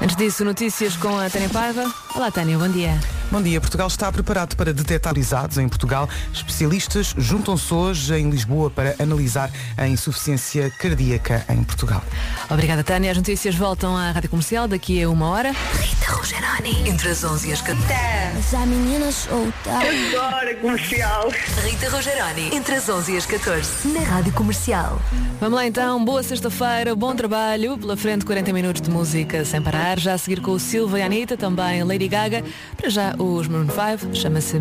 Antes 0.00 0.16
disso, 0.16 0.44
notícias 0.46 0.96
com 0.96 1.18
a 1.18 1.28
Tânia 1.28 1.50
Paiva. 1.50 1.92
Olá, 2.14 2.30
Tânia, 2.30 2.56
bom 2.56 2.68
dia. 2.68 2.98
Bom 3.32 3.40
dia. 3.40 3.58
Portugal 3.62 3.88
está 3.88 4.12
preparado 4.12 4.54
para 4.56 4.74
detectar 4.74 5.16
izados 5.16 5.56
em 5.56 5.66
Portugal. 5.66 6.06
Especialistas 6.34 7.14
juntam-se 7.16 7.72
hoje 7.72 8.14
em 8.14 8.28
Lisboa 8.28 8.70
para 8.70 8.94
analisar 9.00 9.50
a 9.74 9.88
insuficiência 9.88 10.70
cardíaca 10.78 11.42
em 11.48 11.64
Portugal. 11.64 12.04
Obrigada, 12.50 12.84
Tânia. 12.84 13.10
As 13.10 13.16
notícias 13.16 13.54
voltam 13.54 13.96
à 13.96 14.10
Rádio 14.10 14.28
Comercial 14.28 14.68
daqui 14.68 15.02
a 15.02 15.08
uma 15.08 15.30
hora. 15.30 15.52
Rita 15.52 16.12
Rogeroni. 16.12 16.90
Entre 16.90 17.08
as 17.08 17.24
11 17.24 17.48
e 17.48 17.52
as 17.54 17.62
14. 17.62 17.86
Mas 18.34 18.54
a 18.54 18.66
menina 18.66 19.10
solta. 19.10 19.70
Agora 19.70 20.54
comercial. 20.56 21.30
Rita 21.64 21.88
Rogeroni. 21.88 22.54
Entre 22.54 22.74
as 22.74 22.86
11 22.86 23.12
e 23.12 23.16
as 23.16 23.24
14. 23.24 23.88
Na 23.88 24.00
Rádio 24.00 24.32
Comercial. 24.34 25.00
Vamos 25.40 25.56
lá 25.56 25.66
então, 25.66 26.04
boa 26.04 26.22
sexta-feira, 26.22 26.94
bom 26.94 27.16
trabalho. 27.16 27.78
Pela 27.78 27.96
frente, 27.96 28.26
40 28.26 28.52
minutos 28.52 28.82
de 28.82 28.90
música 28.90 29.42
sem 29.44 29.62
parar. 29.62 29.98
Já 29.98 30.12
a 30.14 30.18
seguir 30.18 30.40
com 30.40 30.52
o 30.52 30.60
Silva 30.60 30.98
e 30.98 31.02
a 31.02 31.06
Anitta, 31.06 31.36
também 31.36 31.82
Lady 31.82 32.08
Gaga. 32.08 32.44
Para 32.76 32.90
já, 32.90 33.14
os 33.22 33.48
Maroon 33.48 33.68
5, 33.68 34.14
chama-se 34.14 34.58